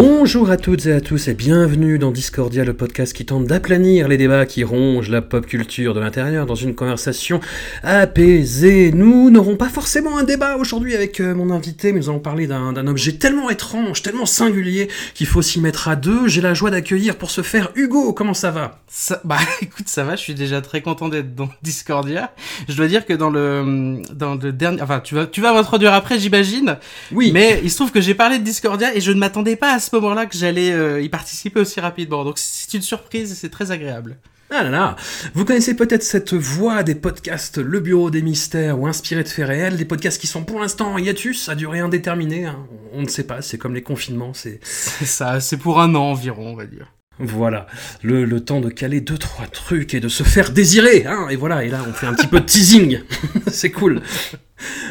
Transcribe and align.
Bonjour 0.00 0.48
à 0.48 0.56
toutes 0.56 0.86
et 0.86 0.92
à 0.92 1.00
tous 1.00 1.26
et 1.26 1.34
bienvenue 1.34 1.98
dans 1.98 2.12
Discordia, 2.12 2.64
le 2.64 2.72
podcast 2.72 3.12
qui 3.12 3.26
tente 3.26 3.46
d'aplanir 3.46 4.06
les 4.06 4.16
débats 4.16 4.46
qui 4.46 4.62
rongent 4.62 5.10
la 5.10 5.22
pop 5.22 5.44
culture 5.44 5.92
de 5.92 5.98
l'intérieur 5.98 6.46
dans 6.46 6.54
une 6.54 6.76
conversation 6.76 7.40
apaisée. 7.82 8.92
Nous 8.92 9.28
n'aurons 9.30 9.56
pas 9.56 9.68
forcément 9.68 10.16
un 10.16 10.22
débat 10.22 10.56
aujourd'hui 10.56 10.94
avec 10.94 11.18
euh, 11.18 11.34
mon 11.34 11.50
invité, 11.50 11.92
mais 11.92 11.98
nous 11.98 12.10
allons 12.10 12.20
parler 12.20 12.46
d'un 12.46 12.72
d'un 12.72 12.86
objet 12.86 13.14
tellement 13.14 13.50
étrange, 13.50 14.02
tellement 14.02 14.24
singulier 14.24 14.86
qu'il 15.14 15.26
faut 15.26 15.42
s'y 15.42 15.60
mettre 15.60 15.88
à 15.88 15.96
deux. 15.96 16.28
J'ai 16.28 16.42
la 16.42 16.54
joie 16.54 16.70
d'accueillir 16.70 17.16
pour 17.16 17.32
ce 17.32 17.42
faire 17.42 17.72
Hugo, 17.74 18.12
comment 18.12 18.34
ça 18.34 18.52
va? 18.52 18.78
Ça, 18.86 19.20
bah 19.24 19.38
écoute, 19.62 19.88
ça 19.88 20.04
va, 20.04 20.14
je 20.14 20.20
suis 20.20 20.34
déjà 20.34 20.60
très 20.60 20.80
content 20.80 21.08
d'être 21.08 21.34
dans 21.34 21.48
Discordia. 21.64 22.32
Je 22.68 22.76
dois 22.76 22.86
dire 22.86 23.04
que 23.04 23.14
dans 23.14 23.30
le 23.30 24.00
dans 24.14 24.36
le 24.36 24.52
dernier 24.52 24.80
enfin 24.80 25.00
tu 25.00 25.16
vas 25.16 25.26
tu 25.26 25.40
vas 25.40 25.52
m'introduire 25.52 25.92
après, 25.92 26.20
j'imagine. 26.20 26.76
Oui. 27.10 27.32
Mais 27.34 27.60
il 27.64 27.70
se 27.70 27.74
trouve 27.74 27.90
que 27.90 28.00
j'ai 28.00 28.14
parlé 28.14 28.38
de 28.38 28.44
Discordia 28.44 28.94
et 28.94 29.00
je 29.00 29.10
ne 29.10 29.18
m'attendais 29.18 29.56
pas 29.56 29.74
à 29.74 29.80
ce 29.80 29.87
moment-là 29.94 30.26
que 30.26 30.36
j'allais 30.36 30.72
euh, 30.72 31.00
y 31.00 31.08
participer 31.08 31.60
aussi 31.60 31.80
rapidement. 31.80 32.24
Donc 32.24 32.38
c'est 32.38 32.74
une 32.74 32.82
surprise 32.82 33.32
et 33.32 33.34
c'est 33.34 33.48
très 33.50 33.70
agréable. 33.70 34.16
Ah 34.50 34.62
là 34.62 34.70
là 34.70 34.96
Vous 35.34 35.44
connaissez 35.44 35.74
peut-être 35.76 36.02
cette 36.02 36.32
voix 36.32 36.82
des 36.82 36.94
podcasts 36.94 37.58
Le 37.58 37.80
Bureau 37.80 38.10
des 38.10 38.22
Mystères 38.22 38.80
ou 38.80 38.86
Inspiré 38.86 39.22
de 39.22 39.28
faits 39.28 39.46
réels, 39.46 39.76
des 39.76 39.84
podcasts 39.84 40.18
qui 40.18 40.26
sont 40.26 40.42
pour 40.42 40.60
l'instant 40.60 40.92
en 40.94 40.98
hiatus, 40.98 41.50
à 41.50 41.54
durée 41.54 41.80
indéterminée. 41.80 42.46
hein. 42.46 42.66
On 42.94 43.02
ne 43.02 43.08
sait 43.08 43.24
pas, 43.24 43.42
c'est 43.42 43.58
comme 43.58 43.74
les 43.74 43.82
confinements, 43.82 44.32
c'est... 44.32 44.58
C'est 44.62 45.04
ça, 45.04 45.40
c'est 45.40 45.58
pour 45.58 45.80
un 45.82 45.94
an 45.94 46.12
environ, 46.12 46.52
on 46.52 46.56
va 46.56 46.64
dire. 46.64 46.94
Voilà, 47.18 47.66
le, 48.02 48.24
le 48.24 48.44
temps 48.44 48.60
de 48.60 48.70
caler 48.70 49.00
deux 49.02 49.18
trois 49.18 49.46
trucs 49.48 49.92
et 49.92 50.00
de 50.00 50.08
se 50.08 50.22
faire 50.22 50.50
désirer, 50.52 51.04
hein, 51.04 51.26
et 51.28 51.36
voilà, 51.36 51.64
et 51.64 51.68
là 51.68 51.84
on 51.86 51.92
fait 51.92 52.06
un 52.06 52.14
petit 52.14 52.28
peu 52.28 52.38
de 52.40 52.46
teasing, 52.46 53.00
c'est 53.48 53.72
cool. 53.72 54.00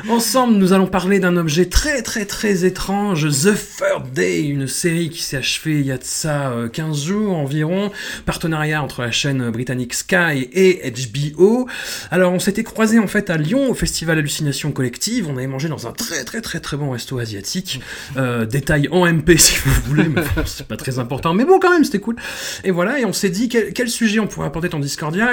Ensemble, 0.09 0.55
nous 0.55 0.71
allons 0.71 0.87
parler 0.87 1.19
d'un 1.19 1.35
objet 1.35 1.65
très 1.65 2.01
très 2.01 2.25
très 2.25 2.65
étrange, 2.65 3.27
The 3.27 3.53
Third 3.53 4.13
Day, 4.13 4.43
une 4.43 4.67
série 4.67 5.09
qui 5.09 5.21
s'est 5.21 5.37
achevée 5.37 5.79
il 5.79 5.85
y 5.85 5.91
a 5.91 5.97
de 5.97 6.03
ça 6.03 6.51
euh, 6.51 6.69
15 6.69 7.03
jours 7.03 7.35
environ, 7.35 7.91
partenariat 8.25 8.81
entre 8.81 9.01
la 9.01 9.11
chaîne 9.11 9.49
britannique 9.49 9.93
Sky 9.93 10.49
et 10.53 10.91
HBO. 10.91 11.67
Alors 12.09 12.31
on 12.31 12.39
s'était 12.39 12.63
croisés 12.63 12.99
en 12.99 13.07
fait 13.07 13.29
à 13.29 13.38
Lyon 13.38 13.69
au 13.69 13.73
festival 13.73 14.17
Hallucination 14.19 14.71
Collective, 14.71 15.27
on 15.27 15.35
avait 15.35 15.47
mangé 15.47 15.67
dans 15.67 15.88
un 15.88 15.91
très 15.91 16.23
très 16.23 16.41
très 16.41 16.59
très 16.59 16.77
bon 16.77 16.91
resto 16.91 17.19
asiatique, 17.19 17.81
euh, 18.15 18.45
détail 18.45 18.88
en 18.91 19.05
MP 19.05 19.38
si 19.38 19.57
vous 19.65 19.81
voulez, 19.88 20.07
mais 20.07 20.21
c'est 20.45 20.67
pas 20.67 20.77
très 20.77 21.00
important, 21.00 21.33
mais 21.33 21.44
bon 21.44 21.59
quand 21.59 21.72
même 21.72 21.83
c'était 21.83 22.00
cool. 22.00 22.16
Et 22.63 22.72
voilà, 22.72 23.00
et 23.00 23.06
on 23.06 23.13
s'est 23.13 23.29
dit 23.29 23.50
quel, 23.50 23.89
sujet 23.89 24.19
on 24.19 24.27
pourrait 24.27 24.47
apporter 24.47 24.69
dans 24.69 24.79
Discordia, 24.79 25.31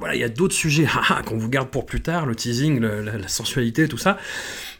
voilà, 0.00 0.16
il 0.16 0.20
y 0.20 0.24
a 0.24 0.28
d'autres 0.28 0.54
sujets 0.54 0.86
qu'on 1.26 1.38
vous 1.38 1.48
garde 1.48 1.68
pour 1.68 1.86
plus 1.86 2.00
tard, 2.00 2.26
le 2.26 2.34
teasing, 2.34 2.80
le- 2.80 3.02
la, 3.02 3.16
la 3.18 3.28
sensualité, 3.28 3.86
tout 3.86 3.98
ça. 3.98 4.18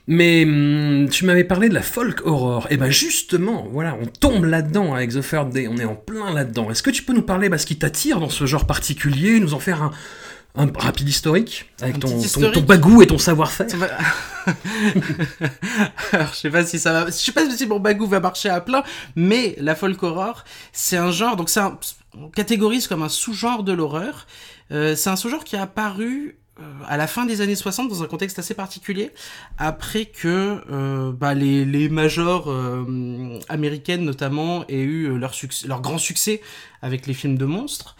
Mais 0.09 0.43
hum, 0.45 1.09
tu 1.11 1.25
m'avais 1.25 1.45
parlé 1.45 1.69
de 1.69 1.75
la 1.75 1.83
folk 1.83 2.27
horror. 2.27 2.67
Et 2.71 2.77
ben 2.77 2.91
justement, 2.91 3.69
voilà, 3.71 3.97
on 4.01 4.07
tombe 4.07 4.45
là-dedans 4.47 4.95
avec 4.95 5.11
The 5.11 5.21
Third 5.21 5.51
Day, 5.51 5.69
on 5.69 5.77
est 5.77 5.85
en 5.85 5.95
plein 5.95 6.33
là-dedans. 6.33 6.71
Est-ce 6.71 6.83
que 6.83 6.91
tu 6.91 7.05
peux 7.05 7.13
nous 7.13 7.23
parler 7.23 7.49
de 7.49 7.57
ce 7.57 7.67
qui 7.67 7.77
t'attire 7.79 8.19
dans 8.19 8.31
ce 8.31 8.45
genre 8.47 8.67
particulier, 8.67 9.39
nous 9.39 9.55
en 9.55 9.61
faire 9.61 9.83
un, 9.85 9.93
un 10.57 10.67
rapide 10.75 11.09
historique 11.09 11.71
avec 11.81 11.97
Un 11.97 11.99
ton, 12.01 12.61
bagou 12.63 13.03
et 13.03 13.07
ton 13.07 13.19
savoir-faire? 13.19 13.69
Alors, 16.13 16.31
je 16.33 16.39
sais 16.39 16.51
pas 16.51 16.65
si 16.65 16.79
ça 16.79 16.93
va, 16.93 17.07
je 17.07 17.11
sais 17.13 17.33
pas 17.33 17.49
si 17.51 17.67
mon 17.67 17.79
bagou 17.79 18.07
va 18.07 18.21
marcher 18.21 18.49
à 18.49 18.61
plein, 18.61 18.83
mais 19.17 19.55
la 19.59 19.75
folk 19.75 20.03
horror, 20.03 20.45
c'est 20.73 20.97
un 20.97 21.11
genre, 21.13 21.37
donc 21.37 21.51
c'est 21.51 21.61
un, 21.61 21.79
on 22.19 22.29
catégorise 22.29 22.89
comme 22.89 23.03
un 23.03 23.09
sous-genre 23.09 23.63
de 23.63 23.73
l'horreur. 23.73 24.27
Euh, 24.73 24.95
c'est 24.97 25.11
un 25.11 25.17
sous-genre 25.17 25.45
qui 25.45 25.57
est 25.57 25.61
apparu 25.61 26.41
euh, 26.61 26.63
à 26.87 26.97
la 26.97 27.07
fin 27.07 27.27
des 27.27 27.41
années 27.41 27.55
60 27.55 27.89
dans 27.89 28.03
un 28.03 28.07
contexte 28.07 28.39
assez 28.39 28.55
particulier, 28.55 29.13
après 29.59 30.07
que 30.07 30.61
euh, 30.71 31.13
bah, 31.13 31.35
les, 31.35 31.65
les 31.65 31.89
majors 31.89 32.51
euh, 32.51 33.39
américaines 33.49 34.05
notamment 34.05 34.67
aient 34.69 34.81
eu 34.81 35.17
leur, 35.17 35.33
grand 35.81 35.99
succès 35.99 36.41
avec 36.83 37.07
les 37.07 37.15
films 37.15 37.39
de 37.39 37.45
monstres. 37.45 37.97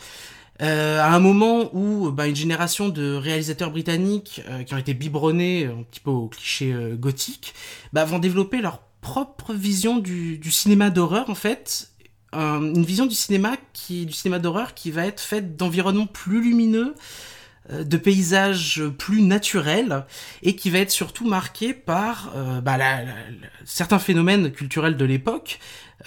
Euh, 0.63 1.01
à 1.01 1.15
un 1.15 1.21
moment 1.21 1.75
où 1.75 2.11
bah, 2.11 2.27
une 2.27 2.37
génération 2.37 2.91
de 2.91 3.15
réalisateurs 3.15 3.71
britanniques 3.71 4.43
qui 4.67 4.75
ont 4.75 4.79
été 4.79 4.93
biberonnés 4.93 5.67
un 5.67 5.85
petit 5.85 6.01
peu 6.01 6.11
au 6.11 6.29
cliché 6.29 6.75
gothique 6.99 7.55
bah, 7.95 8.05
vont 8.05 8.19
développer 8.19 8.61
leur 8.61 8.83
propre 9.01 9.55
vision 9.55 9.97
du, 9.97 10.37
du 10.37 10.51
cinéma 10.51 10.91
d'horreur 10.91 11.31
en 11.31 11.35
fait 11.35 11.91
Un- 12.33 12.63
une 12.63 12.85
vision 12.85 13.07
du 13.07 13.15
cinéma 13.15 13.57
qui 13.73 14.07
du 14.07 14.13
cinéma 14.13 14.39
d'horreur 14.39 14.75
qui 14.75 14.91
va 14.93 15.05
être 15.07 15.21
faite 15.21 15.57
d'environnements 15.57 16.07
plus 16.07 16.41
lumineux 16.41 16.95
euh, 17.73 17.83
de 17.83 17.97
paysages 17.97 18.83
plus 18.99 19.21
naturels 19.23 20.05
et 20.43 20.55
qui 20.55 20.71
va 20.71 20.79
être 20.79 20.93
surtout 20.93 21.27
marqué 21.27 21.75
par 21.75 22.33
euh, 22.37 22.61
bah, 22.61 22.79
certains 23.65 23.99
phénomènes 23.99 24.53
culturels 24.53 24.97
de 24.97 25.05
l'époque 25.05 25.59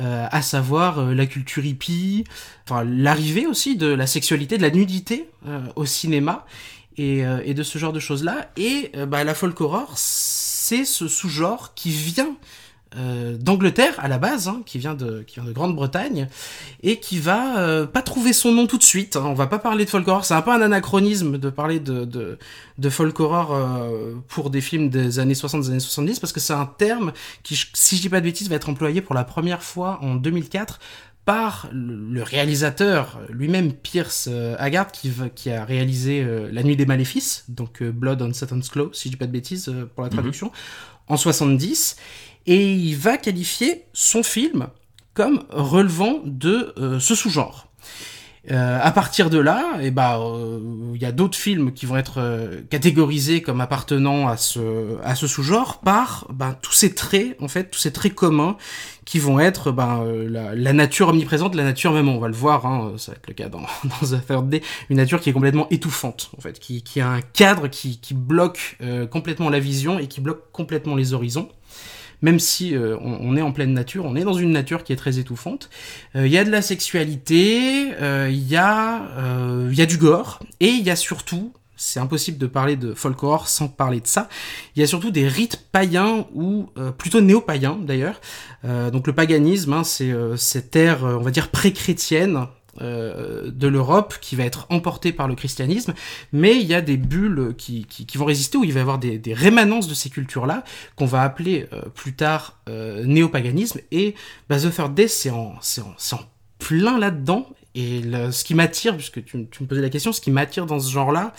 euh, 0.01 0.25
à 0.31 0.41
savoir 0.41 1.13
la 1.13 1.25
culture 1.25 1.65
hippie, 1.65 2.23
enfin 2.65 2.83
l'arrivée 2.85 3.45
aussi 3.45 3.75
de 3.75 3.87
la 3.87 4.07
sexualité, 4.07 4.57
de 4.57 4.63
la 4.63 4.71
nudité 4.71 5.29
au 5.75 5.85
cinéma 5.85 6.45
et, 6.97 7.19
et 7.43 7.53
de 7.53 7.63
ce 7.63 7.77
genre 7.77 7.93
de 7.93 7.99
choses 7.99 8.23
là. 8.23 8.49
Et 8.57 8.91
bah, 9.07 9.23
la 9.23 9.35
folk 9.35 9.59
horror, 9.61 9.91
c'est 9.95 10.85
ce 10.85 11.07
sous-genre 11.07 11.75
qui 11.75 11.91
vient 11.91 12.35
euh, 12.97 13.37
d'Angleterre 13.37 13.95
à 13.97 14.07
la 14.07 14.17
base, 14.17 14.47
hein, 14.47 14.61
qui 14.65 14.77
vient 14.77 14.93
de 14.93 15.23
qui 15.25 15.35
vient 15.35 15.43
de 15.43 15.51
Grande-Bretagne 15.51 16.27
et 16.81 16.99
qui 16.99 17.19
va 17.19 17.57
euh, 17.59 17.85
pas 17.85 18.01
trouver 18.01 18.33
son 18.33 18.51
nom 18.51 18.67
tout 18.67 18.77
de 18.77 18.83
suite. 18.83 19.15
hein. 19.15 19.23
On 19.25 19.33
va 19.33 19.47
pas 19.47 19.59
parler 19.59 19.85
de 19.85 19.89
folk 19.89 20.07
horror, 20.07 20.25
c'est 20.25 20.33
un 20.33 20.41
peu 20.41 20.51
un 20.51 20.61
anachronisme 20.61 21.37
de 21.37 21.49
parler 21.49 21.79
de 21.79 22.05
de, 22.05 22.37
de 22.77 22.89
folk 22.89 23.19
horror 23.19 23.53
euh, 23.53 24.13
pour 24.27 24.49
des 24.49 24.61
films 24.61 24.89
des 24.89 25.19
années 25.19 25.35
60, 25.35 25.61
des 25.61 25.69
années 25.69 25.79
70 25.79 26.19
parce 26.19 26.33
que 26.33 26.39
c'est 26.39 26.53
un 26.53 26.65
terme 26.65 27.13
qui, 27.41 27.59
si 27.73 27.97
je 27.97 28.01
dis 28.01 28.09
pas 28.09 28.19
de 28.19 28.25
bêtises, 28.25 28.49
va 28.49 28.55
être 28.55 28.69
employé 28.69 29.01
pour 29.01 29.15
la 29.15 29.23
première 29.23 29.63
fois 29.63 29.99
en 30.01 30.15
2004 30.15 30.79
par 31.25 31.69
le 31.71 32.21
réalisateur 32.21 33.21
lui-même 33.29 33.71
Pierce 33.71 34.29
Haggard 34.59 34.91
qui, 34.91 35.09
qui 35.35 35.51
a 35.51 35.63
réalisé 35.63 36.27
La 36.51 36.63
Nuit 36.63 36.75
des 36.75 36.85
Maléfices, 36.85 37.45
donc 37.47 37.81
Blood 37.81 38.21
on 38.21 38.33
Satan's 38.33 38.67
Claw, 38.67 38.89
si 38.91 39.07
je 39.07 39.13
dis 39.13 39.17
pas 39.17 39.27
de 39.27 39.31
bêtises 39.31 39.73
pour 39.95 40.03
la 40.03 40.09
traduction, 40.09 40.51
en 41.07 41.17
70, 41.17 41.95
et 42.45 42.73
il 42.73 42.95
va 42.95 43.17
qualifier 43.17 43.85
son 43.93 44.23
film 44.23 44.67
comme 45.13 45.43
relevant 45.49 46.21
de 46.25 46.73
euh, 46.77 46.99
ce 46.99 47.15
sous-genre. 47.15 47.67
Euh, 48.51 48.77
à 48.81 48.91
partir 48.91 49.29
de 49.29 49.37
là, 49.37 49.77
et 49.81 49.89
bah, 49.89 50.19
euh, 50.19 50.59
il 50.93 51.01
y 51.01 51.05
a 51.05 51.13
d'autres 51.13 51.37
films 51.37 51.71
qui 51.71 51.85
vont 51.85 51.95
être 51.95 52.15
euh, 52.17 52.61
catégorisés 52.69 53.41
comme 53.41 53.61
appartenant 53.61 54.27
à 54.27 54.35
ce 54.35 55.27
sous-genre 55.27 55.79
par 55.79 56.27
ben, 56.29 56.53
tous 56.61 56.73
ces 56.73 56.93
traits, 56.93 57.37
en 57.39 57.47
fait, 57.47 57.71
tous 57.71 57.79
ces 57.79 57.93
traits 57.93 58.13
communs 58.13 58.57
qui 59.05 59.17
vont 59.17 59.39
être 59.39 59.71
ben, 59.71 60.03
la, 60.27 60.73
nature 60.73 61.07
omniprésente, 61.07 61.55
la 61.55 61.63
nature 61.63 61.93
même, 61.93 62.09
on 62.09 62.19
va 62.19 62.27
le 62.27 62.33
voir, 62.33 62.65
hein, 62.65 62.95
ça 62.97 63.13
va 63.13 63.15
être 63.15 63.27
le 63.27 63.33
cas 63.33 63.47
dans, 63.47 63.61
dans 63.85 64.07
The 64.07 64.25
Third 64.27 64.49
Day, 64.49 64.61
une 64.89 64.97
nature 64.97 65.21
qui 65.21 65.29
est 65.29 65.33
complètement 65.33 65.67
étouffante, 65.69 66.29
en 66.37 66.41
fait, 66.41 66.59
qui, 66.59 66.99
a 66.99 67.09
un 67.09 67.21
cadre 67.21 67.69
qui, 67.69 67.97
bloque 68.13 68.77
complètement 69.09 69.49
la 69.49 69.59
vision 69.61 69.99
et 69.99 70.07
qui 70.07 70.19
bloque 70.19 70.51
complètement 70.51 70.95
les 70.95 71.13
horizons 71.13 71.47
même 72.23 72.39
si 72.39 72.75
euh, 72.75 72.97
on, 73.01 73.35
est 73.35 73.41
en 73.41 73.51
pleine 73.51 73.73
nature, 73.73 74.05
on 74.05 74.15
est 74.15 74.23
dans 74.23 74.33
une 74.33 74.51
nature 74.51 74.83
qui 74.83 74.93
est 74.93 74.95
très 74.95 75.19
étouffante. 75.19 75.69
Euh, 76.15 76.25
Il 76.25 76.31
y 76.31 76.37
a 76.37 76.45
de 76.45 76.49
la 76.49 76.61
sexualité, 76.63 77.91
euh, 78.01 78.29
il 78.31 78.47
y, 78.47 78.55
a, 78.55 79.01
y 79.69 79.81
a 79.81 79.85
du 79.85 79.97
gore, 79.97 80.39
et 80.61 80.69
il 80.69 80.83
y 80.83 80.89
a 80.89 80.95
surtout, 80.95 81.53
c'est 81.75 81.99
impossible 81.99 82.37
de 82.37 82.47
parler 82.47 82.77
de 82.77 82.93
folk 82.93 83.21
horror 83.21 83.49
sans 83.49 83.67
parler 83.67 83.99
de 83.99 84.07
ça, 84.07 84.29
il 84.75 84.79
y 84.79 84.83
a 84.83 84.87
surtout 84.87 85.11
des 85.11 85.27
rites 85.27 85.67
païens, 85.73 86.25
ou 86.33 86.69
plutôt 86.97 87.19
néo-païens 87.19 87.77
d'ailleurs. 87.81 88.21
Donc 88.63 89.05
le 89.05 89.13
paganisme, 89.13 89.73
hein, 89.73 89.83
c'est 89.83 90.13
cette 90.37 90.75
ère, 90.77 91.03
on 91.03 91.21
va 91.21 91.31
dire, 91.31 91.49
pré-chrétienne, 91.49 92.47
euh, 92.81 93.51
de 93.51 93.67
l'Europe 93.67 94.15
qui 94.19 94.35
va 94.35 94.45
être 94.45 94.65
emporté 94.69 95.11
par 95.11 95.27
le 95.27 95.35
christianisme, 95.35 95.93
mais 96.31 96.59
il 96.59 96.65
y 96.65 96.73
a 96.73 96.81
des 96.81 96.97
bulles 96.97 97.53
qui, 97.55 97.85
qui, 97.85 98.17
vont 98.17 98.25
résister, 98.25 98.57
où 98.57 98.63
il 98.63 98.73
va 98.73 98.79
y 98.79 98.81
avoir 98.81 98.97
des, 98.97 99.21
rémanences 99.33 99.87
de 99.87 99.93
ces 99.93 100.09
cultures-là, 100.09 100.63
qu'on 100.95 101.05
va 101.05 101.21
appeler 101.21 101.67
euh, 101.71 101.83
plus 101.93 102.13
tard 102.15 102.57
euh, 102.69 103.05
néopaganisme, 103.05 103.79
et 103.91 104.15
bah, 104.49 104.59
The 104.59 104.73
Third 104.73 104.95
Day, 104.95 105.07
c'est 105.07 105.29
en, 105.29 105.53
en, 105.53 106.19
plein 106.57 106.97
là-dedans, 106.97 107.47
et 107.75 108.01
le- 108.01 108.31
ce 108.31 108.43
qui 108.43 108.55
m'attire, 108.55 108.95
puisque 108.97 109.23
tu, 109.23 109.37
me 109.37 109.45
posais 109.67 109.81
la 109.81 109.89
question, 109.89 110.11
ce 110.11 110.21
qui 110.21 110.31
m'attire 110.31 110.65
dans 110.65 110.79
ce 110.79 110.91
genre-là, 110.91 111.31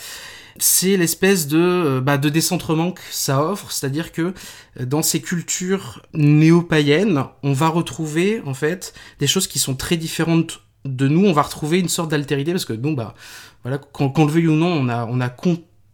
c'est 0.59 0.97
l'espèce 0.97 1.49
de, 1.49 2.01
bah, 2.01 2.17
de 2.17 2.29
décentrement 2.29 2.93
que 2.93 3.03
ça 3.11 3.43
offre, 3.43 3.73
c'est-à-dire 3.73 4.13
que 4.13 4.35
dans 4.79 5.03
ces 5.03 5.21
cultures 5.21 6.01
néo-païennes, 6.15 7.25
on 7.43 7.53
va 7.53 7.67
retrouver 7.67 8.41
en 8.47 8.55
fait 8.55 8.95
des 9.19 9.27
choses 9.27 9.49
qui 9.49 9.59
sont 9.59 9.75
très 9.75 9.97
différentes 9.97 10.61
de 10.85 11.09
nous, 11.09 11.27
on 11.27 11.33
va 11.33 11.43
retrouver 11.43 11.79
une 11.81 11.89
sorte 11.89 12.11
d'altérité 12.11 12.53
parce 12.53 12.65
que 12.65 12.73
nous, 12.73 12.95
bah, 12.95 13.15
voilà, 13.63 13.79
qu'on 13.79 14.27
le 14.27 14.31
veuille 14.31 14.49
ou 14.49 14.55
non, 14.55 14.73
on 14.73 14.89
a, 14.89 15.07
on 15.07 15.21
a 15.21 15.31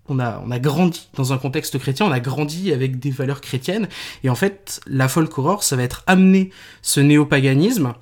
on 0.08 0.18
a, 0.18 0.42
on 0.44 0.50
a 0.50 0.58
grandi 0.58 1.08
dans 1.14 1.32
un 1.32 1.38
contexte 1.38 1.78
chrétien, 1.78 2.06
on 2.06 2.10
a 2.10 2.20
grandi 2.20 2.72
avec 2.72 2.98
des 2.98 3.10
valeurs 3.10 3.40
chrétiennes, 3.40 3.88
et 4.24 4.30
en 4.30 4.34
fait, 4.34 4.80
la 4.86 5.08
folk 5.08 5.38
horror, 5.38 5.62
ça 5.62 5.76
va 5.76 5.84
être 5.84 6.02
amener 6.06 6.50
ce 6.82 7.00
néopaganisme 7.00 7.94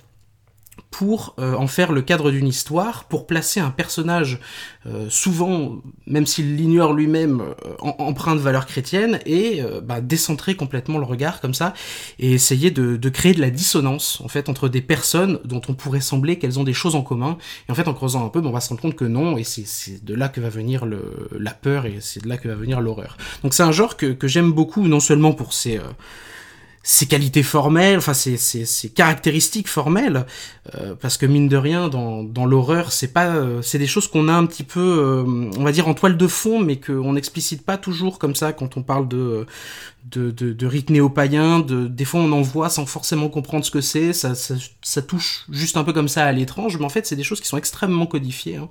pour 0.91 1.35
euh, 1.39 1.55
en 1.55 1.67
faire 1.67 1.93
le 1.93 2.01
cadre 2.01 2.31
d'une 2.31 2.47
histoire, 2.49 3.05
pour 3.05 3.27
placer 3.27 3.61
un 3.61 3.71
personnage 3.71 4.41
euh, 4.87 5.07
souvent, 5.11 5.77
même 6.07 6.27
s'il 6.27 6.57
l'ignore 6.57 6.95
lui-même, 6.95 7.43
euh, 7.43 7.55
empreint 7.81 8.35
de 8.35 8.41
valeurs 8.41 8.65
chrétiennes, 8.65 9.21
et 9.27 9.61
euh, 9.63 9.83
bah, 9.83 10.01
décentrer 10.01 10.55
complètement 10.57 10.97
le 10.97 11.05
regard 11.05 11.43
comme 11.43 11.53
ça, 11.53 11.75
et 12.19 12.33
essayer 12.33 12.71
de, 12.71 12.97
de 12.97 13.09
créer 13.11 13.35
de 13.35 13.41
la 13.43 13.51
dissonance 13.51 14.23
en 14.25 14.29
fait 14.29 14.49
entre 14.49 14.69
des 14.71 14.81
personnes 14.81 15.41
dont 15.45 15.61
on 15.69 15.75
pourrait 15.75 16.01
sembler 16.01 16.39
qu'elles 16.39 16.59
ont 16.59 16.65
des 16.65 16.73
choses 16.73 16.95
en 16.95 17.03
commun, 17.03 17.37
et 17.69 17.73
en 17.73 17.75
fait 17.75 17.87
en 17.87 17.93
creusant 17.95 18.25
un 18.25 18.31
peu, 18.31 18.41
bon, 18.41 18.49
on 18.49 18.53
va 18.53 18.61
se 18.61 18.71
rendre 18.71 18.81
compte 18.81 18.97
que 18.97 19.05
non, 19.05 19.37
et 19.37 19.45
c'est- 19.45 19.67
c'est 19.67 20.03
de 20.03 20.15
là 20.15 20.29
que 20.31 20.41
va 20.41 20.49
venir 20.49 20.87
le, 20.87 21.29
la 21.39 21.53
peur, 21.53 21.85
et 21.85 21.99
c'est 22.01 22.23
de 22.23 22.29
là 22.29 22.39
que 22.39 22.49
va 22.49 22.55
venir 22.55 22.81
l'horreur. 22.81 23.19
Donc 23.43 23.53
c'est 23.53 23.63
un 23.63 23.73
genre 23.73 23.99
que, 23.99 24.07
que 24.07 24.27
j'aime 24.27 24.53
beaucoup, 24.53 24.89
non 24.89 25.01
seulement 25.01 25.33
pour 25.33 25.53
ses... 25.53 25.79
ses 26.83 27.07
qualités 27.07 27.43
formelles, 27.43 27.99
enfin 27.99 28.15
ses, 28.15 28.37
ses, 28.37 28.65
ses 28.65 28.89
caractéristiques 28.89 29.69
formelles, 29.69 30.25
euh, 30.75 30.95
parce 30.95 31.17
que 31.17 31.27
mine 31.27 31.49
de 31.49 31.57
rien, 31.57 31.89
dans, 31.89 32.23
dans 32.23 32.47
l'horreur, 32.47 32.93
c'est 32.93 33.13
pas, 33.13 33.27
euh, 33.27 33.61
c'est 33.63 33.79
des 33.79 33.87
choses 33.87 34.09
qu'on 34.09 34.29
a 34.29 34.33
un 34.33 34.47
petit 34.47 34.63
peu, 34.63 34.81
euh, 34.81 35.51
on 35.59 35.65
va 35.65 35.73
dire 35.73 35.89
en 35.89 35.95
toile 35.95 36.17
de 36.17 36.27
fond, 36.27 36.61
mais 36.61 36.81
qu'on 36.81 37.13
n'explicite 37.13 37.63
pas 37.65 37.77
toujours 37.77 38.19
comme 38.19 38.35
ça 38.35 38.53
quand 38.53 38.77
on 38.77 38.83
parle 38.83 39.09
de 39.09 39.47
de, 40.05 40.31
de, 40.31 40.55
de 40.55 40.67
rites 40.67 40.89
néo-païens, 40.89 41.59
de, 41.61 41.87
des 41.87 42.07
fois 42.07 42.21
on 42.21 42.33
en 42.33 42.41
voit 42.41 42.71
sans 42.71 42.87
forcément 42.87 43.29
comprendre 43.29 43.65
ce 43.65 43.71
que 43.71 43.83
c'est, 43.83 44.15
ça, 44.15 44.35
ça, 44.35 44.55
ça 44.81 45.03
touche 45.03 45.45
juste 45.51 45.77
un 45.77 45.85
peu 45.85 45.93
comme 45.93 46.09
ça 46.09 46.25
à 46.25 46.33
l'étrange, 46.33 46.79
mais 46.79 46.85
en 46.87 46.89
fait 46.89 47.07
c'est 47.07 47.17
des 47.17 47.25
choses 47.25 47.43
qui 47.43 47.49
sont 47.49 47.59
extrêmement 47.59 48.07
codifiées, 48.07 48.57
hein. 48.57 48.69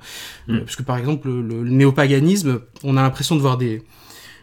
Euh, 0.49 0.61
parce 0.61 0.75
que 0.75 0.81
par 0.83 0.97
exemple 0.97 1.27
le, 1.27 1.41
le, 1.43 1.63
le 1.63 1.69
néopaganisme, 1.69 2.61
on 2.83 2.97
a 2.97 3.03
l'impression 3.03 3.35
de 3.35 3.41
voir 3.41 3.57
des 3.57 3.83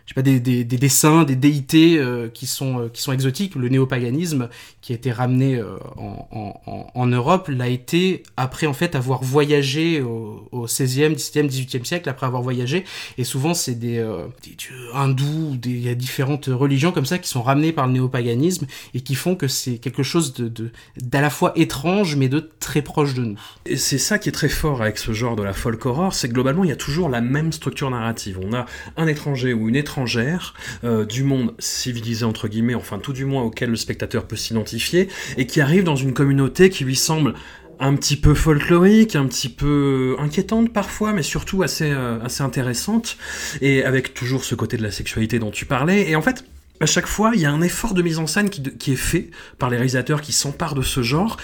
je 0.07 0.11
sais 0.11 0.15
pas 0.15 0.23
des, 0.23 0.39
des, 0.39 0.65
des 0.65 0.77
dessins, 0.77 1.25
des 1.25 1.35
déités 1.37 1.99
euh, 1.99 2.29
qui 2.29 2.47
sont 2.47 2.79
euh, 2.81 2.89
qui 2.93 3.01
sont 3.01 3.13
exotiques. 3.13 3.55
Le 3.55 3.71
néopaganisme 3.71 4.51
qui 4.83 4.93
a 4.93 4.97
été 4.97 5.11
ramené 5.11 5.57
euh, 5.57 5.77
en, 5.97 6.29
en, 6.67 6.87
en- 6.95 7.07
Europe 7.07 7.49
l'a 7.49 7.69
été 7.69 8.23
après 8.37 8.67
en 8.67 8.75
fait 8.75 8.95
avoir 8.97 9.23
voyagé 9.23 10.03
au, 10.03 10.47
au 10.53 10.67
16e, 10.67 11.15
17e, 11.15 11.49
18e 11.49 11.85
siècle 11.85 12.09
après 12.11 12.27
avoir 12.27 12.43
voyagé. 12.43 12.85
Et 13.17 13.25
souvent 13.25 13.55
c'est 13.55 13.77
des, 13.77 13.97
des 14.43 14.51
dieux 14.57 14.75
hindous, 14.95 15.57
il 15.65 15.81
y 15.81 15.89
a 15.89 15.95
différentes 15.95 16.47
religions 16.53 16.93
comme 16.93 17.07
ça 17.07 17.17
qui 17.19 17.29
sont 17.31 17.43
ramenées 17.43 17.73
par 17.73 17.87
le 17.87 17.95
néopaganisme 17.95 18.67
et 18.93 19.01
qui 19.01 19.15
font 19.15 19.37
que 19.37 19.49
c'est 19.49 19.79
quelque 19.79 20.03
chose 20.03 20.35
de 20.35 20.49
de- 20.49 20.71
d'à 21.01 21.23
la 21.23 21.31
fois 21.31 21.53
étrange 21.57 22.17
mais 22.17 22.29
de 22.29 22.51
très 22.61 22.83
proche 22.83 23.15
de 23.15 23.23
nous. 23.23 23.41
Et 23.65 23.77
c'est 23.79 23.97
ça 23.99 24.19
qui 24.19 24.29
est 24.29 24.33
très 24.33 24.51
fort 24.51 24.83
avec 24.83 24.99
ce 24.99 25.13
genre 25.13 25.35
de 25.37 25.43
la 25.43 25.55
folk 25.55 25.87
horror, 25.87 26.13
c'est 26.13 26.29
que 26.29 26.35
globalement 26.35 26.63
il 26.65 26.69
y 26.69 26.73
a 26.75 26.77
toujours 26.77 27.09
la 27.09 27.23
même 27.23 27.53
structure 27.53 27.89
narrative. 27.91 28.39
On 28.43 28.53
a 28.53 28.67
un 28.99 29.07
étranger 29.07 29.55
ou 29.55 29.71
une 29.71 29.77
étrangère 29.77 29.94
euh, 30.85 31.05
du 31.05 31.23
monde 31.23 31.55
civilisé 31.59 32.25
entre 32.25 32.49
guillemets, 32.49 32.75
enfin 32.75 32.99
tout 32.99 33.13
du 33.13 33.25
moins 33.25 33.43
auquel 33.43 33.71
le 33.71 33.77
spectateur 33.77 34.27
peut 34.27 34.37
s'identifier, 34.37 35.09
et 35.37 35.47
qui 35.47 35.61
arrive 35.61 35.85
dans 35.85 35.97
une 35.97 36.13
communauté 36.13 36.71
qui 36.71 36.85
lui 36.85 36.97
semble 36.97 37.35
un 37.81 37.95
petit 37.97 38.17
peu 38.17 38.35
folklorique, 38.35 39.17
un 39.17 39.27
petit 39.27 39.49
peu 39.49 40.17
inquiétante 40.19 40.73
parfois, 40.73 41.13
mais 41.13 41.23
surtout 41.23 41.63
assez, 41.63 41.91
euh, 41.91 42.21
assez 42.23 42.43
intéressante, 42.43 43.17
et 43.61 43.85
avec 43.85 44.15
toujours 44.15 44.45
ce 44.45 44.55
côté 44.55 44.77
de 44.77 44.83
la 44.83 44.91
sexualité 44.91 45.39
dont 45.39 45.51
tu 45.51 45.67
parlais. 45.67 46.09
Et 46.09 46.17
en 46.17 46.23
fait, 46.23 46.45
à 46.81 46.87
chaque 46.87 47.07
fois, 47.07 47.33
il 47.35 47.41
y 47.41 47.47
a 47.47 47.53
un 47.53 47.63
effort 47.63 47.95
de 47.95 48.03
mise 48.03 48.19
en 48.19 48.27
scène 48.27 48.51
qui, 48.51 48.93
est 48.93 48.97
fait 48.97 49.31
par 49.59 49.71
les 49.71 49.77
réalisateurs 49.77 50.21
qui 50.21 50.33
s'emparent 50.33 50.75
de 50.75 50.83
ce 50.83 51.03
genre 51.03 51.37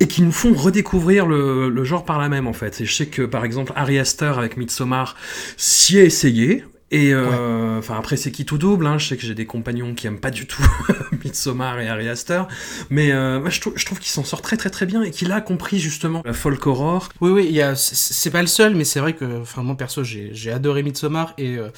et 0.00 0.08
qui 0.08 0.22
nous 0.22 0.32
font 0.32 0.52
redécouvrir 0.54 1.24
le, 1.26 1.84
genre 1.84 2.04
par 2.04 2.18
la 2.18 2.28
même 2.28 2.48
en 2.48 2.52
fait. 2.52 2.80
Et 2.80 2.84
je 2.84 2.92
sais 2.92 3.06
que 3.06 3.22
par 3.22 3.44
exemple 3.44 3.72
Harry 3.76 3.98
Astor 3.98 4.38
avec 4.38 4.56
Midsommar 4.56 5.16
s'y 5.56 5.98
est 5.98 6.06
essayé. 6.06 6.64
Et 6.94 7.12
euh, 7.14 7.80
après 7.88 8.16
c'est 8.18 8.30
qui 8.30 8.44
tout 8.44 8.58
double. 8.58 8.86
Hein. 8.86 8.98
Je 8.98 9.08
sais 9.08 9.16
que 9.16 9.22
j'ai 9.22 9.34
des 9.34 9.46
compagnons 9.46 9.94
qui 9.94 10.06
aiment 10.06 10.20
pas 10.20 10.30
du 10.30 10.46
tout 10.46 10.62
Midsommar 11.24 11.80
et 11.80 11.88
Harry 11.88 12.08
Astor, 12.08 12.48
mais 12.90 13.12
euh, 13.12 13.40
moi, 13.40 13.48
je, 13.50 13.60
trouve- 13.60 13.72
je 13.76 13.86
trouve 13.86 13.98
qu'il 13.98 14.10
s'en 14.10 14.24
sort 14.24 14.42
très 14.42 14.56
très 14.58 14.68
très 14.70 14.84
bien 14.86 15.02
et 15.02 15.10
qu'il 15.10 15.32
a 15.32 15.40
compris 15.40 15.78
justement 15.78 16.22
la 16.24 16.34
folk 16.34 16.66
horror. 16.66 17.08
Oui, 17.20 17.30
oui, 17.30 17.60
c'est- 17.76 18.30
pas 18.30 18.42
le 18.42 18.46
seul, 18.46 18.74
mais 18.74 18.84
c'est 18.84 19.00
vrai 19.00 19.14
que, 19.14 19.40
enfin, 19.40 19.62
moi 19.62 19.76
perso, 19.76 20.04
j'ai, 20.04 20.30
j'ai 20.32 20.52
adoré 20.52 20.82
Midsommar 20.82 21.32
et 21.38 21.56
euh, 21.56 21.68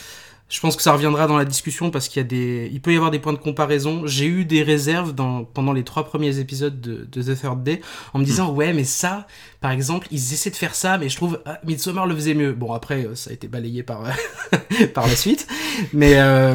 je 0.55 0.61
pense 0.61 0.77
que 0.77 0.83
ça 0.83 0.93
reviendra 0.93 1.27
dans 1.27 1.37
la 1.37 1.45
discussion 1.45 1.91
parce 1.91 2.06
qu'il 2.06 2.23
y 2.23 2.25
a 2.25 2.29
des, 2.29 2.71
il 2.73 2.81
peut 2.81 2.93
y 2.93 2.97
avoir 2.97 3.11
des 3.11 3.19
points 3.19 3.33
de 3.33 3.39
comparaison. 3.39 4.06
J'ai 4.06 4.27
eu 4.27 4.45
des 4.45 4.62
réserves 4.62 5.12
dans, 5.12 5.43
pendant 5.43 5.73
les 5.73 5.83
trois 5.83 6.05
premiers 6.05 6.39
épisodes 6.39 6.81
de, 6.81 7.09
de 7.11 7.23
The 7.25 7.37
Third 7.37 7.65
Day 7.65 7.81
en 8.12 8.21
me 8.21 8.25
disant, 8.25 8.53
ouais, 8.53 8.73
mais 8.73 8.85
ça, 8.85 9.27
par 9.61 9.73
exemple, 9.73 10.06
ils 10.12 10.33
essaient 10.33 10.51
de 10.51 10.56
faire 10.56 10.77
ça, 10.77 10.97
mais 10.97 11.09
je 11.09 11.17
trouve 11.17 11.41
ah, 11.45 11.59
Midsommar 11.65 12.06
le 12.06 12.15
faisait 12.15 12.35
mieux. 12.35 12.53
Bon, 12.53 12.73
après, 12.73 13.05
euh, 13.05 13.17
ça 13.17 13.31
a 13.31 13.33
été 13.33 13.49
balayé 13.49 13.83
par, 13.83 14.05
par 14.95 15.09
la 15.09 15.17
suite. 15.17 15.49
Mais, 15.93 16.19
euh, 16.19 16.55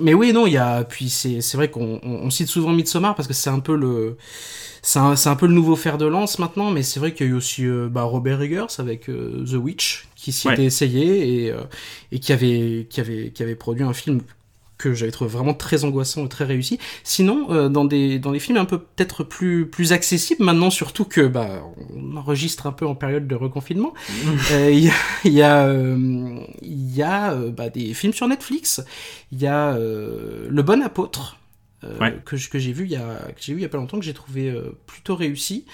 mais 0.00 0.14
oui, 0.14 0.32
non, 0.32 0.48
il 0.48 0.54
y 0.54 0.58
a, 0.58 0.82
puis 0.82 1.08
c'est, 1.08 1.40
c'est 1.40 1.56
vrai 1.56 1.70
qu'on 1.70 2.00
on, 2.02 2.10
on 2.10 2.30
cite 2.30 2.48
souvent 2.48 2.72
Midsommar 2.72 3.14
parce 3.14 3.28
que 3.28 3.34
c'est 3.34 3.50
un 3.50 3.60
peu 3.60 3.76
le, 3.76 4.16
c'est 4.88 5.28
un, 5.28 5.36
peu 5.36 5.46
le 5.46 5.52
nouveau 5.52 5.76
fer 5.76 5.98
de 5.98 6.06
lance 6.06 6.38
maintenant, 6.38 6.70
mais 6.70 6.82
c'est 6.82 6.98
vrai 6.98 7.12
qu'il 7.12 7.26
y 7.26 7.28
a 7.28 7.32
eu 7.32 7.36
aussi 7.36 7.66
euh, 7.66 7.88
bah, 7.90 8.04
Robert 8.04 8.40
Eggers 8.40 8.66
avec 8.78 9.10
euh, 9.10 9.44
The 9.44 9.54
Witch 9.54 10.08
qui 10.16 10.32
s'y 10.32 10.46
Ouais. 10.48 10.54
était 10.54 10.64
essayé 10.64 11.44
et, 11.44 11.50
euh, 11.52 11.60
et 12.10 12.18
qui, 12.20 12.32
avait, 12.32 12.86
qui, 12.88 12.98
avait, 13.00 13.30
qui 13.30 13.42
avait 13.42 13.54
produit 13.54 13.84
un 13.84 13.92
film 13.92 14.22
que 14.78 14.94
j'avais 14.94 15.10
trouvé 15.10 15.28
vraiment 15.28 15.52
très 15.52 15.84
angoissant 15.84 16.24
et 16.24 16.28
très 16.30 16.44
réussi. 16.46 16.78
Sinon, 17.02 17.68
dans 17.68 17.84
des 17.84 18.20
dans 18.20 18.30
des 18.30 18.38
films 18.38 18.58
un 18.58 18.64
peu 18.64 18.78
peut-être 18.78 19.24
plus 19.24 19.66
plus 19.66 19.92
accessibles 19.92 20.44
maintenant, 20.44 20.70
surtout 20.70 21.04
que 21.04 21.26
bah 21.26 21.64
on 21.96 22.16
enregistre 22.16 22.68
un 22.68 22.72
peu 22.72 22.86
en 22.86 22.94
période 22.94 23.26
de 23.26 23.34
reconfinement, 23.34 23.92
euh, 24.52 24.70
il 24.70 24.84
y 24.84 24.88
a 24.88 24.92
il 25.24 25.32
y 25.32 25.42
a 25.42 25.68
il 26.62 26.94
y 26.94 27.02
a 27.02 27.34
bah, 27.34 27.70
des 27.70 27.92
films 27.92 28.12
sur 28.12 28.28
Netflix. 28.28 28.80
Il 29.32 29.40
y 29.42 29.48
a 29.48 29.76
Le 29.76 30.62
Bon 30.62 30.80
Apôtre 30.80 31.37
euh, 31.84 31.98
Ouais. 32.00 32.16
que 32.24 32.36
que 32.50 32.58
j'ai 32.58 32.72
vu 32.72 32.84
il 32.84 32.90
y 32.90 32.96
a 32.96 33.00
que 33.34 33.40
j'ai 33.40 33.52
vu 33.54 33.60
il 33.60 33.62
y 33.62 33.66
a 33.66 33.68
pas 33.68 33.78
longtemps 33.78 33.98
que 33.98 34.04
j'ai 34.04 34.14
trouvé 34.14 34.50
euh, 34.50 34.76
plutôt 34.86 35.14
réussi. 35.16 35.64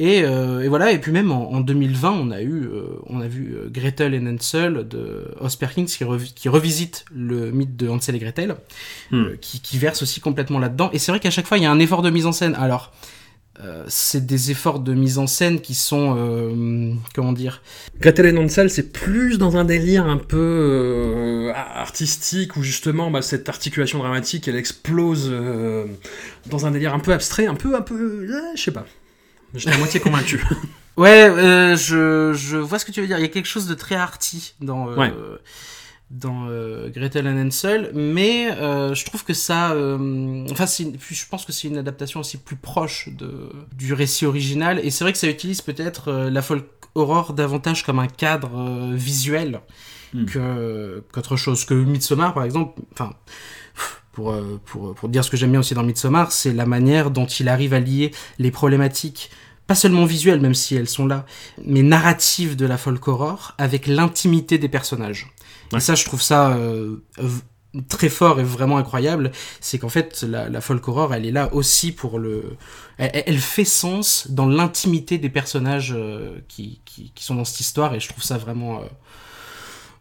Et, 0.00 0.22
euh, 0.22 0.62
et 0.62 0.68
voilà, 0.68 0.92
et 0.92 0.98
puis 1.00 1.10
même 1.10 1.32
en, 1.32 1.50
en 1.50 1.60
2020, 1.60 2.12
on 2.12 2.30
a 2.30 2.40
eu, 2.40 2.66
euh, 2.66 2.84
on 3.06 3.20
a 3.20 3.26
vu 3.26 3.56
euh, 3.56 3.68
Gretel 3.68 4.14
et 4.14 4.20
Hansel 4.20 4.86
de 4.86 5.24
Os 5.40 5.56
Perkins 5.56 5.86
qui, 5.86 6.04
revi- 6.04 6.32
qui 6.32 6.48
revisite 6.48 7.04
le 7.12 7.50
mythe 7.50 7.74
de 7.74 7.88
Hansel 7.88 8.14
et 8.14 8.20
Gretel, 8.20 8.54
euh, 9.12 9.34
qui, 9.40 9.60
qui 9.60 9.76
verse 9.76 10.00
aussi 10.02 10.20
complètement 10.20 10.60
là-dedans. 10.60 10.88
Et 10.92 11.00
c'est 11.00 11.10
vrai 11.10 11.18
qu'à 11.18 11.32
chaque 11.32 11.46
fois, 11.48 11.58
il 11.58 11.64
y 11.64 11.66
a 11.66 11.72
un 11.72 11.80
effort 11.80 12.02
de 12.02 12.10
mise 12.10 12.26
en 12.26 12.32
scène. 12.32 12.54
Alors, 12.54 12.92
euh, 13.60 13.84
c'est 13.88 14.24
des 14.24 14.50
efforts 14.50 14.78
de 14.78 14.94
mise 14.94 15.18
en 15.18 15.26
scène 15.26 15.60
qui 15.60 15.74
sont, 15.74 16.14
euh, 16.16 16.92
comment 17.14 17.32
dire, 17.32 17.60
Gretel 18.00 18.26
et 18.26 18.38
Hansel, 18.38 18.70
c'est 18.70 18.92
plus 18.92 19.38
dans 19.38 19.56
un 19.56 19.64
délire 19.64 20.06
un 20.06 20.16
peu 20.16 20.36
euh, 20.38 21.52
artistique 21.54 22.56
où 22.56 22.62
justement 22.62 23.10
bah, 23.10 23.22
cette 23.22 23.48
articulation 23.48 23.98
dramatique 23.98 24.46
elle 24.46 24.56
explose 24.56 25.28
euh, 25.30 25.86
dans 26.46 26.66
un 26.66 26.70
délire 26.70 26.94
un 26.94 27.00
peu 27.00 27.12
abstrait, 27.12 27.46
un 27.46 27.56
peu, 27.56 27.74
un 27.74 27.82
peu, 27.82 27.94
euh, 27.94 28.42
je 28.54 28.62
sais 28.62 28.70
pas. 28.70 28.86
J'étais 29.54 29.74
à 29.74 29.78
moitié 29.78 30.00
convaincu. 30.00 30.44
Ouais, 30.98 31.28
euh, 31.30 31.76
je, 31.76 32.32
je 32.34 32.56
vois 32.56 32.80
ce 32.80 32.84
que 32.84 32.90
tu 32.90 33.00
veux 33.00 33.06
dire. 33.06 33.18
Il 33.18 33.22
y 33.22 33.24
a 33.24 33.28
quelque 33.28 33.46
chose 33.46 33.68
de 33.68 33.74
très 33.74 33.94
arty 33.94 34.54
dans, 34.60 34.90
euh, 34.90 34.96
Ouais. 34.96 35.12
Dans 36.10 36.46
euh, 36.48 36.88
Gretel 36.88 37.26
and 37.28 37.46
Hansel, 37.48 37.90
mais 37.94 38.50
euh, 38.52 38.94
je 38.94 39.04
trouve 39.04 39.24
que 39.24 39.34
ça, 39.34 39.72
euh, 39.72 40.46
enfin, 40.50 40.66
c'est 40.66 40.84
une- 40.84 40.96
puis 40.96 41.14
je 41.14 41.26
pense 41.28 41.44
que 41.44 41.52
c'est 41.52 41.68
une 41.68 41.76
adaptation 41.76 42.20
aussi 42.20 42.38
plus 42.38 42.56
proche 42.56 43.10
de 43.10 43.50
du 43.76 43.92
récit 43.92 44.24
original. 44.24 44.80
Et 44.82 44.90
c'est 44.90 45.04
vrai 45.04 45.12
que 45.12 45.18
ça 45.18 45.28
utilise 45.28 45.60
peut-être 45.60 46.08
euh, 46.08 46.30
la 46.30 46.40
folk 46.40 46.64
horror 46.94 47.34
davantage 47.34 47.84
comme 47.84 47.98
un 47.98 48.06
cadre 48.08 48.50
euh, 48.58 48.94
visuel 48.94 49.60
Hmm. 50.14 50.24
que 50.24 51.04
qu'autre 51.12 51.36
chose. 51.36 51.66
Que 51.66 51.74
Midsommar, 51.74 52.32
par 52.32 52.44
exemple, 52.44 52.80
enfin. 52.92 53.12
Pour, 54.12 54.34
pour, 54.64 54.94
pour 54.96 55.08
dire 55.10 55.22
ce 55.24 55.30
que 55.30 55.36
j'aime 55.36 55.50
bien 55.52 55.60
aussi 55.60 55.74
dans 55.74 55.84
Midsommar, 55.84 56.32
c'est 56.32 56.52
la 56.52 56.66
manière 56.66 57.10
dont 57.12 57.26
il 57.26 57.48
arrive 57.48 57.72
à 57.74 57.78
lier 57.78 58.10
les 58.38 58.50
problématiques 58.50 59.30
pas 59.68 59.74
seulement 59.74 60.06
visuelles, 60.06 60.40
même 60.40 60.54
si 60.54 60.74
elles 60.74 60.88
sont 60.88 61.06
là, 61.06 61.26
mais 61.62 61.82
narratives 61.82 62.56
de 62.56 62.64
la 62.64 62.78
folk 62.78 63.06
horror 63.06 63.54
avec 63.58 63.86
l'intimité 63.86 64.56
des 64.56 64.68
personnages. 64.70 65.30
Ouais. 65.72 65.78
Et 65.78 65.80
ça, 65.80 65.94
je 65.94 66.04
trouve 66.04 66.22
ça 66.22 66.50
euh, 66.50 66.96
très 67.88 68.08
fort 68.08 68.40
et 68.40 68.44
vraiment 68.44 68.78
incroyable, 68.78 69.30
c'est 69.60 69.78
qu'en 69.78 69.88
fait 69.88 70.22
la, 70.22 70.48
la, 70.48 70.60
folk 70.60 70.86
horror, 70.88 71.14
elle 71.14 71.26
est 71.26 71.30
là 71.30 71.52
aussi 71.52 71.92
pour 71.92 72.18
le, 72.18 72.56
elle, 72.96 73.22
elle 73.26 73.38
fait 73.38 73.64
sens 73.64 74.28
dans 74.30 74.46
l'intimité 74.46 75.18
des 75.18 75.28
personnages 75.28 75.94
euh, 75.96 76.38
qui, 76.48 76.80
qui, 76.84 77.12
qui, 77.14 77.24
sont 77.24 77.34
dans 77.34 77.44
cette 77.44 77.60
histoire 77.60 77.94
et 77.94 78.00
je 78.00 78.08
trouve 78.08 78.24
ça 78.24 78.38
vraiment 78.38 78.78
euh, 78.78 78.84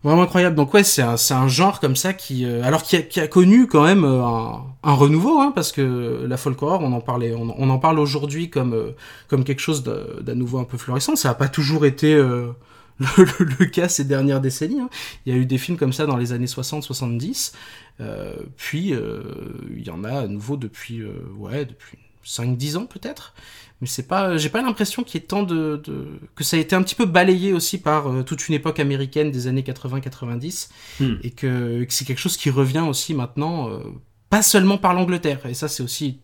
vraiment 0.02 0.22
incroyable. 0.22 0.56
Donc 0.56 0.74
ouais, 0.74 0.84
c'est 0.84 1.02
un, 1.02 1.16
un 1.32 1.48
genre 1.50 1.82
comme 1.82 1.98
ça 1.98 2.14
qui, 2.14 2.46
euh, 2.46 2.64
alors 2.64 2.84
qui 2.84 2.96
a, 2.96 3.02
qui 3.02 3.20
a, 3.20 3.28
connu 3.28 3.68
quand 3.68 3.84
même 3.84 4.06
un, 4.06 4.64
un 4.84 4.94
renouveau, 4.94 5.40
hein, 5.40 5.52
parce 5.54 5.74
que 5.74 6.26
la 6.26 6.38
folk 6.38 6.62
horror, 6.62 6.82
on 6.82 6.94
en 6.94 7.02
parlait, 7.02 7.34
on, 7.36 7.54
on 7.58 7.70
en 7.70 7.80
parle 7.80 8.00
aujourd'hui 8.00 8.50
comme 8.50 8.94
comme 9.28 9.44
quelque 9.44 9.62
chose 9.62 9.84
d'un 9.84 10.36
nouveau 10.36 10.60
un 10.60 10.64
peu 10.64 10.78
florissant. 10.78 11.18
Ça 11.18 11.32
a 11.32 11.34
pas 11.34 11.50
toujours 11.50 11.86
été 11.86 12.16
le, 13.18 13.46
le, 13.60 13.66
cas 13.66 13.90
ces 13.90 14.04
dernières 14.04 14.42
décennies. 14.42 14.80
Hein. 14.80 14.90
Il 15.26 15.34
y 15.34 15.36
a 15.36 15.40
eu 15.40 15.46
des 15.46 15.58
films 15.58 15.78
comme 15.78 15.94
ça 15.94 16.06
dans 16.06 16.18
les 16.18 16.32
années 16.34 16.48
60-70, 16.48 17.54
euh, 18.00 18.36
puis 18.56 18.94
euh, 18.94 19.22
il 19.76 19.86
y 19.86 19.90
en 19.90 20.04
a 20.04 20.22
à 20.22 20.28
nouveau 20.28 20.58
depuis, 20.58 21.02
euh, 21.02 21.12
ouais, 21.38 21.66
depuis 21.66 21.98
5-10 22.26 22.78
ans 22.78 22.86
peut-être. 22.86 23.34
Mais 23.82 23.88
c'est 23.88 24.08
pas, 24.08 24.38
j'ai 24.38 24.50
pas 24.50 24.62
l'impression 24.62 25.04
qu'il 25.04 25.22
y 25.22 25.24
ait 25.24 25.28
tant 25.28 25.44
de, 25.44 25.80
de, 25.84 26.08
que 26.36 26.44
ça 26.44 26.58
a 26.58 26.60
été 26.60 26.76
un 26.76 26.82
petit 26.82 26.96
peu 26.96 27.06
balayé 27.06 27.54
aussi 27.54 27.78
par 27.78 28.08
euh, 28.08 28.24
toute 28.24 28.48
une 28.48 28.56
époque 28.56 28.80
américaine 28.80 29.30
des 29.30 29.46
années 29.46 29.62
80-90 29.62 30.70
hmm. 31.00 31.16
et 31.22 31.30
que, 31.30 31.84
que 31.84 31.94
c'est 31.94 32.06
quelque 32.06 32.20
chose 32.20 32.38
qui 32.38 32.50
revient 32.50 32.86
aussi 32.88 33.14
maintenant, 33.14 33.70
euh, 33.70 33.80
pas 34.32 34.42
seulement 34.42 34.80
par 34.80 34.96
l'Angleterre. 34.96 35.46
Et 35.46 35.54
ça, 35.54 35.68
c'est 35.68 35.84
aussi 35.84 36.20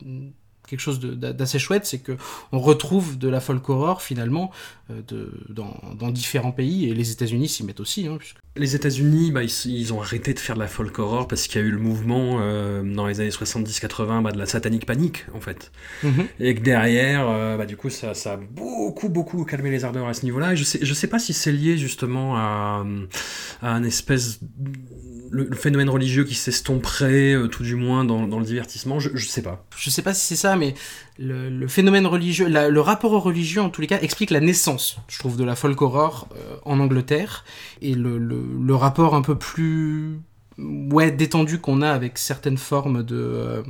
quelque 0.68 0.80
chose 0.80 1.00
d'assez 1.00 1.60
chouette, 1.60 1.86
c'est 1.86 2.00
que 2.00 2.18
on 2.52 2.60
retrouve 2.60 3.18
de 3.18 3.28
la 3.28 3.40
folk 3.40 3.68
horror 3.70 4.02
finalement 4.02 4.52
euh, 4.92 5.02
dans, 5.50 6.12
différents 6.12 6.52
pays 6.52 6.90
et 6.90 6.94
les 6.94 7.12
États-Unis 7.12 7.50
s'y 7.50 7.64
mettent 7.64 7.80
aussi. 7.80 8.08
Hein, 8.08 8.18
puisque... 8.18 8.38
Les 8.56 8.76
États-Unis, 8.76 9.32
bah, 9.32 9.42
ils, 9.42 9.66
ils, 9.66 9.94
ont 9.94 10.02
arrêté 10.02 10.36
de 10.36 10.40
faire 10.40 10.54
de 10.54 10.60
la 10.60 10.68
folk 10.68 11.00
horror 11.00 11.28
parce 11.28 11.48
qu'il 11.48 11.60
y 11.60 11.64
a 11.64 11.68
eu 11.68 11.72
le 11.72 11.80
mouvement 11.80 12.38
euh, 12.40 12.84
dans 12.84 13.08
les 13.08 13.20
années 13.20 13.32
70-80 13.32 14.22
bah, 14.22 14.32
de 14.32 14.38
la 14.38 14.46
satanique 14.46 14.86
panique 14.86 15.26
en 15.34 15.40
fait, 15.40 15.72
mm 16.04 16.10
-hmm. 16.10 16.26
et 16.40 16.54
que 16.54 16.62
derrière, 16.62 17.28
euh, 17.28 17.58
bah, 17.58 17.66
du 17.66 17.78
coup, 17.78 17.90
ça, 17.90 18.14
ça, 18.14 18.34
a 18.34 18.38
beaucoup 18.38 19.10
beaucoup 19.10 19.44
calmé 19.44 19.72
les 19.72 19.84
ardeurs 19.86 20.08
à 20.08 20.14
ce 20.14 20.24
niveau-là. 20.24 20.54
Et 20.54 20.56
je 20.56 20.64
sais, 20.64 20.80
je 20.84 20.94
sais 20.94 21.08
pas 21.08 21.18
si 21.18 21.34
c'est 21.34 21.52
lié 21.52 21.78
justement 21.78 22.38
à, 22.38 22.86
à 23.64 23.74
un 23.74 23.84
espèce 23.84 24.40
le, 25.32 25.46
le, 25.50 25.56
phénomène 25.56 25.90
religieux 25.90 26.24
qui 26.24 26.36
s'estomperait, 26.36 27.34
euh, 27.34 27.48
tout 27.48 27.64
du 27.64 27.76
moins 27.76 28.06
dans, 28.06 28.28
dans, 28.28 28.40
le 28.40 28.46
divertissement, 28.46 29.00
je, 29.00 29.10
je 29.16 29.28
sais 29.28 29.42
pas. 29.42 29.66
Je 29.76 29.90
sais 29.90 30.04
pas 30.04 30.14
si 30.14 30.24
c'est 30.28 30.36
ça, 30.36 30.56
mais 30.56 30.76
le, 31.20 31.50
le 31.50 31.68
phénomène 31.68 32.08
religieux, 32.08 32.48
la, 32.48 32.70
le 32.70 32.82
rapport 32.82 33.12
au 33.12 33.20
religieux 33.20 33.62
en 33.62 33.70
tous 33.70 33.82
les 33.82 33.88
cas 33.88 34.00
explique 34.02 34.32
la 34.32 34.40
naissance, 34.40 34.98
je 35.08 35.20
trouve, 35.20 35.38
de 35.38 35.44
la 35.44 35.56
folk 35.56 35.82
horror 35.82 36.28
euh, 36.36 36.56
en 36.66 36.80
Angleterre 36.80 37.46
et 37.82 37.94
le, 37.94 38.18
le, 38.18 38.76
rapport 38.76 39.16
un 39.16 39.22
peu 39.22 39.38
plus 39.38 40.20
ouais 40.58 41.12
détendu 41.12 41.60
qu'on 41.60 41.82
a 41.82 41.90
avec 41.90 42.18
certaines 42.18 42.58
formes 42.58 43.04
de 43.04 43.16
euh, 43.16 43.64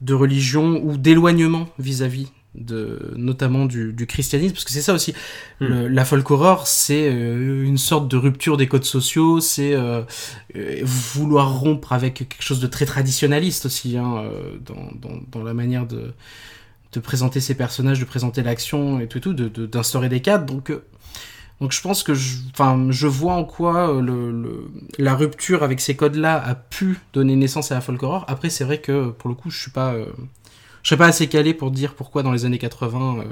de 0.00 0.14
religion 0.14 0.80
ou 0.82 0.96
d'éloignement 0.96 1.68
vis-à-vis 1.78 2.28
de 2.54 3.14
notamment 3.16 3.64
du, 3.64 3.92
du 3.92 4.06
christianisme 4.06 4.54
parce 4.54 4.64
que 4.64 4.72
c'est 4.72 4.82
ça 4.82 4.92
aussi 4.92 5.12
mm. 5.60 5.66
le, 5.66 5.88
la 5.88 6.04
folk 6.04 6.28
horror 6.30 6.66
c'est 6.66 7.08
euh, 7.08 7.64
une 7.64 7.78
sorte 7.78 8.08
de 8.08 8.16
rupture 8.16 8.56
des 8.56 8.66
codes 8.66 8.84
sociaux 8.84 9.40
c'est 9.40 9.72
euh, 9.74 10.02
euh, 10.56 10.80
vouloir 10.82 11.60
rompre 11.60 11.92
avec 11.92 12.14
quelque 12.14 12.42
chose 12.42 12.58
de 12.58 12.66
très 12.66 12.86
traditionnaliste 12.86 13.66
aussi 13.66 13.96
hein, 13.96 14.24
dans, 14.64 14.90
dans, 15.00 15.20
dans, 15.30 15.44
la 15.44 15.54
manière 15.54 15.86
de 15.86 16.12
de 16.92 17.00
présenter 17.00 17.40
ces 17.40 17.54
personnages 17.54 18.00
de 18.00 18.04
présenter 18.04 18.42
l'action 18.42 19.00
et 19.00 19.06
tout 19.06 19.20
tout 19.20 19.32
d'instaurer 19.32 20.08
de, 20.08 20.14
de, 20.14 20.18
des 20.18 20.22
cadres 20.22 20.46
donc 20.46 20.70
euh, 20.70 20.84
donc 21.60 21.72
je 21.72 21.80
pense 21.82 22.02
que 22.02 22.14
je, 22.14 22.38
je 22.88 23.06
vois 23.06 23.34
en 23.34 23.44
quoi 23.44 24.00
le, 24.00 24.32
le, 24.32 24.70
la 24.98 25.14
rupture 25.14 25.62
avec 25.62 25.80
ces 25.80 25.94
codes-là 25.94 26.42
a 26.42 26.54
pu 26.54 26.98
donner 27.12 27.36
naissance 27.36 27.70
à 27.70 27.74
la 27.74 27.80
folk 27.82 28.02
horror. 28.02 28.24
Après, 28.28 28.48
c'est 28.48 28.64
vrai 28.64 28.80
que 28.80 29.10
pour 29.10 29.28
le 29.28 29.34
coup, 29.36 29.50
je 29.50 29.60
suis 29.60 29.70
pas, 29.70 29.92
euh, 29.92 30.06
je 30.82 30.88
serais 30.88 30.98
pas 30.98 31.06
assez 31.06 31.26
calé 31.26 31.52
pour 31.52 31.70
dire 31.70 31.94
pourquoi 31.94 32.22
dans 32.22 32.32
les 32.32 32.46
années 32.46 32.58
80 32.58 33.18
euh, 33.18 33.24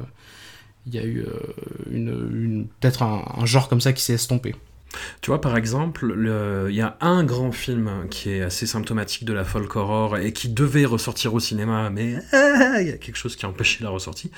il 0.87 0.95
y 0.95 0.99
a 0.99 1.05
eu 1.05 1.21
euh, 1.21 1.31
une, 1.91 2.09
une 2.09 2.67
peut-être 2.81 3.03
un, 3.03 3.25
genre 3.47 3.69
comme 3.69 3.81
ça 3.81 3.95
qui 3.95 4.03
s'est 4.03 4.15
estompé. 4.15 4.55
Tu 5.21 5.31
vois, 5.31 5.41
par 5.41 5.57
exemple, 5.57 6.15
il 6.69 6.75
y 6.75 6.81
a 6.81 6.97
un 7.01 7.25
grand 7.25 7.53
film 7.53 8.07
qui 8.11 8.31
est 8.31 8.43
assez 8.43 8.67
symptomatique 8.67 9.25
de 9.25 9.33
la 9.33 9.45
folk 9.45 9.75
horror 9.77 10.17
et 10.17 10.33
qui 10.33 10.49
devait 10.49 10.85
ressortir 10.85 11.35
au 11.35 11.41
cinéma, 11.41 11.91
mais 11.91 12.15
il 12.81 12.89
y 12.89 12.93
a 12.93 12.97
quelque 12.99 13.17
chose 13.17 13.37
qui 13.37 13.47
a 13.47 13.49
empêché 13.49 13.85
la 13.85 13.91
ressortie. 13.91 14.31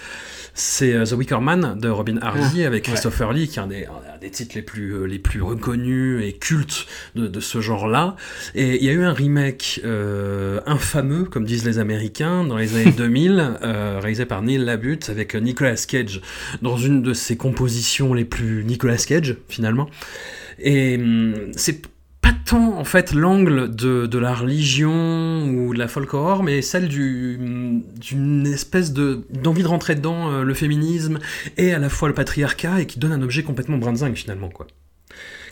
C'est 0.54 0.92
euh, 0.92 1.04
The 1.04 1.12
Wicker 1.12 1.40
Man 1.40 1.78
de 1.78 1.88
Robin 1.88 2.18
Hardy 2.20 2.64
ah, 2.64 2.66
avec 2.66 2.84
Christopher 2.84 3.28
ouais. 3.28 3.34
Lee, 3.34 3.48
qui 3.48 3.58
est 3.58 3.62
un 3.62 3.66
des, 3.66 3.86
un 3.86 4.18
des, 4.20 4.30
titres 4.30 4.54
les 4.54 4.62
plus, 4.62 4.92
euh, 4.92 5.04
les 5.04 5.18
plus 5.18 5.42
reconnus 5.42 6.22
et 6.24 6.32
cultes 6.32 6.86
de, 7.14 7.26
de 7.26 7.40
ce 7.40 7.60
genre-là. 7.60 8.16
Et 8.54 8.76
il 8.76 8.84
y 8.84 8.88
a 8.88 8.92
eu 8.92 9.04
un 9.04 9.12
remake 9.12 9.80
euh, 9.84 10.60
infameux, 10.66 11.24
comme 11.24 11.44
disent 11.44 11.64
les 11.64 11.78
Américains, 11.78 12.44
dans 12.44 12.56
les 12.56 12.76
années 12.76 12.92
2000, 12.96 13.58
euh, 13.62 13.98
réalisé 14.00 14.26
par 14.26 14.42
Neil 14.42 14.58
Labute 14.58 15.08
avec 15.08 15.34
Nicolas 15.34 15.76
Cage 15.76 16.20
dans 16.62 16.76
une 16.76 17.02
de 17.02 17.14
ses 17.14 17.36
compositions 17.36 18.14
les 18.14 18.24
plus 18.24 18.64
Nicolas 18.64 18.96
Cage, 18.96 19.36
finalement. 19.48 19.88
Et 20.60 20.96
hum, 20.96 21.52
c'est 21.56 21.82
pas 22.20 22.32
tant 22.44 22.78
en 22.78 22.84
fait 22.84 23.12
l'angle 23.12 23.74
de, 23.74 24.06
de, 24.06 24.18
la 24.18 24.34
religion 24.34 25.46
ou 25.48 25.72
de 25.72 25.78
la 25.78 25.88
folk 25.88 26.12
horror, 26.12 26.42
mais 26.42 26.62
celle 26.62 26.84
hum, 26.84 27.82
d'une 27.98 28.46
espèce 28.46 28.92
de 28.92 29.22
d'envie 29.30 29.62
de 29.62 29.68
rentrer 29.68 29.94
dedans 29.94 30.30
euh, 30.30 30.42
le 30.42 30.54
féminisme 30.54 31.18
et 31.56 31.72
à 31.72 31.78
la 31.78 31.88
fois 31.88 32.08
le 32.08 32.14
patriarcat 32.14 32.80
et 32.80 32.86
qui 32.86 32.98
donne 32.98 33.12
un 33.12 33.22
objet 33.22 33.42
complètement 33.42 33.78
brinzingue 33.78 34.16
finalement 34.16 34.48
quoi. 34.48 34.66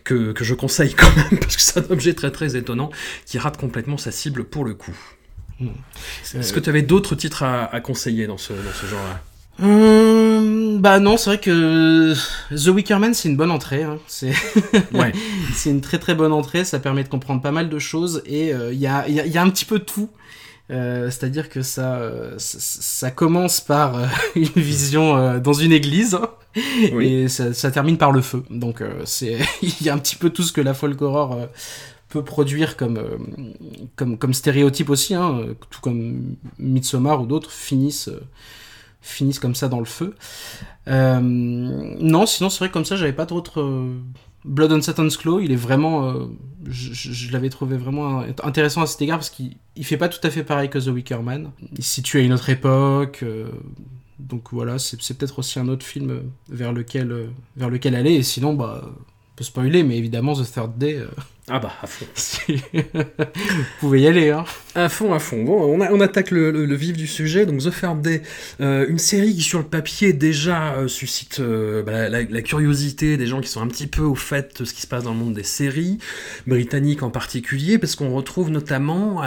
Que, 0.04 0.32
que 0.32 0.44
je 0.44 0.54
conseille 0.54 0.94
quand 0.94 1.14
même 1.16 1.38
parce 1.40 1.56
que 1.56 1.62
c'est 1.62 1.78
un 1.78 1.90
objet 1.90 2.14
très 2.14 2.30
très 2.30 2.56
étonnant 2.56 2.90
qui 3.26 3.38
rate 3.38 3.56
complètement 3.56 3.98
sa 3.98 4.10
cible 4.10 4.44
pour 4.44 4.64
le 4.64 4.74
coup. 4.74 4.96
Mmh. 5.60 5.68
Est-ce 6.34 6.52
euh... 6.52 6.54
que 6.54 6.60
tu 6.60 6.70
avais 6.70 6.82
d'autres 6.82 7.14
titres 7.16 7.42
à, 7.42 7.64
à, 7.64 7.80
conseiller 7.80 8.26
dans 8.26 8.38
ce, 8.38 8.52
dans 8.52 8.72
ce 8.72 8.86
genre-là? 8.86 9.20
Hum, 10.38 10.80
bah 10.80 11.00
non, 11.00 11.16
c'est 11.16 11.30
vrai 11.30 11.40
que 11.40 12.14
The 12.50 12.68
Wicker 12.68 12.99
Man 12.99 13.14
c'est 13.14 13.28
une 13.28 13.37
bonne 13.37 13.50
entrée. 13.50 13.83
Hein. 13.83 13.99
C'est 14.07 14.33
ouais. 14.92 15.12
une 15.66 15.80
très 15.80 15.99
très 15.99 16.14
bonne 16.14 16.33
entrée. 16.33 16.64
Ça 16.64 16.78
permet 16.78 17.04
de 17.04 17.09
comprendre 17.09 17.42
pas 17.42 17.52
mal 17.52 17.68
de 17.68 17.78
choses 17.78 18.23
et 18.25 18.49
il 18.49 18.52
euh, 18.52 18.73
y, 18.73 18.87
a, 18.87 19.09
y, 19.09 19.21
a, 19.21 19.26
y, 19.26 19.38
a, 19.38 19.42
un 19.42 19.50
petit 19.50 19.64
peu 19.64 19.78
de 19.78 19.85
tout. 19.85 20.11
Euh, 20.71 21.07
C'est-à-dire 21.07 21.49
que 21.49 21.62
ça, 21.62 21.97
euh, 21.97 22.35
ça 22.38 23.11
commence 23.11 23.61
par 23.61 23.97
euh, 23.97 24.07
une 24.37 24.45
vision 24.45 25.38
dans 25.38 25.54
une 25.54 25.73
église 25.73 26.14
hein, 26.14 26.30
oui. 26.92 27.07
et 27.07 27.28
ça, 27.28 27.54
ça, 27.54 27.71
termine 27.71 27.97
par 27.97 28.12
le 28.12 28.21
feu. 28.21 28.45
Donc 28.50 28.83
c'est 29.04 29.38
il 29.62 29.83
y 29.83 29.88
a 29.88 29.95
un 29.95 29.99
petit 29.99 30.16
peu 30.16 30.30
tout 30.30 30.42
ce 30.42 30.52
que 30.52 30.61
la 30.61 30.75
folk 30.75 31.00
horror 31.00 31.49
peut 32.09 32.25
produire 32.25 32.76
comme, 32.76 33.00
comme, 33.97 34.16
comme 34.16 34.33
stéréotype 34.33 34.88
aussi, 34.88 35.14
hein, 35.14 35.42
tout 35.71 35.80
comme 35.80 36.37
Midsommar 36.59 37.21
ou 37.21 37.26
d'autres 37.26 37.50
finissent 37.52 38.11
finissent 39.00 39.38
comme 39.38 39.54
ça 39.54 39.68
dans 39.68 39.78
le 39.78 39.84
feu. 39.84 40.14
Euh, 40.88 41.20
non, 41.20 42.26
sinon 42.26 42.50
c'est 42.50 42.58
vrai 42.58 42.68
que 42.68 42.74
comme 42.74 42.84
ça 42.84 42.96
j'avais 42.96 43.12
pas 43.12 43.26
d'autres. 43.26 43.60
Euh... 43.60 43.98
Blood 44.44 44.72
on 44.72 44.80
Satan's 44.80 45.16
Claw, 45.16 45.40
il 45.40 45.50
est 45.50 45.56
vraiment, 45.56 46.08
euh, 46.10 46.26
je, 46.64 47.32
l'avais 47.32 47.50
trouvé 47.50 47.76
vraiment 47.76 48.22
intéressant 48.44 48.82
à 48.82 48.86
cet 48.86 49.02
égard 49.02 49.18
parce 49.18 49.30
qu'il 49.30 49.56
il 49.74 49.84
fait 49.84 49.96
pas 49.96 50.08
tout 50.08 50.24
à 50.24 50.30
fait 50.30 50.44
pareil 50.44 50.70
que 50.70 50.78
The 50.78 50.86
Wicker 50.86 51.22
Man. 51.22 51.50
Il 51.76 51.82
se 51.82 51.94
situe 51.94 52.18
à 52.18 52.20
une 52.20 52.32
autre 52.32 52.48
époque, 52.48 53.24
donc 54.20 54.52
voilà, 54.52 54.78
c'est 54.78 54.96
peut-être 54.96 55.40
aussi 55.40 55.58
un 55.58 55.68
autre 55.68 55.84
film 55.84 56.22
vers 56.48 56.72
lequel, 56.72 57.30
vers 57.56 57.68
lequel 57.68 57.96
aller. 57.96 58.12
Et 58.12 58.22
sinon, 58.22 58.54
bah, 58.54 58.88
on 59.38 59.42
peut 59.42 59.45
spoiler, 59.45 59.85
mais 59.85 59.97
évidemment 59.97 60.35
The 60.35 60.52
Third 60.52 60.78
Day. 60.78 60.97
euh, 60.97 61.07
Ah 61.49 61.61
bah, 61.61 61.73
à 61.80 61.87
fond. 61.87 62.07
Vous 62.75 62.83
pouvez 63.78 64.00
y 64.00 64.09
aller, 64.09 64.30
hein. 64.30 64.45
À 64.75 64.88
fond, 64.88 65.14
à 65.14 65.21
fond. 65.21 65.45
Bon, 65.45 65.62
on, 65.62 65.80
a, 65.80 65.92
on 65.92 66.00
attaque 66.00 66.33
le, 66.33 66.50
le, 66.50 66.66
le, 66.66 66.75
vif 66.75 66.97
du 66.97 67.07
sujet. 67.07 67.47
Donc, 67.47 67.61
The 67.61 67.71
Third 67.71 68.02
Day, 68.02 68.23
euh, 68.61 68.85
une 68.88 68.99
série 68.99 69.33
qui, 69.33 69.42
sur 69.42 69.61
le 69.61 69.64
papier, 69.64 70.12
déjà 70.12 70.75
euh, 70.75 70.88
suscite 70.88 71.38
euh, 71.38 71.85
bah, 71.85 72.09
la, 72.09 72.23
la, 72.25 72.42
curiosité 72.42 73.16
des 73.16 73.28
gens 73.28 73.40
qui 73.40 73.49
sont 73.49 73.61
un 73.61 73.68
petit 73.68 73.87
peu 73.87 74.02
au 74.02 74.16
fait 74.16 74.61
de 74.61 74.64
ce 74.64 74.75
qui 74.75 74.83
se 74.83 74.88
passe 74.88 75.04
dans 75.04 75.12
le 75.12 75.18
monde 75.18 75.35
des 75.35 75.45
séries, 75.45 75.99
britanniques 76.49 77.04
en 77.04 77.11
particulier, 77.11 77.78
parce 77.78 77.95
qu'on 77.95 78.12
retrouve 78.12 78.50
notamment 78.50 79.23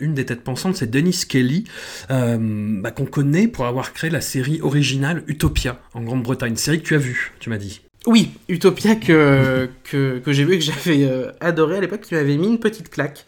une 0.00 0.14
des 0.14 0.24
têtes 0.24 0.42
pensantes, 0.42 0.76
c'est 0.76 0.90
Dennis 0.90 1.24
Kelly, 1.28 1.64
bah, 2.08 2.90
qu'on 2.92 3.04
connaît 3.04 3.46
pour 3.46 3.66
avoir 3.66 3.92
créé 3.92 4.08
la 4.08 4.22
série 4.22 4.60
originale 4.62 5.22
Utopia 5.26 5.78
en 5.92 6.00
Grande-Bretagne. 6.00 6.56
Série 6.56 6.80
que 6.80 6.86
tu 6.86 6.94
as 6.94 6.98
vue, 6.98 7.32
tu 7.40 7.50
m'as 7.50 7.58
dit. 7.58 7.82
Oui, 8.08 8.30
Utopia 8.48 8.94
que, 8.94 9.68
que, 9.84 10.18
que 10.18 10.32
j'ai 10.32 10.44
vu 10.44 10.54
et 10.54 10.58
que 10.58 10.64
j'avais 10.64 11.04
euh, 11.04 11.30
adoré 11.40 11.76
à 11.76 11.80
l'époque, 11.82 12.00
qui 12.00 12.14
m'avait 12.14 12.38
mis 12.38 12.46
une 12.46 12.58
petite 12.58 12.88
claque. 12.88 13.26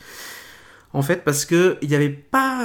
En 0.94 1.02
fait, 1.02 1.22
parce 1.22 1.44
que 1.44 1.76
il 1.82 1.90
n'y 1.90 1.94
avait 1.94 2.08
pas, 2.08 2.62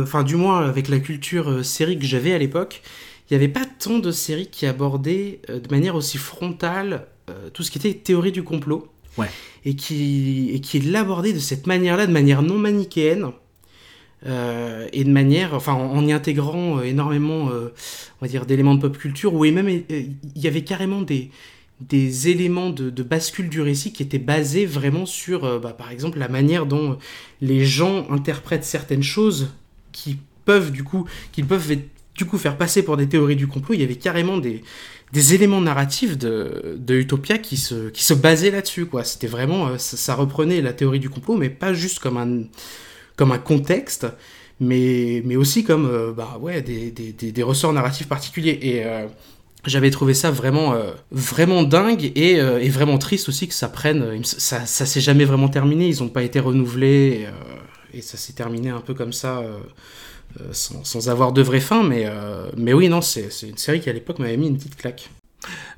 enfin, 0.00 0.20
euh, 0.20 0.22
du 0.22 0.36
moins 0.36 0.64
avec 0.64 0.88
la 0.88 1.00
culture 1.00 1.50
euh, 1.50 1.62
série 1.64 1.98
que 1.98 2.06
j'avais 2.06 2.32
à 2.32 2.38
l'époque, 2.38 2.82
il 3.28 3.36
n'y 3.36 3.42
avait 3.42 3.52
pas 3.52 3.64
tant 3.64 3.98
de 3.98 4.12
séries 4.12 4.46
qui 4.46 4.64
abordaient 4.64 5.40
euh, 5.50 5.58
de 5.58 5.68
manière 5.68 5.96
aussi 5.96 6.18
frontale 6.18 7.08
euh, 7.28 7.50
tout 7.52 7.64
ce 7.64 7.72
qui 7.72 7.78
était 7.78 7.94
théorie 7.94 8.30
du 8.30 8.44
complot. 8.44 8.86
Ouais. 9.18 9.26
Et 9.64 9.74
qui, 9.74 10.50
et 10.52 10.60
qui 10.60 10.78
l'abordait 10.78 11.32
de 11.32 11.40
cette 11.40 11.66
manière-là, 11.66 12.06
de 12.06 12.12
manière 12.12 12.42
non 12.42 12.58
manichéenne. 12.58 13.32
Euh, 14.24 14.88
et 14.92 15.02
de 15.02 15.10
manière, 15.10 15.52
enfin, 15.54 15.72
en, 15.72 15.96
en 15.96 16.06
y 16.06 16.12
intégrant 16.12 16.78
euh, 16.78 16.82
énormément, 16.82 17.50
euh, 17.50 17.72
on 18.20 18.24
va 18.24 18.28
dire, 18.28 18.46
d'éléments 18.46 18.74
de 18.74 18.80
pop 18.80 18.96
culture, 18.96 19.34
où 19.34 19.44
même 19.44 19.68
il 19.68 20.16
y 20.36 20.46
avait 20.46 20.62
carrément 20.62 21.02
des, 21.02 21.30
des 21.80 22.28
éléments 22.28 22.70
de, 22.70 23.02
bascule 23.02 23.48
du 23.48 23.60
récit 23.60 23.92
qui 23.92 24.02
étaient 24.02 24.18
basés 24.18 24.64
vraiment 24.64 25.04
sur, 25.06 25.44
euh, 25.44 25.58
bah, 25.58 25.72
par 25.72 25.90
exemple, 25.90 26.18
la 26.18 26.28
manière 26.28 26.66
dont 26.66 26.98
les 27.40 27.64
gens 27.64 28.10
interprètent 28.10 28.64
certaines 28.64 29.02
choses 29.02 29.50
qui 29.92 30.18
peuvent 30.44 30.72
du 30.72 30.84
coup, 30.84 31.06
qu'ils 31.32 31.46
peuvent 31.46 31.76
du 32.14 32.24
coup 32.24 32.38
faire 32.38 32.56
passer 32.56 32.82
pour 32.82 32.96
des 32.96 33.08
théories 33.08 33.36
du 33.36 33.46
complot. 33.46 33.74
Il 33.74 33.80
y 33.80 33.84
avait 33.84 33.96
carrément 33.96 34.38
des, 34.38 34.62
des 35.12 35.34
éléments 35.34 35.60
narratifs 35.60 36.16
de, 36.16 36.78
Utopia 36.88 37.36
qui 37.38 37.58
se, 37.58 37.90
qui 37.90 38.02
se 38.02 38.14
basaient 38.14 38.50
là-dessus, 38.50 38.86
quoi. 38.86 39.04
C'était 39.04 39.26
vraiment, 39.26 39.68
euh, 39.68 39.78
ça, 39.78 40.14
reprenait 40.14 40.62
la 40.62 40.72
théorie 40.72 41.00
du 41.00 41.10
complot, 41.10 41.36
mais 41.36 41.50
pas 41.50 41.74
juste 41.74 41.98
comme 41.98 42.16
un, 42.16 42.44
comme 43.16 43.32
un 43.32 43.38
contexte, 43.38 44.06
mais, 44.60 45.20
mais 45.26 45.36
aussi 45.36 45.62
comme, 45.62 45.86
euh, 45.86 46.12
bah 46.12 46.38
ouais, 46.40 46.62
des, 46.62 46.90
des, 46.90 47.12
des, 47.12 47.42
ressorts 47.42 47.74
narratifs 47.74 48.08
particuliers. 48.08 48.58
Et 48.62 48.84
j'avais 49.70 49.90
trouvé 49.90 50.14
ça 50.14 50.30
vraiment, 50.30 50.74
euh, 50.74 50.92
vraiment 51.10 51.62
dingue 51.62 52.12
et, 52.14 52.40
euh, 52.40 52.58
et 52.60 52.68
vraiment 52.68 52.98
triste 52.98 53.28
aussi 53.28 53.48
que 53.48 53.54
ça 53.54 53.68
prenne. 53.68 54.18
me- 54.18 54.22
Ça, 54.24 54.66
ça 54.66 54.86
s'est 54.86 55.00
jamais 55.00 55.24
vraiment 55.24 55.48
terminé. 55.48 55.88
Ils 55.88 56.02
n'ont 56.02 56.08
pas 56.08 56.22
été 56.22 56.40
renouvelés 56.40 57.20
et, 57.22 57.26
euh, 57.26 58.00
ça 58.02 58.16
s'est 58.18 58.34
terminé 58.34 58.70
un 58.70 58.80
peu 58.80 58.94
comme 58.94 59.12
ça, 59.12 59.38
euh, 59.38 59.58
euh, 60.40 60.44
sans, 60.52 61.08
avoir 61.08 61.32
de 61.32 61.42
vraie 61.42 61.60
fin. 61.60 61.82
Mais, 61.82 62.04
euh, 62.06 62.50
mais 62.56 62.72
oui, 62.74 62.88
non, 62.88 63.00
c'est 63.00 63.28
une 63.42 63.56
série 63.58 63.80
qui 63.80 63.88
à 63.90 63.92
l'époque 63.92 64.18
m'avait 64.18 64.36
mis 64.36 64.48
une 64.48 64.56
petite 64.58 64.76
claque. 64.76 65.08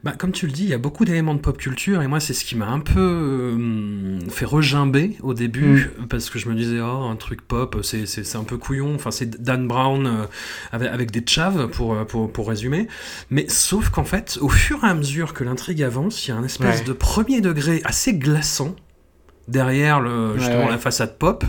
Bah, 0.04 0.12
comme 0.16 0.32
tu 0.32 0.46
le 0.46 0.52
dis, 0.52 0.62
il 0.62 0.70
y 0.70 0.74
a 0.74 0.78
beaucoup 0.78 1.04
d'éléments 1.04 1.34
de 1.34 1.40
pop 1.40 1.58
culture 1.58 2.00
et 2.00 2.06
moi 2.06 2.20
c'est 2.20 2.32
ce 2.32 2.44
qui 2.44 2.54
m'a 2.54 2.68
un 2.68 2.78
peu 2.78 3.00
euh, 3.00 4.20
fait 4.30 4.44
regimber 4.44 5.16
au 5.22 5.34
début 5.34 5.90
parce 6.08 6.30
que 6.30 6.38
je 6.38 6.48
me 6.48 6.54
disais 6.54 6.80
oh 6.80 7.04
un 7.10 7.16
truc 7.16 7.42
pop 7.42 7.76
c'est, 7.82 8.36
un 8.36 8.44
peu 8.44 8.56
couillon, 8.56 8.94
enfin 8.94 9.10
c'est 9.10 9.42
Dan 9.42 9.66
Brown 9.66 10.06
euh, 10.06 10.24
avec, 10.72 10.88
avec 10.88 11.10
des 11.10 11.24
chaves 11.26 11.68
pour, 11.68 11.94
euh, 11.94 12.04
pour, 12.04 12.32
pour 12.32 12.48
résumer, 12.48 12.86
mais 13.30 13.46
sauf 13.48 13.90
qu'en 13.90 14.04
fait 14.04 14.38
au 14.40 14.48
fur 14.48 14.84
et 14.84 14.86
à 14.86 14.94
mesure 14.94 15.34
que 15.34 15.42
l'intrigue 15.44 15.82
avance, 15.82 16.26
il 16.26 16.30
y 16.30 16.32
a 16.32 16.36
un 16.36 16.44
espèce 16.44 16.78
Ouais. 16.80 16.84
de 16.84 16.92
premier 16.92 17.40
degré 17.40 17.80
assez 17.84 18.14
glaçant 18.14 18.76
derrière 19.48 20.00
le, 20.00 20.36
justement 20.38 20.64
ouais. 20.66 20.70
la 20.70 20.78
façade 20.78 21.18
pop 21.18 21.44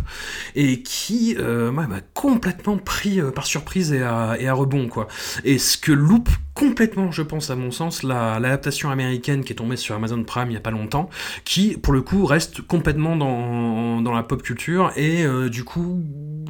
et 0.55 0.81
qui 0.81 1.35
euh, 1.37 1.71
m'a 1.71 1.87
complètement 2.13 2.77
pris 2.77 3.21
par 3.35 3.45
surprise 3.45 3.91
et 3.93 4.01
à, 4.01 4.37
et 4.39 4.47
à 4.47 4.53
rebond 4.53 4.87
quoi. 4.87 5.07
Et 5.43 5.57
ce 5.57 5.77
que 5.77 5.91
loupe 5.91 6.29
complètement, 6.59 7.09
je 7.09 7.21
pense, 7.21 7.49
à 7.49 7.55
mon 7.55 7.71
sens, 7.71 8.03
la- 8.03 8.37
l'adaptation 8.37 8.91
américaine 8.91 9.45
qui 9.45 9.53
est 9.53 9.55
tombée 9.55 9.77
sur 9.77 9.95
Amazon 9.95 10.21
Prime 10.25 10.49
il 10.49 10.55
y 10.55 10.57
a 10.57 10.59
pas 10.59 10.71
longtemps, 10.71 11.09
qui, 11.45 11.77
pour 11.77 11.93
le 11.93 12.01
coup, 12.01 12.25
reste 12.25 12.61
complètement 12.61 13.15
dans, 13.15 14.01
dans 14.01 14.11
la 14.11 14.23
pop 14.23 14.43
culture 14.43 14.91
et 14.97 15.23
euh, 15.23 15.47
du 15.47 15.63
coup, 15.63 16.03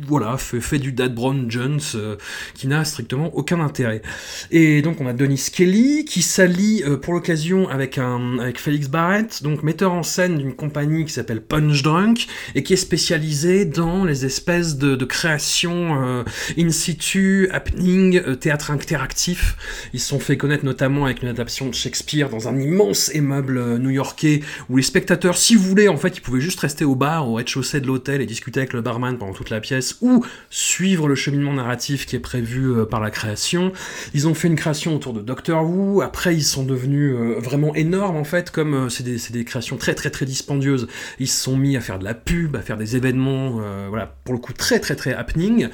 voilà, 0.08 0.38
fait, 0.38 0.80
du 0.80 0.94
Dad 0.94 1.14
Brown 1.14 1.46
Jones 1.52 1.80
euh, 1.94 2.16
qui 2.56 2.68
n'a 2.68 2.84
strictement 2.86 3.30
aucun 3.36 3.60
intérêt. 3.60 4.02
Et 4.50 4.82
donc, 4.82 5.00
on 5.00 5.06
a 5.06 5.14
Denis 5.14 5.50
Kelly 5.54 6.06
qui 6.06 6.24
s'allie 6.24 6.82
euh, 6.84 6.98
pour 6.98 7.14
l'occasion 7.14 7.70
avec, 7.70 8.00
un, 8.00 8.40
avec 8.40 8.60
Félix 8.60 8.88
Barrett, 8.88 9.44
donc 9.44 9.62
metteur 9.62 9.94
en 9.94 10.02
scène 10.02 10.40
d'une 10.40 10.56
compagnie 10.56 11.06
qui 11.06 11.14
s'appelle 11.14 11.42
Punch 11.42 11.84
Drunk 11.84 12.28
et 12.56 12.64
qui 12.64 12.74
est 12.74 12.78
spécialisée 12.78 13.66
dans 13.66 14.06
les 14.06 14.26
espèces 14.26 14.78
de, 14.78 14.96
créations 15.06 16.24
in 16.58 16.70
situ, 16.70 17.50
happening, 17.52 18.38
théâtre 18.38 18.72
interactif. 18.72 19.56
Se 20.00 20.10
sont 20.10 20.20
fait 20.20 20.38
connaître 20.38 20.66
notamment 20.66 21.06
avec 21.06 21.22
une 21.22 21.30
adaptation 21.30 21.68
de 21.68 21.74
Shakespeare 21.74 22.30
dans 22.30 22.48
un 22.48 22.60
immense 22.60 23.12
immeuble 23.14 23.58
euh, 23.58 23.78
new-yorkais 23.78 24.42
où 24.70 24.78
les 24.78 24.84
spectateurs, 24.84 25.38
si 25.38 25.56
vous 25.56 25.64
voulez, 25.64 25.88
en 25.88 25.98
fait, 25.98 26.18
ils 26.18 26.22
pouvaient 26.22 26.42
juste 26.42 26.60
rester 26.60 26.86
au 26.86 26.96
bar, 26.96 27.28
au 27.28 27.36
rez-de-chaussée 27.36 27.82
de 27.82 27.88
l'hôtel 27.88 28.22
et 28.22 28.26
discuter 28.26 28.60
avec 28.60 28.74
le 28.74 28.82
barman 28.82 29.18
pendant 29.18 29.34
toute 29.34 29.50
la 29.50 29.60
pièce 29.60 29.98
ou 30.02 30.26
suivre 30.50 31.08
le 31.08 31.16
cheminement 31.16 31.54
narratif 31.54 32.06
qui 32.06 32.16
est 32.16 32.20
prévu 32.20 32.72
euh, 32.72 32.86
par 32.86 33.00
la 33.00 33.12
création. 33.12 33.72
Ils 34.14 34.28
ont 34.28 34.34
fait 34.34 34.48
une 34.48 34.56
création 34.56 34.96
autour 34.96 35.14
de 35.14 35.22
Doctor 35.22 35.64
Who. 35.64 36.02
Après, 36.02 36.36
ils 36.36 36.44
sont 36.44 36.64
devenus 36.64 37.14
euh, 37.14 37.40
vraiment 37.40 37.74
énormes 37.76 38.18
en 38.18 38.24
fait, 38.24 38.52
comme 38.52 38.90
c'est 38.90 39.04
des, 39.04 39.18
des 39.32 39.46
créations 39.46 39.78
très 39.78 39.96
très 39.96 40.10
très 40.10 40.26
dispendieuses. 40.26 40.88
Ils 41.20 41.28
se 41.28 41.44
sont 41.44 41.58
mis 41.58 41.78
à 41.78 41.82
faire 41.82 42.00
de 42.00 42.04
la 42.04 42.14
pub, 42.14 42.56
à 42.56 42.62
faire 42.62 42.78
des 42.78 42.96
événements, 42.96 43.62
voilà, 43.90 44.16
pour 44.24 44.34
le 44.34 44.40
coup 44.40 44.54
très 44.54 44.80
très 44.80 44.96
très 44.96 45.14
happening. 45.14 45.70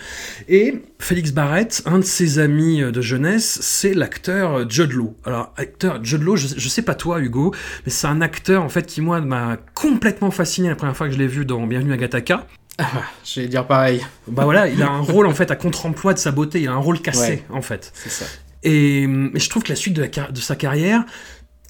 Et 0.47 0.81
Félix 0.99 1.31
Barrett, 1.31 1.81
un 1.85 1.99
de 1.99 2.03
ses 2.03 2.39
amis 2.39 2.81
de 2.81 3.01
jeunesse, 3.01 3.59
c'est 3.61 3.93
l'acteur 4.15 4.59
euh, 4.59 4.65
Judd 4.67 4.93
Law. 4.93 5.13
Alors, 5.25 5.53
acteur 5.57 6.03
Judd 6.03 6.21
Law, 6.23 6.35
je, 6.37 6.47
je 6.55 6.69
sais 6.69 6.81
pas 6.81 6.95
toi, 6.95 7.19
Hugo, 7.19 7.53
mais 7.85 7.91
c'est 7.91 8.07
un 8.07 8.21
acteur 8.21 8.63
en 8.63 8.69
fait 8.69 8.85
qui 8.85 9.01
moi 9.01 9.19
m'a 9.21 9.57
complètement 9.73 10.31
fasciné 10.31 10.69
la 10.69 10.75
première 10.75 10.95
fois 10.95 11.07
que 11.07 11.13
je 11.13 11.17
l'ai 11.19 11.27
vu 11.27 11.45
dans 11.45 11.65
Bienvenue 11.67 11.93
à 11.93 11.97
Gattaca. 11.97 12.47
Ah, 12.77 12.85
je 13.25 13.41
vais 13.41 13.47
dire 13.47 13.65
pareil. 13.67 14.01
Bah 14.27 14.43
voilà, 14.45 14.67
il 14.67 14.81
a 14.81 14.89
un 14.89 14.99
rôle 15.01 15.27
en 15.27 15.33
fait 15.33 15.51
à 15.51 15.55
contre-emploi 15.55 16.13
de 16.13 16.19
sa 16.19 16.31
beauté, 16.31 16.61
il 16.61 16.67
a 16.69 16.71
un 16.73 16.77
rôle 16.77 17.01
cassé 17.01 17.29
Ouais. 17.29 17.43
en 17.49 17.61
fait. 17.61 17.91
C'est 17.93 18.09
ça. 18.09 18.25
Et, 18.63 19.05
mais 19.05 19.39
je 19.39 19.49
trouve 19.49 19.61
que 19.63 19.69
la 19.69 19.75
suite 19.75 19.93
de, 19.93 20.01
la 20.01 20.07
car- 20.07 20.31
de 20.31 20.39
sa 20.39 20.55
carrière, 20.55 21.03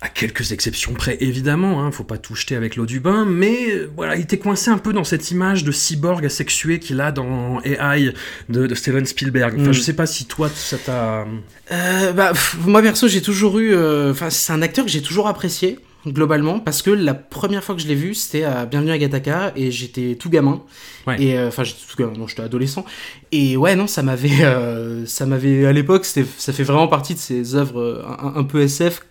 à 0.02 0.10
quelques 0.10 0.52
exceptions 0.52 0.94
près 0.94 1.18
évidemment, 1.22 1.82
hein, 1.84 1.92
faut 1.92 2.04
pas 2.04 2.18
tout 2.18 2.36
jeter 2.36 2.56
avec 2.56 2.76
l'eau 2.76 2.86
du 2.86 3.00
bain, 3.00 3.26
mais 3.26 3.70
euh, 3.72 3.90
voilà, 3.96 4.16
il 4.18 4.22
était 4.24 4.38
coincé 4.38 4.70
un 4.70 4.78
peu 4.78 4.92
dans 4.94 5.06
cette 5.06 5.32
image 5.32 5.64
de 5.64 5.72
cyborg 5.72 6.26
asexué 6.26 6.80
qu'il 6.80 7.00
a 7.02 7.12
dans 7.12 7.62
AI 7.64 8.14
de, 8.50 8.68
de 8.68 8.76
Steven 8.76 9.06
Spielberg. 9.06 9.56
Enfin, 9.60 9.70
Mm. 9.70 9.74
je 9.74 9.80
sais 9.82 9.94
pas 9.94 10.06
si 10.06 10.26
toi 10.26 10.50
ça 10.54 10.78
t'a. 10.78 11.26
Euh, 11.72 12.12
bah, 12.12 12.30
pff, 12.34 12.58
moi 12.66 12.82
perso, 12.82 13.08
j'ai 13.08 13.22
toujours 13.22 13.58
eu. 13.60 13.74
euh, 13.74 14.12
Enfin, 14.12 14.30
c'est 14.30 14.52
un 14.54 14.62
acteur 14.62 14.86
que 14.86 14.92
j'ai 14.92 15.02
toujours 15.02 15.28
apprécié 15.28 15.80
globalement 16.06 16.60
parce 16.60 16.84
que 16.84 16.92
la 16.92 17.16
première 17.16 17.64
fois 17.64 17.74
que 17.74 17.82
je 17.82 17.88
l'ai 17.88 17.96
vu, 17.96 18.14
c'était 18.14 18.44
à 18.44 18.68
Bienvenue 18.68 18.92
à 18.92 18.98
Gattaca 19.00 19.54
et 19.56 19.72
j'étais 19.72 20.16
tout 20.20 20.30
gamin. 20.30 20.62
Ouais. 21.08 21.20
Et 21.20 21.36
euh, 21.38 21.48
enfin, 21.48 21.64
j'étais 21.64 21.80
tout 21.90 21.98
gamin, 21.98 22.14
non, 22.16 22.28
j'étais 22.28 22.44
adolescent. 22.44 22.86
Et 23.32 23.58
ouais, 23.58 23.76
non, 23.76 23.88
ça 23.88 24.04
m'avait, 24.04 24.44
euh, 24.44 25.06
ça 25.08 25.26
m'avait 25.26 25.66
à 25.66 25.72
l'époque, 25.72 26.06
ça 26.06 26.54
fait 26.54 26.64
vraiment 26.64 26.88
partie 26.90 27.14
de 27.16 27.20
ces 27.20 27.56
œuvres 27.56 28.06
un, 28.22 28.34
un 28.40 28.44
peu 28.44 28.62
SF. 28.62 29.02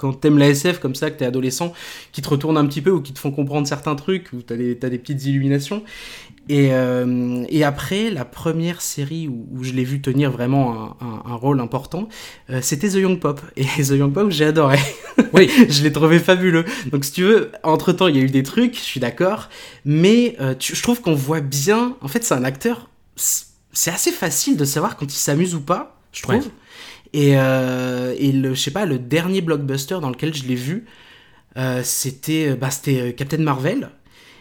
Quand 0.00 0.14
t'aimes 0.14 0.38
la 0.38 0.48
SF 0.48 0.78
comme 0.78 0.94
ça, 0.94 1.10
que 1.10 1.18
t'es 1.18 1.26
adolescent, 1.26 1.74
qui 2.12 2.22
te 2.22 2.28
retournent 2.30 2.56
un 2.56 2.64
petit 2.64 2.80
peu 2.80 2.90
ou 2.90 3.02
qui 3.02 3.12
te 3.12 3.18
font 3.18 3.30
comprendre 3.32 3.66
certains 3.68 3.94
trucs, 3.96 4.32
où 4.32 4.40
t'as 4.40 4.56
des, 4.56 4.74
petites 4.74 5.22
illuminations. 5.26 5.82
Et, 6.48 6.70
euh, 6.72 7.44
et 7.50 7.62
après, 7.64 8.10
la 8.10 8.24
première 8.24 8.80
série 8.80 9.28
où, 9.28 9.46
où 9.52 9.62
je 9.62 9.72
l'ai 9.72 9.84
vu 9.84 10.00
tenir 10.00 10.30
vraiment 10.32 10.96
un, 11.00 11.06
un- 11.06 11.22
un 11.32 11.34
rôle 11.34 11.60
important, 11.60 12.08
euh, 12.48 12.60
c'était 12.62 12.88
The 12.88 12.94
Young 12.94 13.20
Pop. 13.20 13.40
Et 13.56 13.64
The 13.84 13.90
Young 13.90 14.12
Pop, 14.12 14.30
j'ai 14.30 14.46
adoré. 14.46 14.78
Oui. 15.34 15.50
je 15.68 15.82
l'ai 15.82 15.92
trouvé 15.92 16.18
fabuleux. 16.18 16.64
Donc 16.90 17.04
si 17.04 17.12
tu 17.12 17.22
veux, 17.24 17.52
entre 17.62 17.92
temps, 17.92 18.08
il 18.08 18.16
y 18.16 18.20
a 18.20 18.22
eu 18.22 18.30
des 18.30 18.42
trucs, 18.42 18.74
je 18.74 18.80
suis 18.80 19.00
d'accord. 19.00 19.48
Mais 19.84 20.34
euh, 20.40 20.54
tu- 20.58 20.74
je 20.74 20.82
trouve 20.82 21.02
qu'on 21.02 21.14
voit 21.14 21.40
bien. 21.40 21.94
En 22.00 22.08
fait, 22.08 22.24
c'est 22.24 22.34
un 22.34 22.42
acteur. 22.42 22.88
C'est 23.16 23.90
assez 23.92 24.10
facile 24.12 24.56
de 24.56 24.64
savoir 24.64 24.96
quand 24.96 25.04
il 25.06 25.18
s'amuse 25.18 25.54
ou 25.54 25.60
pas, 25.60 26.00
je 26.12 26.22
trouve. 26.22 26.34
Ouais. 26.36 26.42
Et, 27.12 27.32
euh, 27.36 28.14
et 28.18 28.32
le, 28.32 28.54
je 28.54 28.60
sais 28.60 28.70
pas, 28.70 28.86
le 28.86 28.98
dernier 28.98 29.40
blockbuster 29.40 29.98
dans 30.00 30.10
lequel 30.10 30.34
je 30.34 30.44
l'ai 30.44 30.54
vu, 30.54 30.86
euh, 31.56 31.80
c'était 31.82 32.54
bah, 32.54 32.70
c'était 32.70 33.00
euh, 33.00 33.12
Captain 33.12 33.38
Marvel. 33.38 33.90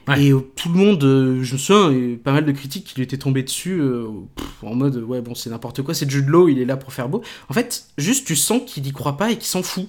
Ouais. 0.08 0.24
Et 0.24 0.32
euh, 0.32 0.40
tout 0.56 0.70
le 0.70 0.76
monde, 0.76 1.04
euh, 1.04 1.44
je 1.44 1.54
me 1.54 1.58
souviens, 1.60 1.92
et 1.92 2.16
pas 2.16 2.32
mal 2.32 2.46
de 2.46 2.52
critiques 2.52 2.86
qui 2.86 2.96
lui 2.96 3.04
étaient 3.04 3.18
tombées 3.18 3.44
dessus 3.44 3.80
euh, 3.82 4.08
pff, 4.36 4.48
en 4.64 4.74
mode 4.76 4.98
ouais 4.98 5.22
bon 5.22 5.36
c'est 5.36 5.50
n'importe 5.52 5.82
quoi, 5.84 5.94
c'est 5.94 6.10
Jude 6.10 6.28
Law, 6.30 6.48
il 6.50 6.60
est 6.60 6.66
là 6.66 6.78
pour 6.78 6.94
faire 6.94 7.10
beau. 7.10 7.22
En 7.50 7.54
fait, 7.54 7.86
juste 7.98 8.26
tu 8.28 8.36
sens 8.36 8.62
qu'il 8.66 8.88
y 8.88 8.92
croit 8.92 9.18
pas 9.18 9.32
et 9.32 9.36
qu'il 9.36 9.46
s'en 9.46 9.64
fout. 9.64 9.88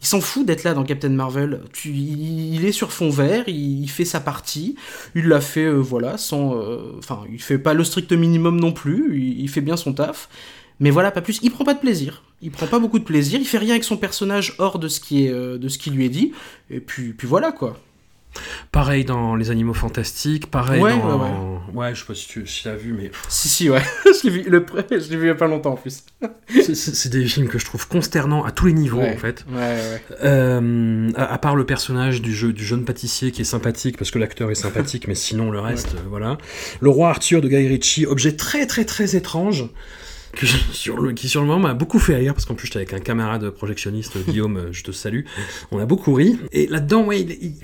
Il 0.00 0.06
s'en 0.06 0.20
fout 0.20 0.46
d'être 0.46 0.62
là 0.62 0.74
dans 0.74 0.84
Captain 0.84 1.08
Marvel. 1.08 1.60
Tu, 1.72 1.88
il, 1.90 2.54
il 2.54 2.64
est 2.64 2.72
sur 2.72 2.92
fond 2.92 3.10
vert, 3.10 3.44
il, 3.48 3.82
il 3.82 3.88
fait 3.90 4.04
sa 4.04 4.20
partie. 4.20 4.76
Il 5.16 5.26
l'a 5.26 5.40
fait, 5.40 5.64
euh, 5.64 5.74
voilà, 5.78 6.18
sans. 6.18 6.54
euh, 6.56 6.92
Enfin, 6.98 7.24
il 7.32 7.42
fait 7.42 7.58
pas 7.58 7.74
le 7.74 7.82
strict 7.82 8.12
minimum 8.12 8.60
non 8.60 8.70
plus. 8.72 9.18
Il, 9.20 9.40
il 9.40 9.48
fait 9.48 9.60
bien 9.60 9.76
son 9.76 9.92
taf. 9.92 10.28
Mais 10.80 10.90
voilà, 10.90 11.10
pas 11.10 11.20
plus. 11.22 11.40
Il 11.42 11.50
prend 11.50 11.64
pas 11.64 11.74
de 11.74 11.80
plaisir. 11.80 12.22
Il 12.40 12.50
prend 12.50 12.66
pas 12.66 12.78
beaucoup 12.78 12.98
de 13.00 13.04
plaisir. 13.04 13.38
Il 13.40 13.46
fait 13.46 13.58
rien 13.58 13.70
avec 13.72 13.84
son 13.84 13.96
personnage 13.96 14.54
hors 14.58 14.78
de 14.78 14.86
ce 14.88 15.00
qui 15.00 15.24
est, 15.26 15.30
euh, 15.30 15.58
de 15.58 15.68
ce 15.68 15.76
qui 15.78 15.90
lui 15.90 16.04
est 16.06 16.08
dit. 16.10 16.32
Et 16.70 16.80
puis, 16.80 17.12
puis 17.12 17.26
voilà 17.26 17.50
quoi. 17.52 17.76
Pareil 18.70 19.04
dans 19.06 19.34
Les 19.34 19.50
Animaux 19.50 19.72
Fantastiques, 19.74 20.48
pareil 20.50 20.80
Ouais, 20.82 20.96
dans. 20.98 21.18
ouais, 21.18 21.58
Ouais, 21.74 21.94
je 21.94 22.00
sais 22.00 22.06
pas 22.06 22.14
si 22.14 22.28
tu 22.28 22.46
si 22.46 22.62
t'as 22.62 22.74
vu, 22.76 22.92
mais 22.92 23.10
Si 23.28 23.48
si 23.48 23.70
ouais. 23.70 23.82
je 24.04 24.28
l'ai 24.28 24.30
vu 24.30 24.48
le 24.48 24.64
je 24.90 24.94
l'ai 25.10 25.16
vu 25.16 25.24
il 25.24 25.26
y 25.28 25.30
a 25.30 25.34
pas 25.34 25.48
longtemps 25.48 25.72
en 25.72 25.76
plus. 25.76 26.04
c'est- 26.62 27.08
des 27.08 27.24
films 27.24 27.48
que 27.48 27.58
je 27.58 27.64
trouve 27.64 27.88
consternants 27.88 28.44
à 28.44 28.52
tous 28.52 28.66
les 28.66 28.74
niveaux 28.74 28.98
Ouais. 29.00 29.14
en 29.14 29.18
fait. 29.18 29.44
Ouais 29.50 29.56
ouais. 29.56 30.02
Euh, 30.22 31.10
à, 31.16 31.32
à 31.32 31.38
part 31.38 31.56
le 31.56 31.64
personnage 31.64 32.20
du, 32.22 32.32
jeu, 32.34 32.52
du 32.52 32.64
jeune 32.64 32.84
pâtissier 32.84 33.32
qui 33.32 33.40
est 33.40 33.44
sympathique 33.46 33.96
parce 33.96 34.10
que 34.10 34.18
l'acteur 34.18 34.50
est 34.50 34.54
sympathique, 34.54 35.08
mais 35.08 35.14
sinon 35.16 35.50
le 35.50 35.58
reste, 35.60 35.94
euh, 35.94 35.98
voilà. 36.08 36.36
Le 36.80 36.90
roi 36.90 37.08
Arthur 37.08 37.40
de 37.40 37.48
Guy 37.48 37.66
Ritchie, 37.66 38.06
objet 38.06 38.36
très 38.36 38.66
très 38.66 38.84
très 38.84 39.16
étrange. 39.16 39.64
Que 40.38 40.46
je- 40.46 40.56
sur 40.72 41.00
le, 41.00 41.12
qui 41.12 41.28
sur 41.28 41.40
le 41.40 41.46
moment 41.46 41.68
m'a 41.68 41.74
beaucoup 41.74 41.98
fait 41.98 42.16
rire 42.16 42.32
parce 42.34 42.44
qu'en 42.46 42.54
plus 42.54 42.66
j'étais 42.68 42.78
avec 42.78 42.92
un 42.94 43.00
camarade 43.00 43.50
projectionniste 43.50 44.16
Guillaume 44.28 44.56
euh, 44.56 44.68
je 44.72 44.82
te 44.84 44.92
salue 44.92 45.22
on 45.72 45.78
a 45.78 45.86
beaucoup 45.86 46.14
ri 46.14 46.38
et 46.52 46.66
là-dedans 46.68 47.04
ouais 47.04 47.20
il, 47.22 47.30
il, 47.42 47.54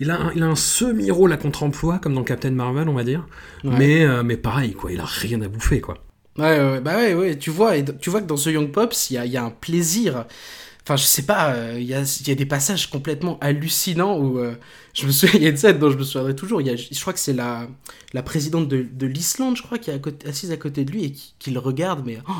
il 0.00 0.10
a 0.10 0.16
un, 0.20 0.32
il 0.34 0.42
a 0.42 0.46
un 0.46 0.54
semi-rôle 0.56 1.32
à 1.32 1.36
contre-emploi 1.36 1.98
comme 1.98 2.14
dans 2.14 2.24
Captain 2.24 2.50
Marvel 2.52 2.88
on 2.88 2.94
va 2.94 3.04
dire 3.04 3.26
Ouais. 3.64 3.74
mais, 3.78 4.04
euh, 4.04 4.22
mais 4.22 4.36
pareil 4.36 4.72
quoi 4.74 4.92
il 4.92 5.00
a 5.00 5.04
rien 5.04 5.40
à 5.42 5.48
bouffer 5.48 5.80
quoi 5.80 5.98
Ouais, 6.38 6.60
ouais, 6.60 6.80
bah 6.82 6.96
ouais, 6.96 7.14
ouais, 7.14 7.38
tu 7.38 7.48
vois, 7.48 7.78
et 7.78 7.84
tu 7.98 8.10
vois 8.10 8.20
que 8.20 8.26
dans 8.26 8.36
ce 8.36 8.50
Young 8.50 8.70
Pops, 8.70 9.08
il 9.10 9.14
y 9.14 9.16
a, 9.18 9.24
il 9.24 9.32
y 9.32 9.38
a 9.38 9.42
un 9.42 9.48
plaisir. 9.50 10.26
Enfin, 10.86 10.94
je 10.94 11.02
sais 11.02 11.26
pas, 11.26 11.52
euh, 11.52 11.80
il 11.80 11.84
y, 11.84 11.94
a, 11.94 12.34
des 12.36 12.46
passages 12.46 12.88
complètement 12.88 13.38
hallucinants 13.40 14.20
où 14.20 14.38
euh, 14.38 14.54
je 14.94 15.04
me 15.04 15.10
souviens, 15.10 15.34
il 15.40 15.42
y 15.42 15.46
a 15.46 15.48
une 15.50 15.56
scène 15.56 15.80
dont 15.80 15.90
je 15.90 15.98
me 15.98 16.04
souviendrai 16.04 16.36
toujours. 16.36 16.62
Y 16.62 16.70
a, 16.70 16.76
je 16.76 17.00
crois 17.00 17.12
que 17.12 17.18
c'est 17.18 17.32
la, 17.32 17.66
la 18.12 18.22
présidente 18.22 18.68
de, 18.68 18.86
de 18.88 19.06
l'Islande, 19.08 19.56
je 19.56 19.62
crois, 19.62 19.78
qui 19.78 19.90
est 19.90 20.28
assise 20.28 20.52
à 20.52 20.56
côté 20.56 20.84
de 20.84 20.92
lui 20.92 21.06
et 21.06 21.12
qui, 21.40 21.50
le 21.50 21.58
regarde, 21.58 22.04
mais 22.06 22.18
oh, 22.28 22.32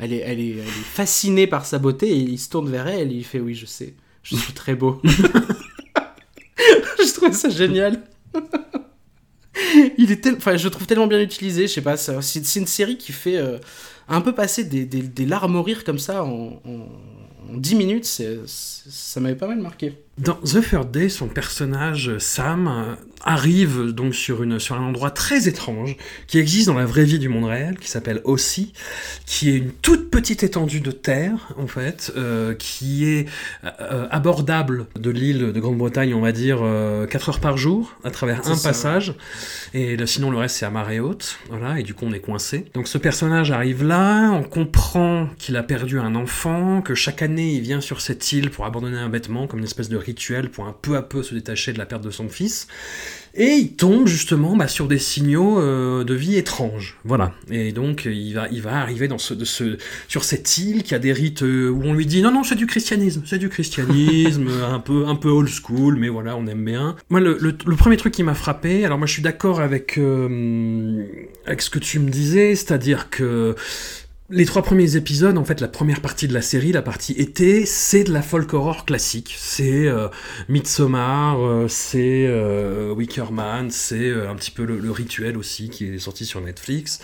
elle, 0.00 0.12
est, 0.12 0.18
elle, 0.18 0.40
est, 0.40 0.50
elle 0.50 0.66
est 0.66 0.88
fascinée 0.94 1.46
par 1.46 1.64
sa 1.64 1.78
beauté 1.78 2.08
et 2.08 2.18
il 2.18 2.40
se 2.40 2.50
tourne 2.50 2.68
vers 2.68 2.88
elle 2.88 3.12
et 3.12 3.14
il 3.14 3.24
fait 3.24 3.38
oui, 3.38 3.54
je 3.54 3.66
sais. 3.66 3.94
Je 4.24 4.34
suis 4.34 4.52
très 4.52 4.74
beau. 4.74 5.00
je 5.04 5.12
trouvais 7.14 7.32
ça 7.32 7.50
génial. 7.50 8.02
Il 9.96 10.10
est 10.10 10.24
tel... 10.24 10.38
je 10.58 10.64
le 10.64 10.70
trouve 10.70 10.88
tellement 10.88 11.06
bien 11.06 11.20
utilisé, 11.20 11.68
je 11.68 11.74
sais 11.74 11.82
pas, 11.82 11.96
c'est 11.96 12.56
une 12.56 12.66
série 12.66 12.98
qui 12.98 13.12
fait 13.12 13.36
euh, 13.36 13.58
un 14.08 14.22
peu 14.22 14.34
passer 14.34 14.64
des, 14.64 14.86
des, 14.86 15.26
larmes 15.26 15.58
rire 15.58 15.84
comme 15.84 16.00
ça 16.00 16.24
en, 16.24 16.60
en 17.52 17.56
10 17.58 17.74
minutes, 17.74 18.04
ça 18.46 19.20
m'avait 19.20 19.36
pas 19.36 19.46
mal 19.46 19.58
marqué. 19.60 19.94
Dans 20.18 20.34
The 20.34 20.60
Third 20.60 20.90
Day, 20.90 21.08
son 21.08 21.26
personnage 21.26 22.10
euh, 22.10 22.18
Sam 22.18 22.68
euh, 22.68 22.94
arrive 23.24 23.92
donc 23.92 24.14
sur, 24.14 24.42
une, 24.42 24.58
sur 24.60 24.74
un 24.76 24.82
endroit 24.84 25.10
très 25.10 25.48
étrange 25.48 25.96
qui 26.26 26.38
existe 26.38 26.66
dans 26.66 26.74
la 26.74 26.84
vraie 26.84 27.04
vie 27.04 27.18
du 27.18 27.30
monde 27.30 27.44
réel, 27.46 27.78
qui 27.78 27.88
s'appelle 27.88 28.20
Ossie, 28.24 28.74
qui 29.24 29.48
est 29.48 29.56
une 29.56 29.70
toute 29.70 30.10
petite 30.10 30.42
étendue 30.42 30.80
de 30.80 30.90
terre 30.90 31.48
en 31.56 31.66
fait, 31.66 32.12
euh, 32.16 32.52
qui 32.54 33.06
est 33.08 33.26
euh, 33.64 34.06
abordable 34.10 34.86
de 35.00 35.08
l'île 35.08 35.52
de 35.52 35.60
Grande-Bretagne, 35.60 36.12
on 36.12 36.20
va 36.20 36.32
dire 36.32 36.58
4 37.08 37.28
heures 37.30 37.40
par 37.40 37.56
jour 37.56 37.96
à 38.04 38.10
travers 38.10 38.46
un 38.48 38.54
ça, 38.56 38.68
passage, 38.68 39.14
et 39.72 39.96
le- 39.96 40.06
sinon 40.06 40.30
le 40.30 40.36
reste 40.36 40.56
c'est 40.56 40.66
à 40.66 40.70
marée 40.70 41.00
haute, 41.00 41.38
voilà, 41.48 41.80
et 41.80 41.84
du 41.84 41.94
coup 41.94 42.04
on 42.06 42.12
est 42.12 42.20
coincé. 42.20 42.66
Donc 42.74 42.86
ce 42.86 42.98
personnage 42.98 43.50
arrive 43.50 43.82
là, 43.84 44.30
on 44.32 44.42
comprend 44.42 45.28
qu'il 45.38 45.56
a 45.56 45.62
perdu 45.62 45.98
un 46.00 46.16
enfant, 46.16 46.82
que 46.82 46.94
chaque 46.94 47.22
année 47.22 47.52
il 47.54 47.60
vient 47.62 47.80
sur 47.80 48.00
cette 48.02 48.30
île 48.32 48.50
pour 48.50 48.66
abandonner 48.66 48.98
un 48.98 49.08
vêtement 49.08 49.46
comme 49.46 49.60
une 49.60 49.64
espèce 49.64 49.88
de 49.88 50.01
rituel 50.02 50.50
pour 50.50 50.66
un 50.66 50.74
peu 50.80 50.96
à 50.96 51.02
peu 51.02 51.22
se 51.22 51.34
détacher 51.34 51.72
de 51.72 51.78
la 51.78 51.86
perte 51.86 52.02
de 52.04 52.10
son 52.10 52.28
fils. 52.28 52.66
Et 53.34 53.52
il 53.54 53.76
tombe 53.76 54.06
justement 54.06 54.56
bah, 54.56 54.68
sur 54.68 54.88
des 54.88 54.98
signaux 54.98 55.58
euh, 55.58 56.04
de 56.04 56.12
vie 56.12 56.36
étranges. 56.36 56.98
Voilà. 57.04 57.32
Et 57.50 57.72
donc 57.72 58.04
il 58.04 58.34
va, 58.34 58.46
il 58.52 58.60
va 58.60 58.78
arriver 58.82 59.08
dans 59.08 59.16
ce, 59.16 59.32
de 59.32 59.46
ce, 59.46 59.78
sur 60.06 60.22
cette 60.22 60.58
île 60.58 60.82
qui 60.82 60.94
a 60.94 60.98
des 60.98 61.14
rites 61.14 61.42
euh, 61.42 61.70
où 61.70 61.82
on 61.84 61.94
lui 61.94 62.04
dit 62.04 62.20
non, 62.20 62.30
non, 62.30 62.44
c'est 62.44 62.56
du 62.56 62.66
christianisme, 62.66 63.22
c'est 63.24 63.38
du 63.38 63.48
christianisme, 63.48 64.48
un, 64.70 64.80
peu, 64.80 65.06
un 65.06 65.14
peu 65.16 65.30
old 65.30 65.48
school, 65.48 65.96
mais 65.96 66.10
voilà, 66.10 66.36
on 66.36 66.46
aime 66.46 66.62
bien. 66.64 66.94
Moi, 67.08 67.20
le, 67.20 67.38
le- 67.40 67.56
le 67.64 67.76
premier 67.76 67.96
truc 67.96 68.12
qui 68.12 68.22
m'a 68.22 68.34
frappé, 68.34 68.84
alors 68.84 68.98
moi 68.98 69.06
je 69.06 69.14
suis 69.14 69.22
d'accord 69.22 69.60
avec, 69.60 69.96
euh, 69.96 71.02
avec 71.46 71.62
ce 71.62 71.70
que 71.70 71.78
tu 71.78 72.00
me 72.00 72.10
disais, 72.10 72.54
c'est-à-dire 72.54 73.08
que 73.08 73.54
les 74.32 74.46
trois 74.46 74.62
premiers 74.62 74.96
épisodes, 74.96 75.36
en 75.36 75.44
fait, 75.44 75.60
la 75.60 75.68
première 75.68 76.00
partie 76.00 76.26
de 76.26 76.32
la 76.32 76.40
série, 76.42 76.72
la 76.72 76.80
partie 76.82 77.12
été, 77.12 77.66
c'est 77.66 78.02
de 78.04 78.12
la 78.12 78.22
folk 78.22 78.52
horror 78.54 78.84
classique. 78.86 79.34
C'est 79.38 79.86
euh, 79.86 80.08
Midsommar, 80.48 81.38
euh, 81.44 81.66
c'est 81.68 82.26
euh, 82.28 82.92
Wicker 82.94 83.30
Man, 83.30 83.70
c'est 83.70 84.08
euh, 84.08 84.30
un 84.30 84.34
petit 84.34 84.50
peu 84.50 84.64
le, 84.64 84.78
le 84.78 84.90
rituel 84.90 85.36
aussi 85.36 85.68
qui 85.68 85.86
est 85.86 85.98
sorti 85.98 86.24
sur 86.24 86.40
Netflix. 86.40 87.00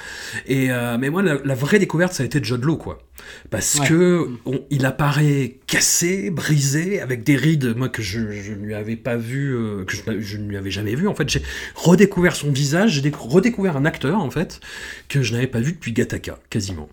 Et 0.46 0.70
euh, 0.72 0.96
mais 0.98 1.10
moi, 1.10 1.22
la, 1.22 1.36
la 1.44 1.54
vraie 1.54 1.78
découverte, 1.78 2.12
ça 2.14 2.22
a 2.22 2.26
été 2.26 2.42
Judd 2.42 2.64
Law, 2.64 2.76
quoi, 2.78 3.02
parce 3.50 3.76
Ouais. 3.80 3.86
que 3.88 4.28
on- 4.46 4.64
il 4.70 4.86
apparaît 4.86 5.58
cassé, 5.66 6.30
brisé, 6.30 7.00
avec 7.00 7.24
des 7.24 7.36
rides, 7.36 7.76
moi 7.76 7.88
que 7.90 8.00
je, 8.02 8.32
je 8.32 8.52
ne 8.52 8.64
lui 8.64 8.74
avais 8.74 8.96
pas 8.96 9.16
vu, 9.16 9.54
euh, 9.54 9.84
que 9.84 9.94
je, 9.94 10.02
je 10.20 10.36
ne 10.38 10.48
lui 10.48 10.56
avais 10.56 10.70
jamais 10.70 10.94
vu. 10.94 11.06
En 11.06 11.14
fait, 11.14 11.28
j'ai 11.28 11.42
redécouvert 11.74 12.34
son 12.34 12.50
visage, 12.50 12.92
j'ai 12.92 13.02
décou- 13.10 13.28
redécouvert 13.28 13.76
un 13.76 13.84
acteur, 13.84 14.18
en 14.20 14.30
fait, 14.30 14.60
que 15.08 15.20
je 15.22 15.34
n'avais 15.34 15.46
pas 15.46 15.60
vu 15.60 15.72
depuis 15.72 15.92
Gattaca, 15.92 16.38
quasiment. 16.48 16.88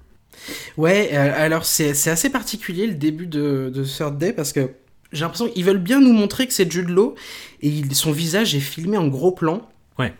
Ouais, 0.77 1.10
euh, 1.13 1.31
alors 1.36 1.65
c'est 1.65 1.93
c'est 1.93 2.10
assez 2.10 2.29
particulier 2.29 2.88
le 2.88 2.93
début 2.95 3.27
de, 3.27 3.71
de 3.73 3.84
Third 3.84 4.17
Day 4.17 4.34
parce 4.34 4.53
que 4.53 4.71
j'ai 5.12 5.21
l'impression 5.21 5.47
qu'ils 5.47 5.63
veulent 5.65 5.77
bien 5.77 5.99
nous 6.01 6.13
montrer 6.13 6.45
que 6.47 6.53
c'est 6.53 6.69
Jude 6.71 6.89
Law 6.89 7.15
et 7.62 7.69
il- 7.69 7.95
son 7.95 8.12
visage 8.12 8.53
est 8.55 8.60
filmé 8.60 8.97
en 8.97 9.08
gros 9.08 9.31
plan. 9.31 9.67
Ouais. 9.97 10.13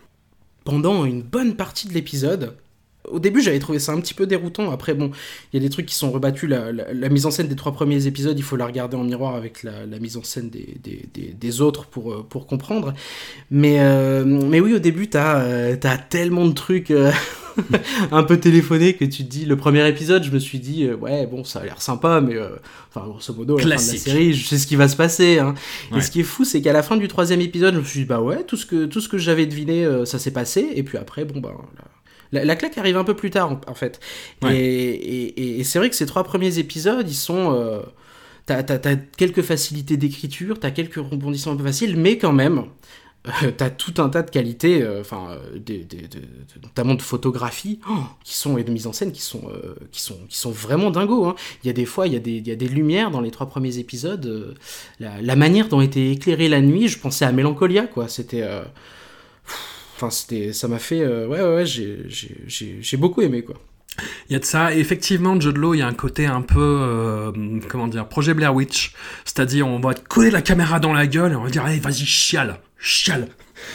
Pendant 0.64 1.06
une 1.06 1.22
bonne 1.22 1.56
partie 1.56 1.88
de 1.88 1.94
l'épisode. 1.94 2.56
Au 3.12 3.20
début, 3.20 3.42
j'avais 3.42 3.60
trouvé 3.60 3.80
ça 3.80 3.92
un 3.94 4.00
petit 4.02 4.14
peu 4.14 4.26
déroutant. 4.28 4.72
Après, 4.72 4.94
bon, 4.94 5.12
il 5.54 5.62
y 5.62 5.64
a 5.64 5.68
des 5.68 5.70
trucs 5.72 5.86
qui 5.86 5.96
sont 5.96 6.12
rebattus. 6.12 6.50
La, 6.50 6.72
la- 6.72 6.94
la 6.94 7.10
mise 7.10 7.26
en 7.26 7.32
scène 7.32 7.48
des 7.48 7.56
trois 7.56 7.72
premiers 7.72 8.08
épisodes, 8.08 8.38
il 8.38 8.44
faut 8.44 8.56
la 8.56 8.66
regarder 8.66 8.98
en 8.98 9.04
miroir 9.04 9.36
avec 9.36 9.64
la, 9.64 9.86
la 9.86 10.00
mise 10.00 10.18
en 10.18 10.24
scène 10.24 10.50
des, 10.50 10.78
des, 10.84 11.06
des- 11.14 11.34
des 11.34 11.62
autres 11.62 11.86
pour, 11.86 12.12
euh, 12.14 12.26
pour 12.28 12.48
comprendre. 12.48 12.94
Mais, 13.52 13.78
euh, 13.80 14.24
mais 14.26 14.60
oui, 14.60 14.74
au 14.74 14.80
début, 14.80 15.08
t'as 15.10 15.40
euh, 15.42 15.76
tellement 16.10 16.46
de 16.48 16.54
trucs 16.54 16.92
euh, 16.92 17.12
un 18.12 18.24
peu 18.24 18.38
téléphonés 18.40 18.94
que 18.94 19.06
tu 19.06 19.24
te 19.24 19.30
dis. 19.30 19.46
Le 19.46 19.56
premier 19.58 19.88
épisode, 19.88 20.24
je 20.24 20.32
me 20.32 20.40
suis 20.40 20.60
dit, 20.60 20.86
euh, 20.86 20.96
ouais, 20.96 21.26
bon, 21.28 21.44
ça 21.44 21.60
a 21.60 21.64
l'air 21.64 21.82
sympa, 21.82 22.22
mais 22.22 22.36
euh, 22.36 22.50
enfin, 22.94 23.08
grosso 23.08 23.34
modo, 23.34 23.58
à 23.58 23.62
la 23.70 23.78
fin 23.78 23.84
de 23.84 23.88
la 23.88 23.98
série, 24.12 24.34
je 24.34 24.46
sais 24.48 24.58
ce 24.58 24.68
qui 24.68 24.76
va 24.76 24.88
se 24.88 24.96
passer. 24.96 25.40
hein. 25.40 25.54
Ouais. 25.92 26.00
Et 26.00 26.02
ce 26.02 26.12
qui 26.12 26.20
est 26.22 26.24
fou, 26.24 26.44
c'est 26.44 26.62
qu'à 26.62 26.74
la 26.74 26.84
fin 26.84 26.98
du 26.98 27.08
troisième 27.08 27.42
épisode, 27.42 27.74
je 27.76 27.80
me 27.80 27.86
suis 27.86 28.00
dit, 28.02 28.06
bah 28.06 28.22
ouais, 28.22 28.44
tout 28.44 28.58
ce 28.58 28.66
que, 28.66 28.86
tout 28.86 29.00
ce 29.02 29.08
que 29.10 29.18
j'avais 29.18 29.46
deviné, 29.46 29.86
euh, 29.86 30.06
ça 30.06 30.20
s'est 30.20 30.32
passé. 30.32 30.68
Et 30.76 30.84
puis 30.84 30.98
après, 30.98 31.24
bon, 31.26 31.40
bah. 31.40 31.52
La, 32.32 32.40
la- 32.40 32.46
la 32.46 32.56
claque 32.56 32.78
arrive 32.78 32.98
un 32.98 33.04
peu 33.04 33.16
plus 33.16 33.30
tard, 33.32 33.52
en, 33.52 33.62
en 33.68 33.74
fait. 33.76 34.00
Ouais. 34.42 34.56
Et, 34.58 34.94
et- 34.94 35.42
et- 35.42 35.60
et 35.60 35.64
c'est 35.64 35.80
vrai 35.80 35.90
que 35.90 35.96
ces 35.96 36.06
trois 36.06 36.24
premiers 36.24 36.60
épisodes, 36.60 37.08
ils 37.10 37.14
sont. 37.16 37.54
euh, 37.54 37.82
T'as 38.48 38.62
quelques 39.18 39.42
facilités 39.42 39.98
d'écriture, 39.98 40.60
t'as 40.60 40.70
quelques 40.70 40.98
rebondissements 40.98 41.54
un 41.54 41.56
peu 41.56 41.64
faciles, 41.64 41.98
mais 41.98 42.20
quand 42.20 42.32
même, 42.32 42.66
euh, 43.42 43.50
t'as 43.58 43.72
tout 43.72 43.96
un 44.00 44.08
tas 44.08 44.22
de 44.22 44.30
qualités, 44.30 44.84
euh, 44.84 45.02
enfin, 45.02 45.30
euh, 45.32 45.58
des- 45.58 45.84
des- 45.84 46.08
de- 46.08 46.22
notamment 46.62 46.96
photographie, 47.00 47.80
oh, 47.90 47.94
qui 48.24 48.36
sont 48.36 48.60
et 48.60 48.64
de 48.64 48.72
mise 48.72 48.86
en 48.86 48.94
scène 48.94 49.12
qui 49.12 49.24
sont, 49.24 49.42
euh, 49.50 49.74
qui 49.92 50.00
sont, 50.00 50.20
qui 50.30 50.38
sont 50.38 50.52
vraiment 50.52 50.92
dingos. 50.92 51.26
hein. 51.26 51.34
Il 51.64 51.68
y 51.68 51.70
a 51.72 51.74
des 51.74 51.86
fois, 51.86 52.06
il 52.06 52.14
y 52.14 52.16
a 52.16 52.20
des, 52.20 52.34
il 52.34 52.48
y 52.48 52.52
a 52.52 52.56
des 52.56 52.68
lumières 52.68 53.10
dans 53.10 53.22
les 53.22 53.32
trois 53.32 53.48
premiers 53.48 53.80
épisodes. 53.80 54.28
euh, 54.28 54.54
la, 55.00 55.20
la 55.24 55.36
manière 55.36 55.68
dont 55.68 55.82
était 55.82 56.12
éclairée 56.12 56.48
la 56.48 56.62
nuit, 56.62 56.88
je 56.88 57.00
pensais 57.00 57.26
à 57.26 57.32
Mélancolia, 57.32 57.88
quoi. 57.88 58.08
C'était, 58.10 58.44
euh, 58.44 58.64
enfin, 59.96 60.10
c'était, 60.10 60.54
ça 60.54 60.68
m'a 60.68 60.80
fait, 60.80 61.02
euh, 61.02 61.28
ouais, 61.28 61.42
ouais, 61.42 61.56
ouais, 61.56 61.66
j'ai, 61.66 62.06
j'ai, 62.10 62.98
beaucoup 62.98 63.22
aimé, 63.22 63.44
quoi. 63.44 63.56
Il 64.30 64.34
y 64.34 64.36
a 64.36 64.40
de 64.40 64.46
ça. 64.46 64.74
Effectivement, 64.74 65.40
Judd 65.40 65.56
Law, 65.56 65.74
il 65.74 65.80
y 65.80 65.82
a 65.82 65.88
un 65.88 65.94
côté 65.94 66.26
un 66.26 66.42
peu, 66.42 66.60
euh, 66.60 67.32
comment 67.70 67.88
dire, 67.88 68.08
projet 68.08 68.34
Blair 68.34 68.54
Witch. 68.54 68.94
C'est-à-dire, 69.24 69.68
on 69.68 69.80
va 69.80 69.94
te 69.94 70.06
coller 70.06 70.32
la 70.32 70.42
caméra 70.42 70.80
dans 70.80 70.92
la 70.92 71.08
gueule 71.08 71.32
et 71.32 71.36
on 71.36 71.44
va 71.44 71.50
dire, 71.50 71.64
allez, 71.64 71.80
vas-y, 71.80 72.06
chiale, 72.06 72.60
chiale. 72.78 73.30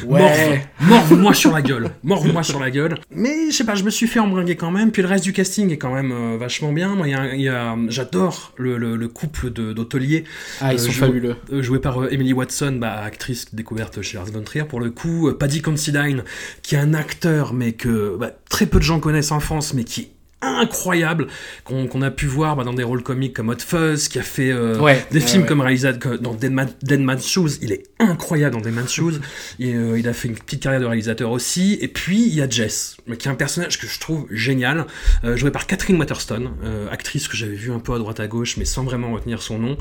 Ouais. 0.06 0.20
Morve, 0.20 0.58
morve-moi 0.90 1.34
sur 1.34 1.52
la 1.52 1.62
gueule, 1.62 1.90
morve-moi 2.02 2.42
sur 2.42 2.60
la 2.60 2.70
gueule. 2.70 2.96
Mais 3.14 3.50
je 3.50 3.56
sais 3.56 3.64
pas, 3.64 3.74
je 3.74 3.84
me 3.84 3.90
suis 3.90 4.06
fait 4.06 4.20
embringuer 4.20 4.56
quand 4.56 4.70
même. 4.70 4.90
Puis 4.92 5.02
le 5.02 5.08
reste 5.08 5.24
du 5.24 5.32
casting 5.32 5.70
est 5.70 5.78
quand 5.78 5.92
même 5.94 6.12
euh, 6.12 6.36
vachement 6.38 6.72
bien. 6.72 6.94
Moi, 6.94 7.08
il 7.08 7.40
y 7.40 7.48
a, 7.48 7.72
a- 7.72 7.76
j'adore 7.88 8.52
le, 8.56 8.76
le- 8.78 8.96
le 8.96 9.08
couple 9.08 9.50
d'hôteliers 9.50 10.24
Ah, 10.60 10.72
ils 10.74 10.76
Euh, 10.80 10.82
sont 10.84 10.92
fabuleux. 10.92 11.36
euh, 11.52 11.62
joué 11.62 11.78
par 11.78 12.02
euh, 12.02 12.08
Emily 12.10 12.32
Watson, 12.32 12.76
bah, 12.80 13.00
actrice 13.02 13.54
découverte 13.54 14.02
chez 14.02 14.16
Lars 14.16 14.26
von 14.26 14.42
Trier 14.42 14.64
pour 14.64 14.80
le 14.80 14.90
coup, 14.90 15.28
euh, 15.28 15.36
Paddy 15.36 15.62
Considine, 15.62 16.24
qui 16.62 16.74
est 16.74 16.78
un 16.78 16.94
acteur 16.94 17.52
mais 17.54 17.72
que 17.72 18.16
bah, 18.18 18.30
très 18.48 18.66
peu 18.66 18.78
de 18.78 18.84
gens 18.84 19.00
connaissent 19.00 19.32
en 19.32 19.40
France, 19.40 19.74
mais 19.74 19.84
qui 19.84 20.00
est 20.02 20.10
incroyable, 20.42 21.26
qu'on 21.64 22.02
a 22.02 22.10
pu 22.10 22.26
voir 22.26 22.56
bah, 22.56 22.64
dans 22.64 22.72
des 22.72 22.82
rôles 22.82 23.02
comiques 23.02 23.34
comme 23.34 23.48
Hot 23.50 23.58
Fuzz, 23.58 24.08
qui 24.08 24.18
a 24.18 24.22
fait 24.22 24.50
euh, 24.50 24.78
Ouais, 24.78 25.04
des 25.10 25.20
ouais, 25.20 25.26
films 25.26 25.42
ouais. 25.42 25.48
comme 25.48 25.60
réalisateur 25.60 26.18
dans 26.18 26.34
Dead, 26.34 26.52
Man- 26.52 26.72
Dead 26.82 27.00
Man's 27.00 27.26
Shoes, 27.28 27.58
il 27.62 27.72
est 27.72 27.84
incroyable 27.98 28.54
dans 28.56 28.60
Dead 28.62 28.74
Man's 28.74 28.92
Shoes, 28.92 29.20
et 29.58 29.74
euh, 29.74 29.98
il 29.98 30.08
a 30.08 30.12
fait 30.12 30.28
une 30.28 30.34
petite 30.34 30.62
carrière 30.62 30.80
de 30.80 30.86
réalisateur 30.86 31.30
aussi, 31.30 31.78
et 31.80 31.88
puis 31.88 32.22
il 32.22 32.34
y 32.34 32.40
a 32.42 32.48
Jess, 32.48 32.96
qui 33.18 33.28
est 33.28 33.30
un 33.30 33.34
personnage 33.34 33.78
que 33.78 33.86
je 33.86 33.98
trouve 34.00 34.26
génial, 34.30 34.86
euh, 35.24 35.36
joué 35.36 35.50
par 35.50 35.66
Catherine 35.66 35.98
Waterston, 35.98 36.52
euh, 36.64 36.88
actrice 36.90 37.28
que 37.28 37.36
j'avais 37.36 37.54
vue 37.54 37.72
un 37.72 37.78
peu 37.80 37.92
à 37.94 37.98
droite 37.98 38.20
à 38.20 38.26
gauche, 38.26 38.56
mais 38.56 38.64
sans 38.64 38.82
vraiment 38.84 39.12
retenir 39.12 39.42
son 39.42 39.58
nom, 39.58 39.76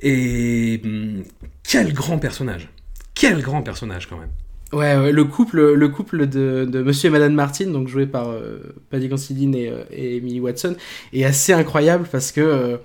et 0.00 0.80
hum, 0.84 1.24
quel 1.68 1.92
grand 1.92 2.18
personnage. 2.18 2.68
Quel 3.14 3.40
grand 3.40 3.62
personnage 3.62 4.06
quand 4.08 4.18
même 4.18 4.28
Ouais, 4.72 4.96
ouais, 4.96 5.12
le 5.12 5.24
couple, 5.24 5.74
le 5.74 5.88
couple 5.88 6.26
de, 6.26 6.66
de 6.68 6.82
Monsieur 6.82 7.06
et 7.08 7.10
Madame 7.12 7.34
Martin, 7.34 7.66
donc 7.70 7.86
joué 7.86 8.04
par 8.06 8.30
euh, 8.30 8.58
Paddy 8.90 9.08
Considine 9.08 9.54
et, 9.54 9.68
euh, 9.68 9.84
et 9.92 10.16
Emily 10.16 10.40
Watson, 10.40 10.74
est 11.12 11.24
assez 11.24 11.52
incroyable 11.52 12.08
parce 12.10 12.32
que 12.32 12.40
euh, 12.40 12.76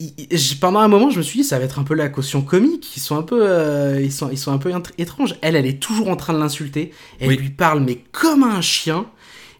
il- 0.00 0.58
pendant 0.60 0.80
un 0.80 0.88
moment, 0.88 1.10
je 1.10 1.18
me 1.18 1.22
suis 1.22 1.40
dit 1.40 1.44
ça 1.44 1.58
va 1.58 1.64
être 1.64 1.78
un 1.78 1.84
peu 1.84 1.94
la 1.94 2.08
caution 2.08 2.42
comique. 2.42 2.96
Ils 2.96 3.00
sont 3.00 3.16
un 3.16 3.22
peu, 3.22 3.40
euh, 3.48 4.00
ils 4.02 4.10
sont, 4.12 4.28
ils 4.30 4.38
sont 4.38 4.50
un 4.52 4.58
peu 4.58 4.72
étranges. 4.98 5.36
Elle, 5.40 5.54
elle 5.54 5.66
est 5.66 5.80
toujours 5.80 6.08
en 6.08 6.16
train 6.16 6.32
de 6.34 6.38
l'insulter. 6.40 6.90
Elle 7.20 7.28
Oui. 7.28 7.36
lui 7.36 7.50
parle 7.50 7.80
mais 7.84 8.00
comme 8.12 8.42
un 8.42 8.60
chien. 8.60 9.06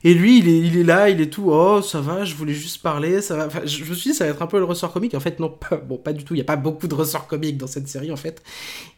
Et 0.07 0.13
lui, 0.13 0.39
il 0.39 0.49
est, 0.49 0.59
il 0.59 0.77
est 0.79 0.83
là, 0.85 1.09
il 1.09 1.21
est 1.23 1.31
tout, 1.33 1.47
oh, 1.51 1.81
ça 1.81 2.01
va, 2.03 2.25
je 2.27 2.35
voulais 2.35 2.53
juste 2.53 2.83
parler, 2.83 3.23
ça 3.23 3.37
va. 3.37 3.47
Enfin, 3.47 3.61
je 3.65 3.85
me 3.85 3.95
suis 3.95 4.11
dit, 4.11 4.15
ça 4.17 4.25
va 4.25 4.31
être 4.33 4.43
un 4.43 4.47
peu 4.47 4.59
le 4.59 4.65
ressort 4.65 4.93
comique. 4.93 5.15
En 5.15 5.21
fait, 5.21 5.41
non, 5.41 5.49
pas, 5.49 5.77
bon, 5.79 5.97
pas 5.97 6.13
du 6.13 6.25
tout. 6.25 6.35
Il 6.35 6.37
n'y 6.37 6.43
a 6.43 6.45
pas 6.45 6.57
beaucoup 6.57 6.87
de 6.89 6.95
ressorts 6.95 7.27
comiques 7.27 7.57
dans 7.57 7.67
cette 7.67 7.89
série, 7.89 8.13
en 8.13 8.17
fait. 8.17 8.43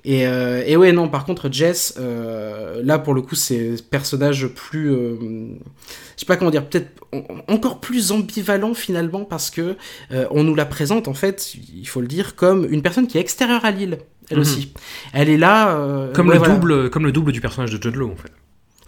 Et, 0.04 0.26
euh, 0.26 0.64
et 0.66 0.76
ouais, 0.76 0.90
non, 0.90 1.08
par 1.08 1.24
contre, 1.24 1.48
Jess, 1.50 1.94
euh, 1.98 2.82
là, 2.84 2.98
pour 2.98 3.14
le 3.14 3.22
coup, 3.22 3.36
c'est 3.36 3.76
personnage 3.88 4.48
plus. 4.48 4.90
euh, 4.92 5.16
je 6.16 6.20
sais 6.20 6.26
pas 6.26 6.36
comment 6.36 6.50
dire, 6.50 6.66
peut-être 6.68 6.88
en- 7.12 7.22
encore 7.54 7.78
plus 7.80 8.10
ambivalent 8.10 8.74
finalement, 8.74 9.24
parce 9.24 9.50
que 9.50 9.76
euh, 10.10 10.26
on 10.32 10.42
nous 10.42 10.54
la 10.56 10.66
présente, 10.66 11.06
en 11.06 11.14
fait, 11.14 11.54
il 11.72 11.86
faut 11.86 12.00
le 12.00 12.08
dire, 12.08 12.34
comme 12.34 12.66
une 12.68 12.82
personne 12.82 13.06
qui 13.06 13.16
est 13.16 13.20
extérieure 13.20 13.64
à 13.64 13.70
l'île, 13.70 13.98
elle 14.28 14.38
Mhm. 14.38 14.42
aussi. 14.42 14.72
Elle 15.12 15.28
est 15.28 15.36
là. 15.36 15.76
euh, 15.78 16.12
comme, 16.12 16.26
ouais, 16.28 16.34
le 16.34 16.38
voilà. 16.40 16.54
double, 16.54 16.90
comme 16.90 17.04
le 17.04 17.12
double 17.12 17.30
du 17.30 17.40
personnage 17.40 17.70
de 17.70 17.80
Judd 17.80 17.94
Law 17.94 18.10
en 18.10 18.16
fait. 18.16 18.32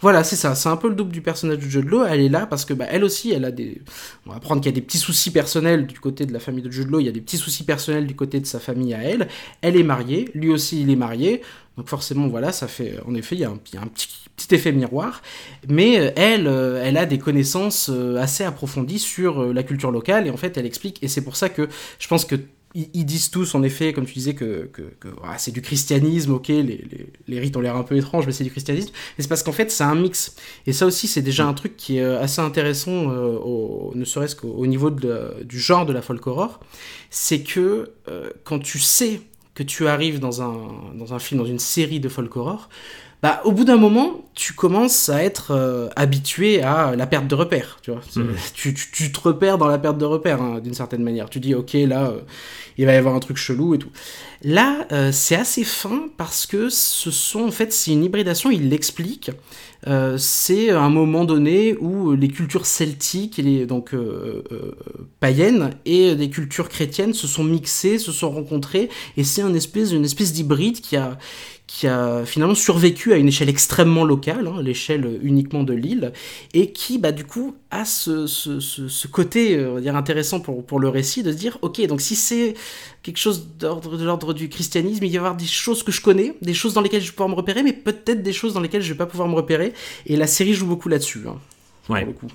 Voilà, 0.01 0.23
c'est 0.23 0.35
ça. 0.35 0.55
C'est 0.55 0.69
un 0.69 0.77
peu 0.77 0.87
le 0.87 0.95
double 0.95 1.11
du 1.11 1.21
personnage 1.21 1.57
de 1.57 1.63
Jude 1.63 1.89
Law. 1.89 2.05
Elle 2.05 2.21
est 2.21 2.29
là 2.29 2.45
parce 2.45 2.65
que, 2.65 2.73
bah, 2.73 2.85
elle 2.89 3.03
aussi, 3.03 3.31
elle 3.31 3.45
a 3.45 3.51
des. 3.51 3.81
On 4.25 4.31
va 4.31 4.37
apprendre 4.37 4.61
qu'il 4.61 4.71
y 4.71 4.73
a 4.73 4.75
des 4.75 4.81
petits 4.81 4.97
soucis 4.97 5.31
personnels 5.31 5.87
du 5.87 5.99
côté 5.99 6.25
de 6.25 6.33
la 6.33 6.39
famille 6.39 6.63
de 6.63 6.71
Jude 6.71 6.89
Law. 6.89 6.99
Il 6.99 7.05
y 7.05 7.09
a 7.09 7.11
des 7.11 7.21
petits 7.21 7.37
soucis 7.37 7.63
personnels 7.63 8.07
du 8.07 8.15
côté 8.15 8.39
de 8.39 8.45
sa 8.45 8.59
famille 8.59 8.93
à 8.93 9.03
elle. 9.03 9.27
Elle 9.61 9.75
est 9.75 9.83
mariée. 9.83 10.29
Lui 10.33 10.51
aussi, 10.51 10.81
il 10.81 10.89
est 10.89 10.95
marié. 10.95 11.41
Donc 11.77 11.87
forcément, 11.87 12.27
voilà, 12.27 12.51
ça 12.51 12.67
fait. 12.67 12.95
En 13.07 13.15
effet, 13.15 13.35
il 13.35 13.41
y 13.41 13.45
a 13.45 13.49
un, 13.49 13.57
petit, 13.57 14.09
petit 14.35 14.55
effet 14.55 14.71
miroir. 14.71 15.21
Mais 15.67 15.99
euh, 15.99 16.11
elle, 16.15 16.47
euh, 16.47 16.83
elle 16.83 16.97
a 16.97 17.05
des 17.05 17.19
connaissances 17.19 17.89
euh, 17.89 18.17
assez 18.17 18.43
approfondies 18.43 18.99
sur 18.99 19.53
la 19.53 19.63
culture 19.63 19.91
locale. 19.91 20.27
Et 20.27 20.29
en 20.29 20.37
fait, 20.37 20.57
elle 20.57 20.65
explique. 20.65 21.01
Et 21.03 21.07
c'est 21.07 21.21
pour 21.21 21.35
ça 21.35 21.49
que 21.49 21.67
je 21.99 22.07
pense 22.07 22.25
que 22.25 22.35
ils, 22.75 23.05
disent 23.05 23.31
tous, 23.31 23.55
en 23.55 23.63
effet, 23.63 23.93
comme 23.93 24.05
tu 24.05 24.13
disais, 24.13 24.35
que, 24.35 24.69
voilà, 25.17 25.37
c'est 25.39 25.51
du 25.51 25.61
christianisme, 25.61 26.33
ok, 26.33 26.49
les, 26.49 27.39
rites 27.39 27.57
ont 27.57 27.61
l'air 27.61 27.75
un 27.75 27.83
peu 27.83 27.97
étranges, 27.97 28.27
mais 28.27 28.31
c'est 28.31 28.43
du 28.43 28.51
christianisme. 28.51 28.91
Mais 29.17 29.23
c'est 29.23 29.27
parce 29.27 29.41
qu'en 29.41 29.51
fait, 29.51 29.71
c'est 29.71 29.83
un 29.83 29.95
mix. 29.95 30.35
Et 30.67 30.73
ça 30.73 30.85
aussi, 30.85 31.07
c'est 31.07 31.23
déjà 31.23 31.45
un 31.45 31.53
truc 31.53 31.75
qui 31.77 31.97
est 31.97 32.03
euh, 32.03 32.21
assez 32.21 32.41
intéressant, 32.41 33.11
euh, 33.11 33.91
ne 33.95 34.05
serait-ce 34.05 34.35
qu'au 34.35 34.49
au 34.49 34.67
niveau 34.67 34.91
du 34.91 35.59
genre 35.59 35.85
de 35.85 35.93
la 35.93 36.01
folk 36.01 36.25
horror. 36.27 36.59
C'est 37.09 37.41
que 37.41 37.91
euh, 38.07 38.29
quand 38.43 38.59
tu 38.59 38.77
sais 38.77 39.21
que 39.55 39.63
tu 39.63 39.87
arrives 39.87 40.19
dans 40.19 40.43
un, 40.43 40.93
dans 40.93 41.13
un 41.13 41.19
film, 41.19 41.41
dans 41.41 41.47
une 41.47 41.59
série 41.59 41.99
de 41.99 42.07
folk 42.07 42.35
horror, 42.37 42.69
bah, 43.21 43.41
au 43.43 43.51
bout 43.51 43.65
d'un 43.65 43.75
moment, 43.75 44.21
tu 44.33 44.53
commences 44.53 45.09
à 45.09 45.21
être 45.21 45.51
euh, 45.51 45.89
habitué 45.97 46.61
à 46.61 46.95
la 46.95 47.05
perte 47.05 47.27
de 47.27 47.35
repères. 47.35 47.79
Tu, 47.81 47.91
vois 47.91 47.99
Mhm. 48.15 48.35
tu, 48.53 48.73
tu, 48.73 48.91
tu 48.91 49.11
te 49.11 49.19
repères 49.19 49.57
dans 49.57 49.67
la 49.67 49.77
perte 49.77 49.97
de 49.97 50.05
repères, 50.05 50.41
hein, 50.41 50.61
d'une 50.63 50.73
certaine 50.73 51.03
manière. 51.03 51.29
Tu 51.29 51.41
dis, 51.41 51.53
ok, 51.53 51.73
là, 51.73 52.11
euh, 52.11 52.21
il 52.77 52.85
va 52.85 52.93
y 52.93 52.95
avoir 52.95 53.15
un 53.15 53.19
truc 53.19 53.35
chelou 53.35 53.75
et 53.75 53.77
tout. 53.77 53.89
Là, 54.41 54.87
euh, 54.93 55.11
c'est 55.11 55.35
assez 55.35 55.65
fin 55.65 56.07
parce 56.15 56.45
que 56.45 56.69
ce 56.69 57.11
sont, 57.11 57.41
en 57.41 57.51
fait, 57.51 57.73
c'est 57.73 57.91
une 57.91 58.05
hybridation, 58.05 58.51
il 58.51 58.69
l'explique. 58.69 59.31
C'est 60.17 60.71
un 60.71 60.89
moment 60.89 61.23
donné 61.23 61.73
où 61.79 62.11
les 62.11 62.27
cultures 62.27 62.65
celtiques, 62.65 63.39
et 63.39 63.41
les, 63.41 63.65
donc 63.65 63.95
païennes, 65.21 65.71
et 65.85 66.15
les 66.15 66.29
cultures 66.29 66.67
chrétiennes 66.67 67.13
se 67.13 67.27
sont 67.27 67.45
mixées, 67.45 67.97
se 67.97 68.11
sont 68.11 68.29
rencontrées, 68.29 68.89
et 69.15 69.23
c'est 69.23 69.41
une 69.41 69.55
espèce, 69.55 69.93
une 69.93 70.03
espèce 70.03 70.33
d'hybride 70.33 70.81
qui 70.81 70.97
a, 70.97 71.17
qui 71.71 71.85
a 71.85 72.25
finalement 72.25 72.55
survécu 72.55 73.13
à 73.13 73.17
une 73.17 73.27
échelle 73.27 73.47
extrêmement 73.47 74.03
locale, 74.03 74.47
hein, 74.47 74.59
l'échelle 74.63 75.19
uniquement 75.21 75.61
de 75.63 75.73
l'île, 75.73 76.13
et 76.55 76.71
qui, 76.71 76.97
bah, 76.97 77.11
du 77.11 77.25
coup, 77.25 77.55
a 77.69 77.85
ce, 77.85 78.25
ce, 78.25 78.59
ce, 78.59 78.87
ce 78.87 79.07
côté, 79.07 79.55
euh, 79.55 79.69
on 79.69 79.73
va 79.75 79.81
dire, 79.81 79.95
intéressant 79.95 80.39
pour, 80.39 80.65
pour 80.65 80.79
le 80.79 80.89
récit, 80.89 81.21
de 81.21 81.31
se 81.31 81.37
dire, 81.37 81.59
ok, 81.61 81.85
donc 81.85 82.01
si 82.01 82.15
c'est 82.15 82.55
quelque 83.03 83.17
chose 83.19 83.45
d'ordre, 83.59 83.97
de 83.97 84.03
l'ordre 84.03 84.33
du 84.33 84.49
christianisme, 84.49 85.03
il 85.03 85.09
va 85.09 85.13
y 85.13 85.17
avoir 85.19 85.35
des 85.35 85.45
choses 85.45 85.83
que 85.83 85.91
je 85.91 86.01
connais, 86.01 86.33
des 86.41 86.55
choses 86.55 86.73
dans 86.73 86.81
lesquelles 86.81 87.01
je 87.01 87.07
vais 87.09 87.13
pouvoir 87.13 87.29
me 87.29 87.35
repérer, 87.35 87.61
mais 87.61 87.73
peut-être 87.73 88.23
des 88.23 88.33
choses 88.33 88.55
dans 88.55 88.61
lesquelles 88.61 88.81
je 88.81 88.91
vais 88.91 88.97
pas 88.97 89.05
pouvoir 89.05 89.29
me 89.29 89.35
repérer, 89.35 89.73
et 90.07 90.15
la 90.15 90.25
série 90.25 90.55
joue 90.55 90.65
beaucoup 90.65 90.89
là-dessus, 90.89 91.21
hein, 91.27 91.37
Ouais. 91.87 91.99
pour 92.03 92.07
le 92.07 92.13
coup. 92.19 92.27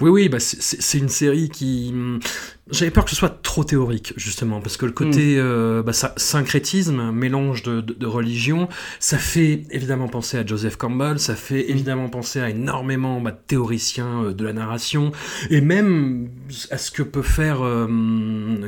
Oui, 0.00 0.10
oui, 0.10 0.28
bah 0.28 0.38
c'est- 0.40 0.98
une 0.98 1.08
série 1.08 1.48
qui. 1.48 1.92
J'avais 2.70 2.90
peur 2.90 3.04
que 3.04 3.10
ce 3.10 3.16
soit 3.16 3.42
trop 3.42 3.64
théorique, 3.64 4.12
justement, 4.16 4.60
parce 4.60 4.76
que 4.76 4.84
le 4.86 4.92
côté 4.92 5.36
euh, 5.38 5.82
bah, 5.82 5.92
ça- 5.94 6.12
syncrétisme, 6.16 7.10
mélange 7.12 7.62
de, 7.62 7.80
de, 7.80 7.94
de 7.94 8.06
religion, 8.06 8.68
ça 9.00 9.16
fait 9.16 9.62
évidemment 9.70 10.08
penser 10.08 10.36
à 10.36 10.44
Joseph 10.44 10.76
Campbell, 10.76 11.18
ça 11.18 11.34
fait 11.34 11.70
évidemment 11.70 12.08
penser 12.08 12.40
à 12.40 12.50
énormément 12.50 13.20
bah, 13.20 13.30
de 13.30 13.38
théoriciens 13.46 14.24
euh, 14.24 14.34
de 14.34 14.44
la 14.44 14.52
narration, 14.52 15.12
et 15.50 15.60
même 15.60 16.28
à 16.70 16.78
ce 16.78 16.90
que 16.90 17.02
peut 17.02 17.22
faire 17.22 17.62
euh, 17.62 17.88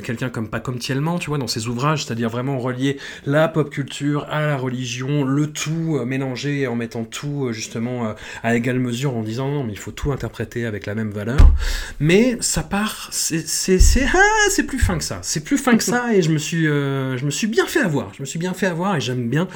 quelqu'un 0.03 0.31
comme 0.31 0.49
Pacom 0.49 0.79
Thielman, 0.79 1.19
tu 1.19 1.29
vois, 1.29 1.39
dans 1.39 1.47
ses 1.47 1.69
ouvrages, 1.69 2.05
c'est-à-dire 2.05 2.31
vraiment 2.31 2.59
relier 2.59 2.97
la 3.27 3.49
pop 3.49 3.69
culture 3.71 4.27
à 4.31 4.41
la 4.47 4.57
religion, 4.57 5.25
le 5.25 5.47
tout 5.53 5.97
euh, 5.99 6.05
mélangé 6.07 6.67
en 6.67 6.75
mettant 6.75 7.05
tout 7.05 7.47
euh, 7.47 7.53
justement 7.53 8.15
à 8.43 8.57
égale 8.57 8.79
mesure 8.79 9.17
en 9.17 9.23
disant 9.23 9.51
non 9.51 9.65
mais 9.65 9.73
il 9.73 9.79
faut 9.79 9.91
tout 9.91 10.13
interpréter 10.13 10.65
avec 10.65 10.87
la 10.87 10.95
même 10.95 11.11
valeur. 11.11 11.53
Mais 11.99 12.37
ça 12.41 12.63
part 12.63 13.09
c'est 13.11 13.47
c'est 13.91 14.07
ah, 14.15 14.49
c'est 14.51 14.63
plus 14.63 14.79
fin 14.79 14.97
que 14.99 15.03
ça. 15.03 15.19
C'est 15.23 15.43
plus 15.43 15.59
fin 15.59 15.77
que 15.77 15.83
ça 15.83 16.15
et 16.15 16.23
je 16.23 16.31
me 16.31 16.39
suis 16.39 16.69
euh, 16.69 17.17
je 17.17 17.25
me 17.25 17.31
suis 17.31 17.49
bien 17.49 17.67
fait 17.67 17.81
avoir. 17.81 18.15
Je 18.15 18.21
me 18.21 18.25
suis 18.25 18.39
bien 18.39 18.55
fait 18.55 18.67
avoir 18.67 18.95
et 18.95 19.01
j'aime 19.01 19.29
bien 19.29 19.49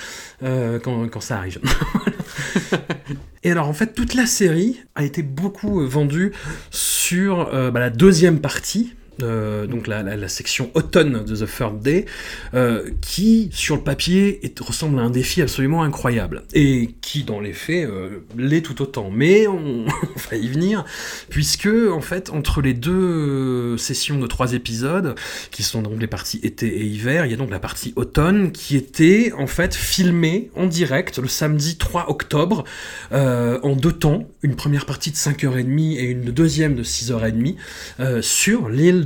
euh, 0.43 0.81
quand, 0.81 1.09
quand 1.09 1.21
ça 1.21 1.39
arrive. 1.39 1.61
Et 3.45 3.51
alors 3.51 3.69
en 3.69 3.75
fait 3.75 3.95
toute 3.95 4.15
la 4.15 4.27
série 4.27 4.81
a 4.97 5.05
été 5.05 5.23
beaucoup 5.23 5.87
vendue 5.87 6.33
sur 6.71 7.49
euh, 7.55 7.71
bah, 7.71 7.79
la 7.79 7.91
deuxième 7.91 8.41
partie 8.41 8.95
euh, 9.23 9.67
donc 9.67 9.87
la, 9.87 10.29
section 10.29 10.71
automne 10.75 11.25
de 11.25 11.37
The 11.37 11.49
Third 11.49 11.81
Day, 11.81 12.07
euh, 12.55 12.91
qui 13.01 13.51
sur 13.53 13.77
le 13.77 13.83
papier 13.83 14.41
ressemble 14.61 14.99
à 14.99 15.03
un 15.03 15.11
défi 15.11 15.43
absolument 15.43 15.83
incroyable 15.83 16.45
et 16.55 16.95
qui 17.01 17.25
dans 17.25 17.41
les 17.41 17.53
faits 17.53 17.89
euh, 17.89 18.21
l'est 18.37 18.63
tout 18.63 18.81
autant. 18.83 19.11
Mais 19.11 19.47
on, 19.49 19.85
va 20.31 20.37
y 20.37 20.49
venir 20.49 20.85
puisque 21.29 21.69
en 21.69 22.01
fait 22.01 22.31
entre 22.31 22.63
les 22.63 22.75
deux 22.75 23.77
sessions 23.77 24.19
de 24.19 24.27
trois 24.27 24.55
épisodes 24.55 25.15
qui 25.51 25.63
sont 25.63 25.83
donc 25.83 26.01
les 26.01 26.07
parties 26.07 26.41
été 26.43 26.67
et 26.67 26.85
hiver, 26.85 27.27
il 27.27 27.31
y 27.31 27.35
a 27.35 27.37
donc 27.37 27.51
la 27.51 27.59
partie 27.59 27.93
automne 27.97 28.53
qui 28.53 28.77
était 28.77 29.33
en 29.37 29.47
fait 29.47 29.75
filmée 29.75 30.51
en 30.57 30.67
direct 30.67 31.19
le 31.19 31.29
samedi 31.29 31.77
3 31.77 32.11
octobre 32.11 32.65
en 33.13 33.77
deux 33.77 33.93
temps, 33.93 34.29
une 34.43 34.57
première 34.57 34.87
partie 34.87 35.11
de 35.11 35.17
5h30 35.17 35.97
et 35.97 36.05
une 36.05 36.31
deuxième 36.31 36.75
de 36.75 36.83
6h30 36.83 37.57
euh, 38.01 38.23
sur 38.23 38.69
l'île 38.69 39.04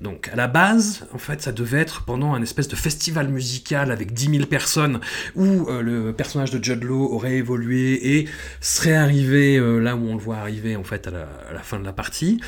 Donc 0.00 0.28
à 0.32 0.36
la 0.36 0.48
base, 0.48 1.06
en 1.12 1.18
fait, 1.18 1.42
ça 1.42 1.52
devait 1.52 1.80
être 1.80 2.04
pendant 2.04 2.34
un 2.34 2.42
espèce 2.42 2.68
de 2.68 2.76
festival 2.76 3.28
musical 3.28 3.90
avec 3.90 4.12
10 4.12 4.30
000 4.36 4.46
personnes 4.46 5.00
où 5.36 5.68
euh, 5.68 5.82
le 5.82 6.12
personnage 6.12 6.50
de 6.50 6.62
Judd 6.62 6.84
aurait 6.84 7.36
évolué 7.36 8.16
et 8.16 8.28
serait 8.60 8.94
arrivé 8.94 9.56
euh, 9.56 9.78
là 9.78 9.96
où 9.96 10.08
on 10.08 10.14
le 10.14 10.20
voit 10.20 10.38
arriver 10.38 10.76
en 10.76 10.84
fait 10.84 11.06
à 11.06 11.10
la, 11.10 11.62
fin 11.62 11.78
de 11.78 11.84
la 11.84 11.92
partie. 11.92 12.40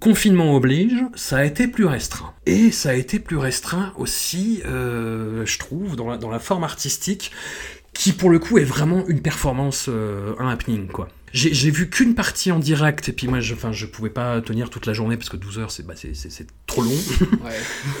Confinement 0.00 0.56
oblige, 0.56 0.94
ça 1.14 1.38
a 1.38 1.44
été 1.44 1.68
plus 1.68 1.84
restreint. 1.84 2.32
Et 2.46 2.70
ça 2.70 2.90
a 2.90 2.94
été 2.94 3.18
plus 3.18 3.36
restreint 3.36 3.92
aussi, 3.96 4.62
euh, 4.64 5.44
je 5.44 5.58
trouve, 5.58 5.96
dans 5.96 6.30
la, 6.30 6.38
forme 6.38 6.64
artistique, 6.64 7.30
qui 7.92 8.12
pour 8.12 8.30
le 8.30 8.38
coup 8.38 8.56
est 8.56 8.64
vraiment 8.64 9.06
une 9.06 9.20
performance, 9.20 9.90
un 9.90 10.48
happening, 10.48 10.88
quoi. 10.88 11.08
J'ai 11.32 11.70
vu 11.70 11.88
qu'une 11.88 12.14
partie 12.14 12.52
en 12.52 12.58
direct, 12.58 13.08
et 13.08 13.12
puis 13.12 13.26
moi, 13.26 13.40
je, 13.40 13.54
enfin, 13.54 13.72
je 13.72 13.86
pouvais 13.86 14.10
pas 14.10 14.40
tenir 14.42 14.68
toute 14.68 14.84
la 14.86 14.92
journée 14.92 15.16
parce 15.16 15.30
que 15.30 15.36
12 15.38 15.58
heures, 15.58 15.70
c'est 15.70 15.86
bah, 15.86 15.94
c'est- 15.96 16.14
c'est- 16.14 16.30
c'est 16.30 16.46
trop 16.66 16.82
long. 16.82 16.90
Ouais. 16.90 17.50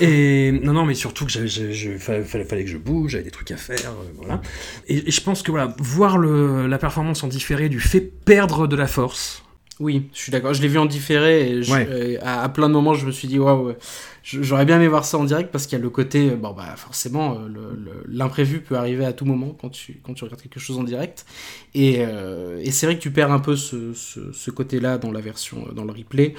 Et 0.06 0.52
non, 0.62 0.72
non, 0.74 0.84
mais 0.84 0.94
surtout 0.94 1.24
que 1.24 1.32
je- 1.32 1.96
fallait, 1.98 2.24
fallait, 2.24 2.64
que 2.64 2.70
je 2.70 2.76
bouge, 2.76 3.12
j'avais 3.12 3.24
des 3.24 3.30
trucs 3.30 3.50
à 3.50 3.56
faire, 3.56 3.90
euh, 3.90 4.12
voilà. 4.18 4.42
Et, 4.86 5.08
et 5.08 5.10
je 5.10 5.20
pense 5.22 5.42
que 5.42 5.50
voilà, 5.50 5.74
voir 5.78 6.18
le, 6.18 6.66
la 6.66 6.78
performance 6.78 7.22
en 7.24 7.28
différé 7.28 7.68
lui 7.68 7.80
fait 7.80 8.00
perdre 8.00 8.66
de 8.66 8.76
la 8.76 8.86
force. 8.86 9.42
Oui, 9.82 10.08
je 10.14 10.18
suis 10.20 10.30
d'accord. 10.30 10.54
Je 10.54 10.62
l'ai 10.62 10.68
vu 10.68 10.78
en 10.78 10.86
différé 10.86 11.50
et 11.50 11.62
je- 11.64 11.72
Ouais. 11.72 11.88
euh, 11.90 12.16
à, 12.22 12.42
à 12.44 12.48
plein 12.48 12.68
de 12.68 12.72
moments, 12.72 12.94
je 12.94 13.04
me 13.04 13.10
suis 13.10 13.26
dit, 13.26 13.38
waouh, 13.40 13.72
j'aurais 14.22 14.64
bien 14.64 14.76
aimé 14.76 14.86
voir 14.86 15.04
ça 15.04 15.18
en 15.18 15.24
direct 15.24 15.50
parce 15.50 15.66
qu'il 15.66 15.76
y 15.76 15.80
a 15.80 15.82
le 15.82 15.90
côté, 15.90 16.30
euh, 16.30 16.36
bon, 16.36 16.52
bah, 16.52 16.74
forcément, 16.76 17.34
euh, 17.34 17.48
l'imprévu 18.08 18.60
peut 18.60 18.76
arriver 18.76 19.04
à 19.04 19.12
tout 19.12 19.24
moment 19.24 19.56
quand 19.60 19.70
tu, 19.70 20.00
quand 20.04 20.14
tu 20.14 20.22
regardes 20.22 20.40
quelque 20.40 20.60
chose 20.60 20.78
en 20.78 20.84
direct. 20.84 21.26
Et, 21.74 21.96
euh, 21.98 22.60
et 22.62 22.70
c'est 22.70 22.86
vrai 22.86 22.96
que 22.96 23.02
tu 23.02 23.10
perds 23.10 23.32
un 23.32 23.40
peu 23.40 23.56
ce, 23.56 23.92
ce, 23.92 24.32
ce 24.32 24.50
côté-là 24.52 24.98
dans 24.98 25.10
la 25.10 25.20
version, 25.20 25.66
dans 25.74 25.84
le 25.84 25.92
replay. 25.92 26.34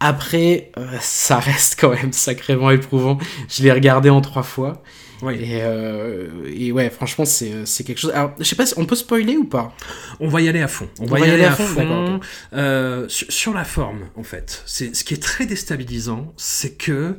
Après, 0.00 0.72
euh, 0.76 0.86
ça 1.00 1.38
reste 1.38 1.76
quand 1.80 1.90
même 1.90 2.12
sacrément 2.12 2.70
éprouvant. 2.70 3.18
Je 3.48 3.62
l'ai 3.62 3.72
regardé 3.72 4.10
en 4.10 4.20
trois 4.20 4.42
fois. 4.42 4.82
Oui. 5.22 5.34
Et, 5.34 5.60
euh, 5.62 6.28
et 6.46 6.72
ouais, 6.72 6.90
franchement, 6.90 7.24
c'est 7.24 7.66
c'est 7.66 7.84
quelque 7.84 7.98
chose. 7.98 8.12
Alors, 8.14 8.34
je 8.38 8.44
sais 8.44 8.56
pas 8.56 8.66
si 8.66 8.74
on 8.76 8.86
peut 8.86 8.96
spoiler 8.96 9.36
ou 9.36 9.44
pas. 9.44 9.74
On 10.18 10.28
va 10.28 10.40
y 10.40 10.48
aller 10.48 10.62
à 10.62 10.68
fond. 10.68 10.88
On, 10.98 11.06
va, 11.06 11.20
y 11.20 11.30
aller, 11.30 11.44
à 11.44 11.52
fond. 11.52 12.20
Euh, 12.52 13.08
sur, 13.08 13.30
sur 13.30 13.54
la 13.54 13.64
forme, 13.64 14.08
en 14.16 14.22
fait. 14.22 14.62
C'est 14.66 14.94
ce 14.94 15.04
qui 15.04 15.14
est 15.14 15.22
très 15.22 15.46
déstabilisant, 15.46 16.32
c'est 16.36 16.76
que 16.76 16.92
euh, 16.92 17.12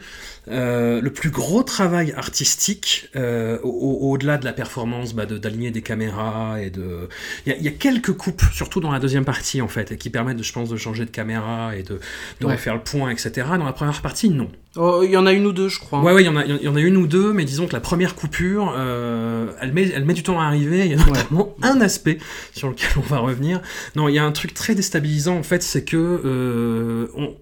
le 0.47 1.09
plus 1.09 1.29
gros 1.29 1.63
travail 1.63 2.13
artistique, 2.17 3.09
euh, 3.15 3.59
au- 3.63 3.69
au- 3.69 4.11
au-delà 4.11 4.37
de 4.37 4.45
la 4.45 4.53
performance, 4.53 5.13
bah, 5.13 5.25
de- 5.25 5.37
d'aligner 5.37 5.71
des 5.71 5.81
caméras 5.81 6.59
et 6.61 6.69
de, 6.69 7.07
il 7.45 7.55
y, 7.59 7.63
y 7.63 7.67
a 7.67 7.71
quelques 7.71 8.13
coupes, 8.13 8.41
surtout 8.53 8.79
dans 8.79 8.91
la 8.91 8.99
deuxième 8.99 9.25
partie 9.25 9.61
en 9.61 9.67
fait, 9.67 9.91
et 9.91 9.97
qui 9.97 10.09
permettent, 10.09 10.37
de, 10.37 10.43
je 10.43 10.51
pense, 10.53 10.69
de 10.69 10.77
changer 10.77 11.05
de 11.05 11.11
caméra 11.11 11.75
et 11.75 11.83
de, 11.83 11.99
de 12.39 12.45
Ouais. 12.45 12.53
refaire 12.53 12.73
le 12.75 12.81
point, 12.81 13.09
etc. 13.11 13.31
Dans 13.57 13.65
la 13.65 13.73
première 13.73 14.01
partie, 14.01 14.29
non. 14.29 14.49
Oh, 14.77 15.01
il 15.03 15.11
y 15.11 15.17
en 15.17 15.25
a 15.25 15.33
une 15.33 15.45
ou 15.45 15.51
deux, 15.51 15.67
je 15.67 15.79
crois. 15.79 16.01
Ouais, 16.01 16.13
ouais, 16.13 16.23
il 16.23 16.25
y 16.25 16.29
en 16.29 16.37
a, 16.37 16.45
il 16.45 16.61
y 16.61 16.67
en 16.69 16.75
a 16.77 16.79
une 16.79 16.95
ou 16.95 17.05
deux, 17.05 17.33
mais 17.33 17.43
disons 17.43 17.67
que 17.67 17.73
la 17.73 17.81
première 17.81 18.15
coupure, 18.15 18.73
euh, 18.77 19.47
elle 19.61 19.73
met, 19.73 19.89
elle 19.89 20.05
met 20.05 20.13
du 20.13 20.23
temps 20.23 20.39
à 20.39 20.45
arriver. 20.45 20.85
Il 20.85 20.91
y 20.91 20.93
a 20.93 21.05
notamment 21.05 21.53
un 21.61 21.81
aspect 21.81 22.19
sur 22.53 22.69
lequel 22.69 22.89
on 22.97 23.01
va 23.01 23.17
revenir. 23.19 23.61
Non, 23.97 24.07
il 24.07 24.15
y 24.15 24.19
a 24.19 24.23
un 24.23 24.31
truc 24.31 24.53
très 24.53 24.73
déstabilisant 24.73 25.35
en 25.37 25.43
fait, 25.43 25.61
c'est 25.61 25.83
que 25.83 25.97
euh, 25.97 27.07
on- 27.17 27.35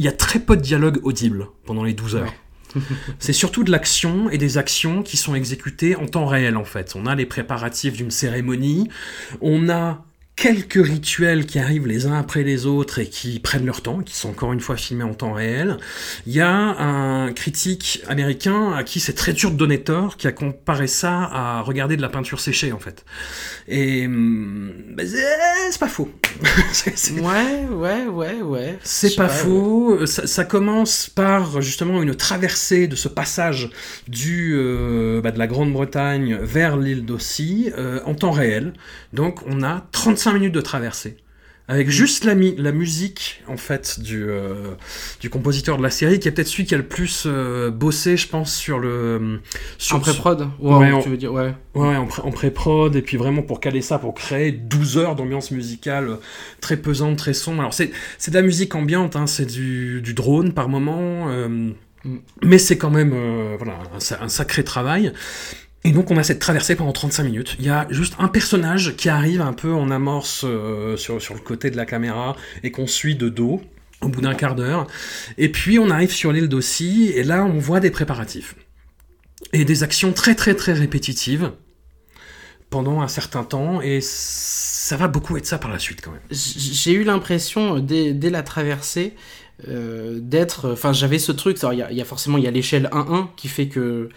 il 0.00 0.04
y 0.04 0.08
a 0.08 0.12
très 0.12 0.38
peu 0.38 0.56
de 0.56 0.62
dialogue 0.62 0.98
audible 1.02 1.48
pendant 1.66 1.84
les 1.84 1.92
12 1.92 2.16
heures. 2.16 2.32
C'est 3.18 3.34
surtout 3.34 3.64
de 3.64 3.70
l'action 3.70 4.30
et 4.30 4.38
des 4.38 4.56
actions 4.56 5.02
qui 5.02 5.18
sont 5.18 5.34
exécutées 5.34 5.94
en 5.94 6.06
temps 6.06 6.24
réel 6.24 6.56
en 6.56 6.64
fait. 6.64 6.94
On 6.96 7.04
a 7.04 7.14
les 7.14 7.26
préparatifs 7.26 7.98
d'une 7.98 8.10
cérémonie, 8.10 8.88
on 9.42 9.68
a 9.68 10.06
quelques 10.40 10.82
rituels 10.86 11.44
qui 11.44 11.58
arrivent 11.58 11.86
les 11.86 12.06
uns 12.06 12.18
après 12.18 12.42
les 12.42 12.64
autres 12.64 12.98
et 12.98 13.06
qui 13.06 13.38
prennent 13.40 13.66
leur 13.66 13.82
temps, 13.82 13.98
qui 14.00 14.16
sont 14.16 14.30
encore 14.30 14.54
une 14.54 14.60
fois 14.60 14.74
filmés 14.78 15.04
en 15.04 15.12
temps 15.12 15.34
réel. 15.34 15.76
Il 16.26 16.32
y 16.32 16.40
a 16.40 16.50
un 16.50 17.30
critique 17.34 18.02
américain 18.08 18.72
à 18.72 18.82
qui 18.82 19.00
c'est 19.00 19.12
très 19.12 19.34
dur 19.34 19.50
de 19.50 19.56
donner 19.56 19.82
tort, 19.82 20.16
qui 20.16 20.26
a 20.26 20.32
comparé 20.32 20.86
ça 20.86 21.28
à 21.30 21.60
regarder 21.60 21.98
de 21.98 22.02
la 22.02 22.08
peinture 22.08 22.40
séchée 22.40 22.72
en 22.72 22.78
fait. 22.78 23.04
Et 23.68 24.06
hum, 24.06 24.72
bah, 24.94 25.02
c'est 25.06 25.78
pas 25.78 25.88
faux. 25.88 26.08
C'est- 26.72 26.96
c'est- 26.96 27.20
Ouais, 27.20 27.66
ouais, 27.70 28.06
ouais, 28.06 28.40
ouais. 28.40 28.78
C'est 28.82 29.16
pas, 29.16 29.24
ouais. 29.24 29.28
faux. 29.28 30.06
Ça, 30.06 30.26
ça 30.26 30.44
commence 30.44 31.10
par 31.10 31.60
justement 31.60 32.02
une 32.02 32.14
traversée 32.14 32.86
de 32.86 32.96
ce 32.96 33.08
passage 33.08 33.68
du, 34.08 34.54
euh, 34.56 35.20
bah, 35.20 35.32
de 35.32 35.38
la 35.38 35.46
Grande-Bretagne 35.46 36.38
vers 36.40 36.76
l'île 36.78 37.04
d'Aussie 37.04 37.70
euh, 37.76 38.00
en 38.06 38.14
temps 38.14 38.30
réel. 38.30 38.72
Donc 39.12 39.40
on 39.46 39.62
a 39.62 39.86
35 39.92 40.29
minutes 40.34 40.54
de 40.54 40.60
traversée 40.60 41.16
avec 41.68 41.88
juste 41.88 42.24
la, 42.24 42.34
mi- 42.34 42.56
la 42.58 42.72
musique 42.72 43.44
en 43.46 43.56
fait 43.56 44.00
du, 44.00 44.24
euh, 44.28 44.72
du 45.20 45.30
compositeur 45.30 45.78
de 45.78 45.84
la 45.84 45.90
série, 45.90 46.18
qui 46.18 46.26
est 46.26 46.32
peut-être 46.32 46.48
celui 46.48 46.64
qui 46.64 46.74
a 46.74 46.78
le 46.78 46.86
plus 46.88 47.24
euh, 47.26 47.70
bossé, 47.70 48.16
je 48.16 48.26
pense, 48.26 48.52
sur 48.56 48.80
le 48.80 49.38
sur 49.78 49.94
En 49.98 50.00
pré-prod 50.00 50.48
Ouais, 50.58 50.74
Ouais, 50.78 50.92
on- 50.92 51.00
tu 51.00 51.08
veux 51.10 51.16
dire, 51.16 51.32
ouais. 51.32 51.54
Ouais, 51.76 51.94
en, 51.94 52.06
pré- 52.06 52.22
en 52.22 52.32
pré-prod, 52.32 52.96
et 52.96 53.02
puis 53.02 53.16
vraiment 53.16 53.42
pour 53.42 53.60
caler 53.60 53.82
ça, 53.82 54.00
pour 54.00 54.14
créer 54.14 54.50
12 54.50 54.98
heures 54.98 55.14
d'ambiance 55.14 55.52
musicale 55.52 56.08
euh, 56.08 56.16
très 56.60 56.76
pesante, 56.76 57.16
très 57.18 57.34
sombre. 57.34 57.60
Alors 57.60 57.74
c'est, 57.74 57.92
c'est 58.18 58.32
de 58.32 58.36
la 58.36 58.42
musique 58.42 58.74
ambiante, 58.74 59.14
hein, 59.14 59.28
c'est 59.28 59.46
du, 59.46 60.02
du 60.02 60.12
drone 60.12 60.52
par 60.52 60.68
moment, 60.68 61.28
euh, 61.28 61.70
Mm. 62.02 62.16
mais 62.42 62.56
c'est 62.56 62.78
quand 62.78 62.88
même 62.90 63.12
voilà, 63.58 63.74
un 64.22 64.28
sacré 64.30 64.64
travail. 64.64 65.12
Et 65.84 65.92
donc 65.92 66.10
on 66.10 66.16
a 66.16 66.22
cette 66.22 66.40
traversée 66.40 66.76
pendant 66.76 66.92
35 66.92 67.24
minutes. 67.24 67.56
Il 67.58 67.64
y 67.64 67.70
a 67.70 67.86
juste 67.90 68.14
un 68.18 68.28
personnage 68.28 68.96
qui 68.96 69.08
arrive 69.08 69.40
un 69.40 69.54
peu 69.54 69.72
en 69.72 69.90
amorce 69.90 70.42
euh, 70.44 70.96
sur, 70.96 71.16
le 71.16 71.40
côté 71.40 71.70
de 71.70 71.76
la 71.76 71.86
caméra 71.86 72.36
et 72.62 72.70
qu'on 72.70 72.86
suit 72.86 73.14
de 73.14 73.28
dos 73.28 73.62
au 74.02 74.08
bout 74.08 74.20
d'un 74.20 74.34
quart 74.34 74.54
d'heure. 74.54 74.86
Et 75.38 75.50
puis 75.50 75.78
on 75.78 75.90
arrive 75.90 76.10
sur 76.10 76.32
l'île 76.32 76.48
d'Aussie 76.48 77.12
et 77.14 77.22
là 77.22 77.44
on 77.44 77.58
voit 77.58 77.80
des 77.80 77.90
préparatifs. 77.90 78.56
Et 79.52 79.64
des 79.64 79.82
actions 79.82 80.12
très 80.12 80.34
très 80.34 80.54
très 80.54 80.74
répétitives 80.74 81.52
pendant 82.68 83.00
un 83.00 83.08
certain 83.08 83.42
temps 83.42 83.80
et 83.80 84.00
ça 84.02 84.96
va 84.96 85.08
beaucoup 85.08 85.36
être 85.38 85.46
ça 85.46 85.58
par 85.58 85.70
la 85.70 85.78
suite 85.78 86.02
quand 86.02 86.12
même. 86.12 86.20
J'ai 86.30 86.92
eu 86.92 87.04
l'impression, 87.04 87.78
euh, 87.78 87.80
dès, 87.80 88.30
la 88.30 88.42
traversée, 88.42 89.14
euh, 89.66 90.18
d'être. 90.20 90.72
Enfin, 90.72 90.92
j'avais 90.92 91.18
ce 91.18 91.32
truc. 91.32 91.58
Il 91.72 91.86
y, 91.90 91.96
y 91.96 92.00
a 92.00 92.04
forcément 92.04 92.38
il 92.38 92.44
y 92.44 92.46
a 92.46 92.50
l'échelle 92.50 92.88
1-1 92.92 93.28
qui 93.36 93.48
fait 93.48 93.68
que 93.68 94.10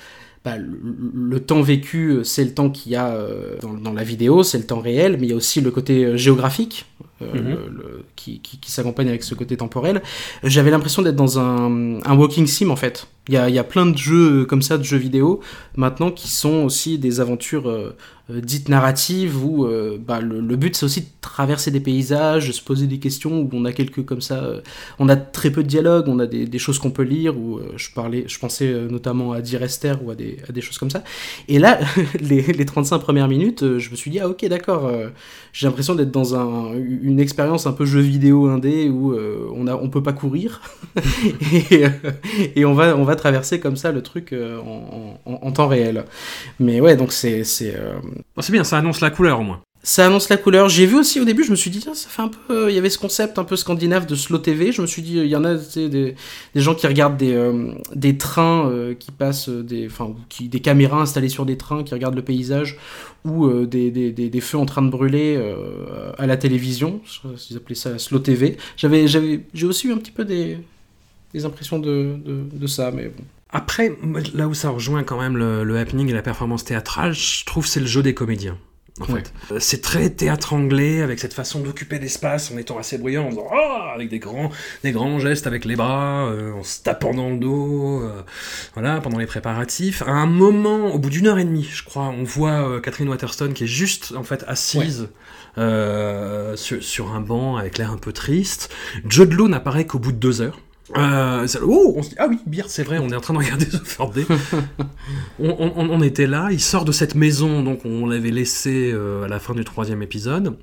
bah, 0.46 0.58
le, 0.58 0.78
le 1.14 1.40
temps 1.40 1.62
vécu, 1.62 2.10
euh, 2.10 2.24
c'est 2.24 2.44
le 2.44 2.54
temps 2.54 2.70
qu'il 2.70 2.92
y 2.92 2.96
a 2.96 3.14
euh, 3.16 3.58
dans, 3.62 3.74
dans 3.74 3.94
la 3.94 4.04
vidéo, 4.04 4.44
c'est 4.44 4.58
le 4.58 4.66
temps 4.66 4.80
réel, 4.82 5.18
mais 5.20 5.28
il 5.28 5.30
y 5.30 5.34
a 5.34 5.36
aussi 5.38 5.62
le 5.62 5.72
côté 5.72 6.04
euh, 6.06 6.18
géographique 6.18 6.86
euh, 7.22 7.26
Mhm. 7.34 7.58
le- 7.78 8.04
qui, 8.18 8.40
qui- 8.42 8.58
qui 8.60 8.72
s'accompagne 8.72 9.08
avec 9.08 9.24
ce 9.24 9.36
côté 9.36 9.56
temporel. 9.56 10.02
J'avais 10.44 10.72
l'impression 10.72 11.02
d'être 11.02 11.16
dans 11.16 11.40
un, 11.40 12.02
un 12.04 12.18
walking 12.18 12.48
sim 12.48 12.70
en 12.70 12.76
fait. 12.76 13.08
Il 13.30 13.34
y 13.36 13.38
a, 13.38 13.50
y 13.50 13.60
a 13.60 13.64
plein 13.64 13.86
de 13.86 13.98
jeux 13.98 14.44
comme 14.46 14.62
ça, 14.62 14.78
de 14.78 14.84
jeux 14.84 14.98
vidéo, 14.98 15.40
maintenant 15.78 16.12
qui 16.12 16.28
sont 16.28 16.64
aussi 16.66 16.98
des 17.00 17.22
aventures 17.22 17.70
euh, 17.70 17.96
euh, 18.30 18.40
dites 18.40 18.70
narratives 18.70 19.44
où 19.44 19.66
euh, 19.66 19.98
bah, 20.00 20.22
le, 20.22 20.56
but 20.56 20.78
c'est 20.78 20.86
aussi 20.86 21.02
de 21.02 21.08
traverser 21.20 21.72
des 21.72 21.82
paysages, 21.82 22.52
se 22.52 22.62
poser 22.62 22.88
des 22.88 22.98
questions, 22.98 23.42
où 23.42 23.50
on 23.52 23.66
a 23.66 23.74
quelques 23.74 24.06
comme 24.06 24.22
ça. 24.22 24.36
euh, 24.46 24.62
on 24.98 25.10
a 25.10 25.18
très 25.18 25.52
peu 25.52 25.62
de 25.62 25.68
dialogue, 25.68 26.06
on 26.08 26.20
a 26.20 26.26
des, 26.26 26.58
choses 26.58 26.80
qu'on 26.80 26.92
peut 26.92 27.04
lire, 27.04 27.38
où 27.38 27.60
je, 27.76 27.90
parlais, 27.92 28.24
je 28.28 28.40
pensais 28.40 28.72
notamment 28.90 29.34
à 29.34 29.42
Direster 29.42 29.96
ou 30.02 30.12
à 30.12 30.16
des, 30.16 30.38
choses 30.62 30.78
comme 30.78 30.90
ça. 30.90 31.04
Et 31.50 31.60
là, 31.60 31.80
les, 32.22 32.42
les 32.42 32.66
35 32.66 33.00
premières 33.00 33.28
minutes, 33.28 33.78
je 33.78 33.90
me 33.90 33.96
suis 33.96 34.10
dit, 34.10 34.22
ah 34.22 34.30
ok, 34.30 34.46
d'accord, 34.46 34.90
j'ai 35.52 35.68
l'impression 35.68 35.94
d'être 35.96 36.12
dans 36.12 36.36
un, 36.36 36.74
une 36.76 37.20
expérience 37.20 37.68
un 37.68 37.74
peu 37.74 37.86
jeu 37.86 38.00
vidéo 38.00 38.48
indé 38.48 38.88
où 38.88 39.14
on, 39.54 39.68
a, 39.68 39.76
on 39.76 39.90
peut 39.90 40.04
pas 40.04 40.14
courir 40.14 40.62
et, 42.56 42.64
on, 42.64 42.74
va, 42.74 42.96
on 42.96 43.04
va 43.04 43.16
traverser 43.18 43.60
comme 43.60 43.76
ça 43.76 43.92
le 43.92 44.02
truc 44.02 44.34
en, 44.34 45.20
en- 45.26 45.52
temps 45.52 45.68
réel. 45.68 46.06
Mais 46.60 46.80
ouais, 46.80 46.96
donc 46.96 47.12
c'est. 47.12 47.44
c'est 47.44 47.76
C'est 48.40 48.52
bien, 48.52 48.64
ça 48.64 48.78
annonce 48.78 49.02
la 49.02 49.10
couleur 49.10 49.40
au 49.40 49.44
moins. 49.44 49.62
ça 49.86 50.06
annonce 50.06 50.30
la 50.30 50.38
couleur. 50.38 50.70
J'ai 50.70 50.86
vu 50.86 50.96
aussi 50.96 51.20
au 51.20 51.26
début, 51.26 51.44
je 51.44 51.52
me 51.52 51.56
suis 51.58 51.70
dit, 51.70 51.80
tiens, 51.80 51.94
ça 51.94 52.08
fait 52.10 52.22
un 52.22 52.30
peu. 52.30 52.54
euh, 52.66 52.72
Il 52.72 52.76
y 52.76 52.78
avait 52.78 52.90
ce 52.90 52.98
concept 52.98 53.38
un 53.38 53.44
peu 53.44 53.58
scandinave 53.58 54.06
de 54.06 54.16
slow 54.16 54.38
TV. 54.38 54.72
Je 54.72 54.82
me 54.82 54.88
suis 54.88 55.02
dit, 55.02 55.18
il 55.18 55.28
y 55.28 55.36
en 55.36 55.44
a 55.44 55.56
des, 55.56 56.16
gens 56.56 56.74
qui 56.74 56.88
regardent 56.88 57.18
des, 57.18 57.34
euh, 57.34 57.74
des 57.94 58.18
trains 58.18 58.70
euh, 58.70 58.94
qui 58.94 59.12
passent, 59.12 59.50
euh, 59.50 59.62
des, 59.62 59.88
enfin, 59.88 60.14
qui, 60.30 60.48
des 60.48 60.62
caméras 60.62 61.02
installées 61.02 61.28
sur 61.30 61.46
des 61.46 61.58
trains 61.58 61.84
qui 61.84 61.94
regardent 61.94 62.16
le 62.16 62.22
paysage, 62.22 62.78
ou 63.26 63.46
euh, 63.46 63.66
des, 63.68 63.92
des, 63.92 64.12
des, 64.12 64.42
feux 64.42 64.58
en 64.58 64.66
train 64.66 64.82
de 64.84 64.90
brûler 64.90 65.36
euh, 65.38 66.12
à 66.18 66.28
la 66.28 66.38
télévision. 66.38 67.02
S'ils 67.38 67.58
appelaient 67.58 67.76
ça 67.76 67.98
slow 68.00 68.20
TV. 68.20 68.58
J'avais, 68.78 69.08
j'avais, 69.10 69.42
j'ai 69.54 69.66
aussi 69.66 69.88
eu 69.88 69.92
un 69.92 69.98
petit 69.98 70.12
peu 70.12 70.24
des, 70.24 70.60
des 71.34 71.44
impressions 71.46 71.80
de, 71.80 72.16
de, 72.26 72.44
de 72.54 72.68
ça, 72.68 72.90
mais 72.92 73.08
bon. 73.10 73.24
Après, 73.54 73.92
là 74.34 74.48
où 74.48 74.54
ça 74.54 74.70
rejoint 74.70 75.04
quand 75.04 75.20
même 75.22 75.38
le, 75.38 75.64
le 75.64 75.78
happening 75.78 76.10
et 76.10 76.14
la 76.14 76.22
performance 76.24 76.66
théâtrale, 76.66 77.14
je 77.14 77.46
trouve 77.46 77.66
c'est 77.68 77.80
le 77.80 77.86
jeu 77.86 78.02
des 78.04 78.14
comédiens. 78.14 78.58
En 79.00 79.12
Ouais. 79.12 79.22
fait. 79.22 79.34
Euh, 79.52 79.58
C'est 79.60 79.82
très 79.82 80.12
théâtre 80.12 80.54
anglais, 80.54 81.02
avec 81.02 81.18
cette 81.20 81.34
façon 81.34 81.60
d'occuper 81.62 81.98
l'espace 81.98 82.52
en 82.52 82.58
étant 82.58 82.78
assez 82.78 83.00
bruyant, 83.00 83.26
en 83.26 83.30
faisant 83.32 83.48
Ah 83.52 83.92
avec 83.96 84.10
des 84.10 84.20
grands, 84.20 84.52
des 84.84 84.92
grands 84.92 85.18
gestes 85.20 85.48
avec 85.48 85.66
les 85.66 85.76
bras, 85.76 86.28
euh, 86.28 86.52
en 86.54 86.62
se 86.64 86.82
tapant 86.84 87.12
dans 87.14 87.30
le 87.32 87.38
dos, 87.38 88.02
euh, 88.04 88.22
voilà, 88.76 89.02
pendant 89.02 89.18
les 89.18 89.26
préparatifs. 89.26 90.04
À 90.04 90.12
un 90.12 90.28
moment, 90.28 90.94
au 90.94 91.00
bout 91.00 91.10
d'une 91.10 91.26
heure 91.26 91.40
et 91.40 91.44
demie, 91.44 91.68
je 91.72 91.84
crois, 91.84 92.10
on 92.10 92.24
voit 92.24 92.70
euh, 92.70 92.80
Catherine 92.82 93.10
Waterston 93.10 93.52
qui 93.54 93.64
est 93.64 93.68
juste 93.68 94.14
en 94.16 94.24
fait 94.24 94.44
assise 94.48 95.10
euh, 95.58 96.56
sur, 96.56 96.84
sur 96.84 97.14
un 97.14 97.20
banc 97.22 97.58
avec 97.58 97.78
l'air 97.80 97.92
un 97.92 97.98
peu 97.98 98.14
triste. 98.14 98.72
Judd 99.08 99.34
Law 99.34 99.48
n'apparaît 99.48 99.86
qu'au 99.88 100.00
bout 100.00 100.12
de 100.12 100.18
deux 100.18 100.42
heures. 100.42 100.60
Euh, 100.98 101.48
ça- 101.48 101.60
oh, 101.66 101.94
on 101.96 102.04
se 102.04 102.10
dit, 102.10 102.16
ah 102.20 102.28
oui, 102.30 102.38
Beard, 102.46 102.68
c'est 102.70 102.84
vrai, 102.84 103.00
on 103.00 103.10
est 103.10 103.16
en 103.16 103.22
train 103.22 103.34
de 103.34 103.40
regarder 103.40 103.66
The 103.68 103.82
Third 103.84 104.14
Day. 104.14 104.26
on, 105.40 105.50
on- 105.76 105.90
on 105.90 106.02
était 106.02 106.28
là, 106.28 106.50
il 106.52 106.60
sort 106.60 106.86
de 106.86 106.92
cette 106.92 107.16
maison, 107.16 107.64
donc 107.64 107.82
on 107.86 108.06
l'avait 108.06 108.32
laissé 108.32 108.92
euh, 108.94 109.24
à 109.24 109.28
la 109.28 109.40
fin 109.40 109.54
du 109.54 109.64
troisième 109.64 110.02
épisode, 110.04 110.58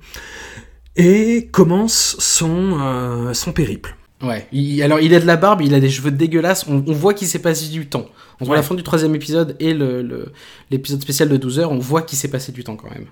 et 0.95 1.47
commence 1.51 2.15
son, 2.19 2.79
euh, 2.81 3.33
son 3.33 3.51
périple. 3.53 3.95
Ouais. 4.21 4.47
Il- 4.51 4.83
alors, 4.83 4.99
il 4.99 5.13
a 5.15 5.19
de 5.19 5.25
la 5.25 5.37
barbe, 5.37 5.61
il 5.61 5.73
a 5.73 5.79
des 5.79 5.89
cheveux 5.89 6.11
dégueulasses. 6.11 6.67
On, 6.67 6.83
on 6.85 6.93
voit 6.93 7.13
qu'il 7.15 7.27
s'est 7.27 7.39
passé 7.39 7.69
du 7.69 7.87
temps. 7.87 8.05
Entre 8.39 8.51
Ouais. 8.51 8.57
la 8.57 8.63
fin 8.63 8.75
du 8.75 8.83
troisième 8.83 9.15
épisode 9.15 9.55
et 9.59 9.73
le- 9.73 10.03
le- 10.03 10.31
l'épisode 10.69 11.01
spécial 11.01 11.29
de 11.29 11.37
12 11.37 11.57
heures, 11.59 11.71
on 11.71 11.79
voit 11.79 12.03
qu'il 12.03 12.17
s'est 12.19 12.27
passé 12.27 12.51
du 12.51 12.63
temps 12.63 12.75
quand 12.75 12.89
même. 12.91 13.05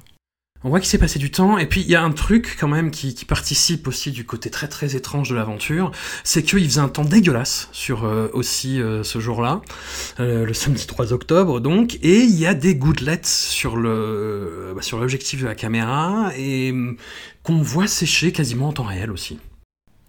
On 0.64 0.70
voit 0.70 0.82
qu'il 0.82 0.90
s'est 0.90 0.98
passé 0.98 1.20
du 1.20 1.32
temps, 1.32 1.58
et 1.58 1.66
puis 1.66 1.82
il 1.82 1.90
y 1.90 1.96
a 1.96 2.04
un 2.04 2.12
truc 2.12 2.58
quand 2.60 2.68
même 2.68 2.92
qui, 2.92 3.14
qui 3.14 3.24
participe 3.24 3.88
aussi 3.88 4.12
du 4.12 4.26
côté 4.26 4.50
très 4.50 4.68
très 4.68 4.98
étrange 4.98 5.30
de 5.30 5.36
l'aventure, 5.36 5.92
c'est 6.26 6.44
qu'il 6.44 6.66
faisait 6.66 6.82
un 6.82 6.90
temps 6.90 7.06
dégueulasse 7.06 7.70
sur 7.72 8.04
euh, 8.04 8.28
aussi 8.34 8.82
euh, 8.82 9.02
ce 9.04 9.20
jour-là, 9.20 9.62
euh, 10.20 10.46
le 10.46 10.54
samedi 10.54 10.86
3 10.86 11.14
octobre 11.14 11.62
donc, 11.62 11.96
et 12.04 12.20
il 12.20 12.38
y 12.38 12.46
a 12.46 12.54
des 12.54 12.76
gouttelettes 12.76 13.26
sur 13.26 13.78
le 13.78 14.74
bah, 14.76 14.82
sur 14.82 15.00
l'objectif 15.00 15.42
de 15.42 15.48
la 15.48 15.56
caméra 15.56 16.32
et 16.38 16.72
hum, 16.72 16.98
qu'on 17.42 17.62
voit 17.62 17.88
sécher 17.88 18.34
quasiment 18.34 18.68
en 18.68 18.74
temps 18.74 18.84
réel 18.84 19.12
aussi. 19.12 19.40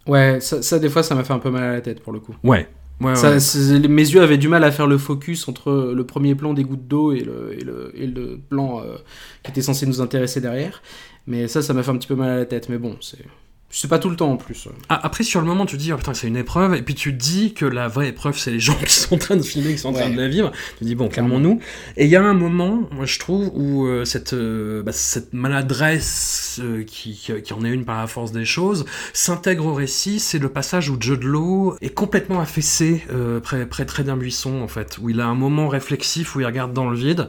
Ouais, 0.07 0.41
ça, 0.41 0.63
ça, 0.63 0.81
des 0.81 0.89
fois, 0.89 1.05
ça 1.05 1.15
m'a 1.15 1.23
fait 1.23 1.33
un 1.33 1.39
peu 1.39 1.51
mal 1.51 1.63
à 1.63 1.73
la 1.75 1.81
tête 1.81 2.03
pour 2.03 2.13
le 2.13 2.19
coup. 2.19 2.35
Ouais. 2.43 2.69
Ouais, 3.01 3.15
Ça, 3.17 3.31
ouais. 3.33 3.89
mes 3.89 4.03
yeux 4.11 4.21
avaient 4.23 4.37
du 4.39 4.49
mal 4.49 4.63
à 4.63 4.71
faire 4.71 4.87
le 4.87 4.99
focus 4.99 5.49
entre 5.49 5.93
le 5.95 6.05
premier 6.07 6.35
plan 6.35 6.53
des 6.53 6.65
gouttes 6.65 6.87
d'eau 6.87 7.13
et 7.13 7.21
le, 7.21 7.55
et, 7.59 7.65
le, 7.65 7.93
et 7.95 8.07
le 8.07 8.39
plan 8.39 8.81
euh, 8.83 8.97
qui 9.43 9.51
était 9.51 9.63
censé 9.63 9.87
nous 9.87 10.01
intéresser 10.03 10.41
derrière. 10.41 10.83
Mais 11.27 11.49
ça, 11.49 11.63
ça 11.63 11.73
m'a 11.73 11.83
fait 11.83 11.91
un 11.91 11.97
petit 11.97 12.09
peu 12.09 12.15
mal 12.15 12.31
à 12.31 12.37
la 12.37 12.47
tête. 12.47 12.69
Mais 12.69 12.79
bon, 12.79 12.97
c'est. 13.01 13.25
C'est 13.73 13.87
pas 13.89 14.01
tout 14.01 14.11
le 14.11 14.17
temps 14.17 14.33
en 14.33 14.37
plus. 14.37 14.67
Ah, 14.89 14.99
après, 15.05 15.23
sur 15.23 15.41
le 15.41 15.47
moment, 15.47 15.65
tu 15.65 15.77
te 15.77 15.81
dis, 15.83 15.93
oh 15.93 15.97
putain, 15.97 16.13
c'est 16.13 16.27
une 16.27 16.37
épreuve, 16.37 16.75
et 16.75 16.83
puis 16.83 16.95
tu 16.97 17.13
te 17.17 17.23
dis 17.23 17.55
que 17.55 17.65
la 17.65 17.87
vraie 17.87 18.09
épreuve, 18.09 18.37
c'est 18.37 18.51
les 18.51 18.59
gens 18.59 18.75
qui 18.85 18.93
sont 18.93 19.15
en 19.15 19.19
train 19.19 19.37
de 19.37 19.43
filmer, 19.43 19.73
qui 19.73 19.79
sont 19.79 19.91
en 19.91 19.93
train 19.93 20.07
Ouais. 20.09 20.17
de 20.17 20.21
la 20.21 20.27
vivre. 20.29 20.51
Tu 20.51 20.79
te 20.81 20.85
dis, 20.85 20.95
bon, 20.97 21.09
calmons-nous. 21.09 21.61
Et 21.97 22.05
il 22.07 22.11
y 22.11 22.17
a 22.17 22.23
un 22.23 22.35
moment, 22.35 22.89
moi, 22.91 23.07
je 23.07 23.19
trouve, 23.21 23.51
où 23.55 23.87
euh, 23.87 24.05
cette, 24.05 24.33
euh, 24.33 24.83
bah, 24.83 24.91
cette 24.93 25.33
maladresse, 25.35 26.59
euh, 26.63 26.83
qui, 26.85 27.15
qui, 27.15 27.53
en 27.53 27.65
est 27.65 27.71
une 27.71 27.85
par 27.85 27.99
la 28.01 28.07
force 28.07 28.33
des 28.33 28.45
choses, 28.45 28.85
s'intègre 29.13 29.67
au 29.67 29.75
récit. 29.75 30.19
C'est 30.19 30.39
le 30.39 30.49
passage 30.49 30.91
où 30.91 30.97
Judd 31.01 31.23
Law 31.23 31.77
est 31.81 31.95
complètement 31.95 32.41
affaissé 32.41 33.05
euh, 33.13 33.41
près, 33.41 33.67
près, 33.67 33.85
près 33.87 34.03
d'un 34.03 34.17
buisson, 34.17 34.63
en 34.63 34.69
fait, 34.69 34.99
où 35.01 35.11
il 35.11 35.21
a 35.21 35.27
un 35.27 35.35
moment 35.35 35.69
réflexif, 35.69 36.35
où 36.35 36.41
il 36.41 36.47
regarde 36.47 36.73
dans 36.73 36.91
le 36.91 36.97
vide. 36.97 37.29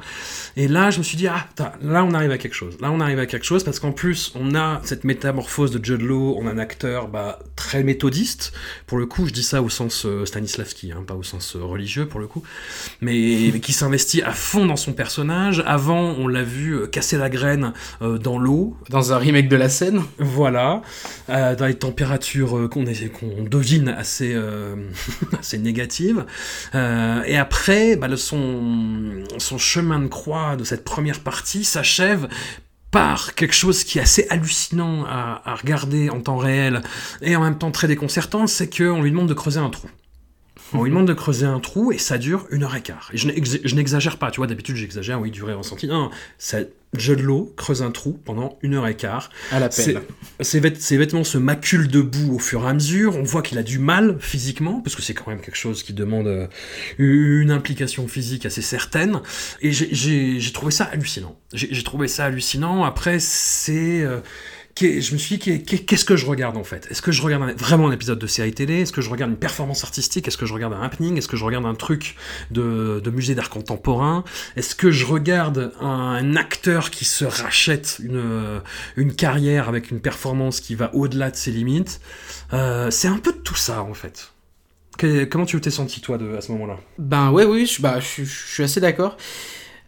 Et 0.58 0.68
là, 0.68 0.90
je 0.90 0.98
me 0.98 1.04
suis 1.04 1.18
dit, 1.18 1.28
ah, 1.28 1.46
putain, 1.50 1.72
là, 1.84 2.04
on 2.04 2.14
arrive 2.14 2.32
à 2.32 2.38
quelque 2.38 2.56
chose. 2.56 2.78
Là, 2.82 2.92
on 2.92 3.00
arrive 3.00 3.20
à 3.20 3.26
quelque 3.28 3.46
chose, 3.46 3.64
parce 3.64 3.80
qu'en 3.80 3.92
plus, 3.92 4.34
on 4.36 4.56
a 4.56 4.82
cette 4.84 5.04
métamorphose 5.04 5.72
de 5.72 5.84
Judd 5.86 6.02
On 6.38 6.48
a 6.48 6.52
un 6.52 6.58
acteur 6.58 7.08
bah, 7.08 7.40
très 7.56 7.84
méthodiste. 7.84 8.54
Pour 8.88 8.98
le 8.98 9.06
coup, 9.06 9.28
je 9.28 9.34
dis 9.34 9.44
ça 9.44 9.62
au 9.62 9.70
sens 9.70 10.06
euh, 10.06 10.26
Stanislavski, 10.26 10.92
hein, 10.92 11.04
pas 11.06 11.16
au 11.16 11.24
sens 11.24 11.56
euh, 11.56 11.64
religieux, 11.64 12.08
pour 12.08 12.20
le 12.20 12.28
coup. 12.28 12.44
Mais, 13.02 13.52
mais 13.54 13.60
qui 13.62 13.74
s'investit 13.74 14.22
à 14.22 14.32
fond 14.32 14.66
dans 14.66 14.76
son 14.76 14.94
personnage. 14.94 15.64
Avant, 15.66 16.16
on 16.18 16.28
l'a 16.28 16.44
vu 16.44 16.74
euh, 16.74 16.88
casser 16.88 17.18
la 17.18 17.30
graine 17.30 17.74
dans 18.02 18.38
l'eau. 18.38 18.76
Dans 18.90 19.14
un 19.14 19.18
remake 19.18 19.48
de 19.48 19.56
la 19.56 19.70
scène. 19.70 20.02
Voilà. 20.18 20.82
Dans 21.28 21.66
les 21.66 21.76
températures 21.76 22.70
qu'on 22.70 23.44
devine 23.44 23.90
assez, 23.90 24.36
assez 25.40 25.58
négatives. 25.58 26.26
Et 26.74 27.38
après, 27.38 27.96
bah, 27.96 28.08
le, 28.08 28.18
son, 28.18 29.24
son 29.38 29.58
chemin 29.58 30.00
de 30.00 30.08
croix 30.08 30.56
de 30.56 30.64
cette 30.64 30.84
première 30.84 31.20
partie 31.20 31.64
s'achève 31.64 32.28
par 32.92 33.36
quelque 33.36 33.54
chose 33.56 33.84
qui 33.84 33.98
est 34.00 34.02
assez 34.02 34.28
hallucinant 34.30 35.06
à, 35.06 35.56
regarder 35.56 36.10
en 36.10 36.20
temps 36.22 36.38
réel 36.38 36.82
et 37.22 37.36
en 37.36 37.42
même 37.42 37.58
temps 37.58 37.72
très 37.72 37.88
déconcertant, 37.88 38.48
c'est 38.48 38.70
qu'on 38.76 39.02
lui 39.02 39.12
demande 39.12 39.30
de 39.30 39.34
creuser 39.34 39.60
un 39.60 39.70
trou. 39.70 39.90
On 40.74 40.84
lui 40.84 40.90
demande 40.92 41.08
de 41.08 41.14
creuser 41.14 41.46
un 41.46 41.60
trou 41.60 41.92
et 41.92 41.98
ça 41.98 42.18
dure 42.18 42.46
une 42.50 42.64
heure 42.64 42.76
et 42.76 42.82
quart. 42.82 43.10
Je 43.14 43.28
n'ex- 43.28 43.60
je 43.64 43.76
n'exagère 43.76 44.18
pas, 44.18 44.32
tu 44.32 44.38
vois, 44.38 44.48
d'habitude 44.48 44.76
j'exagère, 44.76 45.20
oui, 45.20 45.32
durée 45.32 45.54
ressentie. 45.54 45.88
Non, 45.88 46.12
ça, 46.38 46.60
Judd 46.98 47.20
Law 47.22 47.54
creuse 47.56 47.82
un 47.82 47.92
trou 47.92 48.20
pendant 48.26 48.60
une 48.62 48.74
heure 48.74 48.86
et 48.88 48.96
quart. 48.96 49.30
À 49.52 49.60
la 49.60 49.70
pelle. 49.70 50.02
Ses, 50.42 50.60
vêt- 50.60 50.76
ses 50.80 50.98
vêtements 50.98 51.24
se 51.24 51.38
maculent 51.38 51.88
de 51.88 52.02
boue 52.02 52.36
au 52.36 52.40
fur 52.40 52.64
et 52.66 52.68
à 52.68 52.74
mesure. 52.74 53.16
On 53.18 53.24
voit 53.24 53.42
qu'il 53.42 53.58
a 53.58 53.64
du 53.64 53.80
mal 53.80 54.18
physiquement, 54.20 54.82
parce 54.82 54.96
que 54.96 55.02
c'est 55.02 55.14
quand 55.14 55.28
même 55.30 55.40
quelque 55.42 55.56
chose 55.58 55.84
qui 55.84 55.94
demande 55.94 56.28
euh, 56.28 56.48
une 56.98 57.52
implication 57.52 58.08
physique 58.08 58.46
assez 58.46 58.62
certaine. 58.62 59.22
Et 59.62 59.72
j'ai- 59.72 60.52
trouvé 60.52 60.72
ça 60.72 60.84
hallucinant. 60.86 61.38
J'ai 61.54 61.84
trouvé 61.84 62.08
ça 62.10 62.26
hallucinant. 62.26 62.84
Après, 62.84 63.20
c'est 63.20 64.02
euh, 64.02 64.20
je 64.80 65.14
me 65.14 65.18
suis 65.18 65.38
dit, 65.38 65.64
qu'est- 65.64 65.86
qu'est-ce 65.86 66.06
que 66.06 66.16
je 66.16 66.26
regarde 66.26 66.58
en 66.58 66.64
fait? 66.64 66.88
Est-ce 66.90 67.02
que 67.02 67.12
je 67.12 67.22
regarde 67.22 67.52
vraiment 67.58 67.88
un 67.90 67.92
épisode 67.92 68.20
de 68.20 68.28
série 68.28 68.54
télé? 68.54 68.82
Est-ce 68.82 68.92
que 68.92 69.02
je 69.02 69.10
regarde 69.10 69.32
une 69.32 69.38
performance 69.38 69.84
artistique? 69.84 70.28
Est-ce 70.28 70.38
que 70.38 70.46
je 70.46 70.54
regarde 70.54 70.74
un 70.74 70.82
happening? 70.82 71.18
Est-ce 71.18 71.28
que 71.28 71.38
je 71.38 71.44
regarde 71.46 71.66
un 71.66 71.76
truc 71.76 72.16
de, 72.52 73.02
musée 73.12 73.36
d'art 73.36 73.50
contemporain? 73.50 74.24
Est-ce 74.56 74.76
que 74.76 74.92
je 74.92 75.06
regarde 75.06 75.74
un 75.80 76.36
acteur 76.36 76.90
qui 76.90 77.06
se 77.06 77.26
rachète 77.26 78.00
une, 78.04 79.14
carrière 79.16 79.68
avec 79.70 79.92
une 79.92 80.00
performance 80.00 80.60
qui 80.60 80.76
va 80.76 80.94
au-delà 80.96 81.32
de 81.32 81.36
ses 81.36 81.52
limites? 81.52 82.02
Euh, 82.54 82.90
C'est 82.92 83.08
un 83.08 83.18
peu 83.18 83.34
de 83.34 83.38
tout 83.40 83.56
ça 83.56 83.84
en 83.84 83.94
fait. 83.94 84.32
Que- 84.98 85.24
comment 85.26 85.46
tu 85.46 85.60
t'es 85.62 85.72
senti 85.72 86.02
toi 86.02 86.18
à 86.38 86.42
ce 86.42 86.52
moment-là? 86.52 86.78
Ben 86.98 87.32
ouais, 87.32 87.46
oui, 87.46 87.66
je, 87.66 87.82
bah, 87.82 88.00
suis 88.02 88.64
assez 88.64 88.80
d'accord. 88.80 89.18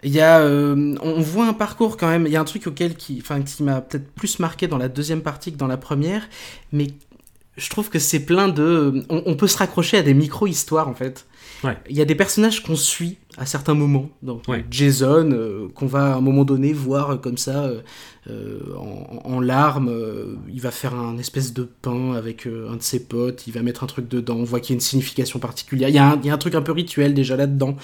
Il 0.04 0.12
y 0.12 0.22
a, 0.22 0.40
euh, 0.40 0.96
on 1.02 1.22
voit 1.22 1.48
un 1.48 1.54
parcours 1.54 1.98
quand 1.98 2.08
même. 2.08 2.26
Il 2.26 2.32
y 2.32 2.36
a 2.36 2.42
un 2.42 2.46
truc 2.46 2.68
auquel 2.68 2.96
qui, 2.96 3.20
enfin, 3.22 3.42
qui 3.42 3.64
m'a 3.64 3.82
peut-être 3.82 4.12
plus 4.14 4.40
marqué 4.40 4.68
dans 4.68 4.78
la 4.78 4.90
deuxième 4.90 5.22
partie 5.22 5.52
que 5.52 5.58
dans 5.58 5.68
la 5.68 5.78
première, 5.78 6.28
mais 6.72 6.88
je 7.58 7.70
trouve 7.70 7.90
que 7.90 8.00
c'est 8.00 8.20
plein 8.20 8.48
de, 8.48 9.06
on, 9.10 9.24
on 9.26 9.36
peut 9.36 9.48
se 9.48 9.58
raccrocher 9.58 9.98
à 9.98 10.02
des 10.02 10.14
micro-histoires 10.14 10.88
en 10.88 10.96
fait. 10.96 11.26
Ouais. 11.64 11.78
Il 11.90 11.96
y 11.96 12.02
a 12.02 12.06
des 12.06 12.16
personnages 12.16 12.64
qu'on 12.64 12.76
suit 12.76 13.18
à 13.38 13.46
certains 13.46 13.74
moments. 13.74 14.10
Donc 14.22 14.44
Ouais. 14.48 14.64
Jason, 14.70 15.30
euh, 15.32 15.68
qu'on 15.74 15.86
va 15.88 16.14
à 16.14 16.16
un 16.18 16.22
moment 16.22 16.44
donné 16.46 16.72
voir 16.74 17.12
euh, 17.12 17.16
comme 17.18 17.38
ça 17.38 17.70
euh, 18.30 18.60
en, 18.78 19.22
en 19.36 19.40
larmes. 19.40 19.90
euh, 19.90 20.36
il 20.54 20.62
va 20.62 20.72
faire 20.72 20.94
un 20.96 21.18
espèce 21.18 21.54
de 21.54 21.68
pain 21.82 22.14
avec 22.14 22.46
un 22.48 22.76
de 22.76 22.82
ses 22.82 23.00
potes. 23.04 23.48
Il 23.48 23.54
va 23.54 23.62
mettre 23.62 23.84
un 23.84 23.88
truc 23.88 24.08
dedans. 24.08 24.36
On 24.38 24.44
voit 24.44 24.60
qu'il 24.60 24.74
y 24.74 24.76
a 24.76 24.78
une 24.78 24.82
signification 24.82 25.40
particulière. 25.40 25.90
Il 25.90 25.96
y, 25.96 25.98
a 25.98 26.12
un, 26.12 26.20
il 26.22 26.28
y 26.28 26.30
a 26.30 26.34
un 26.34 26.38
truc 26.38 26.56
un 26.56 26.62
peu 26.62 26.72
rituel 26.72 27.14
déjà 27.14 27.36
là-dedans. 27.36 27.76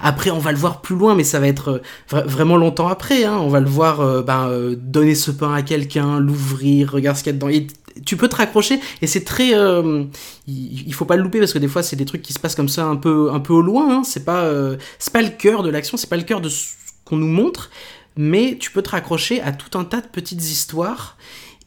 Après, 0.00 0.30
on 0.30 0.38
va 0.38 0.52
le 0.52 0.58
voir 0.58 0.80
plus 0.82 0.96
loin, 0.96 1.14
mais 1.14 1.24
ça 1.24 1.40
va 1.40 1.48
être 1.48 1.80
vra- 2.10 2.24
vraiment 2.26 2.56
longtemps 2.56 2.88
après. 2.88 3.24
hein. 3.24 3.38
On 3.40 3.48
va 3.48 3.60
le 3.60 3.66
voir 3.68 4.22
ben, 4.24 4.74
donner 4.76 5.14
ce 5.14 5.30
pain 5.30 5.52
à 5.54 5.62
quelqu'un, 5.62 6.20
l'ouvrir, 6.20 6.92
regarde 6.92 7.16
ce 7.16 7.22
qu'il 7.24 7.32
y 7.32 7.34
a 7.34 7.38
dedans. 7.38 7.48
Et 7.48 7.66
tu 8.04 8.16
peux 8.16 8.28
te 8.28 8.36
raccrocher 8.36 8.80
et 9.02 9.06
c'est 9.06 9.24
très 9.24 9.54
euh, 9.54 10.04
il, 10.46 10.86
il 10.86 10.94
faut 10.94 11.04
pas 11.04 11.16
le 11.16 11.22
louper 11.22 11.38
parce 11.38 11.52
que 11.52 11.58
des 11.58 11.68
fois 11.68 11.82
c'est 11.82 11.96
des 11.96 12.04
trucs 12.04 12.22
qui 12.22 12.32
se 12.32 12.38
passent 12.38 12.54
comme 12.54 12.68
ça 12.68 12.86
un 12.86 12.96
peu 12.96 13.30
un 13.32 13.40
peu 13.40 13.52
au 13.52 13.62
loin 13.62 13.98
hein. 13.98 14.04
c'est 14.04 14.24
pas 14.24 14.44
euh, 14.44 14.76
c'est 14.98 15.12
pas 15.12 15.22
le 15.22 15.30
cœur 15.30 15.62
de 15.62 15.70
l'action 15.70 15.96
c'est 15.96 16.08
pas 16.08 16.16
le 16.16 16.22
cœur 16.22 16.40
de 16.40 16.48
ce 16.48 16.66
qu'on 17.04 17.16
nous 17.16 17.28
montre 17.28 17.70
mais 18.16 18.56
tu 18.58 18.70
peux 18.70 18.82
te 18.82 18.90
raccrocher 18.90 19.40
à 19.40 19.52
tout 19.52 19.78
un 19.78 19.84
tas 19.84 20.00
de 20.00 20.08
petites 20.08 20.42
histoires 20.42 21.16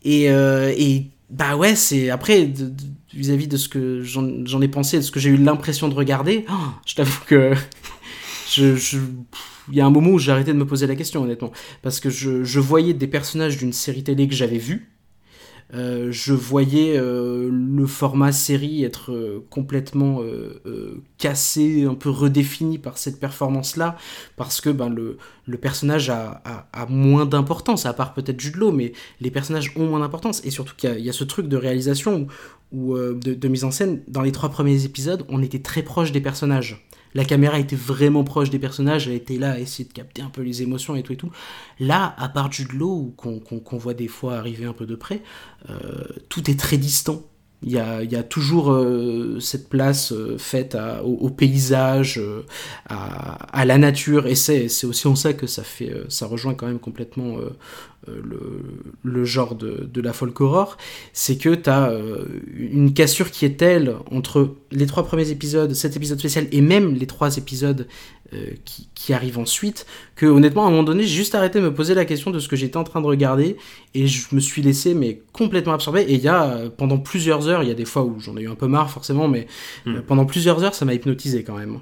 et, 0.04 0.30
euh, 0.30 0.74
et 0.76 1.08
bah 1.30 1.56
ouais 1.56 1.76
c'est 1.76 2.10
après 2.10 2.52
vis-à-vis 3.14 3.48
de 3.48 3.58
ce 3.58 3.70
que 3.70 4.02
j'en 4.04 4.62
ai 4.62 4.68
pensé 4.68 4.98
de 4.98 5.02
ce 5.02 5.12
que 5.12 5.20
j'ai 5.20 5.30
eu 5.30 5.38
l'impression 5.38 5.88
de 5.88 5.94
regarder 5.94 6.46
oh, 6.50 6.54
je 6.86 6.96
t'avoue 6.96 7.24
que 7.26 7.54
il 8.58 9.76
y 9.78 9.80
a 9.80 9.86
un 9.86 9.90
moment 9.90 10.10
où 10.10 10.20
j'ai 10.20 10.32
arrêté 10.32 10.52
de 10.52 10.58
me 10.58 10.66
poser 10.66 10.88
la 10.88 10.96
question 10.96 11.24
honnêtement 11.24 11.52
parce 11.82 12.00
que 12.00 12.10
je, 12.10 12.44
je 12.44 12.60
voyais 12.60 12.94
des 12.94 13.08
personnages 13.08 13.58
d'une 13.58 13.74
série 13.74 14.04
télé 14.04 14.28
que 14.28 14.36
j'avais 14.36 14.58
vue 14.58 14.92
euh, 15.74 16.11
je 16.11 16.34
voyais 16.34 16.97
euh, 16.97 17.49
le 17.49 17.88
format 17.88 18.32
série 18.32 18.84
être 18.84 19.11
euh, 19.11 19.45
complètement 19.49 20.22
cassé, 21.17 21.86
un 21.86 21.93
peu 21.93 22.09
redéfini 22.09 22.78
par 22.78 22.97
cette 22.97 23.19
performance-là, 23.19 23.97
parce 24.36 24.61
que 24.61 24.69
ben, 24.69 24.89
le, 24.89 25.17
personnage 25.57 26.09
a, 26.09 26.41
moins 26.89 27.26
d'importance, 27.26 27.86
à 27.86 27.93
part 27.93 28.13
peut-être 28.13 28.39
Jude 28.39 28.55
Law, 28.55 28.72
mais 28.72 28.93
les 29.19 29.32
personnages 29.32 29.74
ont 29.76 29.88
moins 29.88 29.99
d'importance, 29.99 30.43
et 30.45 30.51
surtout 30.51 30.76
qu'il 30.76 30.99
y 30.99 31.03
y, 31.03 31.09
a 31.09 31.13
ce 31.13 31.24
truc 31.24 31.47
de 31.47 31.57
réalisation 31.57 32.28
ou 32.72 32.95
de, 32.97 33.34
de 33.34 33.47
mise 33.47 33.63
en 33.63 33.72
scène, 33.72 34.01
dans 34.07 34.22
les 34.22 34.32
trois 34.32 34.49
premiers 34.49 34.86
épisodes, 34.86 35.26
on 35.30 35.41
était 35.41 35.59
très 35.59 35.84
proche 35.84 36.11
des 36.11 36.22
personnages. 36.22 36.88
La 37.13 37.26
caméra 37.26 37.59
était 37.59 37.76
vraiment 37.76 38.24
proche 38.24 38.49
des 38.49 38.59
personnages, 38.59 39.07
elle 39.07 39.15
était 39.15 39.38
là 39.38 39.51
à 39.51 39.59
essayer 39.59 39.88
de 39.88 39.93
capter 39.93 40.22
un 40.22 40.30
peu 40.30 40.41
les 40.41 40.61
émotions 40.61 40.95
et 40.95 41.03
tout 41.03 41.13
et 41.13 41.17
tout. 41.17 41.32
Là, 41.80 42.15
à 42.17 42.30
part 42.30 42.51
Jude 42.51 42.72
Law, 42.74 43.13
qu'on 43.17 43.39
qu'on 43.39 43.78
voit 43.78 43.93
des 43.93 44.07
fois 44.07 44.38
arriver 44.38 44.65
un 44.65 44.74
peu 44.74 44.86
de 44.86 44.95
près, 44.95 45.22
euh, 45.69 46.05
tout 46.30 46.49
est 46.49 46.59
très 46.59 46.78
distant. 46.78 47.24
Il 47.64 47.72
y 47.72 47.78
a, 47.78 48.24
toujours 48.24 48.72
euh, 48.72 49.39
cette 49.39 49.70
place 49.70 50.14
euh, 50.14 50.36
faite 50.39 50.76
au, 51.03 51.30
paysage, 51.30 52.18
euh, 52.18 52.43
à, 52.89 53.66
la 53.66 53.78
nature, 53.78 54.26
et 54.26 54.34
c'est 54.34 54.66
aussi 54.84 55.07
en 55.07 55.16
ça 55.16 55.34
que 55.34 55.45
ça 55.45 55.62
fait, 55.64 55.93
ça 56.09 56.26
rejoint 56.26 56.55
quand 56.55 56.66
même 56.66 56.80
complètement 56.80 57.38
le, 58.07 59.26
genre 59.26 59.53
de, 59.53 60.01
la 60.01 60.12
folk 60.12 60.41
horror, 60.41 60.78
c'est 61.14 61.38
que 61.38 61.53
tu 61.53 61.70
as 61.70 61.93
une 62.57 62.93
cassure 62.93 63.30
qui 63.30 63.45
est 63.45 63.57
telle 63.57 63.95
entre 64.09 64.55
les 64.72 64.88
trois 64.88 65.05
premiers 65.05 65.30
épisodes, 65.30 65.74
cet 65.74 65.95
épisode 65.95 66.18
spécial, 66.18 66.47
et 66.51 66.62
même 66.62 66.95
les 66.95 67.05
trois 67.05 67.38
épisodes 67.38 67.88
qui, 68.66 68.88
qui 68.96 69.14
arrivent 69.14 69.38
ensuite, 69.40 69.86
que 70.16 70.26
honnêtement, 70.26 70.64
à 70.64 70.68
un 70.68 70.72
moment 70.72 70.84
donné, 70.84 71.04
j'ai 71.04 71.16
juste 71.16 71.36
arrêté 71.36 71.60
de 71.60 71.66
me 71.66 71.74
poser 71.74 71.94
la 71.94 72.06
question 72.06 72.32
de 72.32 72.40
ce 72.40 72.48
que 72.48 72.56
j'étais 72.56 72.78
en 72.78 72.84
train 72.84 73.02
de 73.02 73.08
regarder, 73.08 73.58
et 73.94 74.08
je 74.08 74.28
me 74.34 74.40
suis 74.40 74.62
laissé 74.62 74.94
mais 74.94 75.22
complètement 75.34 75.74
absorbé. 75.74 76.02
Et 76.02 76.14
il 76.16 76.22
y 76.22 76.28
a, 76.28 76.44
euh, 76.46 76.70
pendant 76.70 76.98
plusieurs 76.98 77.48
heures, 77.48 77.64
il 77.64 77.70
y 77.70 77.72
a 77.72 77.76
des 77.76 77.86
fois 77.86 78.04
où 78.04 78.20
j'en 78.20 78.38
ai 78.38 78.42
eu 78.44 78.50
un 78.50 78.56
peu 78.56 78.68
marre 78.68 78.90
forcément, 78.90 79.28
mais 79.28 79.48
euh, 79.88 80.02
pendant 80.06 80.26
plusieurs 80.26 80.64
heures, 80.64 80.76
ça 80.76 80.86
m'a 80.86 80.94
hypnotisé 80.94 81.44
quand 81.44 81.58
même. 81.58 81.80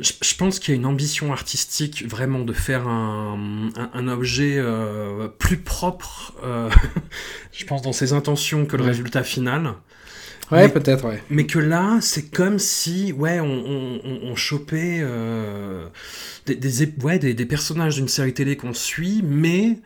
Je, 0.00 0.12
je 0.22 0.34
pense 0.34 0.58
qu'il 0.60 0.72
y 0.72 0.76
a 0.76 0.80
une 0.80 0.86
ambition 0.86 1.30
artistique 1.32 2.08
vraiment 2.08 2.38
de 2.40 2.52
faire 2.54 2.88
un, 2.88 3.68
un, 3.76 3.90
un 3.92 4.08
objet 4.08 4.54
euh, 4.56 5.28
plus 5.28 5.58
propre, 5.58 6.32
euh, 6.42 6.70
je 7.52 7.64
pense, 7.66 7.82
dans 7.82 7.92
ses 7.92 8.12
intentions 8.14 8.64
que 8.66 8.76
le 8.76 8.82
Ouais. 8.84 8.88
résultat 8.90 9.22
final. 9.24 9.74
Ouais, 10.50 10.68
peut-être, 10.68 11.06
ouais. 11.06 11.22
Mais 11.30 11.46
que 11.46 11.58
là, 11.58 11.98
c'est 12.00 12.30
comme 12.30 12.58
si, 12.58 13.12
ouais, 13.12 13.40
on, 13.40 14.00
on, 14.24 14.34
chopait 14.36 14.98
euh, 15.00 15.86
des, 16.46 16.92
ouais, 17.02 17.18
des, 17.18 17.34
des 17.34 17.46
personnages 17.46 17.96
d'une 17.96 18.08
série 18.08 18.32
télé 18.32 18.56
qu'on 18.56 18.72
suit, 18.72 19.22
mais 19.22 19.78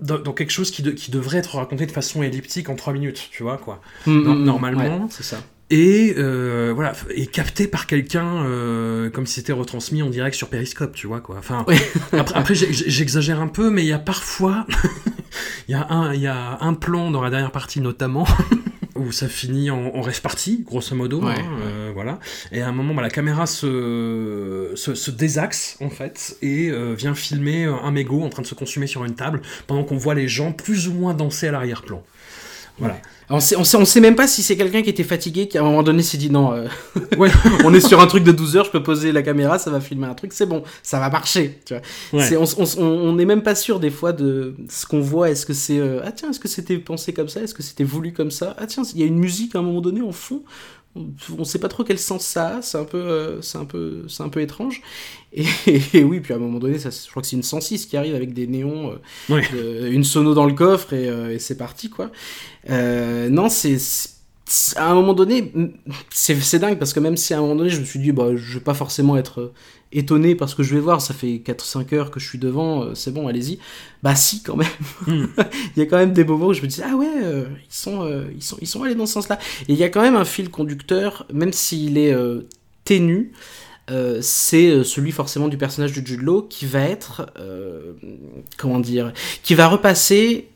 dans, 0.00 0.18
dans 0.18 0.32
quelque 0.32 0.52
chose 0.52 0.70
qui, 0.70 0.82
de- 0.82 0.92
qui 0.92 1.10
devrait 1.10 1.38
être 1.38 1.56
raconté 1.56 1.86
de 1.86 1.92
façon 1.92 2.22
elliptique 2.22 2.68
en 2.68 2.74
trois 2.76 2.92
minutes, 2.92 3.28
tu 3.30 3.42
vois, 3.42 3.58
quoi. 3.58 3.80
Mm, 4.06 4.12
mm, 4.12 4.44
normalement, 4.44 4.98
ouais, 5.02 5.06
c'est 5.10 5.24
ça. 5.24 5.42
Et 5.68 6.14
euh, 6.16 6.72
voilà, 6.74 6.92
et 7.10 7.26
capté 7.26 7.66
par 7.66 7.88
quelqu'un 7.88 8.44
euh, 8.44 9.10
comme 9.10 9.26
si 9.26 9.34
c'était 9.34 9.52
retransmis 9.52 10.00
en 10.00 10.10
direct 10.10 10.36
sur 10.36 10.48
Periscope, 10.48 10.94
tu 10.94 11.08
vois 11.08 11.20
quoi. 11.20 11.36
Enfin, 11.40 11.66
après, 12.12 12.36
après, 12.36 12.54
j'exagère 12.54 13.40
un 13.40 13.48
peu, 13.48 13.68
mais 13.68 13.82
il 13.82 13.88
y 13.88 13.92
a 13.92 13.98
parfois, 13.98 14.64
il 15.68 15.72
y 15.72 15.74
a 15.74 15.84
un, 15.90 16.14
il 16.14 16.20
y 16.20 16.28
a 16.28 16.58
un 16.60 16.74
plan 16.74 17.10
dans 17.10 17.20
la 17.20 17.30
dernière 17.30 17.50
partie 17.50 17.80
notamment 17.80 18.28
où 18.98 19.12
ça 19.12 19.28
finit 19.28 19.70
en, 19.70 19.86
en 19.94 20.00
rêve 20.00 20.20
partie, 20.20 20.64
grosso 20.66 20.94
modo, 20.94 21.22
Ouais, 21.22 21.34
hein, 21.38 21.58
euh, 21.62 21.90
voilà. 21.94 22.18
Et 22.52 22.62
à 22.62 22.68
un 22.68 22.72
moment, 22.72 22.94
bah, 22.94 23.02
la 23.02 23.10
caméra 23.10 23.46
se, 23.46 24.72
se, 24.74 24.94
se 24.94 25.10
désaxe 25.10 25.76
en 25.80 25.90
fait 25.90 26.36
et 26.42 26.70
euh, 26.70 26.94
vient 26.94 27.14
filmer 27.14 27.64
un 27.64 27.90
mégot 27.90 28.22
en 28.22 28.28
train 28.28 28.42
de 28.42 28.46
se 28.46 28.54
consumer 28.54 28.86
sur 28.86 29.04
une 29.04 29.14
table 29.14 29.42
pendant 29.66 29.84
qu'on 29.84 29.96
voit 29.96 30.14
les 30.14 30.28
gens 30.28 30.52
plus 30.52 30.88
ou 30.88 30.92
moins 30.92 31.14
danser 31.14 31.48
à 31.48 31.52
l'arrière-plan. 31.52 32.02
Voilà. 32.78 32.98
On 33.28 33.40
sait, 33.40 33.56
on, 33.56 33.64
sait, 33.64 33.76
on 33.76 33.84
sait 33.84 34.00
même 34.00 34.14
pas 34.14 34.28
si 34.28 34.42
c'est 34.42 34.56
quelqu'un 34.56 34.82
qui 34.82 34.90
était 34.90 35.02
fatigué, 35.02 35.48
qui 35.48 35.58
à 35.58 35.62
un 35.62 35.64
moment 35.64 35.82
donné 35.82 36.02
s'est 36.02 36.16
dit 36.16 36.30
non, 36.30 36.52
euh, 36.52 36.66
Ouais. 37.18 37.30
on 37.64 37.74
est 37.74 37.80
sur 37.80 38.00
un 38.00 38.06
truc 38.06 38.22
de 38.22 38.30
12 38.30 38.56
heures, 38.56 38.64
je 38.66 38.70
peux 38.70 38.82
poser 38.82 39.10
la 39.10 39.22
caméra, 39.22 39.58
ça 39.58 39.70
va 39.70 39.80
filmer 39.80 40.06
un 40.06 40.14
truc, 40.14 40.32
c'est 40.32 40.46
bon, 40.46 40.62
ça 40.82 41.00
va 41.00 41.10
marcher. 41.10 41.58
Tu 41.64 41.74
vois. 41.74 42.20
Ouais. 42.20 42.36
On, 42.36 42.82
on 42.82 43.12
n'est 43.14 43.24
même 43.24 43.42
pas 43.42 43.54
sûr 43.56 43.80
des 43.80 43.90
fois 43.90 44.12
de 44.12 44.54
ce 44.68 44.86
qu'on 44.86 45.00
voit. 45.00 45.30
Est-ce 45.30 45.44
que 45.44 45.52
c'est 45.54 45.78
euh, 45.78 46.00
ah 46.04 46.12
tiens, 46.12 46.30
est-ce 46.30 46.40
que 46.40 46.48
c'était 46.48 46.78
pensé 46.78 47.12
comme 47.12 47.28
ça, 47.28 47.40
est-ce 47.40 47.54
que 47.54 47.62
c'était 47.62 47.84
voulu 47.84 48.12
comme 48.12 48.30
ça 48.30 48.54
Ah 48.58 48.66
tiens, 48.66 48.84
il 48.94 49.00
y 49.00 49.02
a 49.02 49.06
une 49.06 49.18
musique 49.18 49.56
à 49.56 49.58
un 49.58 49.62
moment 49.62 49.80
donné 49.80 50.02
en 50.02 50.12
fond. 50.12 50.42
On, 50.96 51.08
on 51.38 51.44
sait 51.44 51.58
pas 51.58 51.68
trop 51.68 51.84
quel 51.84 51.98
sens 51.98 52.24
ça 52.24 52.56
a. 52.56 52.62
C'est 52.62 52.78
un 52.78 52.84
peu, 52.84 52.96
euh, 52.98 53.42
c'est 53.42 53.58
un 53.58 53.64
peu, 53.66 54.04
c'est 54.08 54.22
un 54.22 54.28
peu 54.30 54.40
étrange. 54.40 54.80
Et, 55.32 55.44
et 55.94 56.04
oui, 56.04 56.20
puis 56.20 56.32
à 56.32 56.36
un 56.36 56.40
moment 56.40 56.58
donné, 56.58 56.78
ça, 56.78 56.88
je 56.90 57.10
crois 57.10 57.20
que 57.22 57.28
c'est 57.28 57.36
une 57.36 57.42
106 57.42 57.86
qui 57.86 57.96
arrive 57.96 58.14
avec 58.14 58.32
des 58.32 58.46
néons, 58.46 58.92
euh, 59.30 59.40
de- 59.52 59.88
une 59.88 60.04
sono 60.04 60.34
dans 60.34 60.46
le 60.46 60.54
coffre 60.54 60.92
et, 60.94 61.08
euh, 61.08 61.34
et 61.34 61.38
c'est 61.38 61.56
parti 61.56 61.90
quoi. 61.90 62.10
Non, 62.68 63.48
c'est 63.48 63.76
à 64.76 64.88
un 64.90 64.94
moment 64.94 65.12
donné, 65.12 65.52
c'est 66.14 66.40
c'est 66.40 66.60
dingue 66.60 66.78
parce 66.78 66.92
que 66.92 67.00
même 67.00 67.16
si 67.16 67.34
à 67.34 67.38
un 67.38 67.40
moment 67.40 67.56
donné 67.56 67.68
je 67.70 67.80
me 67.80 67.84
suis 67.84 67.98
dit, 67.98 68.12
bah, 68.12 68.36
je 68.36 68.54
vais 68.54 68.64
pas 68.64 68.74
forcément 68.74 69.16
être 69.16 69.52
étonné 69.96 70.34
parce 70.34 70.54
que 70.54 70.62
je 70.62 70.74
vais 70.74 70.80
voir, 70.80 71.00
ça 71.00 71.14
fait 71.14 71.42
4-5 71.44 71.94
heures 71.94 72.10
que 72.10 72.20
je 72.20 72.28
suis 72.28 72.38
devant, 72.38 72.82
euh, 72.84 72.94
c'est 72.94 73.12
bon, 73.12 73.28
allez-y. 73.28 73.58
Bah, 74.02 74.14
si, 74.14 74.42
quand 74.42 74.56
même. 74.56 74.68
Hmm. 75.06 75.26
il 75.76 75.80
y 75.80 75.82
a 75.82 75.86
quand 75.86 75.98
même 75.98 76.12
des 76.12 76.24
moments 76.24 76.46
où 76.48 76.52
je 76.54 76.62
me 76.62 76.66
dis, 76.66 76.80
ah 76.84 76.94
ouais, 76.96 77.08
euh, 77.22 77.46
ils, 77.68 77.74
sont, 77.74 78.02
euh, 78.04 78.24
ils, 78.34 78.42
sont, 78.42 78.56
ils 78.60 78.66
sont 78.66 78.82
allés 78.82 78.94
dans 78.94 79.06
ce 79.06 79.14
sens-là. 79.14 79.38
Et 79.68 79.72
il 79.72 79.78
y 79.78 79.84
a 79.84 79.88
quand 79.88 80.02
même 80.02 80.16
un 80.16 80.24
fil 80.24 80.50
conducteur, 80.50 81.26
même 81.32 81.52
s'il 81.52 81.98
est 81.98 82.12
euh, 82.12 82.42
ténu. 82.84 83.32
euh, 83.90 84.18
c'est 84.20 84.82
celui 84.84 85.12
forcément 85.12 85.48
du 85.48 85.56
personnage 85.58 85.92
de 85.92 86.04
Jude 86.06 86.22
Law 86.22 86.42
qui 86.42 86.66
va 86.66 86.80
être 86.80 87.30
euh, 87.38 87.92
comment 88.56 88.80
dire 88.80 89.12
qui 89.44 89.54
va 89.54 89.68
repasser 89.68 90.48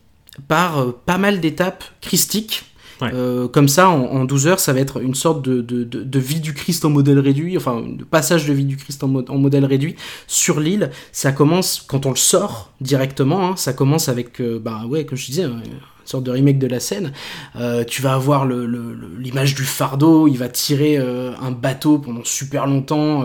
par 0.49 0.79
euh, 0.79 0.93
pas 1.07 1.19
mal 1.19 1.41
d'étapes 1.41 1.85
christiques 2.01 2.65
Euh, 3.03 3.49
comme 3.49 3.69
ça, 3.69 3.89
en, 3.89 4.03
en 4.03 4.25
12 4.25 4.47
heures, 4.47 4.61
ça 4.61 4.73
va 4.73 4.81
être 4.81 5.01
une 5.03 5.15
sorte 5.15 5.43
de, 5.43 6.19
vie 6.19 6.41
du 6.41 6.53
Christ 6.55 6.85
en 6.85 6.91
modèle 6.91 7.19
réduit, 7.19 7.57
enfin, 7.57 7.83
de 7.87 8.05
passage 8.05 8.47
de 8.47 8.53
vie 8.53 8.65
du 8.65 8.77
Christ 8.77 9.03
en, 9.05 9.09
mo- 9.09 9.25
en 9.29 9.39
modèle 9.39 9.65
réduit 9.65 9.97
sur 10.27 10.61
l'île. 10.61 10.91
Ça 11.13 11.33
commence, 11.33 11.83
quand 11.87 12.07
on 12.07 12.11
le 12.11 12.17
sort 12.17 12.73
directement, 12.81 13.51
hein, 13.51 13.57
ça 13.57 13.73
commence 13.73 14.09
avec, 14.09 14.41
euh, 14.41 14.59
bah 14.59 14.83
ouais, 14.89 15.05
comme 15.05 15.17
je 15.19 15.27
disais, 15.27 15.45
hein, 15.45 15.61
une 15.65 16.07
sorte 16.07 16.25
de 16.25 16.31
remake 16.31 16.59
de 16.59 16.67
la 16.67 16.81
scène. 16.81 17.13
Euh, 17.57 17.85
tu 17.85 18.03
vas 18.03 18.15
avoir 18.15 18.45
l'image 18.47 19.55
du 19.55 19.63
fardeau, 19.63 20.27
il 20.29 20.37
va 20.37 20.49
tirer 20.49 20.99
euh, 20.99 21.33
un 21.41 21.53
bateau 21.53 21.99
pendant 21.99 22.25
super 22.25 22.67
longtemps, 22.67 23.25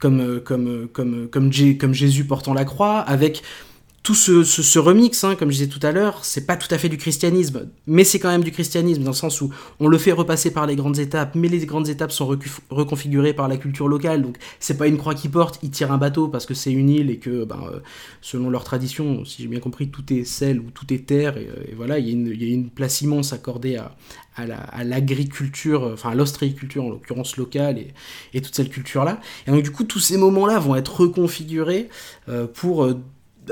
comme 0.00 1.92
Jésus 1.92 2.24
portant 2.24 2.54
la 2.54 2.64
croix, 2.64 2.98
avec 3.00 3.42
tout 4.06 4.14
ce, 4.14 4.78
remix, 4.78 5.24
hein, 5.24 5.34
comme 5.34 5.50
je 5.50 5.56
disais 5.56 5.68
tout 5.68 5.84
à 5.84 5.90
l'heure, 5.90 6.24
c'est 6.24 6.46
pas 6.46 6.56
tout 6.56 6.72
à 6.72 6.78
fait 6.78 6.88
du 6.88 6.96
christianisme, 6.96 7.68
mais 7.88 8.04
c'est 8.04 8.20
quand 8.20 8.28
même 8.28 8.44
du 8.44 8.52
christianisme 8.52 9.02
dans 9.02 9.10
le 9.10 9.16
sens 9.16 9.40
où 9.40 9.50
on 9.80 9.88
le 9.88 9.98
fait 9.98 10.12
repasser 10.12 10.52
par 10.52 10.64
les 10.68 10.76
grandes 10.76 11.00
étapes, 11.00 11.34
mais 11.34 11.48
les 11.48 11.66
grandes 11.66 11.88
étapes 11.88 12.12
sont 12.12 12.28
reconfigurées 12.70 13.32
par 13.32 13.48
la 13.48 13.56
culture 13.56 13.88
locale, 13.88 14.22
donc 14.22 14.36
c'est 14.60 14.78
pas 14.78 14.86
une 14.86 14.96
croix 14.96 15.16
qui 15.16 15.28
porte, 15.28 15.58
ils 15.64 15.72
tirent 15.72 15.90
un 15.90 15.98
bateau 15.98 16.28
parce 16.28 16.46
que 16.46 16.54
c'est 16.54 16.70
une 16.70 16.88
île 16.88 17.10
et 17.10 17.16
que, 17.18 17.44
ben, 17.44 17.58
euh, 17.72 17.80
selon 18.20 18.48
leur 18.48 18.62
tradition, 18.62 19.24
si 19.24 19.42
j'ai 19.42 19.48
bien 19.48 19.58
compris, 19.58 19.88
tout 19.88 20.04
est 20.12 20.22
sel 20.22 20.60
ou 20.60 20.70
tout 20.72 20.94
est 20.94 21.04
terre, 21.04 21.36
et, 21.36 21.48
euh, 21.48 21.74
voilà, 21.76 21.98
il 21.98 22.06
y, 22.06 22.10
a 22.10 22.54
une- 22.54 22.70
place 22.70 23.00
immense 23.00 23.32
accordée 23.32 23.74
à, 23.74 23.96
à 24.36 24.46
la- 24.46 24.54
à 24.60 24.84
l'agriculture, 24.84 25.82
euh, 25.82 25.94
enfin 25.94 26.10
à 26.10 26.14
l'ostréiculture 26.14 26.84
en 26.84 26.90
l'occurrence 26.90 27.36
locale 27.38 27.78
et, 28.32 28.40
toute 28.40 28.54
cette 28.54 28.70
culture-là. 28.70 29.20
Et 29.48 29.50
donc 29.50 29.64
du 29.64 29.72
coup, 29.72 29.82
tous 29.82 29.98
ces 29.98 30.16
moments-là 30.16 30.60
vont 30.60 30.76
être 30.76 31.00
reconfigurés 31.00 31.88
pour 32.54 32.86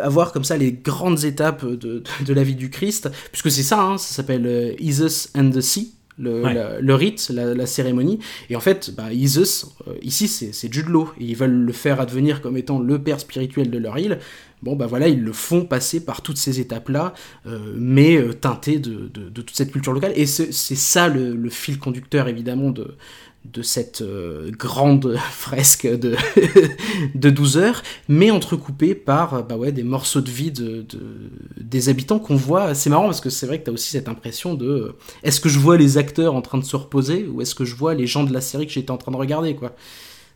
avoir 0.00 0.32
comme 0.32 0.44
ça 0.44 0.56
les 0.56 0.72
grandes 0.72 1.24
étapes 1.24 1.64
de, 1.64 1.74
de, 1.76 2.02
de 2.26 2.34
la 2.34 2.42
vie 2.42 2.54
du 2.56 2.70
Christ, 2.70 3.10
puisque 3.32 3.50
c'est 3.50 3.62
ça, 3.62 3.80
hein, 3.82 3.98
ça 3.98 4.14
s'appelle 4.14 4.46
euh, 4.46 4.72
Jesus 4.80 5.28
and 5.36 5.50
the 5.50 5.60
Sea. 5.60 5.94
Le, 6.16 6.42
Ouais. 6.44 6.54
la- 6.54 6.80
le 6.80 6.94
rite, 6.94 7.28
la, 7.34 7.54
la 7.54 7.66
cérémonie. 7.66 8.20
Et 8.48 8.54
en 8.54 8.60
fait, 8.60 8.92
bah, 8.96 9.12
Jesus, 9.12 9.66
euh, 9.88 9.94
ici, 10.00 10.28
c'est 10.28 10.52
c'est 10.54 10.72
Jude 10.72 10.86
Law. 10.88 11.08
Et 11.18 11.24
ils 11.24 11.34
veulent 11.36 11.50
le 11.64 11.72
faire 11.72 12.00
advenir 12.00 12.40
comme 12.40 12.56
étant 12.56 12.78
le 12.78 13.02
père 13.02 13.18
spirituel 13.18 13.68
de 13.68 13.78
leur 13.78 13.98
île. 13.98 14.20
Bon, 14.62 14.76
bah 14.76 14.86
voilà, 14.86 15.08
ils 15.08 15.20
le 15.20 15.32
font 15.32 15.64
passer 15.64 16.04
par 16.04 16.22
toutes 16.22 16.36
ces 16.38 16.60
étapes-là, 16.60 17.14
euh, 17.46 17.74
mais 17.76 18.16
euh, 18.16 18.32
teintées 18.32 18.78
de, 18.78 19.10
de, 19.12 19.28
de 19.28 19.42
toute 19.42 19.56
cette 19.56 19.72
culture 19.72 19.92
locale. 19.92 20.12
Et 20.14 20.26
c'est 20.26 20.52
c'est 20.52 20.76
ça 20.76 21.08
le, 21.08 21.34
le 21.34 21.50
fil 21.50 21.80
conducteur, 21.80 22.28
évidemment, 22.28 22.70
de, 22.70 22.94
de 23.44 23.62
cette 23.62 24.00
euh, 24.02 24.50
grande 24.50 25.16
fresque 25.32 25.86
de, 25.86 26.16
de 27.14 27.30
12 27.30 27.58
heures, 27.58 27.82
mais 28.08 28.30
entrecoupée 28.30 28.94
par 28.94 29.34
euh, 29.34 29.42
bah 29.42 29.56
ouais, 29.56 29.70
des 29.72 29.82
morceaux 29.82 30.20
de 30.20 30.30
vie 30.30 30.50
de, 30.50 30.82
de- 30.82 31.30
des 31.60 31.88
habitants 31.88 32.18
qu'on 32.18 32.36
voit. 32.36 32.74
C'est 32.74 32.90
marrant 32.90 33.04
parce 33.04 33.20
que 33.20 33.30
c'est 33.30 33.46
vrai 33.46 33.58
que 33.60 33.64
tu 33.64 33.70
as 33.70 33.72
aussi 33.72 33.90
cette 33.90 34.08
impression 34.08 34.54
de 34.54 34.66
euh, 34.66 34.96
est-ce 35.22 35.40
que 35.40 35.48
je 35.48 35.58
vois 35.58 35.76
les 35.76 35.98
acteurs 35.98 36.34
en 36.34 36.42
train 36.42 36.58
de 36.58 36.64
se 36.64 36.76
reposer 36.76 37.26
ou 37.26 37.42
est-ce 37.42 37.54
que 37.54 37.64
je 37.64 37.74
vois 37.74 37.94
les 37.94 38.06
gens 38.06 38.24
de 38.24 38.32
la 38.32 38.40
série 38.40 38.66
que 38.66 38.72
j'étais 38.72 38.90
en 38.90 38.96
train 38.98 39.12
de 39.12 39.16
regarder 39.16 39.54
quoi 39.54 39.74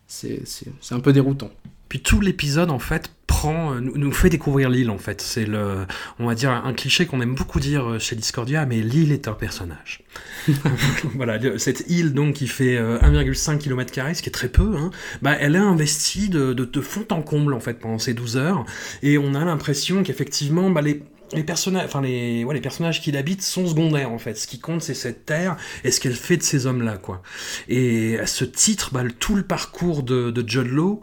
c'est 0.06 0.42
un 0.90 1.00
peu 1.00 1.12
déroutant. 1.12 1.50
Puis 1.88 2.00
tout 2.00 2.20
l'épisode 2.20 2.70
en 2.70 2.78
fait 2.78 3.10
prend, 3.26 3.74
euh, 3.74 3.80
nous, 3.80 3.96
nous 3.96 4.12
fait 4.12 4.30
découvrir 4.30 4.70
l'île 4.70 4.90
en 4.90 4.98
fait. 4.98 5.20
C'est 5.20 5.44
le, 5.44 5.86
on 6.18 6.26
va 6.26 6.34
dire 6.34 6.50
un 6.50 6.72
cliché 6.72 7.06
qu'on 7.06 7.20
aime 7.20 7.34
beaucoup 7.34 7.60
dire 7.60 7.88
euh, 7.88 7.98
chez 7.98 8.16
Discordia, 8.16 8.66
mais 8.66 8.80
l'île 8.80 9.12
est 9.12 9.28
un 9.28 9.32
personnage. 9.34 10.02
voilà, 11.14 11.38
cette 11.58 11.84
île 11.88 12.14
donc 12.14 12.34
qui 12.34 12.48
fait 12.48 12.76
euh, 12.76 12.98
1,5 13.00 13.58
km 13.58 14.14
ce 14.14 14.22
qui 14.22 14.28
est 14.28 14.32
très 14.32 14.48
peu, 14.48 14.76
hein, 14.76 14.90
bah 15.22 15.36
elle 15.38 15.54
est 15.54 15.58
investie 15.58 16.28
de, 16.28 16.52
de, 16.52 16.64
de 16.64 16.80
fond 16.80 17.06
en 17.10 17.22
comble 17.22 17.54
en 17.54 17.60
fait 17.60 17.74
pendant 17.74 17.98
ces 17.98 18.14
12 18.14 18.36
heures, 18.36 18.64
et 19.02 19.18
on 19.18 19.34
a 19.34 19.44
l'impression 19.44 20.02
qu'effectivement 20.02 20.70
bah, 20.70 20.82
les 20.82 21.02
les 21.34 21.44
personnages, 21.44 21.84
enfin 21.84 22.00
les, 22.00 22.44
ouais, 22.44 22.54
les 22.54 22.60
personnages 22.60 23.02
qui 23.02 23.12
l'habitent 23.12 23.42
sont 23.42 23.66
secondaires 23.66 24.10
en 24.12 24.18
fait. 24.18 24.34
Ce 24.36 24.46
qui 24.46 24.58
compte, 24.60 24.82
c'est 24.82 24.94
cette 24.94 25.26
terre 25.26 25.56
et 25.84 25.90
ce 25.90 26.00
qu'elle 26.00 26.14
fait 26.14 26.36
de 26.36 26.42
ces 26.42 26.66
hommes-là, 26.66 26.96
quoi. 26.96 27.22
Et 27.68 28.18
à 28.18 28.26
ce 28.26 28.44
titre, 28.44 28.90
bah, 28.92 29.02
le- 29.02 29.12
tout 29.12 29.34
le 29.34 29.42
parcours 29.42 30.02
de, 30.02 30.30
de 30.30 30.48
Judd 30.48 30.68
Law 30.68 31.00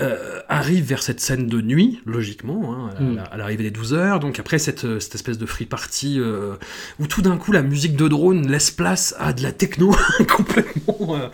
euh, 0.00 0.40
arrive 0.48 0.84
vers 0.84 1.02
cette 1.02 1.20
scène 1.20 1.48
de 1.48 1.60
nuit, 1.60 2.00
logiquement, 2.06 2.72
hein, 2.74 2.90
à, 2.96 3.00
Mm. 3.02 3.22
à 3.32 3.36
l'arrivée 3.36 3.64
des 3.64 3.70
12 3.70 3.94
heures. 3.94 4.20
Donc 4.20 4.38
après 4.38 4.58
cette, 4.58 4.84
euh, 4.84 5.00
cette 5.00 5.14
espèce 5.16 5.38
de 5.38 5.46
free 5.46 5.66
party 5.66 6.18
euh, 6.20 6.54
où 7.00 7.06
tout 7.06 7.20
d'un 7.22 7.36
coup 7.36 7.50
la 7.52 7.62
musique 7.62 7.96
de 7.96 8.06
drone 8.08 8.46
laisse 8.48 8.70
place 8.70 9.14
à 9.18 9.32
de 9.32 9.42
la 9.42 9.50
techno 9.52 9.94
complètement, 10.36 11.16
euh, 11.16 11.28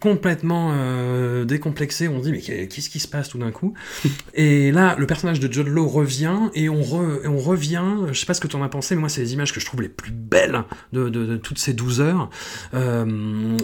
complètement 0.00 0.72
décomplexée. 1.44 2.08
On 2.08 2.18
dit 2.20 2.32
mais 2.32 2.40
qu'est- 2.40 2.66
qu'est-ce 2.68 2.90
qui 2.90 2.98
se 3.00 3.08
passe 3.08 3.28
tout 3.28 3.38
d'un 3.38 3.50
coup? 3.50 3.74
Et 4.34 4.72
là, 4.72 4.96
le 4.98 5.06
personnage 5.06 5.40
de 5.40 5.52
Judd 5.52 5.68
Law 5.68 5.86
revient 5.88 6.38
et 6.54 6.68
on, 6.68 6.80
re- 6.82 7.22
et 7.24 7.28
on 7.28 7.38
revient. 7.38 7.82
Je 8.12 8.18
sais 8.18 8.26
pas 8.26 8.34
ce 8.34 8.40
que 8.40 8.48
tu 8.48 8.56
en 8.56 8.62
as 8.62 8.68
pensé, 8.68 8.94
mais 8.94 9.00
moi 9.00 9.08
c'est 9.08 9.20
les 9.20 9.32
images 9.34 9.52
que 9.52 9.60
je 9.60 9.66
trouve 9.66 9.82
les 9.82 9.88
plus 9.88 10.12
belles 10.12 10.64
de, 10.92 11.08
de- 11.08 11.24
de 11.26 11.36
toutes 11.36 11.58
ces 11.58 11.72
12 11.72 12.00
heures. 12.00 12.30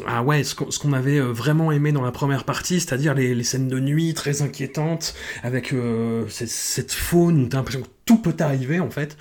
Ah 0.06 0.22
ouais, 0.22 0.44
ce 0.44 0.54
qu'on 0.54 0.66
qu'on 0.78 0.92
avait 0.92 1.18
vraiment 1.18 1.72
aimé 1.72 1.90
dans 1.92 2.02
la 2.02 2.12
première 2.12 2.44
partie, 2.44 2.78
c'est-à-dire 2.80 3.14
les, 3.14 3.34
les 3.34 3.42
scènes 3.42 3.66
de 3.68 3.80
nuit 3.80 4.14
très 4.14 4.27
inquiétantes, 4.42 5.14
avec 5.42 5.72
euh, 5.72 6.26
cette, 6.28 6.48
cette 6.48 6.92
faune 6.92 7.44
où 7.44 7.48
t'as 7.48 7.58
l'impression 7.58 7.82
que 7.82 7.88
tout 8.08 8.16
peut 8.18 8.34
arriver 8.40 8.80
en 8.80 8.90
fait. 8.90 9.16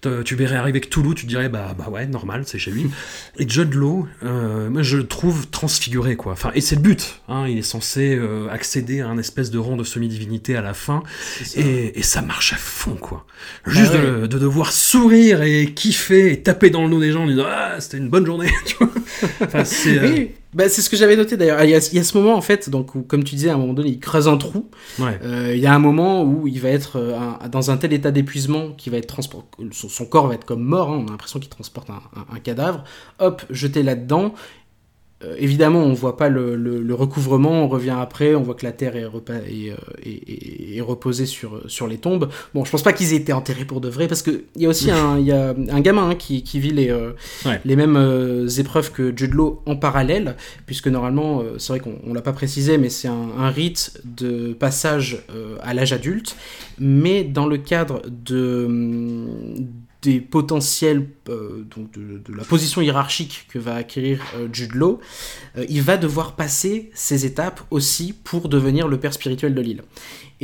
Te- 0.00 0.22
Tu 0.22 0.34
verrais 0.34 0.56
arriver 0.56 0.80
que 0.80 0.88
Toulouse, 0.88 1.14
tu 1.14 1.22
te 1.24 1.28
dirais 1.28 1.48
bah, 1.48 1.74
bah 1.78 1.88
ouais, 1.90 2.06
normal, 2.06 2.42
c'est 2.44 2.58
chez 2.58 2.70
lui. 2.72 2.90
Et 3.38 3.48
Judd 3.48 3.72
Law, 3.72 4.06
euh, 4.24 4.68
moi 4.68 4.82
je 4.82 4.96
le 4.96 5.06
trouve 5.06 5.46
transfiguré 5.48 6.16
quoi. 6.16 6.32
Enfin, 6.32 6.50
et 6.54 6.60
c'est 6.60 6.74
le 6.74 6.82
but, 6.82 7.20
hein, 7.28 7.46
il 7.48 7.58
est 7.58 7.62
censé 7.62 8.16
euh, 8.16 8.48
accéder 8.50 9.00
à 9.00 9.06
un 9.08 9.16
espèce 9.18 9.50
de 9.50 9.58
rang 9.58 9.76
de 9.76 9.84
semi-divinité 9.84 10.56
à 10.56 10.60
la 10.62 10.74
fin, 10.74 11.02
et, 11.56 11.98
et 11.98 12.02
ça 12.02 12.20
marche 12.20 12.52
à 12.52 12.56
fond 12.56 12.96
quoi. 13.00 13.24
Juste 13.66 13.92
ouais. 13.94 14.00
de, 14.22 14.26
de 14.26 14.38
devoir 14.38 14.72
sourire 14.72 15.42
et 15.42 15.72
kiffer 15.74 16.32
et 16.32 16.42
taper 16.42 16.70
dans 16.70 16.84
le 16.84 16.90
dos 16.90 17.00
des 17.00 17.12
gens 17.12 17.22
en 17.22 17.28
disant 17.28 17.44
ah 17.46 17.76
c'était 17.80 17.98
une 17.98 18.08
bonne 18.10 18.26
journée. 18.26 18.50
Enfin, 19.40 19.64
c'est, 19.64 19.98
euh, 19.98 20.08
Oui, 20.08 20.30
bah, 20.52 20.68
c'est 20.68 20.82
ce 20.82 20.90
que 20.90 20.96
j'avais 20.96 21.16
noté 21.16 21.36
d'ailleurs. 21.36 21.62
Il 21.62 21.70
y, 21.70 21.74
a, 21.74 21.88
il 21.92 21.96
y 21.96 22.00
a 22.00 22.04
ce 22.04 22.16
moment 22.16 22.34
en 22.34 22.40
fait, 22.40 22.68
donc 22.70 22.94
où, 22.96 23.02
comme 23.02 23.22
tu 23.22 23.34
disais, 23.36 23.50
à 23.50 23.54
un 23.54 23.58
moment 23.58 23.72
donné, 23.74 23.90
il 23.90 24.00
creuse 24.00 24.26
un 24.26 24.36
trou. 24.36 24.68
ouais. 24.98 25.18
Il 25.54 25.58
y 25.60 25.66
a 25.66 25.72
un 25.74 25.78
moment 25.78 26.24
où 26.24 26.48
il 26.48 26.60
va 26.60 26.70
être 26.70 26.98
un- 26.98 27.48
dans 27.48 27.70
un 27.70 27.76
tel 27.76 27.92
état 27.92 28.10
d'épuisement 28.10 28.31
qu'il 28.76 28.92
va 28.92 28.98
être 28.98 29.06
transport, 29.06 29.44
son, 29.72 30.06
corps 30.06 30.26
va 30.26 30.34
être 30.34 30.44
comme 30.44 30.62
mort. 30.62 30.90
hein, 30.90 30.98
on 31.02 31.06
a 31.08 31.10
l'impression 31.10 31.40
qu'il 31.40 31.48
transporte 31.48 31.88
un 31.90 32.38
cadavre. 32.40 32.84
Hop, 33.18 33.42
jeté 33.50 33.82
là-dedans. 33.82 34.34
Euh, 35.24 35.34
évidemment, 35.38 35.80
on 35.80 35.92
voit 35.92 36.16
pas 36.16 36.28
le, 36.28 36.56
le- 36.56 36.82
le 36.82 36.94
recouvrement. 36.94 37.64
On 37.64 37.68
revient 37.68 37.94
après, 37.98 38.34
on 38.34 38.42
voit 38.42 38.54
que 38.54 38.64
la 38.66 38.72
terre 38.72 38.96
est, 38.96 39.04
repa- 39.04 39.42
est, 39.46 39.70
euh, 39.70 39.76
est- 40.04 40.28
est- 40.28 40.76
est 40.76 40.80
reposée 40.80 41.26
sur, 41.26 41.62
sur 41.68 41.86
les 41.86 41.98
tombes. 41.98 42.28
Bon, 42.54 42.64
je 42.64 42.70
pense 42.70 42.82
pas 42.82 42.92
qu'ils 42.92 43.12
aient 43.12 43.16
été 43.16 43.32
enterrés 43.32 43.64
pour 43.64 43.80
de 43.80 43.88
vrai, 43.88 44.08
parce 44.08 44.22
que 44.22 44.42
il 44.56 44.62
y 44.62 44.66
a 44.66 44.68
aussi 44.68 44.90
un, 44.90 45.18
il 45.18 45.26
y 45.26 45.32
a 45.32 45.54
un 45.70 45.80
gamin 45.80 46.10
hein, 46.10 46.14
qui, 46.16 46.42
qui 46.42 46.58
vit 46.58 46.72
les, 46.72 46.90
euh, 46.90 47.12
Ouais. 47.44 47.60
les 47.64 47.76
mêmes 47.76 47.96
euh, 47.96 48.48
épreuves 48.48 48.90
que 48.90 49.16
Jude 49.16 49.34
Law 49.34 49.62
en 49.66 49.76
parallèle, 49.76 50.36
puisque 50.66 50.88
normalement, 50.88 51.42
c'est 51.58 51.72
vrai 51.72 51.80
qu'on 51.80 51.98
on 52.04 52.14
l'a 52.14 52.22
pas 52.22 52.32
précisé, 52.32 52.78
mais 52.78 52.88
c'est 52.88 53.08
un, 53.08 53.28
un 53.38 53.50
rite 53.50 54.00
de 54.04 54.52
passage 54.54 55.22
à 55.62 55.72
l'âge 55.74 55.92
adulte, 55.92 56.36
mais 56.78 57.22
dans 57.22 57.46
le 57.46 57.58
cadre 57.58 58.02
de 58.08 58.66
des 60.02 60.20
potentiels 60.20 61.06
euh, 61.28 61.64
donc 61.74 61.92
de, 61.92 62.20
la 62.34 62.44
position 62.44 62.80
hiérarchique 62.82 63.46
que 63.48 63.58
va 63.58 63.76
acquérir 63.76 64.20
euh, 64.34 64.48
Jude 64.52 64.74
Law, 64.74 65.00
euh, 65.56 65.64
il 65.68 65.80
va 65.82 65.96
devoir 65.96 66.34
passer 66.34 66.90
ces 66.92 67.24
étapes 67.24 67.62
aussi 67.70 68.12
pour 68.12 68.48
devenir 68.48 68.88
le 68.88 68.98
père 68.98 69.12
spirituel 69.12 69.54
de 69.54 69.60
l'île. 69.60 69.82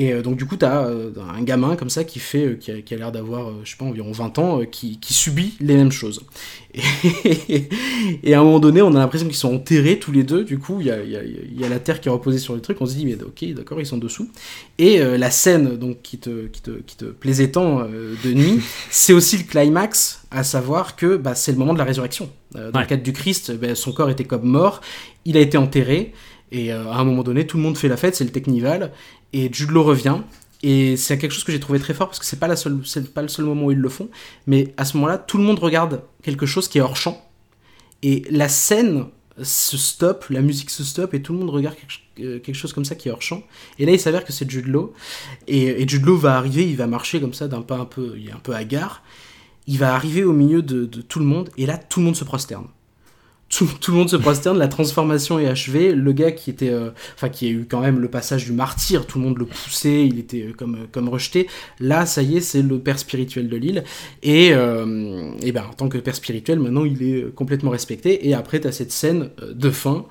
Et 0.01 0.13
euh, 0.13 0.23
donc 0.23 0.37
du 0.37 0.45
coup, 0.47 0.57
tu 0.57 0.65
as 0.65 0.87
un 0.87 1.43
gamin 1.43 1.75
comme 1.75 1.91
ça 1.91 2.05
qui 2.05 2.21
fait, 2.21 2.45
euh, 2.47 2.55
qui 2.55 2.71
a, 2.71 2.81
qui 2.83 2.95
a 2.95 2.97
l'air 2.99 3.11
d'avoir, 3.11 3.49
euh, 3.49 3.61
je 3.65 3.71
sais 3.73 3.77
pas, 3.77 3.85
environ 3.85 4.13
20 4.13 4.39
ans, 4.39 4.61
euh, 4.61 4.65
qui, 4.65 4.99
qui 5.01 5.13
subit 5.13 5.55
les 5.61 5.75
mêmes 5.75 5.91
choses. 5.91 6.21
Et, 6.73 7.69
et 8.23 8.35
à 8.35 8.41
un 8.41 8.45
moment 8.45 8.61
donné, 8.61 8.81
on 8.81 8.95
a 8.95 8.99
l'impression 8.99 9.27
qu'ils 9.27 9.37
sont 9.37 9.53
enterrés 9.55 9.99
tous 9.99 10.13
les 10.13 10.23
deux. 10.23 10.45
Du 10.45 10.59
coup, 10.59 10.77
il 10.81 10.87
y 10.87 10.91
a, 10.93 11.03
y 11.03 11.17
a- 11.17 11.23
y 11.25 11.65
a 11.65 11.69
la 11.69 11.81
terre 11.81 12.01
qui 12.01 12.09
est 12.09 12.13
reposée 12.13 12.39
sur 12.39 12.55
les 12.55 12.61
trucs. 12.61 12.81
On 12.81 12.87
se 12.87 12.95
dit, 12.95 13.07
mais 13.07 13.17
ok, 13.21 13.53
d'accord, 13.55 13.81
ils 13.81 13.87
sont 13.87 13.99
dessous. 13.99 14.29
Et 14.79 15.01
euh, 15.01 15.19
la 15.19 15.31
scène 15.33 15.77
donc 15.77 16.01
qui 16.03 16.19
te, 16.19 16.47
qui 16.47 16.61
te, 16.63 16.71
qui 16.71 16.97
te 16.97 17.07
plaisait 17.07 17.51
tant 17.51 17.81
euh, 17.81 18.15
de 18.25 18.33
nuit, 18.33 18.61
c'est 18.91 19.13
aussi 19.13 19.37
le 19.39 19.45
climax, 19.45 20.23
à 20.31 20.45
savoir 20.45 20.95
que 20.95 21.17
bah, 21.17 21.35
c'est 21.35 21.51
le 21.53 21.59
moment 21.59 21.73
de 21.75 21.79
la 21.79 21.85
résurrection. 21.85 22.31
Euh, 22.57 22.71
dans 22.71 22.79
Ouais. 22.79 22.85
le 22.85 22.89
cadre 22.89 23.03
du 23.03 23.13
Christ, 23.13 23.53
bah, 23.59 23.75
son 23.75 23.91
corps 23.93 24.11
était 24.11 24.25
comme 24.25 24.45
mort, 24.45 24.81
il 25.25 25.37
a 25.37 25.41
été 25.41 25.59
enterré, 25.59 26.13
et 26.51 26.73
euh, 26.73 26.87
à 26.91 26.97
un 26.99 27.05
moment 27.05 27.23
donné, 27.23 27.47
tout 27.47 27.57
le 27.59 27.63
monde 27.63 27.77
fait 27.77 27.89
la 27.89 27.99
fête, 27.99 28.17
c'est 28.17 28.25
le 28.25 28.31
Technival, 28.31 28.93
et 29.33 29.53
Jude 29.53 29.71
revient. 29.77 30.19
Et 30.63 30.97
c'est 30.97 31.19
quelque 31.19 31.33
chose 31.33 31.45
que 31.45 31.53
j'ai 31.53 31.61
trouvé 31.61 31.79
très 31.79 31.95
fort 31.95 32.09
parce 32.09 32.19
que 32.19 32.25
c'est 32.25 32.41
pas 32.41 32.49
la 32.49 32.57
seule, 32.57 32.81
pas 33.15 33.23
le 33.23 33.29
seul 33.29 33.45
moment 33.45 33.67
où 33.67 33.71
ils 33.71 33.79
le 33.79 33.89
font, 33.89 34.09
mais 34.47 34.75
à 34.77 34.85
ce 34.85 34.97
moment-là, 34.97 35.19
tout 35.19 35.39
le 35.39 35.45
monde 35.45 35.61
regarde 35.61 36.03
quelque 36.23 36.47
chose 36.47 36.67
qui 36.67 36.79
est 36.79 36.81
hors 36.81 36.97
champ, 36.97 37.25
et 38.03 38.25
la 38.31 38.49
scène 38.49 39.07
se 39.41 39.77
stoppe, 39.77 40.27
la 40.31 40.41
musique 40.41 40.71
se 40.71 40.83
stoppe, 40.83 41.15
et 41.15 41.23
tout 41.23 41.33
le 41.33 41.39
monde 41.39 41.51
regarde 41.51 41.77
quelque, 41.77 42.51
euh, 42.51 42.55
chose 42.55 42.73
comme 42.73 42.85
ça 42.85 42.97
qui 42.97 43.09
est 43.09 43.13
hors 43.13 43.23
champ. 43.23 43.45
Et 43.79 43.87
là, 43.87 43.93
il 43.93 44.01
s'avère 44.01 44.25
que 44.25 44.33
c'est 44.33 44.51
Jude 44.51 44.75
et, 45.47 45.83
et 45.83 45.87
va 45.87 46.37
arriver, 46.37 46.69
il 46.69 46.77
va 46.77 46.89
marcher 46.89 47.21
comme 47.21 47.35
ça 47.35 47.47
d'un 47.47 47.63
pas 47.63 47.79
un 47.79 47.85
peu, 47.85 48.15
il 48.17 48.29
est 48.29 48.33
un 48.33 48.41
peu 48.41 48.53
hagard. 48.53 49.05
Il 49.69 49.79
va 49.79 49.95
arriver 49.95 50.25
au 50.25 50.33
milieu 50.33 50.63
de, 50.63 50.87
de 50.87 51.03
tout 51.03 51.21
le 51.21 51.25
monde, 51.25 51.51
et 51.57 51.67
là, 51.67 51.79
tout 51.79 52.01
le 52.01 52.07
monde 52.07 52.17
se 52.17 52.25
prosterne. 52.25 52.67
Tout, 53.49 53.69
tout 53.81 53.93
le 53.93 53.99
monde 53.99 54.11
se 54.11 54.17
prosterne, 54.17 54.59
la 54.59 54.69
transformation 54.69 55.39
est 55.39 55.47
achevée. 55.47 55.93
Le 55.93 56.13
gars 56.13 56.33
qui 56.33 56.51
était, 56.51 56.69
euh, 56.69 56.91
enfin 57.15 57.31
qui 57.31 57.47
a 57.47 57.51
eu 57.51 57.67
quand 57.69 57.81
même 57.81 57.99
le 57.99 58.09
passage 58.09 58.45
du 58.45 58.53
martyr, 58.53 59.07
tout 59.07 59.19
le 59.19 59.25
monde 59.25 59.39
le 59.39 59.47
poussait, 59.47 60.07
il 60.07 60.19
était 60.19 60.43
euh, 60.43 60.53
comme 60.57 60.75
euh, 60.75 60.87
comme 60.93 61.09
rejeté. 61.09 61.49
Là, 61.81 62.05
ça 62.05 62.23
y 62.23 62.37
est, 62.37 62.41
c'est 62.41 62.61
le 62.61 62.79
père 62.79 62.99
spirituel 62.99 63.49
de 63.49 63.57
l'île. 63.57 63.85
Et, 64.23 64.49
et 64.49 65.53
ben 65.53 65.65
en 65.69 65.73
tant 65.75 65.89
que 65.89 65.99
père 65.99 66.15
spirituel, 66.15 66.59
maintenant 66.59 66.85
il 66.85 67.03
est 67.03 67.35
complètement 67.35 67.71
respecté. 67.71 68.29
Et 68.29 68.35
après, 68.35 68.61
t'as 68.61 68.73
cette 68.73 68.93
scène 68.93 69.31
de 69.55 69.71
fin 69.71 70.05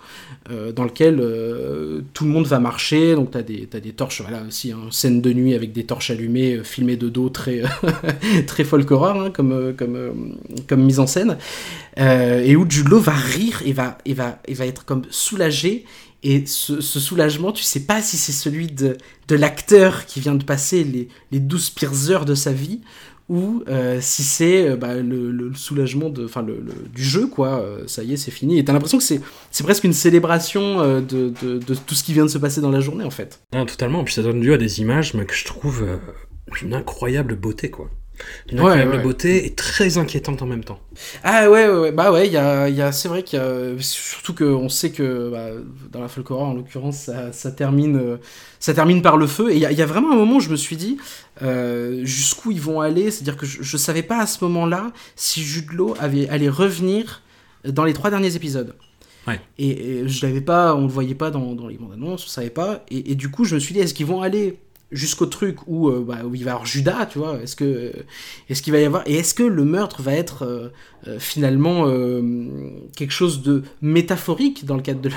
dans 0.75 0.85
lequel 0.85 1.19
euh, 1.19 2.01
tout 2.13 2.23
le 2.23 2.31
monde 2.31 2.47
va 2.47 2.59
marcher. 2.59 3.15
Donc 3.15 3.31
t'as 3.31 3.41
des 3.41 3.67
t'as 3.67 3.79
des 3.79 3.91
torches, 3.91 4.21
voilà 4.21 4.43
aussi, 4.47 4.71
hein, 4.71 4.79
scène 4.91 5.21
de 5.21 5.33
nuit 5.33 5.53
avec 5.53 5.73
des 5.73 5.83
torches 5.83 6.11
allumées, 6.11 6.61
filmées 6.63 6.97
de 6.97 7.09
dos, 7.09 7.29
très 7.29 7.63
très 8.47 8.63
folk 8.63 8.89
horror 8.89 9.21
hein, 9.21 9.29
comme 9.31 9.73
comme 9.77 10.35
comme 10.67 10.83
mise 10.83 10.99
en 10.99 11.07
scène. 11.07 11.37
Et 11.97 12.55
où 12.55 12.65
Jude 12.69 12.89
Law 12.89 12.99
va 12.99 13.13
rire 13.27 13.61
et 13.65 13.73
va, 13.73 13.97
et 14.05 14.13
va, 14.13 14.39
et 14.47 14.53
va 14.53 14.65
être 14.65 14.85
comme 14.85 15.03
soulagé 15.09 15.85
Et 16.23 16.45
ce, 16.45 16.81
soulagement, 16.81 17.51
tu 17.51 17.63
sais 17.63 17.81
pas 17.81 18.01
si 18.01 18.17
c'est 18.17 18.31
celui 18.31 18.67
de, 18.67 18.97
l'acteur 19.29 20.05
qui 20.05 20.19
vient 20.19 20.35
de 20.35 20.43
passer 20.43 20.83
les, 20.83 21.07
les 21.31 21.39
12 21.39 21.69
pires 21.71 22.09
heures 22.09 22.25
de 22.25 22.35
sa 22.35 22.51
vie 22.51 22.81
ou 23.29 23.63
euh, 23.67 23.99
si 24.01 24.23
c'est 24.23 24.69
euh, 24.69 24.75
bah, 24.77 24.95
le, 24.95 25.51
soulagement 25.53 26.09
du 26.09 27.03
jeu, 27.03 27.27
quoi. 27.27 27.59
Euh, 27.59 27.83
ça 27.87 28.03
y 28.03 28.13
est, 28.13 28.17
c'est 28.17 28.31
fini. 28.31 28.57
Et 28.57 28.65
t'as 28.65 28.73
l'impression 28.73 28.97
que 28.97 29.03
c'est, 29.03 29.21
presque 29.63 29.83
une 29.83 29.93
célébration 29.93 31.01
de, 31.01 31.33
de, 31.41 31.75
tout 31.75 31.95
ce 31.95 32.03
qui 32.03 32.13
vient 32.13 32.23
de 32.23 32.29
se 32.29 32.37
passer 32.37 32.61
dans 32.61 32.71
la 32.71 32.79
journée, 32.79 33.03
en 33.03 33.09
fait. 33.09 33.41
Non, 33.53 33.65
totalement. 33.65 34.03
Puis 34.03 34.13
ça 34.13 34.21
donne 34.21 34.41
lieu 34.41 34.53
à 34.53 34.57
des 34.57 34.79
images 34.79 35.11
que 35.11 35.35
je 35.35 35.45
trouve 35.45 35.85
d'une 36.59 36.73
incroyable 36.73 37.35
beauté, 37.35 37.69
quoi. 37.69 37.89
Ouais, 38.51 38.57
incroyable 38.57 38.95
ouais. 38.95 39.03
beauté 39.03 39.45
et 39.45 39.53
très 39.53 39.97
inquiétante 39.97 40.41
en 40.41 40.45
même 40.45 40.63
temps. 40.63 40.79
Ah 41.23 41.49
ouais, 41.49 41.67
ouais, 41.67 41.77
ouais. 41.77 41.91
bah 41.91 42.11
ouais, 42.11 42.27
y 42.29 42.37
a, 42.37 42.69
y 42.69 42.81
a, 42.81 42.91
c'est 42.91 43.07
vrai 43.07 43.23
qu'il 43.23 43.37
y 43.37 43.41
a, 43.41 43.75
surtout 43.79 44.33
qu'on 44.33 44.69
sait 44.69 44.91
que 44.91 45.29
bah, 45.29 45.49
dans 45.91 46.01
la 46.01 46.07
folk 46.07 46.31
horror, 46.31 46.47
en 46.47 46.53
l'occurrence, 46.53 46.97
ça, 46.97 47.31
ça 47.31 47.51
termine, 47.51 47.97
euh, 47.97 48.17
ça 48.59 48.73
termine 48.73 49.01
par 49.01 49.17
le 49.17 49.27
feu. 49.27 49.51
Et 49.51 49.55
il 49.55 49.59
y 49.59 49.65
a, 49.65 49.71
il 49.71 49.77
y 49.77 49.81
a 49.81 49.85
vraiment 49.85 50.11
un 50.11 50.15
moment 50.15 50.37
où 50.37 50.39
je 50.39 50.49
me 50.49 50.55
suis 50.55 50.77
dit 50.77 50.97
euh, 51.41 52.03
jusqu'où 52.05 52.51
ils 52.51 52.61
vont 52.61 52.81
aller? 52.81 53.11
C'est-à-dire 53.11 53.37
que 53.37 53.45
je, 53.45 53.61
je 53.61 53.77
savais 53.77 54.03
pas 54.03 54.19
à 54.19 54.25
ce 54.25 54.43
moment-là 54.45 54.91
si 55.15 55.43
Jude 55.43 55.71
Law 55.73 55.95
avait, 55.99 56.27
allait 56.29 56.49
revenir 56.49 57.21
dans 57.65 57.83
les 57.83 57.93
trois 57.93 58.09
derniers 58.09 58.35
épisodes. 58.35 58.75
Ouais. 59.27 59.41
Et, 59.57 59.99
et 59.99 60.07
je 60.07 60.25
l'avais 60.25 60.39
pas, 60.39 60.73
on 60.73 60.83
le 60.83 60.87
voyait 60.87 61.13
pas 61.13 61.31
dans, 61.31 61.53
dans 61.53 61.67
les 61.67 61.77
bandes 61.77 61.91
annonces, 61.91 62.23
on 62.25 62.29
savait 62.29 62.49
pas. 62.49 62.85
Et, 62.89 63.11
et 63.11 63.15
du 63.15 63.29
coup, 63.29 63.43
je 63.43 63.55
me 63.55 63.59
suis 63.59 63.73
dit, 63.73 63.81
est-ce 63.81 63.93
qu'ils 63.93 64.05
vont 64.05 64.21
aller 64.21 64.57
jusqu'au 64.91 65.25
truc 65.25 65.57
où, 65.67 65.89
euh, 65.89 66.03
bah, 66.05 66.19
où 66.25 66.33
il 66.35 66.43
va 66.43 66.51
y 66.51 66.53
avoir 66.53 66.65
Judas, 66.65 67.05
tu 67.07 67.19
vois 67.19 67.41
Est-ce 67.41 67.55
que 67.55 67.91
est-ce 68.49 68.69
va 68.71 68.79
y 68.79 68.85
avoir 68.85 69.07
et 69.07 69.15
est-ce 69.15 69.33
que 69.33 69.43
le 69.43 69.65
meurtre 69.65 70.01
va 70.01 70.13
être 70.13 70.43
euh, 70.43 70.69
euh, 71.07 71.19
finalement 71.19 71.85
quelque 72.95 73.11
chose 73.11 73.41
de 73.41 73.63
métaphorique 73.81 74.65
dans 74.65 74.75
le 74.75 74.81
cadre 74.81 75.01
de 75.01 75.09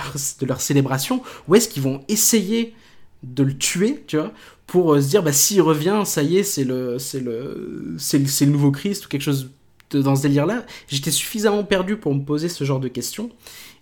leur, 0.46 0.60
célébration 0.60 1.22
ou 1.48 1.54
est-ce 1.54 1.68
qu'ils 1.68 1.82
vont 1.82 2.02
essayer 2.08 2.74
de 3.22 3.42
le 3.42 3.56
tuer, 3.56 4.02
tu 4.06 4.16
vois, 4.16 4.32
pour 4.66 4.96
se 4.96 5.08
dire 5.08 5.22
bah 5.22 5.32
s'il 5.32 5.60
revient, 5.60 6.02
ça 6.04 6.22
y 6.22 6.38
est, 6.38 6.42
c'est 6.42 6.64
le 6.64 6.98
c'est 6.98 7.20
le 7.20 7.96
c'est 7.98 8.18
le, 8.18 8.50
nouveau 8.50 8.70
Christ 8.70 9.06
ou 9.06 9.08
quelque 9.08 9.22
chose 9.22 9.50
de- 9.90 10.02
dans 10.02 10.16
ce 10.16 10.22
délire-là. 10.22 10.64
J'étais 10.88 11.10
suffisamment 11.10 11.64
perdu 11.64 11.96
pour 11.96 12.14
me 12.14 12.22
poser 12.22 12.48
ce 12.48 12.64
genre 12.64 12.80
de 12.80 12.88
questions 12.88 13.30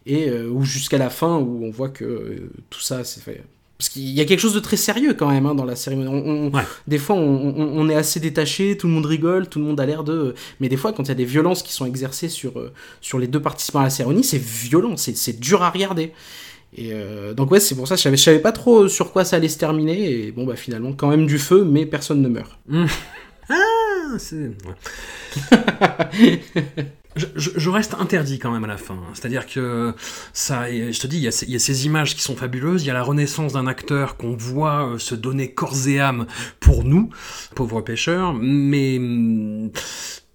et 0.06 0.30
ou 0.32 0.64
jusqu'à 0.64 0.98
la 0.98 1.10
fin 1.10 1.38
où 1.38 1.64
on 1.64 1.70
voit 1.70 1.90
que 1.90 2.50
tout 2.70 2.80
ça 2.80 3.04
c'est 3.04 3.20
fait 3.22 3.44
parce 3.78 3.88
qu'il 3.90 4.02
y 4.10 4.20
a 4.20 4.24
quelque 4.24 4.40
chose 4.40 4.54
de 4.54 4.60
très 4.60 4.76
sérieux 4.76 5.14
quand 5.14 5.30
même 5.30 5.46
hein, 5.46 5.54
dans 5.54 5.64
la 5.64 5.76
cérémonie. 5.76 6.08
On- 6.08 6.46
on- 6.48 6.50
Ouais. 6.54 6.64
Des 6.88 6.98
fois, 6.98 7.14
on, 7.16 7.88
est 7.88 7.94
assez 7.94 8.18
détaché, 8.20 8.76
tout 8.76 8.88
le 8.88 8.92
monde 8.92 9.06
rigole, 9.06 9.48
tout 9.48 9.58
le 9.60 9.64
monde 9.64 9.78
a 9.80 9.86
l'air 9.86 10.02
de. 10.04 10.34
Mais 10.60 10.68
des 10.68 10.76
fois, 10.76 10.92
quand 10.92 11.04
il 11.04 11.08
y 11.08 11.12
a 11.12 11.14
des 11.14 11.24
violences 11.24 11.62
qui 11.62 11.72
sont 11.72 11.86
exercées 11.86 12.28
sur, 12.28 12.58
euh, 12.58 12.72
sur 13.00 13.18
les 13.18 13.28
deux 13.28 13.40
participants 13.40 13.80
à 13.80 13.84
la 13.84 13.90
cérémonie, 13.90 14.24
c'est 14.24 14.42
violent, 14.42 14.96
c'est 14.96 15.38
dur 15.38 15.62
à 15.62 15.70
regarder. 15.70 16.12
Et 16.76 16.90
euh, 16.92 17.32
donc 17.34 17.50
ouais, 17.50 17.60
c'est 17.60 17.74
pour 17.76 17.86
ça 17.88 17.94
que 17.94 17.98
je 17.98 18.02
savais, 18.02 18.16
je 18.16 18.22
savais 18.22 18.40
pas 18.40 18.52
trop 18.52 18.88
sur 18.88 19.10
quoi 19.12 19.24
ça 19.24 19.36
allait 19.36 19.48
se 19.48 19.58
terminer. 19.58 20.10
Et 20.10 20.32
bon 20.32 20.44
bah 20.44 20.56
finalement, 20.56 20.92
quand 20.92 21.08
même 21.08 21.26
du 21.26 21.38
feu, 21.38 21.64
mais 21.64 21.86
personne 21.86 22.20
ne 22.20 22.28
meurt. 22.28 22.58
Ah, 23.48 24.18
c'est. 24.18 24.50
ouais. 24.66 26.40
Je, 27.16 27.26
je- 27.34 27.70
reste 27.70 27.94
interdit 27.98 28.38
quand 28.38 28.52
même 28.52 28.64
à 28.64 28.68
la 28.68 28.76
fin. 28.76 28.98
C'est-à-dire 29.14 29.46
que 29.46 29.94
ça, 30.32 30.70
je 30.70 30.98
te 31.00 31.06
dis, 31.06 31.16
il 31.16 31.22
y, 31.22 31.28
a 31.28 31.32
ces, 31.32 31.46
il 31.46 31.52
y 31.52 31.56
a 31.56 31.58
ces 31.58 31.86
images 31.86 32.14
qui 32.14 32.22
sont 32.22 32.36
fabuleuses. 32.36 32.84
Il 32.84 32.86
y 32.86 32.90
a 32.90 32.94
la 32.94 33.02
renaissance 33.02 33.54
d'un 33.54 33.66
acteur 33.66 34.16
qu'on 34.16 34.36
voit 34.36 34.90
euh, 34.94 34.98
se 34.98 35.14
donner 35.14 35.50
corps 35.52 35.88
et 35.88 35.98
âme 36.00 36.26
pour 36.60 36.84
nous, 36.84 37.10
pauvres 37.56 37.80
pêcheurs. 37.80 38.34
Mais 38.34 38.98
hum, 38.98 39.70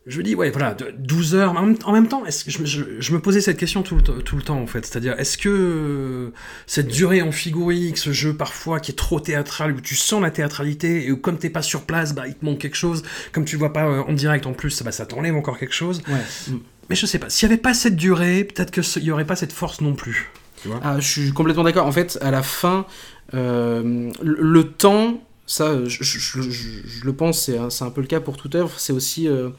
je 0.06 0.18
me 0.18 0.24
dis, 0.24 0.36
ouais, 0.36 0.50
voilà, 0.50 0.74
de- 0.74 0.94
12 0.98 1.34
heures. 1.36 1.52
En 1.56 1.92
même, 1.94 2.08
temps, 2.08 2.26
est-ce 2.26 2.44
que 2.44 2.52
je, 2.52 2.66
je- 2.66 2.84
je 3.00 3.14
me 3.14 3.20
posais 3.20 3.40
cette 3.40 3.58
question 3.58 3.84
tout 3.84 3.96
le, 3.96 4.02
tout 4.02 4.36
le 4.36 4.42
temps 4.42 4.60
en 4.60 4.68
fait. 4.68 4.86
C'est-à-dire, 4.86 5.18
est-ce 5.18 5.38
que 5.38 5.50
euh, 5.50 6.30
cette 6.68 6.88
durée 6.88 7.22
en 7.22 7.32
figurique, 7.32 7.98
ce 7.98 8.12
jeu 8.12 8.34
parfois 8.36 8.80
qui 8.80 8.92
est 8.92 8.96
trop 8.96 9.20
théâtral, 9.20 9.72
où 9.74 9.82
tu 9.82 9.96
sens 9.96 10.22
la 10.22 10.32
théâtralité 10.32 11.06
et 11.06 11.12
où 11.12 11.18
comme 11.18 11.38
t'es 11.38 11.50
pas 11.50 11.62
sur 11.62 11.84
place, 11.84 12.14
bah 12.14 12.28
il 12.28 12.36
te 12.36 12.44
manque 12.44 12.60
quelque 12.60 12.76
chose. 12.76 13.04
Comme 13.32 13.46
tu 13.46 13.56
vois 13.56 13.72
pas 13.72 13.86
euh, 13.86 14.02
en 14.08 14.14
direct 14.14 14.46
en 14.46 14.54
plus, 14.54 14.84
bah 14.84 14.92
ça 14.92 15.06
t'enlève 15.06 15.36
encore 15.36 15.58
quelque 15.58 15.74
chose. 15.76 16.02
Ouais. 16.10 16.56
Mais 16.90 16.96
je 16.98 17.06
sais 17.06 17.18
pas, 17.20 17.30
s'il 17.30 17.48
y 17.48 17.52
avait 17.52 17.62
pas 17.62 17.74
cette 17.74 17.96
durée, 17.96 18.44
peut-être 18.44 18.72
qu'il 18.72 19.04
y 19.04 19.12
aurait 19.12 19.26
pas 19.26 19.38
cette 19.38 19.54
force 19.54 19.80
non 19.80 19.94
plus. 19.96 20.30
Tu 20.62 20.68
vois? 20.68 20.82
Ah, 20.84 21.00
je 21.00 21.08
suis 21.08 21.32
complètement 21.32 21.64
d'accord. 21.64 21.86
En 21.88 21.92
fait, 21.94 22.18
à 22.22 22.30
la 22.30 22.44
fin, 22.44 22.86
euh, 23.34 24.12
le, 24.22 24.64
temps, 24.66 25.24
ça, 25.46 25.78
je, 25.86 27.06
le 27.06 27.14
pense, 27.14 27.46
c'est 27.46 27.58
un, 27.58 27.70
c'est 27.70 27.84
un 27.86 27.90
peu 27.90 28.02
le 28.02 28.08
cas 28.08 28.20
pour 28.20 28.36
toute 28.38 28.56
œuvre. 28.56 28.72
C'est 28.78 28.94
aussi, 28.94 29.28
euh, 29.28 29.50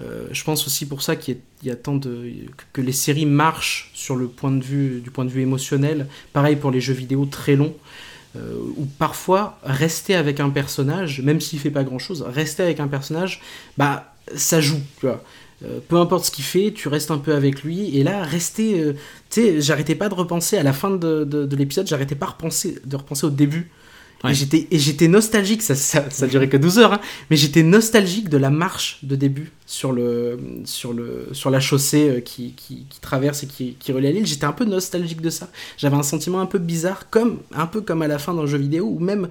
euh, 0.00 0.26
je 0.32 0.42
pense 0.44 0.66
aussi 0.66 0.86
pour 0.86 1.02
ça 1.02 1.16
qu'il 1.16 1.38
y, 1.62 1.70
a- 1.70 1.76
tant 1.76 1.96
de 1.96 2.30
que, 2.72 2.80
les 2.80 2.92
séries 2.92 3.26
marchent 3.26 3.90
sur 3.94 4.16
le 4.16 4.26
point 4.28 4.50
de 4.50 4.62
vue 4.64 5.00
du 5.00 5.10
point 5.10 5.24
de 5.24 5.30
vue 5.30 5.42
émotionnel. 5.42 6.06
Pareil 6.32 6.56
pour 6.56 6.70
les 6.70 6.80
jeux 6.80 6.94
vidéo 6.94 7.26
très 7.26 7.56
longs. 7.56 7.74
euh, 8.36 8.54
où 8.78 8.86
parfois 8.98 9.58
rester 9.62 10.14
avec 10.14 10.40
un 10.40 10.50
personnage, 10.50 11.20
même 11.20 11.40
s'il 11.40 11.58
fait 11.58 11.70
pas 11.70 11.84
grand 11.84 11.98
chose, 11.98 12.22
rester 12.22 12.62
avec 12.62 12.80
un 12.80 12.88
personnage, 12.88 13.42
bah 13.76 14.14
ça 14.34 14.60
joue. 14.60 14.80
Euh, 15.64 15.78
peu 15.88 15.96
importe 15.96 16.24
ce 16.26 16.30
qu'il 16.30 16.44
fait, 16.44 16.72
tu 16.72 16.88
restes 16.88 17.10
un 17.10 17.18
peu 17.18 17.34
avec 17.34 17.62
lui. 17.62 17.96
Et 17.98 18.02
là, 18.04 18.22
rester. 18.24 18.94
tu 19.30 19.40
sais, 19.42 19.60
j'arrêtais 19.60 19.94
pas 19.94 20.08
de 20.08 20.14
repenser 20.14 20.56
à 20.56 20.62
la 20.62 20.72
fin 20.72 20.90
de, 20.90 21.24
de, 21.24 21.44
de 21.46 21.56
l'épisode, 21.56 21.86
j'arrêtais 21.86 22.14
pas 22.14 22.26
repenser, 22.26 22.78
de 22.84 22.96
repenser 22.96 23.26
au 23.26 23.30
début. 23.30 23.70
Ouais. 24.24 24.32
Et 24.70 24.78
j'étais 24.78 25.08
nostalgique, 25.08 25.62
ça, 25.62 25.74
ça, 25.74 26.08
ça 26.10 26.26
durait 26.28 26.48
que 26.48 26.56
12 26.56 26.78
heures, 26.78 26.92
hein, 26.92 27.00
mais 27.28 27.36
j'étais 27.36 27.62
nostalgique 27.62 28.28
de 28.28 28.36
la 28.36 28.50
marche 28.50 28.98
de 29.02 29.16
début 29.16 29.50
sur, 29.66 29.90
le, 29.90 30.38
sur, 30.64 30.92
le, 30.92 31.28
sur 31.32 31.50
la 31.50 31.58
chaussée 31.58 32.08
euh, 32.08 32.20
qui, 32.20 32.52
qui, 32.52 32.86
qui 32.88 33.00
traverse 33.00 33.42
et 33.42 33.46
qui, 33.46 33.74
qui 33.80 33.90
relie 33.90 34.06
à 34.06 34.12
l'île. 34.12 34.26
J'étais 34.26 34.44
un 34.44 34.52
peu 34.52 34.64
nostalgique 34.64 35.20
de 35.20 35.30
ça. 35.30 35.48
J'avais 35.76 35.96
un 35.96 36.04
sentiment 36.04 36.40
un 36.40 36.46
peu 36.46 36.58
bizarre, 36.58 37.10
comme, 37.10 37.40
un 37.52 37.66
peu 37.66 37.80
comme 37.80 38.02
à 38.02 38.06
la 38.06 38.18
fin 38.18 38.32
d'un 38.34 38.46
jeu 38.46 38.58
vidéo, 38.58 38.86
où 38.86 39.00
même 39.00 39.28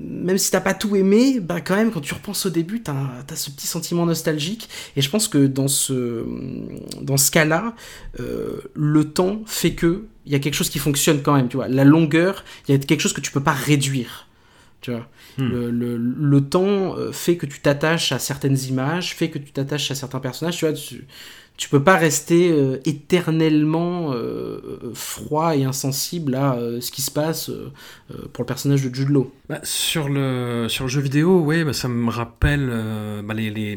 même 0.00 0.38
si 0.38 0.50
t'as 0.50 0.60
pas 0.60 0.74
tout 0.74 0.94
aimé, 0.94 1.40
bah 1.40 1.60
quand 1.60 1.74
même 1.74 1.90
quand 1.90 2.00
tu 2.00 2.14
repenses 2.14 2.46
au 2.46 2.50
début, 2.50 2.82
t'as 2.82 2.94
as 3.28 3.36
ce 3.36 3.50
petit 3.50 3.66
sentiment 3.66 4.06
nostalgique. 4.06 4.68
Et 4.96 5.02
je 5.02 5.10
pense 5.10 5.26
que 5.26 5.46
dans 5.46 5.68
ce 5.68 6.24
dans 7.00 7.16
ce 7.16 7.30
cas-là, 7.30 7.74
euh, 8.20 8.60
le 8.74 9.04
temps 9.10 9.42
fait 9.46 9.72
que 9.72 10.04
il 10.28 10.32
y 10.32 10.36
a 10.36 10.38
quelque 10.38 10.54
chose 10.54 10.70
qui 10.70 10.78
fonctionne 10.78 11.22
quand 11.22 11.34
même. 11.34 11.48
Tu 11.48 11.56
vois, 11.56 11.68
la 11.68 11.84
longueur, 11.84 12.44
il 12.68 12.72
y 12.72 12.74
a 12.76 12.78
quelque 12.78 13.00
chose 13.00 13.14
que 13.14 13.20
tu 13.22 13.32
peux 13.32 13.42
pas 13.42 13.52
réduire. 13.52 14.28
Tu 14.82 14.92
vois, 14.92 15.08
Hmm. 15.38 15.48
le, 15.50 15.70
le, 15.70 15.96
le 15.96 16.40
temps 16.40 16.96
euh, 16.98 17.12
fait 17.12 17.36
que 17.36 17.46
tu 17.46 17.60
t'attaches 17.60 18.12
à 18.12 18.18
certaines 18.18 18.58
images, 18.58 19.14
fait 19.14 19.30
que 19.30 19.38
tu 19.38 19.52
t'attaches 19.52 19.90
à 19.92 19.94
certains 19.94 20.20
personnages. 20.20 20.56
Tu 20.58 20.64
vois, 20.66 20.74
tu, 20.74 21.06
tu 21.58 21.68
peux 21.68 21.82
pas 21.82 21.96
rester 21.96 22.52
euh, 22.52 22.80
éternellement 22.84 24.12
euh, 24.12 24.60
froid 24.94 25.56
et 25.56 25.64
insensible 25.64 26.36
à 26.36 26.54
euh, 26.54 26.80
ce 26.80 26.92
qui 26.92 27.02
se 27.02 27.10
passe 27.10 27.50
pour 28.32 28.44
le 28.44 28.46
personnage 28.46 28.84
de 28.84 28.94
Jude 28.94 29.08
Law. 29.08 29.34
Bah, 29.48 29.58
sur, 29.64 30.08
le, 30.08 30.66
sur 30.68 30.84
le 30.84 30.88
jeu 30.88 31.00
vidéo, 31.00 31.40
ouais, 31.40 31.64
bah, 31.64 31.72
ça 31.72 31.88
me 31.88 32.10
rappelle 32.10 32.70
bah, 33.24 33.34
les, 33.34 33.50
les, 33.50 33.76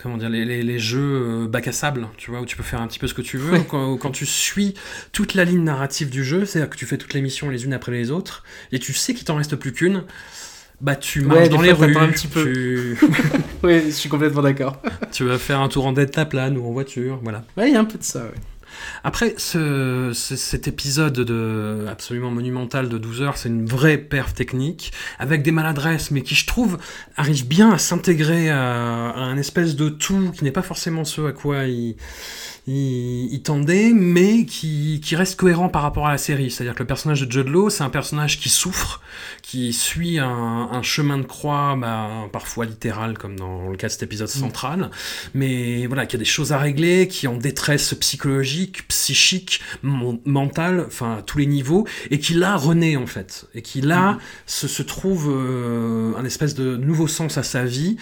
comment 0.00 0.16
dire, 0.16 0.28
les, 0.28 0.44
les, 0.44 0.62
les 0.62 0.78
jeux 0.78 1.48
bac 1.48 1.66
à 1.66 1.72
sable, 1.72 2.06
tu 2.16 2.30
vois, 2.30 2.40
où 2.40 2.46
tu 2.46 2.56
peux 2.56 2.62
faire 2.62 2.80
un 2.80 2.86
petit 2.86 3.00
peu 3.00 3.08
ce 3.08 3.14
que 3.14 3.22
tu 3.22 3.36
veux. 3.36 3.58
Quand, 3.68 3.96
quand 3.96 4.12
tu 4.12 4.24
suis 4.24 4.74
toute 5.10 5.34
la 5.34 5.44
ligne 5.44 5.64
narrative 5.64 6.10
du 6.10 6.22
jeu, 6.22 6.44
c'est-à-dire 6.44 6.70
que 6.70 6.76
tu 6.76 6.86
fais 6.86 6.98
toutes 6.98 7.14
les 7.14 7.20
missions 7.20 7.50
les 7.50 7.64
unes 7.64 7.72
après 7.72 7.90
les 7.90 8.12
autres, 8.12 8.44
et 8.70 8.78
tu 8.78 8.92
sais 8.92 9.12
qu'il 9.12 9.24
t'en 9.24 9.36
reste 9.36 9.56
plus 9.56 9.72
qu'une, 9.72 10.04
bah 10.80 10.96
tu 10.96 11.22
marches 11.22 11.40
Ouais, 11.40 11.48
dans 11.48 11.60
les 11.62 11.72
rues, 11.72 11.92
t'attends 11.92 12.06
un 12.06 12.08
petit 12.12 12.28
peu. 12.28 12.44
Tu, 12.52 12.98
Oui, 13.62 13.82
je 13.86 13.90
suis 13.90 14.08
complètement 14.08 14.42
d'accord. 14.42 14.80
tu 15.12 15.24
vas 15.24 15.38
faire 15.38 15.60
un 15.60 15.68
tour 15.68 15.86
en 15.86 15.92
delta 15.92 16.24
plane 16.24 16.56
ou 16.56 16.66
en 16.66 16.72
voiture, 16.72 17.18
voilà. 17.22 17.44
Ouais, 17.56 17.68
il 17.68 17.74
y 17.74 17.76
a 17.76 17.80
un 17.80 17.84
peu 17.84 17.98
de 17.98 18.04
ça, 18.04 18.20
ouais. 18.24 18.34
Après, 19.02 19.34
ce, 19.38 20.12
ce- 20.14 20.36
cet 20.36 20.68
épisode 20.68 21.14
de, 21.14 21.86
absolument 21.90 22.30
monumental 22.30 22.88
de 22.88 22.96
12 22.96 23.22
heures, 23.22 23.36
c'est 23.36 23.48
une 23.48 23.66
vraie 23.66 23.98
perf 23.98 24.34
technique, 24.34 24.92
avec 25.18 25.42
des 25.42 25.50
maladresses, 25.50 26.12
mais 26.12 26.22
qui, 26.22 26.36
je 26.36 26.46
trouve, 26.46 26.78
arrive 27.16 27.48
bien 27.48 27.72
à 27.72 27.78
s'intégrer 27.78 28.50
à, 28.50 29.08
à 29.10 29.20
un 29.20 29.36
espèce 29.36 29.74
de 29.74 29.88
tout 29.88 30.30
qui 30.32 30.44
n'est 30.44 30.52
pas 30.52 30.62
forcément 30.62 31.04
ce 31.04 31.22
à 31.26 31.32
quoi 31.32 31.64
il, 31.64 31.96
il, 32.68 33.32
il 33.32 33.42
tendait, 33.42 33.92
mais 33.94 34.44
qui, 34.44 35.00
qui 35.02 35.16
reste 35.16 35.36
cohérent 35.36 35.68
par 35.68 35.82
rapport 35.82 36.06
à 36.06 36.12
la 36.12 36.18
série. 36.18 36.50
C'est-à-dire 36.50 36.74
que 36.74 36.82
le 36.82 36.86
personnage 36.86 37.22
de 37.22 37.32
Judd 37.32 37.48
Law, 37.48 37.70
c'est 37.70 37.82
un 37.82 37.88
personnage 37.88 38.38
qui 38.38 38.50
souffre, 38.50 39.00
qui 39.42 39.72
suit 39.72 40.18
un, 40.18 40.68
un 40.70 40.82
chemin 40.82 41.16
de 41.18 41.24
croix, 41.24 41.76
bah, 41.80 42.28
parfois 42.30 42.66
littéral, 42.66 43.16
comme 43.16 43.36
dans 43.36 43.70
le 43.70 43.76
cas 43.76 43.86
de 43.86 43.92
cet 43.92 44.02
épisode 44.02 44.28
central, 44.28 44.90
mais 45.34 45.86
voilà, 45.86 46.04
qui 46.04 46.16
a 46.16 46.18
des 46.18 46.24
choses 46.26 46.52
à 46.52 46.58
régler, 46.58 47.08
qui 47.08 47.24
est 47.24 47.28
en 47.28 47.38
détresse 47.38 47.94
psychologique, 47.94 48.86
psychique, 48.88 49.62
mentale, 49.82 50.84
enfin 50.86 51.18
à 51.18 51.22
tous 51.22 51.38
les 51.38 51.46
niveaux, 51.46 51.86
et 52.10 52.18
qui 52.18 52.34
là 52.34 52.56
renaît 52.56 52.96
en 52.96 53.06
fait, 53.06 53.46
et 53.54 53.62
qui 53.62 53.80
là 53.80 54.18
se, 54.46 54.68
se 54.68 54.82
trouve 54.82 55.30
euh, 55.30 56.12
un 56.18 56.24
espèce 56.24 56.54
de 56.54 56.76
nouveau 56.76 57.08
sens 57.08 57.38
à 57.38 57.42
sa 57.42 57.64
vie. 57.64 57.96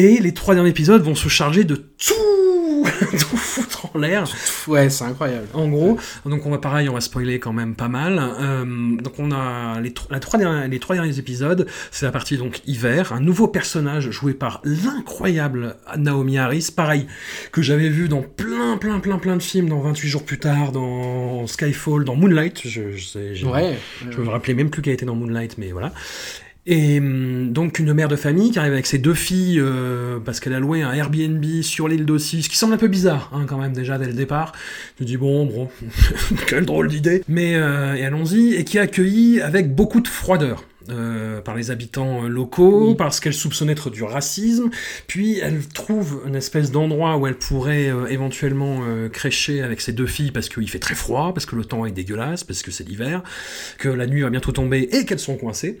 Et 0.00 0.20
les 0.20 0.32
trois 0.32 0.54
derniers 0.54 0.70
épisodes 0.70 1.02
vont 1.02 1.16
se 1.16 1.28
charger 1.28 1.64
de 1.64 1.74
tout, 1.74 2.84
tout 3.18 3.36
foutre 3.36 3.90
en 3.92 3.98
l'air. 3.98 4.24
Ouais, 4.68 4.88
c'est 4.90 5.02
incroyable. 5.02 5.48
En 5.54 5.66
gros, 5.68 5.98
donc 6.24 6.46
on 6.46 6.50
va 6.50 6.58
pareil, 6.58 6.88
on 6.88 6.94
va 6.94 7.00
spoiler 7.00 7.40
quand 7.40 7.52
même 7.52 7.74
pas 7.74 7.88
mal. 7.88 8.20
Euh, 8.40 8.64
donc 9.02 9.14
on 9.18 9.32
a 9.32 9.80
les, 9.80 9.92
la 10.10 10.20
trois 10.20 10.38
derniers, 10.38 10.68
les 10.68 10.78
trois 10.78 10.94
derniers 10.94 11.18
épisodes, 11.18 11.66
c'est 11.90 12.06
la 12.06 12.12
partie 12.12 12.36
donc 12.36 12.60
hiver, 12.64 13.12
un 13.12 13.18
nouveau 13.20 13.48
personnage 13.48 14.10
joué 14.12 14.34
par 14.34 14.60
l'incroyable 14.62 15.74
Naomi 15.96 16.38
Harris, 16.38 16.68
pareil, 16.74 17.08
que 17.50 17.60
j'avais 17.60 17.88
vu 17.88 18.08
dans 18.08 18.22
plein 18.22 18.76
plein 18.76 19.00
plein 19.00 19.18
plein 19.18 19.34
de 19.36 19.42
films, 19.42 19.68
dans 19.68 19.80
28 19.80 20.08
jours 20.08 20.24
plus 20.24 20.38
tard, 20.38 20.70
dans 20.70 21.44
Skyfall, 21.48 22.04
dans 22.04 22.14
Moonlight, 22.14 22.60
je, 22.64 22.92
je 22.92 23.04
sais, 23.04 23.44
Ouais. 23.44 23.76
je 24.08 24.20
me 24.20 24.28
rappelais 24.28 24.54
même 24.54 24.70
plus 24.70 24.80
qu'elle 24.80 24.94
était 24.94 25.06
dans 25.06 25.16
Moonlight, 25.16 25.58
mais 25.58 25.72
voilà. 25.72 25.92
Et 26.70 26.98
hum, 26.98 27.50
donc 27.50 27.78
une 27.78 27.94
mère 27.94 28.08
de 28.08 28.16
famille 28.16 28.50
qui 28.50 28.58
arrive 28.58 28.74
avec 28.74 28.84
ses 28.84 28.98
deux 28.98 29.14
filles 29.14 29.58
euh, 29.58 30.18
parce 30.22 30.38
qu'elle 30.38 30.52
a 30.52 30.60
loué 30.60 30.82
un 30.82 30.92
Airbnb 30.92 31.42
sur 31.62 31.88
l'île 31.88 32.04
d'Ossie, 32.04 32.42
ce 32.42 32.50
qui 32.50 32.58
semble 32.58 32.74
un 32.74 32.78
peu 32.78 32.88
bizarre 32.88 33.30
hein, 33.32 33.46
quand 33.48 33.56
même 33.56 33.72
déjà 33.72 33.96
dès 33.96 34.04
le 34.04 34.12
départ. 34.12 34.52
Me 35.00 35.06
dis 35.06 35.16
bon, 35.16 35.46
bon, 35.46 35.70
quelle 36.46 36.66
drôle 36.66 36.88
d'idée. 36.88 37.24
Mais 37.26 37.54
euh, 37.54 38.06
allons-y 38.06 38.54
et 38.54 38.64
qui 38.64 38.76
est 38.76 38.80
accueillie 38.80 39.40
avec 39.40 39.74
beaucoup 39.74 40.02
de 40.02 40.08
froideur. 40.08 40.62
Euh, 40.90 41.40
par 41.40 41.54
les 41.54 41.70
habitants 41.70 42.24
euh, 42.24 42.28
locaux, 42.28 42.94
parce 42.94 43.20
qu'elle 43.20 43.34
soupçonne 43.34 43.70
être 43.70 43.90
du 43.90 44.02
racisme, 44.02 44.70
puis 45.06 45.38
elle 45.38 45.66
trouve 45.66 46.22
une 46.26 46.34
espèce 46.34 46.70
d'endroit 46.70 47.16
où 47.16 47.26
elle 47.26 47.36
pourrait 47.36 47.88
euh, 47.88 48.06
éventuellement 48.06 48.82
crécher 49.12 49.62
avec 49.62 49.80
ses 49.80 49.92
deux 49.92 50.06
filles 50.06 50.30
parce 50.30 50.48
qu'il 50.48 50.68
fait 50.68 50.78
très 50.78 50.94
froid, 50.94 51.32
parce 51.34 51.46
que 51.46 51.56
le 51.56 51.64
temps 51.64 51.84
est 51.84 51.92
dégueulasse, 51.92 52.44
parce 52.44 52.62
que 52.62 52.70
c'est 52.70 52.84
l'hiver, 52.84 53.22
que 53.78 53.88
la 53.88 54.06
nuit 54.06 54.22
va 54.22 54.30
bientôt 54.30 54.52
tomber 54.52 54.88
et 54.92 55.04
qu'elles 55.04 55.18
sont 55.18 55.36
coincées. 55.36 55.78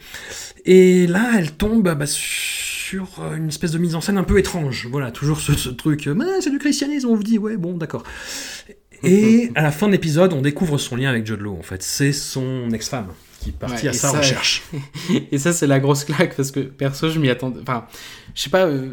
Et 0.64 1.06
là, 1.06 1.32
elle 1.38 1.52
tombe 1.52 1.82
bah, 1.82 2.06
sur 2.06 3.22
une 3.36 3.48
espèce 3.48 3.72
de 3.72 3.78
mise 3.78 3.94
en 3.94 4.00
scène 4.00 4.18
un 4.18 4.24
peu 4.24 4.38
étrange. 4.38 4.88
Voilà, 4.90 5.10
toujours 5.10 5.40
ce, 5.40 5.54
ce 5.54 5.70
truc, 5.70 6.08
c'est 6.40 6.50
du 6.50 6.58
christianisme, 6.58 7.08
on 7.08 7.14
vous 7.14 7.22
dit, 7.22 7.38
ouais, 7.38 7.56
bon, 7.56 7.76
d'accord. 7.76 8.04
Et 9.02 9.50
à 9.54 9.62
la 9.62 9.70
fin 9.70 9.86
de 9.86 9.92
l'épisode, 9.92 10.32
on 10.32 10.42
découvre 10.42 10.78
son 10.78 10.96
lien 10.96 11.10
avec 11.10 11.26
Judd 11.26 11.40
Law, 11.40 11.56
en 11.58 11.62
fait. 11.62 11.82
C'est 11.82 12.12
son 12.12 12.70
ex-femme 12.72 13.08
qui 13.40 13.50
est 13.50 13.64
Ouais, 13.66 13.88
à 13.88 13.90
et 13.90 13.94
sa 13.94 14.08
ça, 14.10 14.18
recherche. 14.18 14.62
Et 15.32 15.38
ça, 15.38 15.52
c'est 15.52 15.66
la 15.66 15.78
grosse 15.80 16.04
claque 16.04 16.34
parce 16.36 16.50
que 16.50 16.60
perso, 16.60 17.08
je 17.10 17.18
m'y 17.18 17.28
attendais. 17.30 17.60
Enfin, 17.62 17.86
je 18.34 18.42
sais 18.42 18.50
pas, 18.50 18.66
euh, 18.66 18.90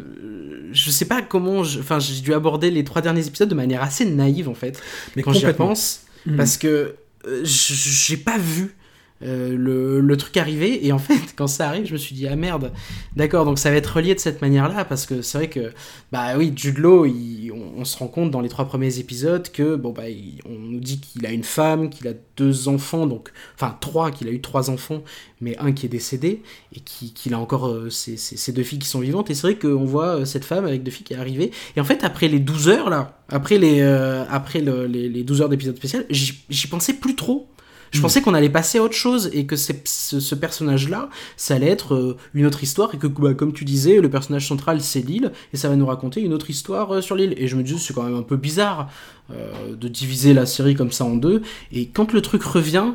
je 0.72 0.90
sais 0.90 1.04
pas 1.06 1.22
comment. 1.22 1.64
je- 1.64 1.80
Enfin, 1.80 1.98
j'ai 1.98 2.20
dû 2.20 2.32
aborder 2.34 2.70
les 2.70 2.84
trois 2.84 3.02
derniers 3.02 3.26
épisodes 3.26 3.48
de 3.48 3.54
manière 3.54 3.82
assez 3.82 4.04
naïve 4.04 4.48
en 4.48 4.54
fait. 4.54 4.80
Mais 5.16 5.22
quand 5.22 5.32
j'y 5.32 5.46
repense, 5.46 6.02
Mhm. 6.26 6.36
parce 6.36 6.56
que 6.56 6.94
euh, 7.26 7.40
j'ai 7.44 8.16
pas 8.16 8.38
vu. 8.38 8.74
Euh, 9.22 9.56
le, 9.56 10.00
le 10.00 10.16
truc 10.16 10.36
arriver 10.36 10.86
et 10.86 10.92
en 10.92 10.98
fait 10.98 11.34
quand 11.36 11.46
ça 11.46 11.68
arrive 11.68 11.86
je 11.86 11.92
me 11.94 11.98
suis 11.98 12.14
dit 12.14 12.26
ah 12.28 12.36
merde. 12.36 12.72
D'accord 13.16 13.44
donc 13.46 13.58
ça 13.58 13.70
va 13.70 13.76
être 13.76 13.96
relié 13.96 14.14
de 14.14 14.20
cette 14.20 14.42
manière 14.42 14.68
là 14.68 14.84
parce 14.84 15.06
que 15.06 15.22
c'est 15.22 15.38
vrai 15.38 15.48
que 15.48 15.72
bah 16.12 16.36
oui 16.36 16.52
Jude 16.54 16.76
il- 17.06 17.50
on, 17.52 17.84
se 17.84 17.96
rend 17.98 18.08
compte 18.08 18.30
dans 18.30 18.40
les 18.40 18.48
trois 18.48 18.66
premiers 18.66 18.98
épisodes 18.98 19.48
que 19.50 19.76
bon 19.76 19.90
bah 19.92 20.02
on 20.46 20.58
nous 20.58 20.80
dit 20.80 21.00
qu'il 21.00 21.24
a 21.24 21.30
une 21.30 21.44
femme 21.44 21.88
qu'il 21.88 22.08
a 22.08 22.12
deux 22.36 22.68
enfants 22.68 23.06
donc 23.06 23.30
enfin 23.54 23.76
trois 23.80 24.10
qu'il 24.10 24.28
a 24.28 24.30
eu 24.32 24.40
trois 24.40 24.68
enfants 24.70 25.02
mais 25.40 25.56
un 25.58 25.72
qui 25.72 25.86
est 25.86 25.90
décédé 25.90 26.42
et 26.74 26.80
qui- 26.80 27.12
qu'il 27.14 27.32
a 27.34 27.38
encore 27.38 27.68
euh, 27.68 27.88
ses, 27.90 28.52
deux 28.52 28.62
filles 28.62 28.78
qui 28.78 28.88
sont 28.88 29.00
vivantes. 29.00 29.30
Et 29.30 29.34
c'est 29.34 29.42
vrai 29.42 29.56
qu'on 29.56 29.84
voit 29.84 30.20
euh, 30.20 30.24
cette 30.24 30.44
femme 30.46 30.64
avec 30.64 30.82
deux 30.82 30.90
filles 30.90 31.04
qui 31.04 31.12
est 31.12 31.18
arrivée. 31.18 31.50
Et 31.76 31.80
en 31.80 31.84
fait 31.84 32.04
après 32.04 32.28
les 32.28 32.38
12 32.40 32.68
heures 32.68 32.90
là 32.90 33.18
après 33.28 33.58
les 33.58 33.80
euh, 33.80 34.24
après 34.30 34.60
le- 34.60 34.86
les, 34.86 35.08
les 35.08 35.24
12 35.24 35.42
heures 35.42 35.48
d'épisode 35.48 35.76
spécial 35.76 36.04
j'y 36.10 36.66
pensais 36.68 36.94
plus 36.94 37.16
trop 37.16 37.48
je 37.92 38.00
pensais 38.00 38.20
qu'on 38.22 38.34
allait 38.34 38.48
passer 38.50 38.78
à 38.78 38.82
autre 38.82 38.94
chose 38.94 39.30
et 39.32 39.46
que 39.46 39.56
c'est- 39.56 39.86
ce, 39.86 40.20
ce 40.20 40.34
personnage-là, 40.34 41.08
ça 41.36 41.54
allait 41.54 41.68
être 41.68 41.94
euh, 41.94 42.16
une 42.34 42.46
autre 42.46 42.62
histoire 42.62 42.94
et 42.94 42.98
que, 42.98 43.06
bah, 43.06 43.34
comme 43.34 43.52
tu 43.52 43.64
disais, 43.64 44.00
le 44.00 44.10
personnage 44.10 44.46
central 44.48 44.80
c'est 44.80 45.00
l'île 45.00 45.32
et 45.52 45.56
ça 45.56 45.68
va 45.68 45.76
nous 45.76 45.86
raconter 45.86 46.20
une 46.20 46.32
autre 46.32 46.50
histoire 46.50 46.92
euh, 46.94 47.00
sur 47.00 47.14
l'île. 47.16 47.34
Et 47.36 47.46
je 47.48 47.56
me 47.56 47.62
disais, 47.62 47.78
c'est 47.78 47.94
quand 47.94 48.02
même 48.02 48.16
un 48.16 48.22
peu 48.22 48.36
bizarre 48.36 48.88
euh, 49.30 49.74
de 49.74 49.88
diviser 49.88 50.34
la 50.34 50.46
série 50.46 50.74
comme 50.74 50.92
ça 50.92 51.04
en 51.04 51.16
deux. 51.16 51.42
Et 51.72 51.86
quand 51.88 52.12
le 52.12 52.20
truc 52.22 52.42
revient, 52.42 52.92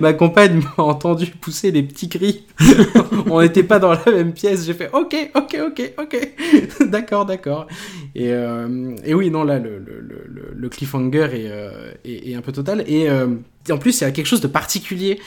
ma 0.00 0.12
compagne 0.12 0.60
m'a 0.60 0.82
entendu 0.82 1.26
pousser 1.26 1.70
des 1.70 1.84
petits 1.84 2.08
cris. 2.08 2.46
On 3.30 3.40
n'était 3.40 3.62
pas 3.62 3.78
dans 3.78 3.92
la 3.92 4.04
même 4.06 4.32
pièce. 4.32 4.66
J'ai 4.66 4.74
fait 4.74 4.90
ok, 4.92 5.30
ok, 5.34 5.58
ok, 5.66 5.92
ok. 5.98 6.16
d'accord, 6.88 7.24
d'accord. 7.24 7.68
Et, 8.16 8.32
euh, 8.32 8.96
oui, 9.08 9.30
non, 9.30 9.44
là, 9.44 9.60
le, 9.60 10.68
cliffhanger 10.68 11.28
est, 11.32 11.48
euh, 11.48 11.92
est, 12.04 12.34
un 12.34 12.40
peu 12.40 12.50
total. 12.50 12.82
Et 12.88 13.08
euh, 13.08 13.28
en 13.70 13.78
plus, 13.78 14.00
il 14.00 14.04
y 14.04 14.06
a 14.06 14.10
quelque 14.10 14.26
chose 14.26 14.40
de 14.40 14.48
particulier 14.48 15.20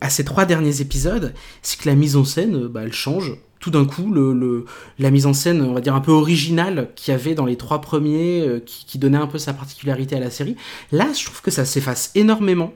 à 0.00 0.08
ces 0.08 0.24
trois 0.24 0.44
derniers 0.44 0.82
épisodes, 0.82 1.34
c'est 1.62 1.80
que 1.80 1.88
la 1.88 1.96
mise 1.96 2.14
en 2.14 2.24
scène, 2.24 2.68
bah, 2.68 2.82
elle 2.84 2.92
change. 2.92 3.32
Tout 3.60 3.70
d'un 3.70 3.84
coup, 3.84 4.12
le, 4.12 4.32
le- 4.32 4.64
la 4.98 5.10
mise 5.10 5.26
en 5.26 5.32
scène, 5.32 5.62
on 5.62 5.72
va 5.72 5.80
dire 5.80 5.94
un 5.94 6.00
peu 6.00 6.12
originale 6.12 6.90
qu'il 6.94 7.12
y 7.12 7.14
avait 7.14 7.34
dans 7.34 7.44
les 7.46 7.56
trois 7.56 7.80
premiers, 7.80 8.40
euh, 8.46 8.60
qui, 8.60 8.84
qui 8.86 8.98
donnait 8.98 9.18
un 9.18 9.26
peu 9.26 9.38
sa 9.38 9.52
particularité 9.52 10.14
à 10.16 10.20
la 10.20 10.30
série, 10.30 10.56
là, 10.92 11.08
je 11.18 11.24
trouve 11.24 11.42
que 11.42 11.50
ça 11.50 11.64
s'efface 11.64 12.12
énormément. 12.14 12.72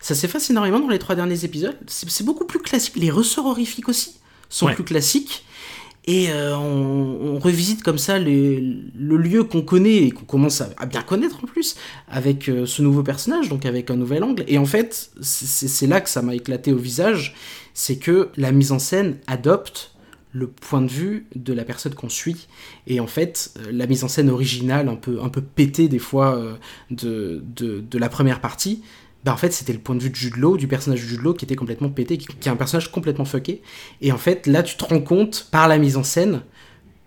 Ça 0.00 0.14
s'efface 0.14 0.48
énormément 0.50 0.80
dans 0.80 0.88
les 0.88 0.98
trois 0.98 1.14
derniers 1.14 1.44
épisodes. 1.44 1.76
C'est 1.86 2.24
beaucoup 2.24 2.44
plus 2.46 2.58
classique. 2.60 2.94
Les 2.96 3.10
ressorts 3.10 3.46
horrifiques 3.46 3.88
aussi 3.88 4.16
sont 4.48 4.66
Ouais. 4.66 4.74
plus 4.74 4.84
classiques. 4.84 5.44
Et 6.06 6.30
euh, 6.30 6.56
on, 6.56 7.34
on 7.34 7.38
revisite 7.38 7.82
comme 7.82 7.98
ça 7.98 8.18
les- 8.18 8.60
le 8.98 9.16
lieu 9.18 9.44
qu'on 9.44 9.60
connaît 9.60 10.04
et 10.04 10.10
qu'on 10.10 10.24
commence 10.24 10.62
à, 10.62 10.70
à 10.78 10.86
bien 10.86 11.02
connaître 11.02 11.44
en 11.44 11.46
plus 11.46 11.76
avec 12.08 12.48
euh, 12.48 12.64
ce 12.64 12.80
nouveau 12.80 13.02
personnage, 13.02 13.50
donc 13.50 13.66
avec 13.66 13.90
un 13.90 13.96
nouvel 13.96 14.24
angle. 14.24 14.42
Et 14.48 14.56
en 14.56 14.64
fait, 14.64 15.10
c'est 15.20 15.86
là 15.86 16.00
que 16.00 16.08
ça 16.08 16.22
m'a 16.22 16.34
éclaté 16.34 16.72
au 16.72 16.78
visage, 16.78 17.34
c'est 17.74 17.96
que 17.98 18.30
la 18.38 18.50
mise 18.52 18.72
en 18.72 18.78
scène 18.78 19.18
adopte 19.26 19.89
le 20.32 20.46
point 20.46 20.80
de 20.82 20.90
vue 20.90 21.26
de 21.34 21.52
la 21.52 21.64
personne 21.64 21.94
qu'on 21.94 22.08
suit. 22.08 22.46
Et 22.86 23.00
en 23.00 23.06
fait, 23.06 23.52
euh, 23.58 23.72
la 23.72 23.86
mise 23.86 24.04
en 24.04 24.08
scène 24.08 24.30
originale, 24.30 24.88
un 24.88 24.96
peu, 24.96 25.20
un 25.22 25.28
peu 25.28 25.42
pétée 25.42 25.88
des 25.88 25.98
fois 25.98 26.36
euh, 26.36 26.54
de, 26.90 27.42
de, 27.56 27.80
de 27.80 27.98
la 27.98 28.08
première 28.08 28.40
partie, 28.40 28.82
bah 29.24 29.32
en 29.32 29.36
fait 29.36 29.52
c'était 29.52 29.72
le 29.72 29.80
point 29.80 29.96
de 29.96 30.02
vue 30.02 30.10
de 30.10 30.14
Jude 30.14 30.36
Law, 30.36 30.56
du 30.56 30.66
personnage 30.66 31.02
de 31.02 31.06
Jude 31.06 31.20
Law 31.20 31.34
qui 31.34 31.44
était 31.44 31.56
complètement 31.56 31.90
pété, 31.90 32.16
qui, 32.16 32.26
qui 32.26 32.48
est 32.48 32.52
un 32.52 32.56
personnage 32.56 32.90
complètement 32.90 33.24
fucké. 33.26 33.60
Et 34.00 34.12
en 34.12 34.18
fait 34.18 34.46
là 34.46 34.62
tu 34.62 34.76
te 34.76 34.84
rends 34.84 35.02
compte 35.02 35.48
par 35.50 35.68
la 35.68 35.78
mise 35.78 35.96
en 35.96 36.04
scène 36.04 36.42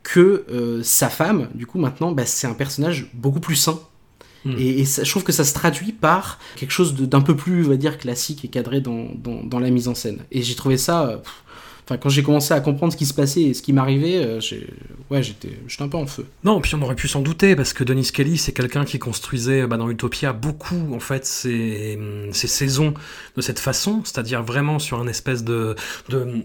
que 0.04 0.46
euh, 0.52 0.84
sa 0.84 1.10
femme, 1.10 1.50
du 1.56 1.66
coup 1.66 1.80
maintenant, 1.80 2.12
bah, 2.12 2.26
c'est 2.26 2.46
un 2.46 2.54
personnage 2.54 3.10
beaucoup 3.14 3.40
plus 3.40 3.56
sain. 3.56 3.80
Hmm. 4.46 4.56
Et, 4.58 4.82
et 4.82 4.86
ça- 4.86 5.06
je 5.06 5.10
trouve 5.10 5.24
que 5.24 5.32
ça 5.32 5.46
se 5.46 5.54
traduit 5.54 5.94
par 5.94 6.40
quelque 6.58 6.72
chose 6.72 6.94
d'un 6.94 7.22
peu 7.22 7.36
plus, 7.38 7.66
on 7.66 7.70
va 7.70 7.78
dire, 7.78 7.98
classique 7.98 8.44
et 8.44 8.50
cadré 8.50 8.82
dans, 8.82 9.08
dans, 9.16 9.42
dans 9.42 9.60
la 9.60 9.70
mise 9.70 9.88
en 9.88 9.96
scène. 9.96 10.20
Et 10.32 10.42
j'ai 10.44 10.56
trouvé 10.56 10.78
ça... 10.78 11.22
pff, 11.24 11.43
Enfin, 11.86 11.98
quand 11.98 12.10
j'ai 12.10 12.24
commencé 12.24 12.54
à 12.54 12.62
comprendre 12.62 12.94
ce 12.94 12.98
qui 12.98 13.06
se 13.06 13.14
passait 13.14 13.42
et 13.42 13.54
ce 13.54 13.62
qui 13.62 13.74
m'arrivait, 13.74 14.24
euh, 14.24 14.40
ouais, 15.12 15.22
j'étais 15.22 15.58
un 15.80 15.88
peu 15.90 15.98
en 15.98 16.08
feu. 16.08 16.26
Non, 16.44 16.62
puis 16.62 16.74
on 16.76 16.82
aurait 16.82 16.96
pu 16.96 17.08
s'en 17.08 17.22
douter, 17.22 17.56
parce 17.56 17.74
que 17.74 17.84
Denis 17.84 18.10
Kelly, 18.14 18.38
c'est 18.38 18.54
quelqu'un 18.54 18.86
qui 18.86 19.00
construisait 19.00 19.68
bah, 19.68 19.76
dans 19.76 19.90
Utopia 19.90 20.32
beaucoup, 20.32 20.94
en 20.94 21.00
fait, 21.00 21.26
ses, 21.26 22.00
ses 22.32 22.48
saisons 22.48 22.94
de 23.36 23.42
cette 23.42 23.60
façon, 23.60 24.02
c'est-à-dire 24.06 24.44
vraiment 24.44 24.80
sur 24.80 25.00
un 25.00 25.08
espèce 25.08 25.44
de, 25.44 25.76
de, 26.08 26.44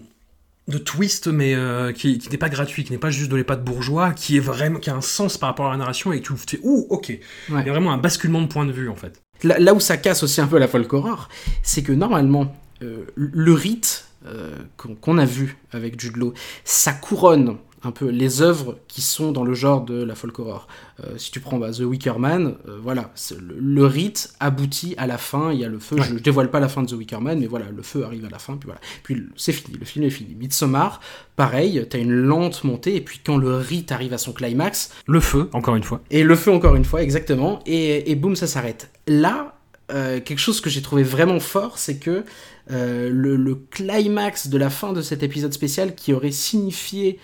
de 0.67 0.77
twist, 0.77 1.27
mais 1.27 1.55
euh, 1.55 1.93
qui, 1.93 2.17
qui 2.17 2.29
n'est 2.29 2.37
pas 2.37 2.49
gratuit, 2.49 2.83
qui 2.83 2.91
n'est 2.91 2.97
pas 2.97 3.09
juste 3.09 3.31
de 3.31 3.37
l'épate 3.37 3.63
bourgeois, 3.63 4.11
qui 4.11 4.35
est 4.35 4.41
vraiment, 4.41 4.79
qui 4.79 4.89
a 4.89 4.95
un 4.95 5.01
sens 5.01 5.37
par 5.37 5.49
rapport 5.49 5.67
à 5.67 5.71
la 5.71 5.77
narration 5.77 6.11
et 6.11 6.19
que 6.19 6.27
tu 6.27 6.33
fais, 6.35 6.59
ouh, 6.63 6.85
ok. 6.89 7.09
Il 7.09 7.55
y 7.55 7.57
a 7.57 7.61
vraiment 7.71 7.93
un 7.93 7.97
basculement 7.97 8.41
de 8.41 8.47
point 8.47 8.65
de 8.65 8.73
vue, 8.73 8.89
en 8.89 8.95
fait. 8.95 9.21
Là, 9.43 9.57
là 9.57 9.73
où 9.73 9.79
ça 9.79 9.95
casse 9.95 10.21
aussi 10.21 10.41
un 10.41 10.47
peu 10.47 10.57
la 10.57 10.67
folk 10.67 10.91
horror, 10.91 11.29
c'est 11.63 11.81
que 11.81 11.93
normalement, 11.93 12.53
euh, 12.81 13.05
le 13.15 13.53
rite 13.53 14.08
euh, 14.25 14.55
qu'on 14.77 15.17
a 15.17 15.25
vu 15.25 15.57
avec 15.71 15.99
Jude 15.99 16.17
Law, 16.17 16.33
ça 16.63 16.93
couronne 16.93 17.57
un 17.81 17.91
peu 17.91 18.09
les 18.09 18.41
œuvres 18.41 18.77
qui 18.89 19.01
sont 19.01 19.31
dans 19.31 19.45
le 19.45 19.53
genre 19.53 19.85
de 19.85 20.03
la 20.03 20.13
folk 20.13 20.37
horror. 20.39 20.67
Euh, 21.01 21.17
si 21.17 21.31
tu 21.31 21.39
prends 21.39 21.57
bah, 21.57 21.71
The 21.71 21.79
Wicker 21.79 22.19
Man, 22.19 22.55
euh, 22.67 22.77
voilà, 22.83 23.13
le, 23.39 23.55
le 23.57 23.85
rite 23.85 24.33
aboutit 24.41 24.95
à 24.97 25.07
la 25.07 25.17
fin, 25.17 25.53
il 25.53 25.61
y 25.61 25.63
a 25.63 25.69
le 25.69 25.79
feu, 25.79 25.95
Ouais. 25.95 26.03
je, 26.03 26.17
je 26.17 26.21
dévoile 26.21 26.51
pas 26.51 26.59
la 26.59 26.67
fin 26.67 26.83
de 26.83 26.87
The 26.89 26.93
Wicker 26.97 27.21
Man, 27.21 27.39
mais 27.39 27.47
voilà, 27.47 27.67
le 27.73 27.81
feu 27.81 28.03
arrive 28.03 28.25
à 28.25 28.29
la 28.29 28.37
fin, 28.37 28.57
puis 28.57 28.65
voilà. 28.67 28.81
Puis 29.03 29.23
c'est 29.37 29.53
fini, 29.53 29.77
le 29.77 29.85
film 29.85 30.03
est 30.03 30.09
fini. 30.09 30.35
Midsommar, 30.35 30.99
pareil, 31.37 31.85
t'as 31.89 31.99
une 31.99 32.11
lente 32.11 32.65
montée, 32.65 32.97
et 32.97 33.01
puis 33.01 33.21
quand 33.25 33.37
le 33.37 33.55
rite 33.55 33.93
arrive 33.93 34.11
à 34.11 34.17
son 34.17 34.33
climax, 34.33 34.91
Le 35.07 35.21
feu, 35.21 35.49
encore 35.53 35.77
une 35.77 35.83
fois. 35.83 36.01
et 36.11 36.23
le 36.23 36.35
feu 36.35 36.51
encore 36.51 36.75
une 36.75 36.83
fois, 36.83 37.01
exactement. 37.01 37.61
Et, 37.65 38.11
et 38.11 38.15
boum, 38.15 38.35
ça 38.35 38.47
s'arrête. 38.47 38.91
Là, 39.07 39.55
euh, 39.91 40.19
quelque 40.19 40.39
chose 40.39 40.61
que 40.61 40.69
j'ai 40.69 40.81
trouvé 40.81 41.03
vraiment 41.03 41.39
fort, 41.39 41.77
c'est 41.77 41.97
que 41.97 42.23
euh, 42.71 43.09
le, 43.11 43.55
climax 43.71 44.47
de 44.47 44.57
la 44.57 44.69
fin 44.69 44.93
de 44.93 45.01
cet 45.01 45.23
épisode 45.23 45.53
spécial 45.53 45.95
qui 45.95 46.13
aurait 46.13 46.31
signifié 46.31 47.19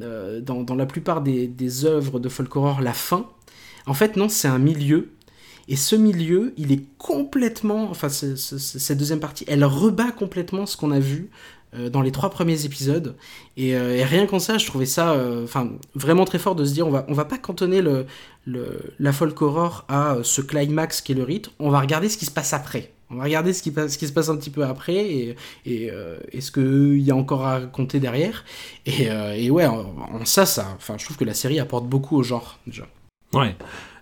euh, 0.00 0.40
dans, 0.40 0.74
la 0.74 0.86
plupart 0.86 1.20
des, 1.22 1.84
œuvres 1.84 2.18
de 2.20 2.28
folk 2.28 2.54
horror 2.56 2.80
la 2.80 2.92
fin, 2.92 3.26
en 3.86 3.94
fait 3.94 4.16
non, 4.16 4.28
c'est 4.28 4.48
un 4.48 4.58
milieu. 4.58 5.10
Et 5.70 5.76
ce 5.76 5.96
milieu, 5.96 6.54
il 6.56 6.72
est 6.72 6.82
complètement, 6.96 7.90
enfin 7.90 8.08
ce- 8.08 8.36
ce- 8.36 8.56
ce- 8.56 8.78
cette 8.78 8.96
deuxième 8.98 9.20
partie, 9.20 9.44
elle 9.48 9.64
rebat 9.64 10.10
complètement 10.12 10.64
ce 10.64 10.76
qu'on 10.78 10.90
a 10.90 10.98
vu 10.98 11.28
dans 11.74 12.02
les 12.02 12.12
trois 12.12 12.30
premiers 12.30 12.64
épisodes. 12.64 13.16
Et, 13.56 13.76
euh, 13.76 13.96
et 13.96 14.04
rien 14.04 14.26
qu'en 14.26 14.38
ça, 14.38 14.58
je 14.58 14.66
trouvais 14.66 14.86
ça, 14.86 15.12
euh, 15.12 15.44
enfin 15.44 15.70
vraiment 15.94 16.24
très 16.24 16.38
fort 16.38 16.54
de 16.54 16.64
se 16.64 16.72
dire, 16.72 16.86
on 16.86 16.90
va, 16.90 17.04
on 17.08 17.12
va 17.14 17.24
pas 17.24 17.38
cantonner 17.38 17.82
le, 17.82 18.06
le, 18.46 18.94
la 18.98 19.12
folk 19.12 19.40
horror 19.42 19.84
à 19.88 20.14
euh, 20.14 20.22
ce 20.22 20.40
climax 20.40 21.00
qui 21.00 21.12
est 21.12 21.14
le 21.14 21.24
rite, 21.24 21.50
on 21.58 21.70
va 21.70 21.80
regarder 21.80 22.08
ce 22.08 22.16
qui 22.16 22.24
se 22.24 22.30
passe 22.30 22.52
après. 22.52 22.92
On 23.10 23.16
va 23.16 23.24
regarder 23.24 23.54
ce 23.54 23.62
qui, 23.62 23.72
ce 23.72 23.96
qui 23.96 24.06
se 24.06 24.12
passe 24.12 24.28
un 24.28 24.36
petit 24.36 24.50
peu 24.50 24.64
après 24.64 24.96
et, 24.96 25.36
et, 25.64 25.90
euh, 25.90 26.18
ce 26.38 26.50
qu'il 26.50 27.00
y 27.00 27.10
a 27.10 27.16
encore 27.16 27.46
à 27.46 27.60
raconter 27.60 28.00
derrière. 28.00 28.44
Et, 28.84 29.10
euh, 29.10 29.34
et 29.34 29.50
ouais, 29.50 29.64
en, 29.64 29.94
en 30.12 30.24
ça, 30.26 30.44
ça, 30.44 30.76
je 30.78 31.04
trouve 31.04 31.16
que 31.16 31.24
la 31.24 31.32
série 31.32 31.58
apporte 31.58 31.86
beaucoup 31.86 32.18
au 32.18 32.22
genre 32.22 32.58
déjà. 32.66 32.86
Ouais. 33.32 33.56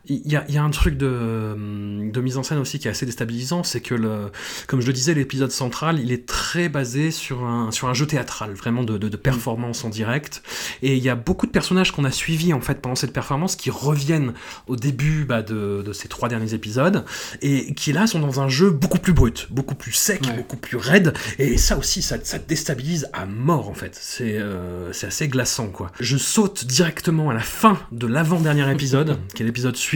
Il 0.09 0.31
y, 0.31 0.37
a, 0.37 0.45
il 0.49 0.55
y 0.55 0.59
a 0.59 0.63
un 0.63 0.71
truc 0.71 0.97
de, 0.97 1.57
de 1.57 2.21
mise 2.21 2.37
en 2.37 2.43
scène 2.43 2.59
aussi 2.59 2.79
qui 2.79 2.87
est 2.89 2.91
assez 2.91 3.07
déstabilisant, 3.07 3.65
c'est 3.65 3.81
que, 3.81 3.95
le, 3.95 4.31
comme 4.69 4.81
je 4.81 4.87
le 4.87 4.93
disais, 4.93 5.15
l'épisode 5.15 5.51
central, 5.51 5.99
il 6.01 6.13
est 6.13 6.27
très 6.27 6.69
basé 6.69 7.11
sur 7.11 7.45
un, 7.45 7.71
sur 7.73 7.89
un 7.89 7.95
jeu 7.95 8.07
théâtral, 8.07 8.53
vraiment 8.53 8.85
de, 8.85 8.99
de, 8.99 9.09
de 9.09 9.17
performance 9.17 9.85
en 9.85 9.89
direct. 9.89 10.43
Et 10.83 10.97
il 10.97 11.03
y 11.03 11.09
a 11.09 11.15
beaucoup 11.17 11.47
de 11.47 11.51
personnages 11.51 11.91
qu'on 11.93 12.05
a 12.05 12.11
suivis 12.13 12.53
en 12.53 12.61
fait 12.61 12.81
pendant 12.81 12.95
cette 12.95 13.13
performance 13.13 13.57
qui 13.57 13.71
reviennent 13.71 14.33
au 14.69 14.77
début 14.77 15.25
bah, 15.25 15.43
de, 15.43 15.83
ces 15.93 16.09
trois 16.09 16.29
derniers 16.29 16.55
épisodes 16.55 17.05
et 17.43 17.75
qui 17.75 17.93
là 17.93 18.07
sont 18.07 18.21
dans 18.21 18.41
un 18.41 18.49
jeu 18.49 18.71
beaucoup 18.71 18.99
plus 18.99 19.13
brut, 19.13 19.49
beaucoup 19.51 19.75
plus 19.75 19.93
sec, 19.93 20.23
Ouais. 20.27 20.37
beaucoup 20.37 20.57
plus 20.57 20.77
raide. 20.77 21.13
Et 21.39 21.59
ça 21.59 21.77
aussi, 21.77 22.01
ça, 22.03 22.17
déstabilise 22.47 23.09
à 23.13 23.27
mort 23.27 23.69
en 23.69 23.75
fait. 23.75 23.99
C'est 24.01 24.39
euh, 24.39 24.93
c'est 24.93 25.07
assez 25.09 25.29
glaçant 25.29 25.69
quoi. 25.69 25.91
Je 26.01 26.17
saute 26.17 26.65
directement 26.65 27.31
à 27.31 27.35
la 27.35 27.41
fin 27.41 27.79
de 27.93 28.07
l'avant-dernier 28.07 28.71
épisode, 28.73 29.19
qui 29.35 29.43
est 29.43 29.47
l'épisode 29.47 29.77
suivant 29.77 29.96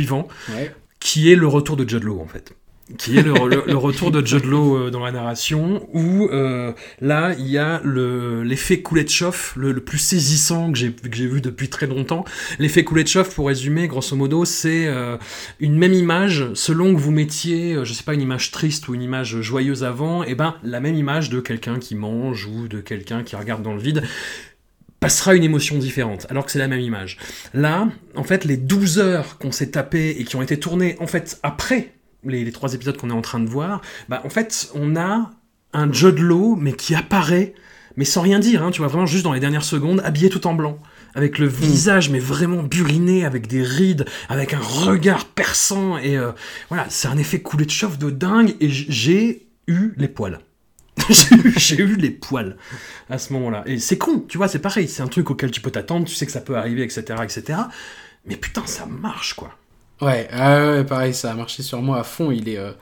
Ouais. 0.52 0.74
qui 1.00 1.30
est 1.32 1.36
le 1.36 1.46
retour 1.46 1.76
de 1.76 1.88
Judd 1.88 2.04
Law 2.04 2.20
en 2.20 2.26
fait. 2.26 2.52
Qui 2.98 3.16
est 3.16 3.22
le, 3.22 3.34
le- 3.48 3.62
le 3.68 3.76
retour 3.76 4.10
de 4.10 4.26
Judd 4.26 4.44
Law 4.44 4.76
euh, 4.76 4.90
dans 4.90 4.98
la 4.98 5.12
narration, 5.12 5.88
où 5.92 6.26
euh, 6.32 6.72
là 7.00 7.34
il 7.38 7.46
y 7.46 7.56
a 7.56 7.80
le- 7.84 8.42
l'effet 8.42 8.82
Kuleshov, 8.82 9.52
le, 9.54 9.70
le 9.70 9.80
plus 9.80 9.98
saisissant 9.98 10.72
que 10.72 10.76
j'ai 10.78 10.92
vu 11.28 11.40
depuis 11.40 11.68
très 11.68 11.86
longtemps. 11.86 12.24
L'effet 12.58 12.84
Kuleshov, 12.84 13.32
pour 13.32 13.46
résumer, 13.46 13.86
grosso 13.86 14.16
modo, 14.16 14.44
c'est 14.44 14.88
euh, 14.88 15.18
une 15.60 15.78
même 15.78 15.92
image, 15.94 16.52
selon 16.54 16.92
que 16.92 16.98
vous 16.98 17.12
mettiez, 17.12 17.76
je 17.84 17.92
sais 17.92 18.02
pas, 18.02 18.14
une 18.14 18.22
image 18.22 18.50
triste 18.50 18.88
ou 18.88 18.94
une 18.94 19.02
image 19.02 19.40
joyeuse 19.40 19.84
avant, 19.84 20.24
et 20.24 20.34
ben 20.34 20.56
la 20.64 20.80
même 20.80 20.96
image 20.96 21.30
de 21.30 21.38
quelqu'un 21.38 21.78
qui 21.78 21.94
mange 21.94 22.46
ou 22.46 22.66
de 22.66 22.80
quelqu'un 22.80 23.22
qui 23.22 23.36
regarde 23.36 23.62
dans 23.62 23.74
le 23.74 23.80
vide 23.80 24.02
passera 25.00 25.34
une 25.34 25.42
émotion 25.42 25.78
différente, 25.78 26.26
alors 26.30 26.44
que 26.44 26.52
c'est 26.52 26.58
la 26.58 26.68
même 26.68 26.80
image. 26.80 27.16
Là, 27.54 27.88
en 28.14 28.22
fait, 28.22 28.44
les 28.44 28.58
12 28.58 28.98
heures 28.98 29.38
qu'on 29.38 29.50
s'est 29.50 29.70
tapées 29.70 30.10
et 30.18 30.24
qui 30.24 30.36
ont 30.36 30.42
été 30.42 30.60
tournées, 30.60 30.96
en 31.00 31.06
fait, 31.06 31.40
après 31.42 31.94
les, 32.24 32.44
les 32.44 32.52
trois 32.52 32.74
épisodes 32.74 32.96
qu'on 32.96 33.10
est 33.10 33.14
en 33.14 33.22
train 33.22 33.40
de 33.40 33.48
voir, 33.48 33.80
bah, 34.08 34.20
en 34.24 34.28
fait, 34.28 34.70
on 34.74 34.96
a 34.96 35.30
un 35.72 35.92
Judd 35.92 36.18
Law, 36.18 36.56
mais 36.56 36.72
qui 36.72 36.94
apparaît, 36.94 37.54
mais 37.96 38.04
sans 38.04 38.20
rien 38.20 38.38
dire, 38.38 38.62
hein, 38.62 38.70
tu 38.70 38.78
vois, 38.78 38.88
vraiment 38.88 39.06
juste 39.06 39.24
dans 39.24 39.32
les 39.32 39.40
dernières 39.40 39.64
secondes, 39.64 40.00
habillé 40.04 40.28
tout 40.28 40.46
en 40.46 40.54
blanc. 40.54 40.78
Avec 41.14 41.38
le 41.38 41.46
visage, 41.48 42.08
mais 42.10 42.20
vraiment 42.20 42.62
buriné, 42.62 43.24
avec 43.24 43.48
des 43.48 43.62
rides, 43.62 44.04
avec 44.28 44.54
un 44.54 44.60
regard 44.60 45.24
perçant, 45.24 45.98
et 45.98 46.16
euh, 46.16 46.30
voilà, 46.68 46.86
c'est 46.88 47.08
un 47.08 47.18
effet 47.18 47.40
coulé 47.40 47.64
de 47.64 47.70
chauffe 47.70 47.98
de 47.98 48.10
dingue, 48.10 48.54
et 48.60 48.68
j'ai 48.68 49.48
eu 49.66 49.92
les 49.96 50.06
poils. 50.06 50.38
j'ai 51.56 51.76
eu- 51.80 51.96
les 51.96 52.10
poils 52.10 52.56
à 53.08 53.18
ce 53.18 53.32
moment-là. 53.32 53.62
Et 53.66 53.78
c'est 53.78 53.98
con, 53.98 54.24
tu 54.28 54.38
vois, 54.38 54.48
c'est 54.48 54.58
pareil, 54.60 54.88
c'est 54.88 55.02
un 55.02 55.08
truc 55.08 55.30
auquel 55.30 55.50
tu 55.50 55.60
peux 55.60 55.70
t'attendre, 55.70 56.06
tu 56.06 56.14
sais 56.14 56.26
que 56.26 56.32
ça 56.32 56.40
peut 56.40 56.56
arriver, 56.56 56.82
etc., 56.82 57.02
etc. 57.22 57.58
Mais 58.26 58.36
putain, 58.36 58.62
ça 58.66 58.86
marche, 58.86 59.34
quoi. 59.34 59.56
Ouais, 60.00 60.28
pareil, 60.84 61.12
ça 61.14 61.30
a 61.32 61.34
marché 61.34 61.62
sur 61.62 61.82
moi 61.82 62.00
à 62.00 62.04
fond. 62.04 62.30
Il 62.30 62.48
est, 62.48 62.56
euh, 62.58 62.72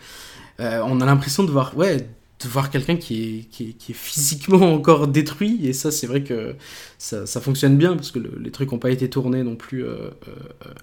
euh, 0.60 0.82
on 0.84 1.00
a 1.00 1.06
l'impression 1.06 1.42
de 1.44 1.50
voir, 1.50 1.76
ouais, 1.76 1.96
de 1.98 2.48
voir 2.48 2.70
quelqu'un 2.70 2.96
qui 2.96 3.40
est, 3.40 3.42
qui, 3.50 3.74
est, 3.90 3.92
physiquement 3.94 4.72
encore 4.74 5.08
détruit. 5.08 5.66
Et 5.66 5.72
ça, 5.72 5.90
c'est 5.90 6.06
vrai 6.06 6.22
que 6.22 6.54
ça, 6.98 7.26
ça 7.26 7.40
fonctionne 7.40 7.76
bien 7.76 7.96
parce 7.96 8.12
que 8.12 8.20
le- 8.20 8.38
les 8.40 8.50
trucs 8.52 8.70
n'ont 8.70 8.78
pas 8.78 8.90
été 8.90 9.10
tournés 9.10 9.42
non 9.42 9.56
plus 9.56 9.84
euh, 9.84 10.10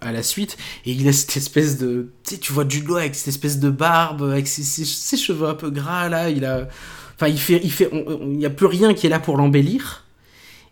à 0.01 0.11
la 0.11 0.23
suite. 0.23 0.57
Et 0.85 0.91
il 0.91 1.07
a 1.07 1.13
cette 1.13 1.37
espèce 1.37 1.77
de, 1.77 2.09
tu 2.41 2.51
vois 2.51 2.67
Jude 2.67 2.87
Law 2.87 2.97
avec 2.97 3.15
cette 3.15 3.29
espèce 3.29 3.59
de 3.59 3.69
barbe, 3.69 4.23
avec 4.23 4.47
ses 4.47 5.17
cheveux 5.17 5.47
un 5.47 5.55
peu 5.55 5.69
gras 5.69 6.09
là. 6.09 6.29
Il 6.29 6.43
a, 6.45 6.67
enfin, 7.15 7.27
il 7.27 7.39
fait, 7.39 7.59
il 7.63 7.71
fait, 7.71 7.89
il 7.91 8.37
n'y 8.37 8.45
a 8.45 8.49
plus 8.49 8.65
rien 8.65 8.93
qui 8.93 9.07
est 9.07 9.09
là 9.09 9.19
pour 9.19 9.37
l'embellir. 9.37 10.05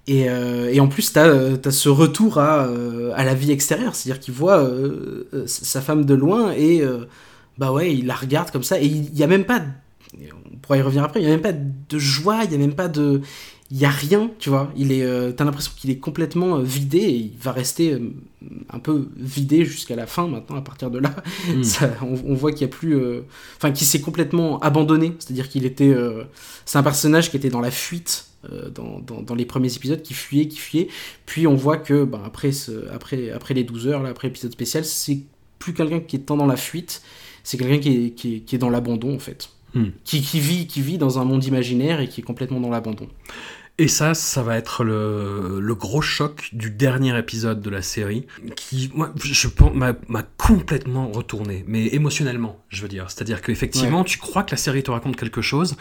Et, 0.08 0.30
euh, 0.30 0.78
en 0.80 0.88
plus, 0.88 1.14
t'as 1.14 1.56
as 1.64 1.72
ce 1.72 1.90
retour 1.90 2.38
à, 2.38 2.66
euh, 2.66 3.12
à 3.16 3.24
la 3.24 3.34
vie 3.34 3.52
extérieure, 3.52 3.96
c'est-à-dire 3.96 4.20
qu'il 4.20 4.34
voit 4.34 4.60
euh, 4.60 5.28
euh, 5.34 5.44
sa 5.48 5.82
femme 5.82 6.04
de 6.06 6.14
loin 6.14 6.52
et 6.52 6.82
euh, 6.82 7.06
bah 7.58 7.72
ouais, 7.72 7.94
il 7.94 8.06
la 8.06 8.16
regarde 8.16 8.52
comme 8.52 8.64
ça 8.64 8.82
et 8.82 8.86
il 8.86 9.14
n'y 9.14 9.24
a 9.24 9.28
même 9.28 9.46
pas, 9.46 9.62
on 10.14 10.58
pourra 10.58 10.78
y 10.78 10.82
revenir 10.82 11.04
après, 11.04 11.22
il 11.22 11.26
n'y 11.26 11.32
a 11.32 11.36
même 11.36 11.42
pas 11.42 11.54
de 11.54 12.00
joie, 12.00 12.42
il 12.44 12.50
n'y 12.50 12.56
a 12.56 12.58
même 12.58 12.76
pas 12.76 12.90
de, 12.90 13.22
il 13.74 13.80
y 13.80 13.86
a 13.86 13.90
rien, 13.90 14.30
tu 14.38 14.50
vois. 14.50 14.72
Il 14.78 14.92
est, 14.92 15.02
euh, 15.02 15.32
t'as 15.32 15.46
l'impression 15.46 15.72
qu'il 15.76 15.90
est 15.90 15.98
complètement 15.98 16.58
euh, 16.58 16.62
vidé 16.62 17.00
et 17.00 17.16
il 17.16 17.38
va 17.42 17.52
rester 17.52 17.94
euh, 17.94 18.14
un 18.70 18.78
peu 18.78 19.08
vidé 19.18 19.66
jusqu'à 19.66 19.96
la 19.96 20.06
fin 20.06 20.28
maintenant. 20.28 20.58
À 20.58 20.62
partir 20.62 20.92
de 20.92 21.00
là, 21.00 21.16
Mm. 21.48 21.64
ça, 21.64 21.92
on, 22.04 22.14
on 22.32 22.36
voit 22.36 22.52
qu'il 22.52 22.62
y 22.62 22.66
a 22.66 22.68
plus, 22.68 22.96
enfin, 23.58 23.72
qu'il 23.72 23.88
s'est 23.88 24.00
complètement 24.00 24.60
abandonné, 24.60 25.14
c'est-à-dire 25.18 25.50
qu'il 25.50 25.66
était, 25.66 25.94
c'est 26.66 26.78
un 26.78 26.84
personnage 26.84 27.32
qui 27.32 27.38
était 27.38 27.50
dans 27.50 27.62
la 27.62 27.72
fuite 27.72 28.28
dans, 28.76 29.00
dans, 29.00 29.22
dans 29.22 29.36
les 29.36 29.46
premiers 29.46 29.74
épisodes, 29.76 30.02
qui 30.02 30.14
fuyait, 30.14 30.48
qui 30.48 30.58
fuyait. 30.58 30.88
Puis 31.26 31.48
on 31.48 31.56
voit 31.56 31.78
que 31.78 32.04
ben, 32.04 32.22
après, 32.24 32.52
ce, 32.52 32.88
après, 32.94 33.32
après 33.32 33.56
les 33.56 33.64
12 33.64 33.88
heures, 33.88 34.04
là, 34.04 34.10
après 34.10 34.28
l'épisode 34.28 34.52
spécial, 34.52 34.86
c'est 34.86 35.20
plus 35.58 35.74
quelqu'un 35.74 36.00
qui 36.00 36.18
est 36.18 36.20
tant 36.20 36.38
dans 36.38 36.46
la 36.46 36.58
fuite, 36.58 37.02
c'est 37.44 37.58
quelqu'un 37.58 37.80
qui 37.80 37.90
est, 37.90 38.10
qui, 38.12 38.36
est, 38.36 38.40
qui 38.42 38.56
est 38.56 38.60
dans 38.60 38.70
l'abandon 38.70 39.16
en 39.16 39.20
fait. 39.20 39.50
Hmm. 39.74 39.88
Qui, 40.04 40.22
qui, 40.22 40.40
vit, 40.40 40.68
qui 40.68 40.82
vit 40.82 41.00
dans 41.00 41.18
un 41.18 41.26
monde 41.26 41.44
imaginaire 41.46 42.00
et 42.00 42.08
qui 42.08 42.22
est 42.22 42.24
complètement 42.24 42.60
dans 42.60 42.70
l'abandon. 42.70 43.08
Et 43.80 43.88
ça, 43.88 44.14
ça 44.14 44.44
va 44.44 44.56
être 44.58 44.84
le, 44.84 45.60
le 45.60 45.76
gros 45.76 46.02
choc 46.02 46.50
du 46.54 46.70
dernier 46.70 47.18
épisode 47.18 47.60
de 47.60 47.72
la 47.72 47.82
série, 47.82 48.28
qui, 48.56 48.92
moi, 48.94 49.12
je 49.24 49.48
pense, 49.48 49.74
m'a 49.74 49.94
m'a 50.08 50.22
complètement 50.38 51.12
retourné, 51.12 51.64
mais 51.68 51.88
émotionnellement, 51.88 52.64
je 52.70 52.84
veux 52.84 52.88
dire. 52.88 53.10
C'est-à-dire 53.10 53.42
qu'effectivement, 53.42 54.04
tu 54.04 54.20
crois 54.20 54.44
que 54.44 54.52
la 54.52 54.58
série 54.58 54.84
te 54.84 54.92
raconte 54.92 55.16
quelque 55.16 55.42
chose, 55.42 55.76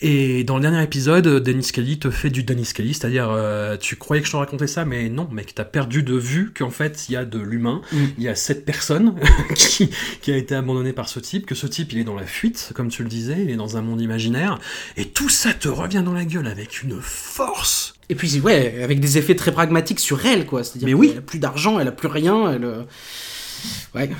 et 0.00 0.44
dans 0.44 0.54
le 0.54 0.62
dernier 0.62 0.84
épisode, 0.84 1.26
Dennis 1.42 1.70
Kelly 1.72 1.98
te 1.98 2.10
fait 2.10 2.30
du 2.30 2.44
Dennis 2.44 2.70
Kelly, 2.72 2.94
c'est-à-dire, 2.94 3.28
euh, 3.30 3.76
tu 3.76 3.96
croyais 3.96 4.20
que 4.22 4.26
je 4.28 4.32
te 4.32 4.36
racontais 4.36 4.68
ça, 4.68 4.84
mais 4.84 5.08
non, 5.08 5.28
mec, 5.32 5.52
t'as 5.52 5.64
perdu 5.64 6.04
de 6.04 6.14
vue 6.14 6.52
qu'en 6.56 6.70
fait, 6.70 7.06
il 7.08 7.12
y 7.12 7.16
a 7.16 7.24
de 7.24 7.40
l'humain, 7.40 7.82
Mm. 7.92 7.96
il 8.18 8.22
y 8.24 8.28
a 8.28 8.36
cette 8.36 8.64
personne 8.64 9.16
qui, 9.56 9.90
qui 10.20 10.30
a 10.30 10.36
été 10.36 10.54
abandonnée 10.54 10.92
par 10.92 11.08
ce 11.08 11.18
type, 11.18 11.46
que 11.46 11.56
ce 11.56 11.66
type, 11.66 11.92
il 11.92 11.98
est 11.98 12.04
dans 12.04 12.14
la 12.14 12.26
fuite, 12.26 12.70
comme 12.74 12.88
tu 12.88 13.02
le 13.02 13.08
disais, 13.08 13.42
il 13.42 13.50
est 13.50 13.56
dans 13.56 13.76
un 13.76 13.82
monde 13.82 14.00
imaginaire, 14.00 14.60
et 14.96 15.06
tout 15.06 15.28
ça 15.28 15.52
te 15.52 15.68
revient 15.68 16.02
dans 16.04 16.12
la 16.14 16.24
gueule 16.24 16.46
avec 16.46 16.82
une 16.84 17.00
force. 17.32 17.94
Et 18.08 18.14
puis, 18.14 18.40
ouais, 18.40 18.82
avec 18.82 19.00
des 19.00 19.16
effets 19.18 19.34
très 19.36 19.52
pragmatiques 19.52 20.00
sur 20.00 20.24
elle, 20.26 20.44
quoi. 20.46 20.62
C'est-à-dire 20.64 20.88
Mais 20.88 20.94
oui. 20.94 21.08
qu'elle 21.08 21.18
a 21.18 21.22
plus 21.22 21.38
d'argent, 21.38 21.78
elle 21.80 21.88
a 21.88 21.92
plus 21.92 22.08
rien, 22.08 22.50
elle. 22.52 22.64
euh, 22.64 22.82
Ouais. 23.94 24.10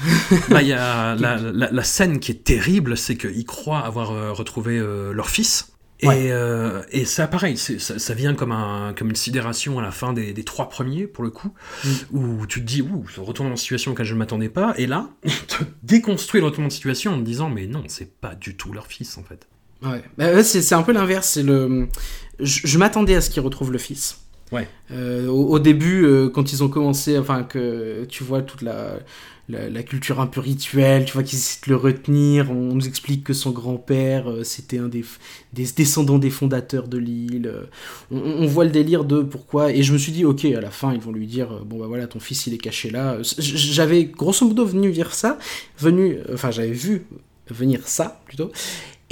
Là, 0.51 0.63
il 0.63 0.69
y 0.69 0.73
a 0.73 1.15
la, 1.19 1.37
la- 1.37 1.71
la 1.71 1.85
scène 1.85 2.21
qui 2.21 2.31
est 2.33 2.45
terrible, 2.45 2.97
c'est 2.97 3.17
qu'ils 3.17 3.45
croient 3.45 3.81
avoir 3.81 4.13
euh, 4.13 4.33
retrouvé 4.33 4.79
euh, 4.79 5.13
leur 5.13 5.29
fils. 5.31 5.69
Et, 6.01 6.09
Ouais. 6.09 6.29
euh, 6.31 6.83
et 6.91 7.05
ça, 7.05 7.27
pareil, 7.29 7.57
c'est- 7.57 7.79
ça, 7.79 7.99
ça 7.99 8.15
vient 8.15 8.35
comme, 8.35 8.51
un, 8.53 8.93
comme 8.97 9.11
une 9.11 9.17
sidération 9.17 9.79
à 9.79 9.83
la 9.83 9.91
fin 9.93 10.13
des, 10.13 10.33
des 10.33 10.43
trois 10.45 10.69
premiers, 10.69 11.07
pour 11.07 11.23
le 11.25 11.31
coup, 11.31 11.53
Mm. 11.85 11.89
où 12.17 12.47
tu 12.47 12.61
te 12.61 12.67
dis, 12.67 12.83
ouh, 12.83 13.05
ce 13.15 13.21
retournement 13.21 13.55
de 13.57 13.61
situation 13.61 13.93
auquel 13.93 14.07
je 14.07 14.15
ne 14.15 14.19
m'attendais 14.19 14.49
pas, 14.49 14.75
et 14.79 14.87
là, 14.87 15.09
il 15.25 15.33
te 15.33 15.63
déconstruit 15.83 16.41
le 16.41 16.47
retournement 16.47 16.69
de 16.69 16.73
situation 16.73 17.13
en 17.15 17.19
te 17.19 17.25
disant, 17.25 17.51
mais 17.51 17.67
non, 17.67 17.83
c'est 17.89 18.13
pas 18.21 18.35
du 18.35 18.57
tout 18.57 18.73
leur 18.73 18.87
fils, 18.87 19.17
en 19.19 19.23
fait. 19.25 19.47
Ouais, 19.85 20.03
Bah, 20.17 20.33
ouais, 20.33 20.45
c'est 20.45 20.63
c'est 20.63 20.77
un 20.77 20.83
peu 20.83 20.93
l'inverse. 20.93 21.29
C'est 21.29 21.43
le. 21.43 21.89
Je, 22.43 22.61
je 22.67 22.79
m'attendais 22.79 23.15
à 23.15 23.21
ce 23.21 23.31
qu'ils 23.31 23.43
retrouvent 23.43 23.73
le 23.73 23.79
fils. 23.79 24.19
Ouais. 24.51 24.69
Euh, 24.91 25.29
au, 25.29 25.55
au 25.55 25.59
début, 25.59 26.05
euh, 26.05 26.29
quand 26.29 26.53
ils 26.53 26.63
ont 26.63 26.69
commencé, 26.69 27.17
enfin 27.17 27.43
que 27.43 28.05
tu 28.05 28.23
vois 28.23 28.43
toute 28.43 28.61
la, 28.61 28.99
la, 29.49 29.71
la 29.71 29.83
culture 29.83 30.21
un 30.21 30.27
peu 30.27 30.41
rituelle, 30.41 31.07
tu 31.07 31.15
vois 31.15 31.23
qu'ils 31.23 31.39
essaient 31.39 31.61
de 31.65 31.71
le 31.71 31.77
retenir. 31.77 32.51
On 32.51 32.75
nous 32.75 32.87
explique 32.87 33.25
que 33.25 33.33
son 33.33 33.51
grand-père, 33.51 34.31
euh, 34.31 34.45
c'était 34.45 34.77
un 34.77 34.89
des, 34.89 35.07
des 35.55 35.65
descendants 35.75 36.19
des 36.19 36.29
fondateurs 36.29 36.87
de 36.87 36.99
l'île. 36.99 37.51
On, 38.11 38.19
on 38.19 38.47
voit 38.47 38.67
le 38.67 38.71
délire 38.71 39.05
de 39.07 39.23
pourquoi. 39.23 39.73
Et 39.73 39.83
je 39.83 39.95
me 39.95 39.99
suis 39.99 40.13
dit, 40.13 40.27
ok, 40.27 40.45
à 40.45 40.61
la 40.61 40.71
fin, 40.71 40.93
ils 40.93 41.01
vont 41.01 41.13
lui 41.13 41.27
dire, 41.27 41.65
bon 41.65 41.79
bah 41.79 41.87
voilà, 41.87 42.07
ton 42.07 42.21
fils 42.21 42.47
il 42.47 42.53
est 42.53 42.59
caché 42.59 42.91
là. 42.91 43.17
J'avais 43.39 44.05
grosso 44.05 44.47
modo 44.47 44.67
venu 44.67 44.93
dire 44.93 45.15
ça, 45.15 45.39
venu, 45.79 46.19
enfin 46.31 46.51
j'avais 46.51 46.73
vu 46.73 47.07
venir 47.49 47.81
ça 47.87 48.21
plutôt. 48.27 48.51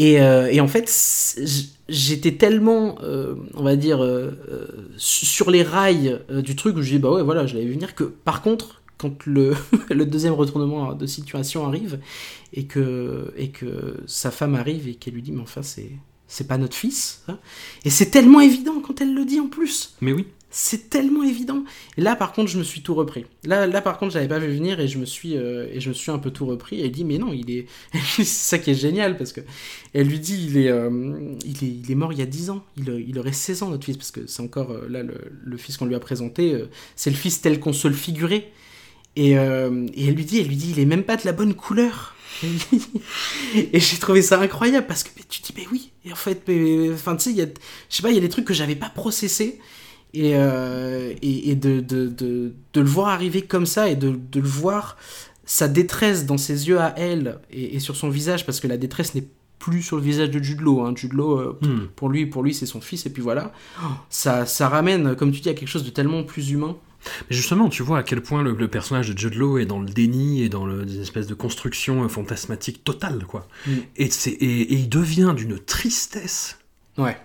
Et, 0.02 0.20
euh, 0.22 0.48
et 0.50 0.60
en 0.60 0.68
fait, 0.68 0.88
j'étais 1.88 2.32
tellement, 2.32 2.96
euh, 3.02 3.34
on 3.54 3.62
va 3.62 3.76
dire, 3.76 4.02
euh, 4.02 4.30
su- 4.96 5.26
sur 5.26 5.50
les 5.50 5.62
rails 5.62 6.20
du 6.42 6.56
truc 6.56 6.76
où 6.76 6.82
je 6.82 6.92
dis, 6.92 6.98
bah 6.98 7.10
ouais, 7.12 7.22
voilà, 7.22 7.46
je 7.46 7.54
l'avais 7.54 7.66
vu 7.66 7.74
venir, 7.74 7.94
que 7.94 8.04
par 8.04 8.40
contre, 8.40 8.80
quand 8.96 9.26
le, 9.26 9.54
le 9.90 10.06
deuxième 10.06 10.32
retournement 10.34 10.94
de 10.94 11.06
situation 11.06 11.66
arrive, 11.66 11.98
et 12.54 12.64
que, 12.64 13.32
et 13.36 13.50
que 13.50 13.98
sa 14.06 14.30
femme 14.30 14.54
arrive 14.54 14.88
et 14.88 14.94
qu'elle 14.94 15.14
lui 15.14 15.22
dit, 15.22 15.32
mais 15.32 15.42
enfin, 15.42 15.62
c'est, 15.62 15.90
c'est 16.28 16.48
pas 16.48 16.56
notre 16.58 16.76
fils. 16.76 17.22
hein. 17.28 17.38
Et 17.84 17.90
c'est 17.90 18.10
tellement 18.10 18.40
évident 18.40 18.80
quand 18.80 19.00
elle 19.02 19.14
le 19.14 19.24
dit 19.26 19.38
en 19.40 19.48
plus. 19.48 19.96
Mais 20.00 20.12
oui. 20.12 20.26
C'est 20.52 20.90
tellement 20.90 21.22
évident. 21.22 21.62
Et 21.96 22.00
là, 22.00 22.16
par 22.16 22.32
contre, 22.32 22.50
je 22.50 22.58
me 22.58 22.64
suis 22.64 22.82
tout 22.82 22.94
repris. 22.94 23.24
Là, 23.44 23.68
là 23.68 23.80
par 23.80 23.98
contre, 23.98 24.12
j'avais 24.12 24.26
pas 24.26 24.40
vu 24.40 24.52
venir 24.52 24.80
et 24.80 24.88
je 24.88 24.98
me 24.98 25.04
suis, 25.04 25.36
euh, 25.36 25.68
et 25.72 25.78
je 25.78 25.90
me 25.90 25.94
suis 25.94 26.10
un 26.10 26.18
peu 26.18 26.32
tout 26.32 26.44
repris. 26.44 26.80
Et 26.80 26.86
elle 26.86 26.90
dit, 26.90 27.04
mais 27.04 27.18
non, 27.18 27.32
il 27.32 27.50
est. 27.52 27.66
c'est 28.16 28.24
ça 28.24 28.58
qui 28.58 28.72
est 28.72 28.74
génial 28.74 29.16
parce 29.16 29.32
que 29.32 29.42
elle 29.94 30.08
lui 30.08 30.18
dit, 30.18 30.44
il 30.48 30.56
est, 30.56 30.68
euh, 30.68 30.90
il 31.44 31.64
est, 31.64 31.72
il 31.84 31.90
est 31.90 31.94
mort 31.94 32.12
il 32.12 32.18
y 32.18 32.22
a 32.22 32.26
10 32.26 32.50
ans. 32.50 32.64
Il, 32.76 32.88
il 33.08 33.16
aurait 33.20 33.32
16 33.32 33.62
ans, 33.62 33.70
notre 33.70 33.84
fils, 33.84 33.96
parce 33.96 34.10
que 34.10 34.26
c'est 34.26 34.42
encore 34.42 34.72
euh, 34.72 34.88
là 34.88 35.04
le, 35.04 35.56
fils 35.56 35.76
qu'on 35.76 35.86
lui 35.86 35.94
a 35.94 36.00
présenté. 36.00 36.64
c'est 36.96 37.10
le 37.10 37.16
fils 37.16 37.40
tel 37.40 37.60
qu'on 37.60 37.72
se 37.72 37.86
le 37.86 37.94
figurait. 37.94 38.50
Et, 39.14 39.32
et 39.32 39.34
elle 39.34 40.14
lui 40.14 40.24
dit, 40.24 40.40
elle 40.40 40.48
lui 40.48 40.56
dit, 40.56 40.70
il 40.70 40.80
est 40.80 40.84
même 40.84 41.02
pas 41.02 41.16
de 41.16 41.22
la 41.24 41.32
bonne 41.32 41.54
couleur. 41.54 42.16
et 43.54 43.80
j'ai 43.80 43.98
trouvé 43.98 44.22
ça 44.22 44.40
incroyable 44.40 44.86
parce 44.86 45.02
que 45.02 45.10
tu 45.28 45.42
dis 45.42 45.52
mais 45.56 45.66
oui 45.70 45.90
et 46.06 46.12
en 46.12 46.16
fait 46.16 46.42
tu 46.46 46.94
sais 47.18 47.30
il 47.30 47.36
y 47.36 47.42
a 47.42 48.20
des 48.20 48.28
trucs 48.28 48.46
que 48.46 48.54
j'avais 48.54 48.76
pas 48.76 48.88
processé 48.88 49.58
et, 50.14 50.32
euh, 50.34 51.12
et, 51.22 51.50
et 51.50 51.54
de, 51.54 51.80
de, 51.80 52.06
de, 52.08 52.52
de 52.72 52.80
le 52.80 52.86
voir 52.88 53.08
arriver 53.08 53.42
comme 53.42 53.66
ça 53.66 53.88
et 53.88 53.96
de, 53.96 54.10
de 54.30 54.40
le 54.40 54.46
voir 54.48 54.96
sa 55.44 55.68
détresse 55.68 56.26
dans 56.26 56.38
ses 56.38 56.68
yeux 56.68 56.80
à 56.80 56.94
elle 56.96 57.38
et, 57.50 57.76
et 57.76 57.80
sur 57.80 57.96
son 57.96 58.08
visage 58.10 58.46
parce 58.46 58.60
que 58.60 58.68
la 58.68 58.76
détresse 58.76 59.14
n'est 59.14 59.26
plus 59.58 59.82
sur 59.82 59.96
le 59.96 60.02
visage 60.02 60.30
de 60.30 60.42
Jude 60.42 60.60
Law. 60.62 60.82
Hein. 60.86 60.94
Jude 60.96 61.12
Law, 61.12 61.38
euh, 61.38 61.58
Hmm. 61.62 61.86
pour 61.96 62.08
lui, 62.08 62.24
pour 62.26 62.42
lui 62.42 62.54
c'est 62.54 62.66
son 62.66 62.80
fils 62.80 63.04
et 63.06 63.10
puis 63.10 63.22
voilà. 63.22 63.52
Ça, 64.08 64.46
ça 64.46 64.68
ramène, 64.68 65.14
comme 65.16 65.32
tu 65.32 65.40
dis, 65.40 65.48
à 65.50 65.54
quelque 65.54 65.68
chose 65.68 65.84
de 65.84 65.90
tellement 65.90 66.22
plus 66.24 66.50
humain. 66.50 66.76
Mais 67.30 67.36
justement, 67.36 67.68
tu 67.68 67.82
vois 67.82 67.98
à 67.98 68.02
quel 68.02 68.20
point 68.22 68.42
le, 68.42 68.52
le 68.54 68.68
personnage 68.68 69.08
de 69.10 69.18
Jude 69.18 69.34
Law 69.34 69.58
est 69.58 69.64
dans 69.66 69.80
le 69.80 69.88
déni 69.88 70.42
et 70.42 70.48
dans 70.48 70.66
le, 70.66 70.84
des 70.84 71.00
espèces 71.00 71.26
de 71.26 71.34
construction 71.34 72.04
euh, 72.04 72.08
fantasmatique 72.08 72.84
totale, 72.84 73.24
quoi. 73.26 73.46
Mm. 73.66 73.70
Et, 73.96 74.10
c'est- 74.10 74.30
et, 74.30 74.60
et 74.60 74.74
il 74.74 74.88
devient 74.88 75.32
d'une 75.36 75.58
tristesse 75.58 76.58
Ouais. 76.98 77.16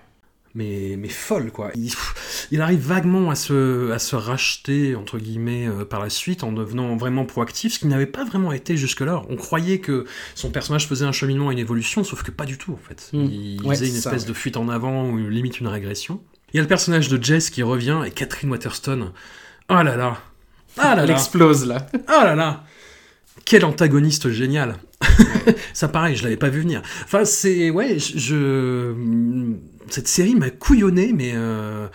Mais, 0.55 0.95
mais 0.97 1.09
folle 1.09 1.51
quoi. 1.51 1.69
Il, 1.75 1.91
il 2.51 2.61
arrive 2.61 2.79
vaguement 2.79 3.29
à 3.29 3.35
se, 3.35 3.91
à 3.91 3.99
se 3.99 4.15
racheter 4.15 4.95
entre 4.95 5.17
guillemets 5.19 5.67
euh, 5.67 5.85
par 5.85 5.99
la 6.01 6.09
suite 6.09 6.43
en 6.43 6.51
devenant 6.51 6.95
vraiment 6.95 7.25
proactif, 7.25 7.73
ce 7.73 7.79
qui 7.79 7.87
n'avait 7.87 8.05
pas 8.05 8.23
vraiment 8.23 8.51
été 8.51 8.77
jusque-là. 8.77 9.21
On 9.29 9.35
croyait 9.35 9.79
que 9.79 10.05
son 10.33 10.49
personnage 10.49 10.87
faisait 10.87 11.05
un 11.05 11.11
cheminement, 11.11 11.51
une 11.51 11.59
évolution, 11.59 12.03
sauf 12.03 12.23
que 12.23 12.31
pas 12.31 12.45
du 12.45 12.57
tout 12.57 12.71
en 12.73 12.79
fait. 12.87 13.09
Mm. 13.13 13.25
Il 13.25 13.61
Ouais, 13.63 13.75
faisait 13.75 13.87
une 13.87 13.93
ça, 13.93 14.09
espèce 14.09 14.23
ouais. 14.23 14.29
de 14.29 14.33
fuite 14.33 14.57
en 14.57 14.69
avant 14.69 15.09
ou 15.09 15.17
limite 15.29 15.59
une 15.59 15.67
régression. 15.67 16.21
Il 16.53 16.57
y 16.57 16.59
a 16.59 16.61
le 16.63 16.67
personnage 16.69 17.09
de 17.09 17.21
Jess 17.21 17.49
qui 17.49 17.61
revient 17.63 18.01
et 18.05 18.11
Catherine 18.11 18.49
Waterston. 18.49 19.11
Oh 19.69 19.73
là 19.73 19.95
là, 19.97 20.17
ah 20.77 20.95
là 20.95 21.03
Elle 21.03 21.11
explose 21.11 21.65
là. 21.67 21.87
ah 22.07 22.23
là 22.23 22.35
là, 22.35 22.63
quel 23.43 23.65
antagoniste 23.65 24.29
génial. 24.29 24.77
Ça 25.73 25.87
pareil, 25.89 26.15
je 26.15 26.23
l'avais 26.23 26.37
pas 26.37 26.49
vu 26.49 26.61
venir. 26.61 26.81
Enfin, 27.03 27.25
c'est 27.25 27.69
ouais, 27.71 27.97
je- 27.99 28.93
cette 29.89 30.07
série 30.07 30.35
m'a 30.35 30.49
couillonné, 30.49 31.13
mais 31.13 31.31
euh, 31.35 31.87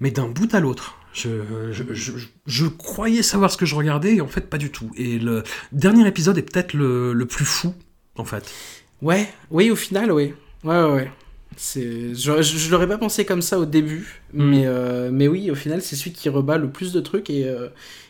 mais 0.00 0.10
d'un 0.10 0.28
bout 0.28 0.52
à 0.54 0.60
l'autre. 0.60 0.98
Je, 1.12 1.28
je, 1.72 1.82
je, 1.94 2.12
je 2.46 2.66
croyais 2.66 3.22
savoir 3.22 3.50
ce 3.50 3.56
que 3.56 3.64
je 3.64 3.74
regardais 3.74 4.16
et 4.16 4.20
en 4.20 4.26
fait 4.28 4.50
pas 4.50 4.58
du 4.58 4.70
tout. 4.70 4.90
Et 4.96 5.18
le 5.18 5.44
dernier 5.72 6.06
épisode 6.06 6.36
est 6.36 6.42
peut-être 6.42 6.74
le, 6.74 7.14
le 7.14 7.26
plus 7.26 7.46
fou 7.46 7.74
en 8.16 8.24
fait. 8.24 8.44
Ouais, 9.02 9.26
oui, 9.50 9.70
au 9.70 9.76
final, 9.76 10.12
oui. 10.12 10.34
Ouais, 10.64 10.76
ouais, 10.82 10.92
ouais. 10.92 11.10
C'est... 11.56 12.14
Je, 12.14 12.42
je, 12.42 12.58
je 12.58 12.70
l'aurais 12.70 12.86
pas 12.88 12.98
pensé 12.98 13.24
comme 13.24 13.40
ça 13.42 13.58
au 13.58 13.64
début, 13.64 14.20
Mm. 14.34 14.44
mais, 14.50 14.62
euh, 14.66 15.10
mais 15.10 15.26
oui, 15.28 15.50
au 15.50 15.54
final, 15.54 15.80
c'est 15.80 15.96
celui 15.96 16.12
qui 16.12 16.28
rebat 16.28 16.58
le 16.58 16.68
plus 16.70 16.92
de 16.92 17.00
trucs 17.00 17.30
et, 17.30 17.46
euh, 17.46 17.68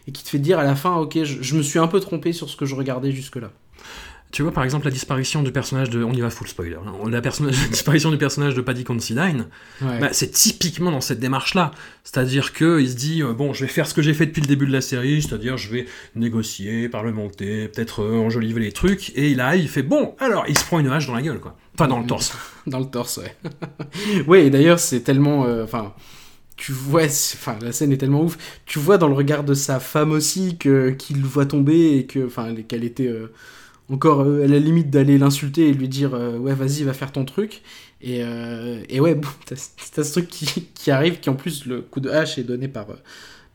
et 0.08 0.12
qui 0.12 0.24
te 0.24 0.28
fait 0.28 0.38
dire 0.40 0.58
à 0.58 0.64
la 0.64 0.74
fin, 0.74 0.96
ok, 0.96 1.22
je, 1.22 1.42
je 1.42 1.54
me 1.56 1.62
suis 1.62 1.78
un 1.78 1.86
peu 1.86 2.00
trompé 2.00 2.32
sur 2.32 2.48
ce 2.50 2.56
que 2.56 2.66
je 2.66 2.74
regardais 2.74 3.12
jusque-là. 3.12 3.52
Tu 4.36 4.42
vois 4.42 4.52
par 4.52 4.64
exemple 4.64 4.84
la 4.84 4.90
disparition 4.90 5.42
du 5.42 5.50
personnage 5.50 5.88
de, 5.88 6.04
on 6.04 6.12
y 6.12 6.20
va 6.20 6.28
full 6.28 6.46
spoiler, 6.46 6.76
hein. 6.76 7.08
la, 7.08 7.22
disparition 7.70 8.10
du 8.10 8.18
personnage 8.18 8.54
de 8.54 8.60
Paddy 8.60 8.84
Considine. 8.84 9.46
Ouais. 9.80 9.98
Bah, 9.98 10.08
c'est 10.12 10.30
typiquement 10.30 10.90
dans 10.90 11.00
cette 11.00 11.20
démarche-là. 11.20 11.70
C'est-à-dire 12.04 12.52
qu'il 12.52 12.86
se 12.86 12.96
dit, 12.96 13.22
euh, 13.22 13.32
bon, 13.32 13.54
je 13.54 13.64
vais 13.64 13.70
faire 13.70 13.86
ce 13.86 13.94
que 13.94 14.02
j'ai 14.02 14.12
fait 14.12 14.26
depuis 14.26 14.42
le 14.42 14.46
début 14.46 14.66
de 14.66 14.72
la 14.72 14.82
série, 14.82 15.22
c'est-à-dire 15.22 15.56
je 15.56 15.70
vais 15.70 15.86
négocier, 16.16 16.90
parlementer, 16.90 17.68
peut-être 17.68 18.02
euh, 18.02 18.18
enjoliver 18.18 18.60
les 18.60 18.72
trucs, 18.72 19.08
et 19.16 19.30
il 19.30 19.40
arrive, 19.40 19.62
il 19.62 19.68
fait, 19.70 19.82
bon, 19.82 20.14
alors, 20.18 20.44
il 20.48 20.58
se 20.58 20.66
prend 20.66 20.80
une 20.80 20.88
hache 20.88 21.06
dans 21.06 21.14
la 21.14 21.22
gueule, 21.22 21.40
quoi. 21.40 21.56
Enfin, 21.72 21.88
dans 21.88 22.00
le 22.00 22.06
torse. 22.06 22.36
Dans 22.66 22.80
le 22.80 22.84
torse, 22.90 23.16
ouais. 23.16 23.34
ouais, 24.26 24.44
et 24.44 24.50
d'ailleurs, 24.50 24.80
c'est 24.80 25.00
tellement. 25.00 25.46
euh, 25.46 25.64
Enfin. 25.64 25.94
tu 26.58 26.72
vois, 26.72 27.04
enfin, 27.04 27.56
la 27.62 27.72
scène 27.72 27.90
est 27.90 27.96
tellement 27.96 28.22
ouf. 28.22 28.36
Tu 28.66 28.78
vois 28.78 28.98
dans 28.98 29.08
le 29.08 29.14
regard 29.14 29.44
de 29.44 29.54
sa 29.54 29.80
femme 29.80 30.10
aussi 30.12 30.58
que 30.58 30.90
qu'il 30.90 31.24
voit 31.24 31.46
tomber 31.46 31.96
et 31.96 32.04
que, 32.04 32.26
enfin, 32.26 32.54
qu'elle 32.68 32.84
était 32.84 33.06
euh, 33.08 33.32
encore 33.90 34.20
euh, 34.22 34.44
à 34.44 34.46
la 34.48 34.58
limite 34.58 34.90
d'aller 34.90 35.18
l'insulter 35.18 35.68
et 35.68 35.72
lui 35.74 35.88
dire, 35.88 36.14
euh, 36.14 36.38
ouais, 36.38 36.54
vas-y, 36.54 36.82
va 36.82 36.92
faire 36.92 37.12
ton 37.12 37.24
truc. 37.24 37.62
Et, 38.02 38.18
euh, 38.22 38.82
et 38.88 39.00
ouais, 39.00 39.14
bon, 39.14 39.28
t'as 39.46 40.04
ce 40.04 40.12
truc 40.12 40.28
qui, 40.28 40.46
qui 40.74 40.90
arrive, 40.90 41.20
qui 41.20 41.30
en 41.30 41.34
plus 41.34 41.66
le 41.66 41.80
coup 41.82 42.00
de 42.00 42.10
hache 42.10 42.38
est 42.38 42.44
donné 42.44 42.68
par 42.68 42.90
euh, 42.90 42.94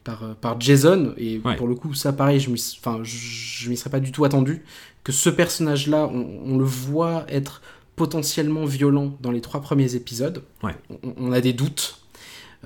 par, 0.03 0.35
par 0.37 0.59
Jason. 0.59 1.13
Et 1.17 1.39
Ouais. 1.45 1.55
pour 1.55 1.67
le 1.67 1.75
coup, 1.75 1.93
ça, 1.93 2.11
pareil, 2.13 2.39
je 2.39 2.49
m'y, 2.49 2.59
enfin, 2.79 3.01
je, 3.03 3.15
je 3.15 3.69
m'y 3.69 3.77
serais 3.77 3.91
pas 3.91 3.99
du 3.99 4.11
tout 4.11 4.25
attendu 4.25 4.63
que 5.03 5.11
ce 5.11 5.29
personnage-là, 5.29 6.07
on, 6.11 6.27
on 6.45 6.57
le 6.57 6.65
voit 6.65 7.25
être 7.29 7.61
potentiellement 7.95 8.65
violent 8.65 9.15
dans 9.21 9.29
les 9.31 9.41
trois 9.41 9.61
premiers 9.61 9.95
épisodes. 9.95 10.43
Ouais. 10.63 10.75
On, 11.03 11.13
on 11.17 11.31
a 11.31 11.41
des 11.41 11.53
doutes. 11.53 12.00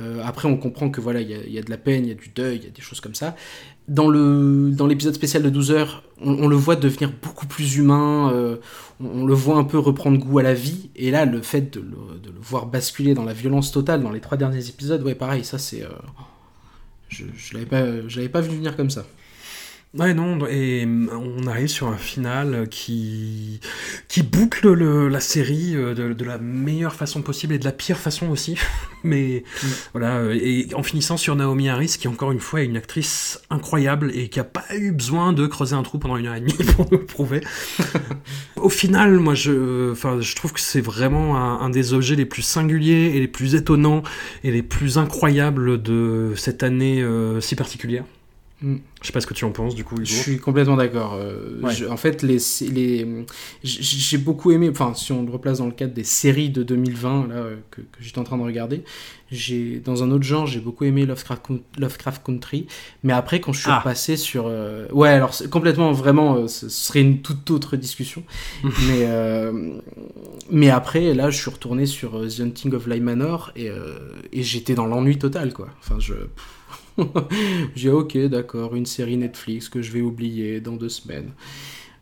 Euh, 0.02 0.22
après, 0.26 0.48
on 0.48 0.58
comprend 0.58 0.90
que 0.90 1.00
voilà, 1.00 1.22
il 1.22 1.30
y, 1.30 1.58
a- 1.58 1.62
de 1.62 1.70
la 1.70 1.78
peine, 1.78 2.06
il 2.06 2.10
y 2.10 2.12
a 2.12 2.16
du 2.16 2.30
deuil, 2.36 2.58
il 2.58 2.64
y 2.64 2.68
a 2.68 2.72
des 2.72 2.82
choses 2.82 3.00
comme 3.00 3.16
ça. 3.16 3.36
Dans 3.88 4.10
le 4.10 4.72
dans 4.72 4.88
l'épisode 4.88 5.14
spécial 5.14 5.44
de 5.44 5.50
12 5.50 5.72
heures, 5.72 6.04
on, 6.20 6.48
le 6.48 6.56
voit 6.56 6.76
devenir 6.76 7.12
beaucoup 7.22 7.46
plus 7.46 7.78
humain. 7.78 8.32
euh, 8.34 8.58
on, 9.00 9.26
le 9.26 9.34
voit 9.34 9.58
un 9.58 9.64
peu 9.64 9.78
reprendre 9.80 10.18
goût 10.18 10.40
à 10.40 10.44
la 10.44 10.54
vie. 10.54 10.90
Et 10.96 11.12
là, 11.12 11.26
le 11.26 11.42
fait 11.42 11.74
de 11.74 11.82
le, 11.82 11.96
voir 12.42 12.66
basculer 12.66 13.14
dans 13.14 13.24
la 13.26 13.34
violence 13.34 13.72
totale 13.72 14.02
dans 14.04 14.12
les 14.12 14.22
trois 14.22 14.38
derniers 14.38 14.68
épisodes, 14.70 15.02
ouais, 15.04 15.16
pareil, 15.16 15.44
ça 15.46 15.58
c'est. 15.60 15.84
euh, 15.84 15.90
je 17.10 17.26
je 17.38 17.54
l'avais 17.54 17.66
pas, 17.66 17.82
l'avais 17.84 18.30
pas 18.30 18.42
vu 18.42 18.56
venir 18.56 18.76
comme 18.76 18.90
ça. 18.90 19.06
Ouais, 19.98 20.14
non, 20.14 20.46
et 20.50 20.86
mm, 20.86 21.10
on 21.14 21.48
arrive 21.48 21.68
sur 21.70 21.88
un 21.88 21.96
final 21.96 22.68
qui, 22.70 23.62
qui 24.10 24.24
boucle 24.24 24.74
le- 24.74 25.08
la 25.08 25.22
série 25.22 25.74
euh, 25.74 25.94
de, 25.94 26.12
de 26.12 26.26
la 26.26 26.38
meilleure 26.38 26.94
façon 26.94 27.22
possible 27.22 27.54
et 27.54 27.60
de 27.60 27.64
la 27.64 27.72
pire 27.72 27.98
façon 27.98 28.28
aussi. 28.30 28.58
Mais 29.06 29.44
Mm. 29.64 29.68
voilà, 29.94 30.18
euh, 30.18 30.34
et 30.42 30.68
en 30.76 30.84
finissant 30.84 31.16
sur 31.16 31.36
Naomi 31.38 31.70
Harris, 31.70 31.96
qui 31.98 32.10
encore 32.10 32.34
une 32.34 32.42
fois 32.42 32.62
est 32.62 32.66
une 32.66 32.76
actrice 32.76 33.40
incroyable 33.50 34.12
et 34.14 34.28
qui 34.28 34.40
a 34.42 34.44
pas 34.44 34.66
eu 34.76 34.92
besoin 34.92 35.32
de 35.32 35.48
creuser 35.48 35.76
un 35.76 35.84
trou 35.84 35.98
pendant 35.98 36.18
une 36.18 36.26
heure 36.28 36.36
et 36.36 36.42
demie 36.42 36.52
pour 36.76 36.92
nous 36.92 36.98
le 36.98 37.06
prouver. 37.06 37.40
Au 38.58 38.70
final, 38.70 39.18
moi, 39.20 39.34
je, 39.34 39.92
enfin, 39.94 40.20
je 40.20 40.36
trouve 40.36 40.52
que 40.52 40.60
c'est 40.60 40.82
vraiment 40.82 41.38
un, 41.38 41.62
un 41.62 41.70
des 41.70 41.94
objets 41.94 42.16
les 42.16 42.26
plus 42.26 42.42
singuliers 42.42 43.14
et 43.16 43.20
les 43.22 43.28
plus 43.30 43.56
étonnants 43.56 44.04
et 44.44 44.52
les 44.52 44.64
plus 44.64 44.98
incroyables 44.98 45.82
de 45.82 46.34
cette 46.36 46.64
année 46.64 47.02
euh, 47.02 47.40
si 47.40 47.56
particulière. 47.56 48.04
Mm. 48.62 48.76
Je 49.02 49.08
sais 49.08 49.12
pas 49.14 49.20
ce 49.22 49.28
que 49.28 49.34
tu 49.34 49.44
en 49.46 49.52
penses 49.52 49.76
du 49.76 49.84
coup, 49.84 49.96
Hugo. 49.96 50.06
Je 50.06 50.14
suis 50.16 50.40
complètement 50.40 50.78
d'accord. 50.78 51.14
Euh, 51.16 51.60
Ouais. 51.62 51.88
en 51.88 51.98
fait, 51.98 52.24
les, 52.24 52.38
les, 52.72 53.26
j'ai 53.64 54.18
beaucoup 54.18 54.52
aimé, 54.52 54.70
enfin, 54.70 54.94
si 54.96 55.12
on 55.12 55.24
le 55.24 55.32
replace 55.32 55.58
dans 55.60 55.66
le 55.66 55.74
cadre 55.74 55.94
des 55.94 56.04
séries 56.06 56.50
de 56.50 56.64
2020 56.64 57.28
là, 57.28 57.36
euh, 57.36 57.56
que, 57.70 57.82
que 57.82 57.98
j'étais 58.00 58.18
en 58.20 58.24
train 58.24 58.38
de 58.38 58.44
regarder, 58.44 58.84
j'ai, 59.30 59.80
dans 59.84 60.04
un 60.04 60.12
autre 60.12 60.24
genre, 60.24 60.48
j'ai 60.48 60.60
beaucoup 60.62 60.86
aimé 60.86 61.06
Lovecraft, 61.06 61.44
Lovecraft 61.78 62.26
Country. 62.26 62.66
Mais 63.04 63.12
après, 63.14 63.42
quand 63.42 63.52
je 63.52 63.60
suis 63.60 63.70
Ah. 63.70 63.80
repassé 63.80 64.16
sur. 64.16 64.46
euh, 64.48 64.88
ouais, 64.94 65.10
alors, 65.10 65.34
complètement, 65.52 65.92
vraiment, 65.92 66.36
euh, 66.38 66.48
ce 66.48 66.70
serait 66.70 67.02
une 67.02 67.22
toute 67.22 67.52
autre 67.52 67.76
discussion. 67.76 68.24
mais, 68.64 69.06
mais 70.50 70.70
après, 70.70 71.14
là, 71.14 71.30
je 71.30 71.38
suis 71.38 71.50
retourné 71.52 71.86
sur 71.86 72.12
The 72.28 72.40
Hunting 72.40 72.74
of 72.74 72.86
Bly 72.86 73.02
Manor 73.02 73.52
et, 73.56 73.70
et 74.32 74.44
j'étais 74.44 74.76
dans 74.76 74.86
l'ennui 74.86 75.18
total, 75.18 75.54
quoi. 75.54 75.68
Enfin, 75.82 75.98
je. 76.00 76.14
J'ai 77.76 77.90
ok, 77.90 78.18
d'accord, 78.28 78.76
une 78.76 78.86
série 78.86 79.18
Netflix 79.18 79.70
que 79.70 79.82
je 79.82 79.92
vais 79.92 80.02
oublier 80.02 80.62
dans 80.62 80.76
deux 80.76 80.90
semaines. 80.90 81.32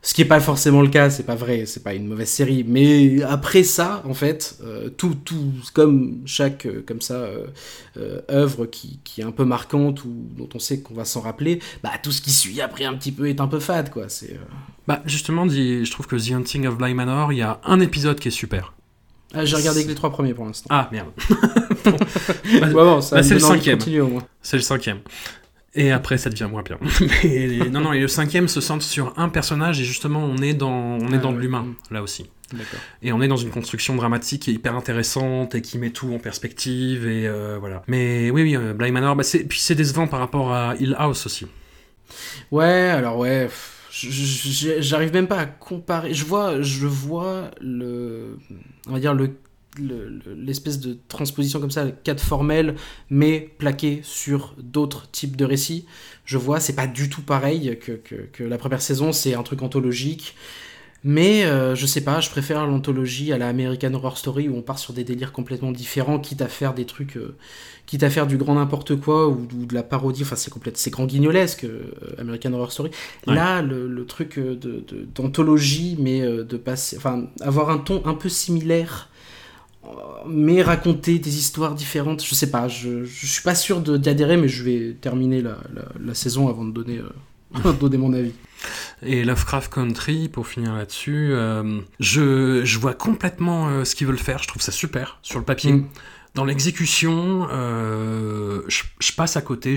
Ce 0.05 0.13
qui 0.13 0.19
n'est 0.19 0.27
pas 0.27 0.41
forcément 0.41 0.81
le 0.81 0.89
cas, 0.89 1.09
c'est 1.09 1.23
pas 1.23 1.35
vrai, 1.35 1.65
c'est 1.65 1.81
pas 1.81 1.93
une 1.93 2.07
mauvaise 2.07 2.27
série. 2.27 2.65
Mais 2.67 3.23
après 3.23 3.63
ça, 3.63 4.03
en 4.05 4.13
fait, 4.13 4.57
euh, 4.61 4.89
tout, 4.89 5.15
tout, 5.15 5.53
comme 5.73 6.23
chaque 6.25 6.65
euh, 6.65 6.83
comme 6.85 6.99
ça 6.99 7.25
euh, 7.95 8.19
œuvre 8.29 8.65
qui, 8.65 8.99
qui 9.05 9.21
est 9.21 9.23
un 9.23 9.31
peu 9.31 9.45
marquante 9.45 10.03
ou 10.03 10.13
dont 10.37 10.49
on 10.53 10.59
sait 10.59 10.81
qu'on 10.81 10.93
va 10.93 11.05
s'en 11.05 11.21
rappeler, 11.21 11.59
bah 11.83 11.91
tout 12.03 12.11
ce 12.11 12.21
qui 12.21 12.31
suit 12.31 12.59
après 12.59 12.83
un 12.83 12.95
petit 12.95 13.13
peu 13.13 13.29
est 13.29 13.39
un 13.39 13.47
peu 13.47 13.61
fade, 13.61 13.91
quoi. 13.91 14.09
C'est. 14.09 14.37
Bah 14.89 15.01
justement, 15.05 15.47
je 15.47 15.89
trouve 15.89 16.05
que 16.05 16.17
The 16.17 16.33
Hunting 16.33 16.67
of 16.67 16.77
Bly 16.77 16.93
Manor, 16.93 17.31
il 17.31 17.37
y 17.37 17.41
a 17.41 17.61
un 17.63 17.79
épisode 17.79 18.19
qui 18.19 18.27
est 18.27 18.31
super. 18.31 18.73
Ah, 19.33 19.45
j'ai 19.45 19.55
regardé 19.55 19.83
que 19.83 19.89
les 19.89 19.95
trois 19.95 20.11
premiers 20.11 20.33
pour 20.33 20.45
l'instant. 20.45 20.67
Ah 20.69 20.89
merde. 20.91 21.09
Bon. 21.85 21.97
Bah, 22.61 22.67
bon, 22.67 22.99
bah, 23.11 23.23
c'est 23.23 23.33
le 23.33 23.39
cinquième. 23.39 23.77
C'est 24.41 24.55
le 24.55 24.63
cinquième. 24.63 24.99
Et 25.75 25.91
après, 25.91 26.17
ça 26.17 26.29
devient 26.29 26.47
moins 26.49 26.61
bien. 26.61 26.77
Mais, 27.23 27.57
non, 27.69 27.81
non, 27.81 27.93
et 27.93 27.99
le 27.99 28.07
cinquième 28.07 28.47
se 28.47 28.61
centre 28.61 28.85
sur 28.85 29.13
un 29.17 29.27
personnage 29.27 29.81
et 29.81 29.83
justement, 29.83 30.23
on 30.23 30.37
est 30.37 30.53
dans, 30.53 30.71
on 30.71 31.11
est 31.11 31.15
Ah, 31.15 31.17
dans 31.17 31.31
de 31.33 31.39
l'humain 31.39 31.63
Mm. 31.63 31.93
là 31.93 32.01
aussi. 32.03 32.29
Et 33.01 33.11
on 33.11 33.21
est 33.21 33.27
dans 33.27 33.35
une 33.35 33.49
construction 33.49 33.95
dramatique 33.95 34.47
est 34.47 34.51
hyper 34.53 34.75
intéressante 34.75 35.55
et 35.55 35.61
qui 35.61 35.77
met 35.79 35.89
tout 35.89 36.13
en 36.13 36.19
perspective 36.19 37.07
et 37.07 37.27
euh, 37.27 37.57
voilà. 37.59 37.81
Mais 37.87 38.29
oui, 38.29 38.43
oui, 38.43 38.55
euh, 38.55 38.73
Bly 38.73 38.91
Manor, 38.91 39.15
bah, 39.15 39.23
puis 39.49 39.59
c'est 39.59 39.75
décevant 39.75 40.07
par 40.07 40.19
rapport 40.19 40.53
à 40.53 40.75
Hill 40.79 40.95
House 40.99 41.25
aussi. 41.25 41.47
Ouais, 42.51 42.65
alors 42.91 43.17
ouais, 43.17 43.49
j'arrive 44.79 45.13
même 45.13 45.27
pas 45.27 45.37
à 45.39 45.45
comparer. 45.45 46.13
Je 46.13 46.25
vois, 46.25 46.61
je 46.61 46.87
vois 46.87 47.51
le, 47.61 48.37
on 48.87 48.93
va 48.93 48.99
dire 48.99 49.13
le 49.13 49.31
le- 49.79 50.07
le- 50.07 50.35
l'espèce 50.35 50.79
de 50.79 50.99
transposition 51.07 51.59
comme 51.59 51.71
ça, 51.71 51.89
cadre 52.03 52.21
formel, 52.21 52.75
mais 53.09 53.39
plaqué 53.57 54.01
sur 54.03 54.55
d'autres 54.59 55.09
types 55.09 55.35
de 55.35 55.45
récits. 55.45 55.87
Je 56.25 56.37
vois, 56.37 56.59
c'est 56.59 56.75
pas 56.75 56.85
du 56.85 57.09
tout 57.09 57.23
pareil 57.23 57.79
que, 57.79 57.93
que 57.93 58.43
la 58.43 58.59
première 58.59 58.83
saison, 58.83 59.11
c'est 59.11 59.33
un 59.33 59.41
truc 59.41 59.63
anthologique. 59.63 60.35
Mais 61.03 61.43
euh, 61.43 61.75
je 61.75 61.85
sais 61.85 62.01
pas, 62.01 62.21
je 62.21 62.29
préfère 62.29 62.65
l'anthologie 62.65 63.33
à 63.33 63.37
la 63.37 63.49
American 63.49 63.93
Horror 63.93 64.17
Story 64.17 64.47
où 64.47 64.55
on 64.55 64.61
part 64.61 64.79
sur 64.79 64.93
des 64.93 65.03
délires 65.03 65.33
complètement 65.33 65.71
différents, 65.71 66.17
quitte 66.17 66.41
à 66.41 66.47
faire 66.47 66.73
des 66.73 66.85
trucs, 66.85 67.17
euh, 67.17 67.35
quitte 67.87 68.03
à 68.03 68.09
faire 68.09 68.25
du 68.25 68.37
grand 68.37 68.55
n'importe 68.55 68.95
quoi 68.95 69.27
ou, 69.27 69.47
ou 69.59 69.65
de 69.65 69.73
la 69.73 69.83
parodie. 69.83 70.23
Enfin, 70.23 70.37
c'est 70.37 70.51
complète, 70.51 70.77
c'est 70.77 70.91
grand 70.91 71.05
guignolesque 71.05 71.65
euh, 71.65 71.91
American 72.17 72.53
Horror 72.53 72.71
Story. 72.71 72.91
Ouais. 73.27 73.35
Là, 73.35 73.61
le, 73.61 73.87
le 73.87 74.05
truc 74.05 74.37
euh, 74.37 74.55
de, 74.55 74.83
de- 74.87 75.05
d'anthologie, 75.13 75.97
mais 75.99 76.21
de 76.21 76.57
passer, 76.57 76.95
enfin, 76.97 77.25
avoir 77.41 77.69
un 77.69 77.79
ton 77.79 78.01
un 78.05 78.13
peu 78.13 78.29
similaire. 78.29 79.09
Mais 80.25 80.61
raconter 80.61 81.19
des 81.19 81.37
histoires 81.37 81.75
différentes, 81.75 82.23
je 82.23 82.33
sais 82.33 82.49
pas, 82.49 82.69
je, 82.69 83.03
je 83.03 83.25
suis 83.27 83.41
pas 83.43 83.53
sûr 83.53 83.81
adhérer, 84.07 84.37
mais 84.37 84.47
je 84.47 84.63
vais 84.63 84.95
terminer 85.01 85.41
la, 85.41 85.57
la, 85.75 85.81
la 85.99 86.13
saison 86.13 86.47
avant 86.47 86.63
de 86.63 86.71
donner, 86.71 86.99
donner 87.79 87.97
mon 87.97 88.13
avis. 88.13 88.33
Et 89.05 89.23
Lovecraft 89.23 89.73
Country, 89.73 90.29
pour 90.29 90.47
finir 90.47 90.73
là-dessus, 90.73 91.29
euh, 91.31 91.81
je, 91.99 92.63
je 92.63 92.79
vois 92.79 92.93
complètement 92.93 93.67
euh, 93.67 93.83
ce 93.83 93.95
qu'ils 93.95 94.07
veulent 94.07 94.17
faire. 94.17 94.41
Je 94.41 94.47
trouve 94.47 94.61
ça 94.61 94.71
super 94.71 95.19
sur 95.21 95.39
le 95.39 95.45
papier. 95.45 95.73
Mm. 95.73 95.87
Dans 96.35 96.45
l'exécution, 96.45 97.47
euh, 97.51 98.61
je, 98.67 98.83
je 98.99 99.11
passe 99.11 99.37
à 99.37 99.41
côté. 99.41 99.75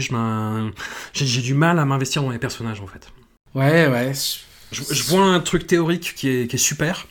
J'ai 1.13 1.43
du 1.43 1.55
mal 1.55 1.79
à 1.79 1.85
m'investir 1.85 2.23
dans 2.23 2.31
les 2.31 2.39
personnages 2.39 2.81
en 2.81 2.87
fait. 2.87 3.11
Ouais, 3.55 3.89
ouais. 3.89 4.13
Je, 4.73 4.83
je 4.91 5.03
vois 5.05 5.25
un 5.25 5.41
truc 5.41 5.67
théorique 5.67 6.15
qui 6.17 6.29
est, 6.29 6.47
qui 6.47 6.57
est 6.57 6.61
super. 6.61 7.07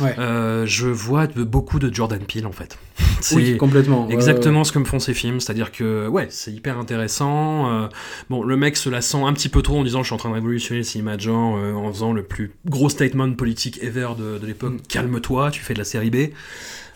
Ouais. 0.00 0.14
Euh, 0.18 0.64
je 0.66 0.88
vois 0.88 1.26
de- 1.26 1.44
beaucoup 1.44 1.78
de 1.78 1.92
Jordan 1.92 2.20
Peele 2.26 2.46
en 2.46 2.52
fait. 2.52 2.78
C'est 3.20 3.34
Oui, 3.36 3.56
complètement. 3.58 4.08
exactement 4.08 4.64
ce 4.64 4.72
que 4.72 4.78
me 4.78 4.84
font 4.84 4.98
ces 4.98 5.12
films, 5.14 5.40
c'est-à-dire 5.40 5.72
que 5.72 6.08
ouais, 6.08 6.28
c'est 6.30 6.50
hyper 6.52 6.78
intéressant. 6.78 7.70
euh, 7.70 7.88
bon, 8.30 8.42
le 8.42 8.56
mec 8.56 8.76
se 8.78 8.88
la 8.88 9.02
sent 9.02 9.22
un 9.22 9.32
petit 9.34 9.48
peu 9.50 9.60
trop 9.62 9.78
en 9.78 9.84
disant 9.84 10.00
je 10.02 10.06
suis 10.06 10.14
en 10.14 10.18
train 10.18 10.30
de 10.30 10.34
révolutionner 10.34 10.78
le 10.80 10.84
cinéma 10.84 11.16
de 11.16 11.22
genre 11.22 11.56
euh, 11.58 11.74
en 11.74 11.92
faisant 11.92 12.12
le 12.14 12.22
plus 12.22 12.52
gros 12.66 12.88
statement 12.88 13.30
politique 13.34 13.78
ever 13.82 14.08
de, 14.18 14.38
de 14.38 14.46
l'époque. 14.46 14.72
Mm. 14.72 14.80
Calme-toi, 14.88 15.50
tu 15.50 15.60
fais 15.60 15.74
de 15.74 15.78
la 15.78 15.84
série 15.84 16.10
B. 16.10 16.16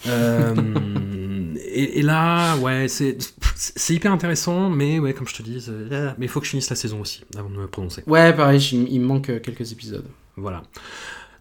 Et, 1.67 2.01
et 2.01 2.03
là, 2.03 2.57
ouais, 2.59 2.89
c'est 2.89 3.17
c'est 3.55 3.95
hyper 3.95 4.13
intéressant, 4.13 4.69
mais 4.71 4.99
ouais, 4.99 5.13
comme 5.15 5.27
je 5.27 5.35
te 5.35 5.43
dis, 5.43 5.65
mais 5.91 6.27
il 6.27 6.29
faut 6.29 6.41
que 6.41 6.47
je 6.47 6.51
finisse 6.51 6.69
la 6.71 6.77
saison 6.77 7.01
aussi 7.01 7.23
avant 7.39 7.49
de 7.49 7.55
me 7.57 7.67
prononcer. 7.67 8.03
Ouais, 8.07 8.33
pareil, 8.35 8.61
il, 8.91 9.01
me 9.01 9.07
manque 9.07 9.27
quelques 9.43 9.73
épisodes. 9.73 10.05
Voilà. 10.37 10.63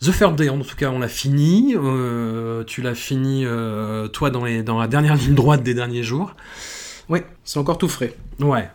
The 0.04 0.12
Third 0.12 0.36
Day, 0.36 0.49
en 0.49 0.60
tout 0.60 0.76
cas, 0.76 0.89
on 0.89 0.99
l'a 0.99 1.08
fini. 1.08 1.76
Euh, 1.78 2.66
tu 2.66 2.82
l'as 2.82 2.93
fini, 2.93 3.45
euh, 3.45 4.10
toi, 4.10 4.32
dans, 4.32 4.43
les, 4.43 4.62
dans 4.62 4.78
la 4.78 4.89
dernière 4.89 5.16
ligne 5.16 5.34
droite 5.34 5.64
des 5.64 5.74
derniers 5.74 6.04
jours. 6.04 6.36
Ouais, 7.08 7.26
c'est 7.45 7.58
encore 7.58 7.78
tout 7.78 7.88
frais. 7.88 8.14
Ouais. 8.39 8.70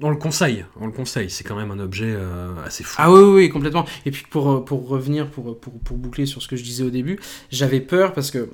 On 0.00 0.10
le 0.10 0.16
conseille, 0.16 0.64
on 0.80 0.86
le 0.86 0.92
conseille. 0.92 1.30
C'est 1.30 1.44
quand 1.44 1.54
même 1.54 1.70
un 1.70 1.78
objet 1.78 2.12
euh, 2.12 2.54
assez 2.66 2.82
fou. 2.82 2.96
Ah 2.98 3.12
oui, 3.12 3.20
oui, 3.20 3.34
oui, 3.34 3.48
complètement. 3.48 3.86
Et 4.06 4.10
puis 4.10 4.24
pour, 4.28 4.64
pour 4.64 4.88
revenir, 4.88 5.30
pour, 5.30 5.56
pour, 5.60 5.72
pour 5.74 5.96
boucler 5.96 6.26
sur 6.26 6.42
ce 6.42 6.48
que 6.48 6.56
je 6.56 6.64
disais 6.64 6.82
au 6.82 6.90
début, 6.90 7.20
j'avais 7.52 7.80
peur 7.80 8.12
parce 8.12 8.32
que 8.32 8.50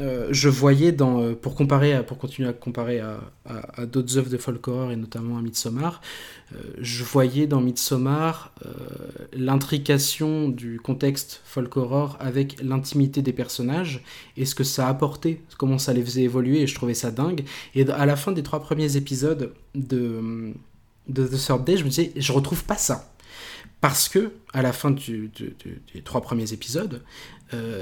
euh, 0.00 0.28
je 0.30 0.48
voyais 0.48 0.90
dans, 0.90 1.20
euh, 1.20 1.34
pour 1.34 1.54
comparer, 1.54 2.04
pour 2.04 2.16
continuer 2.16 2.48
à 2.48 2.54
comparer 2.54 3.00
à, 3.00 3.20
à, 3.44 3.84
d'autres 3.84 4.16
œuvres 4.16 4.30
de 4.30 4.38
folk 4.38 4.66
horror 4.66 4.90
et 4.90 4.96
notamment 4.96 5.36
à 5.36 5.42
Midsommar, 5.42 6.00
euh, 6.54 6.56
je 6.78 7.04
voyais 7.04 7.46
dans 7.46 7.60
Midsommar 7.60 8.54
l'intrication 9.34 10.48
du 10.48 10.80
contexte 10.80 11.42
folk 11.44 11.76
horror 11.76 12.16
avec 12.20 12.62
l'intimité 12.62 13.20
des 13.20 13.34
personnages 13.34 14.02
et 14.36 14.46
ce 14.46 14.54
que 14.54 14.64
ça 14.64 14.88
apportait, 14.88 15.40
comment 15.58 15.78
ça 15.78 15.92
les 15.92 16.02
faisait 16.02 16.22
évoluer 16.22 16.62
et 16.62 16.66
je 16.66 16.74
trouvais 16.74 16.94
ça 16.94 17.10
dingue. 17.10 17.44
Et 17.74 17.88
à 17.90 18.06
la 18.06 18.16
fin 18.16 18.32
des 18.32 18.42
trois 18.42 18.60
premiers 18.60 18.96
épisodes 18.96 19.52
de, 19.74 20.54
The 21.12 21.36
Third 21.36 21.64
Day, 21.64 21.76
je 21.76 21.84
me 21.84 21.90
disais, 21.90 22.12
je 22.16 22.32
retrouve 22.32 22.64
pas 22.64 22.76
ça. 22.76 23.12
Parce 23.82 24.08
que, 24.08 24.32
à 24.52 24.62
la 24.62 24.72
fin 24.72 24.92
des 24.92 25.30
trois 26.04 26.20
premiers 26.20 26.52
épisodes, 26.52 27.02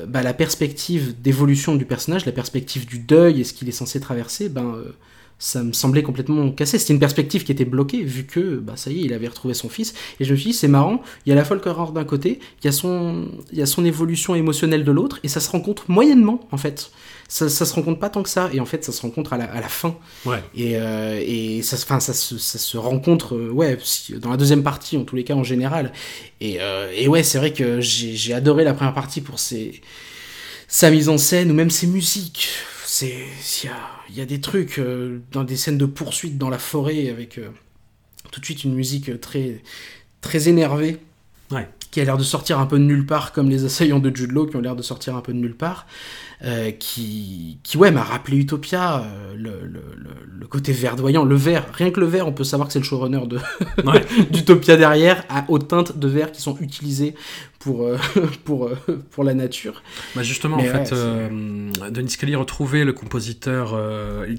bah, 0.06 0.22
la 0.22 0.34
perspective 0.34 1.20
d'évolution 1.20 1.76
du 1.76 1.84
personnage, 1.84 2.26
la 2.26 2.32
perspective 2.32 2.86
du 2.86 2.98
deuil 2.98 3.40
et 3.40 3.44
ce 3.44 3.52
qu'il 3.52 3.68
est 3.68 3.72
censé 3.72 4.00
traverser, 4.00 4.48
ben, 4.48 4.74
euh, 4.74 4.92
ça 5.40 5.64
me 5.64 5.72
semblait 5.72 6.04
complètement 6.04 6.52
cassé. 6.52 6.78
C'était 6.78 6.92
une 6.92 7.00
perspective 7.00 7.42
qui 7.42 7.50
était 7.50 7.64
bloquée, 7.64 8.02
vu 8.02 8.24
que, 8.26 8.58
bah, 8.58 8.74
ça 8.76 8.90
y 8.92 9.00
est, 9.00 9.02
il 9.06 9.12
avait 9.12 9.26
retrouvé 9.26 9.54
son 9.54 9.68
fils. 9.68 9.94
Et 10.20 10.24
je 10.24 10.30
me 10.32 10.36
suis 10.36 10.50
dit, 10.52 10.56
c'est 10.56 10.68
marrant, 10.68 11.02
il 11.26 11.30
y 11.30 11.32
a 11.32 11.34
la 11.34 11.44
folk 11.44 11.66
horror 11.66 11.90
d'un 11.90 12.04
côté, 12.04 12.38
il 12.62 12.66
y, 12.66 12.68
a 12.68 12.72
son, 12.72 13.26
il 13.50 13.58
y 13.58 13.62
a 13.62 13.66
son 13.66 13.84
évolution 13.84 14.36
émotionnelle 14.36 14.84
de 14.84 14.92
l'autre, 14.92 15.18
et 15.24 15.28
ça 15.28 15.40
se 15.40 15.50
rencontre 15.50 15.84
moyennement, 15.90 16.46
en 16.52 16.56
fait. 16.58 16.92
Ça, 17.26 17.48
ça 17.48 17.64
se 17.64 17.72
rencontre 17.74 18.00
pas 18.00 18.10
tant 18.10 18.22
que 18.24 18.28
ça, 18.28 18.50
et 18.52 18.58
en 18.60 18.66
fait, 18.66 18.84
ça 18.84 18.90
se 18.92 19.00
rencontre 19.02 19.32
à 19.32 19.38
la, 19.38 19.44
à 19.44 19.60
la 19.60 19.68
fin. 19.68 19.96
Ouais. 20.26 20.42
Et, 20.54 20.72
euh, 20.76 21.22
et 21.24 21.62
ça, 21.62 21.76
se- 21.76 21.84
enfin, 21.84 22.00
ça, 22.00 22.12
se, 22.12 22.36
ça 22.38 22.58
se 22.58 22.76
rencontre, 22.76 23.36
euh, 23.36 23.50
ouais, 23.50 23.78
dans 24.18 24.30
la 24.30 24.36
deuxième 24.36 24.64
partie, 24.64 24.96
en 24.96 25.04
tous 25.04 25.14
les 25.16 25.22
cas, 25.24 25.34
en 25.34 25.44
général. 25.44 25.92
Et, 26.40 26.56
euh, 26.60 26.90
et 26.94 27.06
ouais, 27.08 27.22
c'est 27.22 27.38
vrai 27.38 27.52
que 27.52 27.80
j'ai 27.80 28.14
j'ai 28.16 28.34
adoré 28.34 28.64
la 28.64 28.74
première 28.74 28.94
partie 28.94 29.20
pour 29.20 29.38
ses, 29.38 29.80
sa 30.66 30.90
mise 30.90 31.08
en 31.08 31.18
scène 31.18 31.50
ou 31.50 31.54
même 31.54 31.70
ses 31.70 31.86
musiques. 31.86 32.48
C'est, 32.92 33.14
il 33.62 33.66
y 33.66 33.68
a, 33.70 33.76
il 34.08 34.16
y 34.16 34.20
a 34.20 34.24
des 34.26 34.40
trucs 34.40 34.80
euh, 34.80 35.20
dans 35.30 35.44
des 35.44 35.56
scènes 35.56 35.78
de 35.78 35.86
poursuite 35.86 36.38
dans 36.38 36.50
la 36.50 36.58
forêt 36.58 37.08
avec 37.08 37.38
euh, 37.38 37.48
tout 38.32 38.40
de 38.40 38.44
suite 38.44 38.64
une 38.64 38.74
musique 38.74 39.20
très, 39.20 39.62
très 40.22 40.48
énervée. 40.48 40.98
Ouais. 41.52 41.68
Qui 41.92 42.00
a 42.00 42.04
l'air 42.04 42.18
de 42.18 42.24
sortir 42.24 42.58
un 42.58 42.66
peu 42.66 42.78
de 42.80 42.84
nulle 42.84 43.06
part, 43.06 43.30
comme 43.32 43.48
les 43.48 43.64
assaillants 43.64 44.00
de 44.00 44.14
Jude 44.14 44.32
Law 44.32 44.46
qui 44.46 44.56
ont 44.56 44.60
l'air 44.60 44.74
de 44.76 44.82
sortir 44.82 45.14
un 45.16 45.20
peu 45.20 45.32
de 45.32 45.38
nulle 45.38 45.56
part. 45.56 45.86
euh, 46.44 46.72
qui, 46.72 47.58
qui, 47.62 47.76
ouais, 47.76 47.92
m'a 47.92 48.02
rappelé 48.02 48.36
Utopia, 48.38 49.02
euh, 49.04 49.34
le, 49.36 49.50
le, 49.66 49.82
le, 49.96 50.10
le 50.40 50.46
côté 50.48 50.72
verdoyant, 50.72 51.24
le 51.24 51.34
vert. 51.36 51.66
Rien 51.72 51.90
que 51.92 52.00
le 52.00 52.06
vert, 52.06 52.26
on 52.26 52.32
peut 52.32 52.44
savoir 52.44 52.66
que 52.68 52.72
c'est 52.72 52.78
le 52.80 52.84
showrunner 52.84 53.26
de, 53.26 53.38
Ouais. 53.84 54.04
d'Utopia 54.30 54.76
derrière, 54.76 55.24
à, 55.28 55.44
aux 55.48 55.58
teintes 55.60 55.96
de 55.98 56.08
vert 56.08 56.32
qui 56.32 56.40
sont 56.42 56.56
utilisées 56.60 57.14
pour, 57.60 57.84
euh, 57.84 57.96
pour, 58.44 58.66
euh, 58.66 58.76
pour 59.12 59.22
la 59.22 59.34
nature. 59.34 59.82
Bah 60.16 60.22
justement, 60.24 60.56
Mais 60.56 60.68
en 60.70 60.74
ouais, 60.78 60.84
fait, 60.86 60.92
euh, 60.94 61.28
Denis 61.90 62.16
Kelly 62.18 62.34
retrouvait 62.34 62.84
le 62.84 62.92
compositeur 62.92 63.78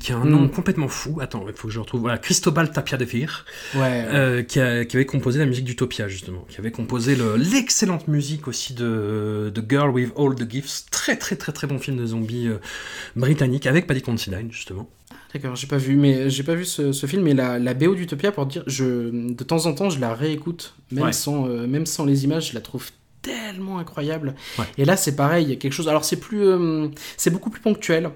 qui 0.01 0.11
a 0.11 0.17
un 0.17 0.25
Mm. 0.25 0.29
nom 0.29 0.47
complètement 0.49 0.87
fou. 0.89 1.19
Attends, 1.21 1.45
il 1.47 1.53
faut 1.53 1.67
que 1.69 1.73
je 1.73 1.79
retrouve. 1.79 2.01
Voilà, 2.01 2.17
Cristobal 2.17 2.71
Tapia 2.71 2.97
de 2.97 3.05
Vir, 3.05 3.45
Ouais. 3.75 4.45
qui, 4.47 4.59
a- 4.59 4.83
qui 4.85 4.95
avait 4.97 5.05
composé 5.05 5.39
la 5.39 5.45
musique 5.45 5.65
d'Utopia, 5.65 6.07
justement. 6.09 6.45
Qui 6.49 6.57
avait 6.59 6.71
composé 6.71 7.15
le- 7.15 7.35
l'excellente 7.37 8.07
musique 8.07 8.47
aussi 8.47 8.73
de, 8.73 9.51
de 9.53 9.63
Girl 9.69 9.89
with 9.91 10.11
All 10.17 10.35
the 10.35 10.49
Gifts. 10.51 10.87
Très, 10.91 11.15
très, 11.17 11.35
très, 11.35 11.51
très 11.51 11.67
bon 11.67 11.77
film 11.79 11.97
de 11.97 12.05
zombies 12.05 12.49
britannique 13.15 13.67
avec 13.67 13.87
Paddy 13.87 14.01
Considine, 14.01 14.51
justement. 14.51 14.89
D'accord, 15.33 15.55
j'ai 15.55 15.67
pas 15.67 15.77
vu, 15.77 15.95
mais 15.95 16.29
j'ai 16.29 16.43
pas 16.43 16.55
vu 16.55 16.65
ce, 16.65 16.91
ce 16.91 17.05
film, 17.05 17.23
mais 17.23 17.33
la, 17.33 17.57
la 17.57 17.73
BO 17.73 17.95
d'Utopia, 17.95 18.31
pour 18.33 18.45
dire, 18.47 18.63
je, 18.67 19.29
de 19.31 19.43
temps 19.43 19.65
en 19.65 19.73
temps, 19.73 19.89
je 19.89 19.99
la 19.99 20.13
réécoute, 20.13 20.73
même, 20.91 21.05
Ouais. 21.05 21.13
sans, 21.13 21.45
même 21.45 21.85
sans 21.85 22.03
les 22.05 22.25
images, 22.25 22.49
je 22.49 22.53
la 22.55 22.59
trouve 22.61 22.89
tellement 23.21 23.79
incroyable. 23.79 24.35
Ouais. 24.57 24.65
Et 24.77 24.85
là, 24.85 24.97
c'est 24.97 25.15
pareil, 25.15 25.45
il 25.45 25.49
y 25.49 25.53
a 25.53 25.55
quelque 25.55 25.73
chose. 25.73 25.87
Alors, 25.87 26.05
c'est 26.05 26.19
plus, 26.19 26.43
euh, 26.43 26.87
c'est 27.17 27.29
beaucoup 27.29 27.49
plus 27.49 27.61
ponctuel. 27.61 28.11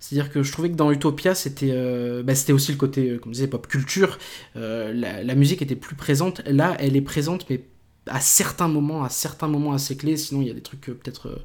C'est-à-dire 0.00 0.30
que 0.32 0.42
je 0.42 0.52
trouvais 0.52 0.70
que 0.70 0.76
dans 0.76 0.90
Utopia, 0.92 1.34
c'était, 1.34 1.70
euh, 1.72 2.22
bah, 2.22 2.34
c'était 2.34 2.52
aussi 2.52 2.70
le 2.70 2.78
côté, 2.78 3.10
euh, 3.10 3.18
comme 3.18 3.32
je 3.32 3.38
disais, 3.38 3.48
pop 3.48 3.66
culture. 3.66 4.18
Euh, 4.56 4.92
la, 4.92 5.24
la 5.24 5.34
musique 5.34 5.60
était 5.60 5.76
plus 5.76 5.96
présente. 5.96 6.40
Là, 6.46 6.76
elle 6.78 6.96
est 6.96 7.02
présente, 7.02 7.46
mais 7.50 7.64
à 8.06 8.20
certains 8.20 8.68
moments, 8.68 9.04
à 9.04 9.08
certains 9.08 9.48
moments 9.48 9.72
assez 9.72 9.96
clés. 9.96 10.16
Sinon, 10.16 10.40
il 10.42 10.48
y 10.48 10.50
a 10.50 10.54
des 10.54 10.62
trucs 10.62 10.82
peut-être 10.82 11.44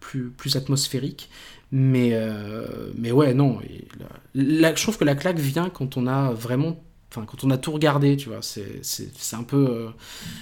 plus, 0.00 0.30
plus 0.30 0.56
atmosphériques. 0.56 1.30
Mais, 1.74 2.14
mais 2.98 3.12
ouais, 3.12 3.32
non. 3.32 3.58
et 3.62 3.88
je 4.34 4.82
trouve 4.82 4.98
que 4.98 5.04
la 5.04 5.14
claque 5.14 5.38
vient 5.38 5.70
quand 5.70 5.96
on 5.96 6.06
a 6.06 6.32
vraiment. 6.32 6.84
Enfin, 7.14 7.26
quand 7.26 7.44
on 7.44 7.50
a 7.50 7.58
tout 7.58 7.72
regardé, 7.72 8.16
tu 8.16 8.30
vois. 8.30 8.40
C'est, 8.40 9.34
un 9.34 9.42
peu. 9.42 9.56
euh, 9.68 9.88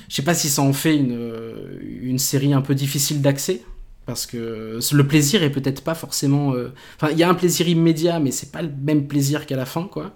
je 0.08 0.14
sais 0.14 0.22
pas 0.22 0.34
si 0.34 0.48
ça 0.48 0.62
en 0.62 0.72
fait 0.72 0.96
une, 0.96 1.12
euh, 1.12 1.78
une 1.82 2.18
série 2.18 2.52
un 2.52 2.62
peu 2.62 2.76
difficile 2.76 3.20
d'accès. 3.20 3.62
Parce 4.06 4.26
que 4.26 4.78
le 4.92 5.06
plaisir 5.06 5.42
est 5.42 5.50
peut-être 5.50 5.82
pas 5.82 5.94
forcément. 5.94 6.54
euh, 6.54 6.72
Enfin, 6.96 7.10
il 7.12 7.18
y 7.18 7.22
a 7.24 7.28
un 7.28 7.34
plaisir 7.34 7.68
immédiat, 7.68 8.20
mais 8.20 8.30
c'est 8.30 8.52
pas 8.52 8.62
le 8.62 8.70
même 8.82 9.08
plaisir 9.08 9.46
qu'à 9.46 9.56
la 9.56 9.66
fin, 9.66 9.84
quoi. 9.84 10.14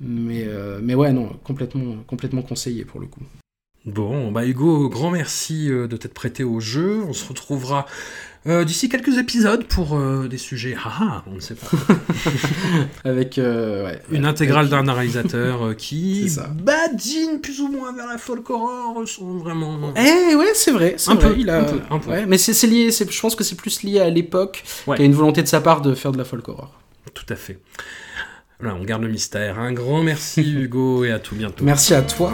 Mais, 0.00 0.46
mais 0.82 0.94
ouais, 0.94 1.12
non, 1.12 1.28
complètement, 1.44 1.96
complètement 2.06 2.42
conseillé 2.42 2.84
pour 2.84 3.00
le 3.00 3.06
coup. 3.06 3.20
Bon, 3.86 4.30
bah 4.30 4.44
Hugo, 4.46 4.90
grand 4.90 5.10
merci 5.10 5.70
euh, 5.70 5.86
de 5.88 5.96
t'être 5.96 6.12
prêté 6.12 6.44
au 6.44 6.60
jeu. 6.60 7.02
On 7.08 7.14
se 7.14 7.26
retrouvera 7.26 7.86
euh, 8.46 8.64
d'ici 8.64 8.90
quelques 8.90 9.16
épisodes 9.16 9.64
pour 9.66 9.96
euh, 9.96 10.28
des 10.28 10.36
sujets. 10.36 10.76
Ah, 10.84 10.92
ah, 11.00 11.24
on 11.26 11.36
ne 11.36 11.40
sait 11.40 11.54
pas. 11.54 11.66
Avec. 13.08 13.38
euh, 13.38 13.86
ouais, 13.86 14.02
Une 14.10 14.26
intégrale 14.26 14.68
d'un 14.68 14.90
réalisateur 14.92 15.74
qui 15.78 16.30
badine 16.62 17.40
plus 17.40 17.60
ou 17.62 17.68
moins 17.68 17.94
vers 17.94 18.06
la 18.06 18.18
folk 18.18 18.50
horror, 18.50 19.02
sont 19.08 19.38
vraiment. 19.38 19.94
Eh 19.96 20.34
ouais, 20.34 20.50
c'est 20.52 20.72
vrai, 20.72 20.96
Un 21.06 21.14
vrai. 21.14 21.28
peu, 21.32 21.38
il 21.38 21.48
a... 21.48 21.60
un 21.60 21.64
peu, 21.64 21.80
un 21.90 21.98
peu. 21.98 22.10
Ouais, 22.10 22.26
mais 22.26 22.36
c'est 22.36 22.66
lié, 22.66 22.90
je 22.90 23.20
pense 23.20 23.34
que 23.34 23.44
c'est 23.44 23.56
plus 23.56 23.82
lié 23.82 24.00
à 24.00 24.10
l'époque 24.10 24.62
Ouais. 24.86 24.96
qu'il 24.96 25.04
y 25.06 25.08
a 25.08 25.10
une 25.10 25.16
volonté 25.16 25.42
de 25.42 25.48
sa 25.48 25.62
part 25.62 25.80
de 25.80 25.94
faire 25.94 26.12
de 26.12 26.18
la 26.18 26.24
folk 26.24 26.46
horror. 26.48 26.78
Tout 27.14 27.26
à 27.30 27.34
fait. 27.36 27.58
Voilà, 28.60 28.74
on 28.74 28.84
garde 28.84 29.02
le 29.02 29.08
mystère. 29.08 29.58
Un 29.58 29.72
grand 29.72 30.02
merci 30.02 30.42
Hugo 30.52 31.04
et 31.04 31.12
à 31.12 31.18
tout 31.18 31.34
bientôt. 31.34 31.64
Merci 31.64 31.94
à 31.94 32.02
toi. 32.02 32.32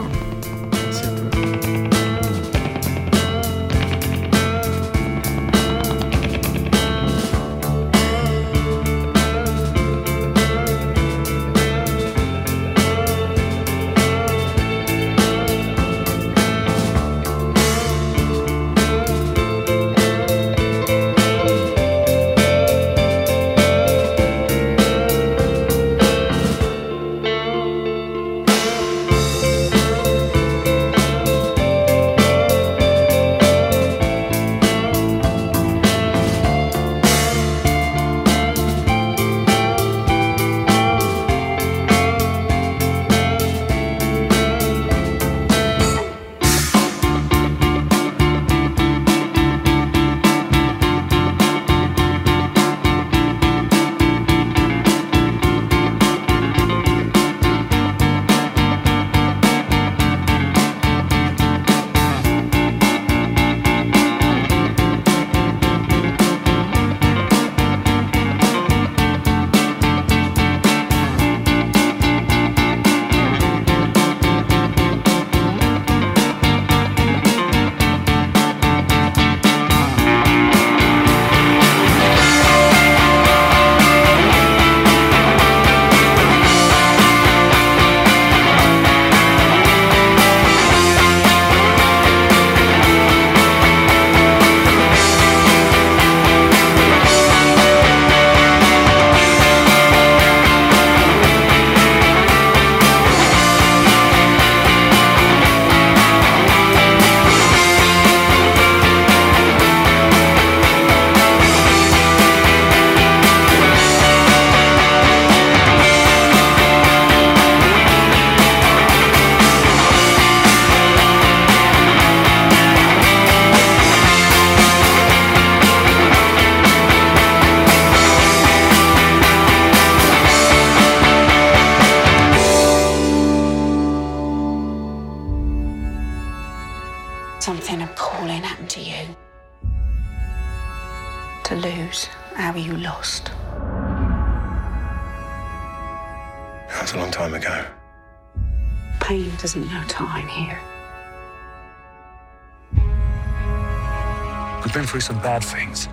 Through 154.97 155.15
some 155.15 155.21
bad 155.21 155.45
things, 155.45 155.91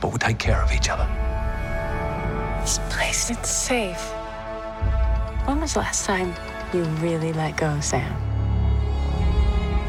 but 0.00 0.08
we'll 0.08 0.16
take 0.16 0.38
care 0.38 0.62
of 0.62 0.72
each 0.72 0.88
other. 0.88 1.06
This 2.62 2.80
place, 2.88 3.30
is 3.30 3.46
safe. 3.46 4.00
When 5.44 5.60
was 5.60 5.74
the 5.74 5.80
last 5.80 6.06
time 6.06 6.32
you 6.72 6.82
really 7.04 7.34
let 7.34 7.58
go, 7.58 7.78
Sam? 7.80 8.10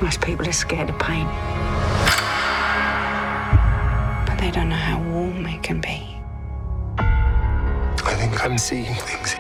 Most 0.02 0.20
people 0.20 0.46
are 0.46 0.52
scared 0.52 0.90
of 0.90 1.00
pain. 1.00 1.26
But 4.28 4.38
they 4.38 4.52
don't 4.52 4.68
know 4.68 4.76
how 4.76 5.02
warm 5.10 5.46
it 5.46 5.64
can 5.64 5.80
be. 5.80 6.18
I 6.98 8.14
think 8.18 8.44
I'm 8.44 8.58
seeing 8.58 8.94
things. 8.94 9.36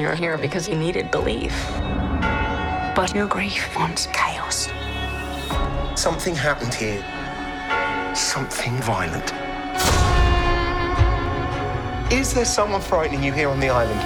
You're 0.00 0.14
here 0.14 0.38
because 0.38 0.68
you 0.68 0.76
needed 0.76 1.10
belief. 1.10 1.52
But 2.94 3.12
your 3.16 3.26
grief 3.26 3.76
wants 3.76 4.06
chaos. 4.12 4.68
Something 5.96 6.36
happened 6.36 6.72
here. 6.72 7.04
Something 8.14 8.76
violent. 8.82 9.32
Is 12.12 12.34
there 12.34 12.44
someone 12.44 12.82
frightening 12.82 13.22
you 13.22 13.32
here 13.32 13.48
on 13.48 13.58
the 13.58 13.70
island? 13.70 13.98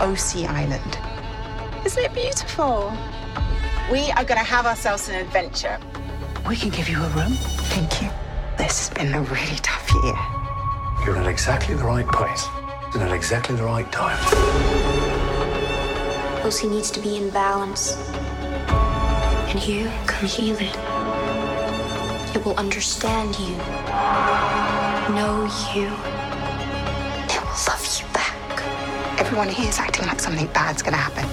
OC 0.00 0.48
Island. 0.48 0.98
Isn't 1.84 2.04
it 2.04 2.14
beautiful? 2.14 2.92
We 3.90 4.12
are 4.12 4.24
going 4.24 4.38
to 4.38 4.46
have 4.46 4.66
ourselves 4.66 5.08
an 5.08 5.16
adventure. 5.16 5.80
We 6.48 6.54
can 6.54 6.70
give 6.70 6.88
you 6.88 6.98
a 6.98 7.08
room. 7.08 7.32
Thank 7.74 8.02
you. 8.02 8.08
This 8.56 8.88
has 8.88 8.90
been 8.96 9.12
a 9.14 9.22
really 9.22 9.56
tough 9.62 9.92
year. 10.04 10.16
You're 11.04 11.16
in 11.16 11.26
exactly 11.26 11.74
the 11.74 11.84
right 11.84 12.06
place 12.06 12.46
and 13.00 13.10
at 13.10 13.14
exactly 13.14 13.54
the 13.54 13.62
right 13.62 13.90
time. 13.92 14.18
Lucy 16.42 16.66
needs 16.66 16.90
to 16.90 17.00
be 17.00 17.16
in 17.16 17.30
balance. 17.30 17.96
And 19.50 19.62
you 19.66 19.88
can 20.06 20.26
heal 20.26 20.56
it. 20.58 20.76
It 22.34 22.44
will 22.44 22.56
understand 22.56 23.38
you, 23.38 23.56
know 25.14 25.48
you. 25.74 25.86
It 27.24 27.40
will 27.40 27.58
love 27.68 27.86
you 27.98 28.06
back. 28.12 28.62
Everyone 29.20 29.48
here 29.48 29.68
is 29.68 29.78
acting 29.78 30.06
like 30.06 30.20
something 30.20 30.46
bad's 30.48 30.82
going 30.82 30.94
to 30.94 30.98
happen. 30.98 31.24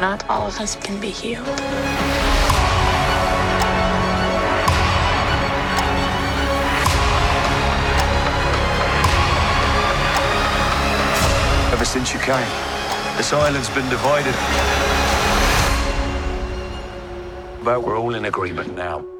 Not 0.00 0.28
all 0.28 0.48
of 0.48 0.58
us 0.58 0.74
can 0.76 1.00
be 1.00 1.10
healed. 1.10 2.27
Since 11.88 12.12
you 12.12 12.20
came, 12.20 12.36
this 13.16 13.32
island's 13.32 13.70
been 13.70 13.88
divided. 13.88 14.34
But 17.64 17.82
we're 17.82 17.98
all 17.98 18.14
in 18.14 18.26
agreement 18.26 18.76
now. 18.76 19.17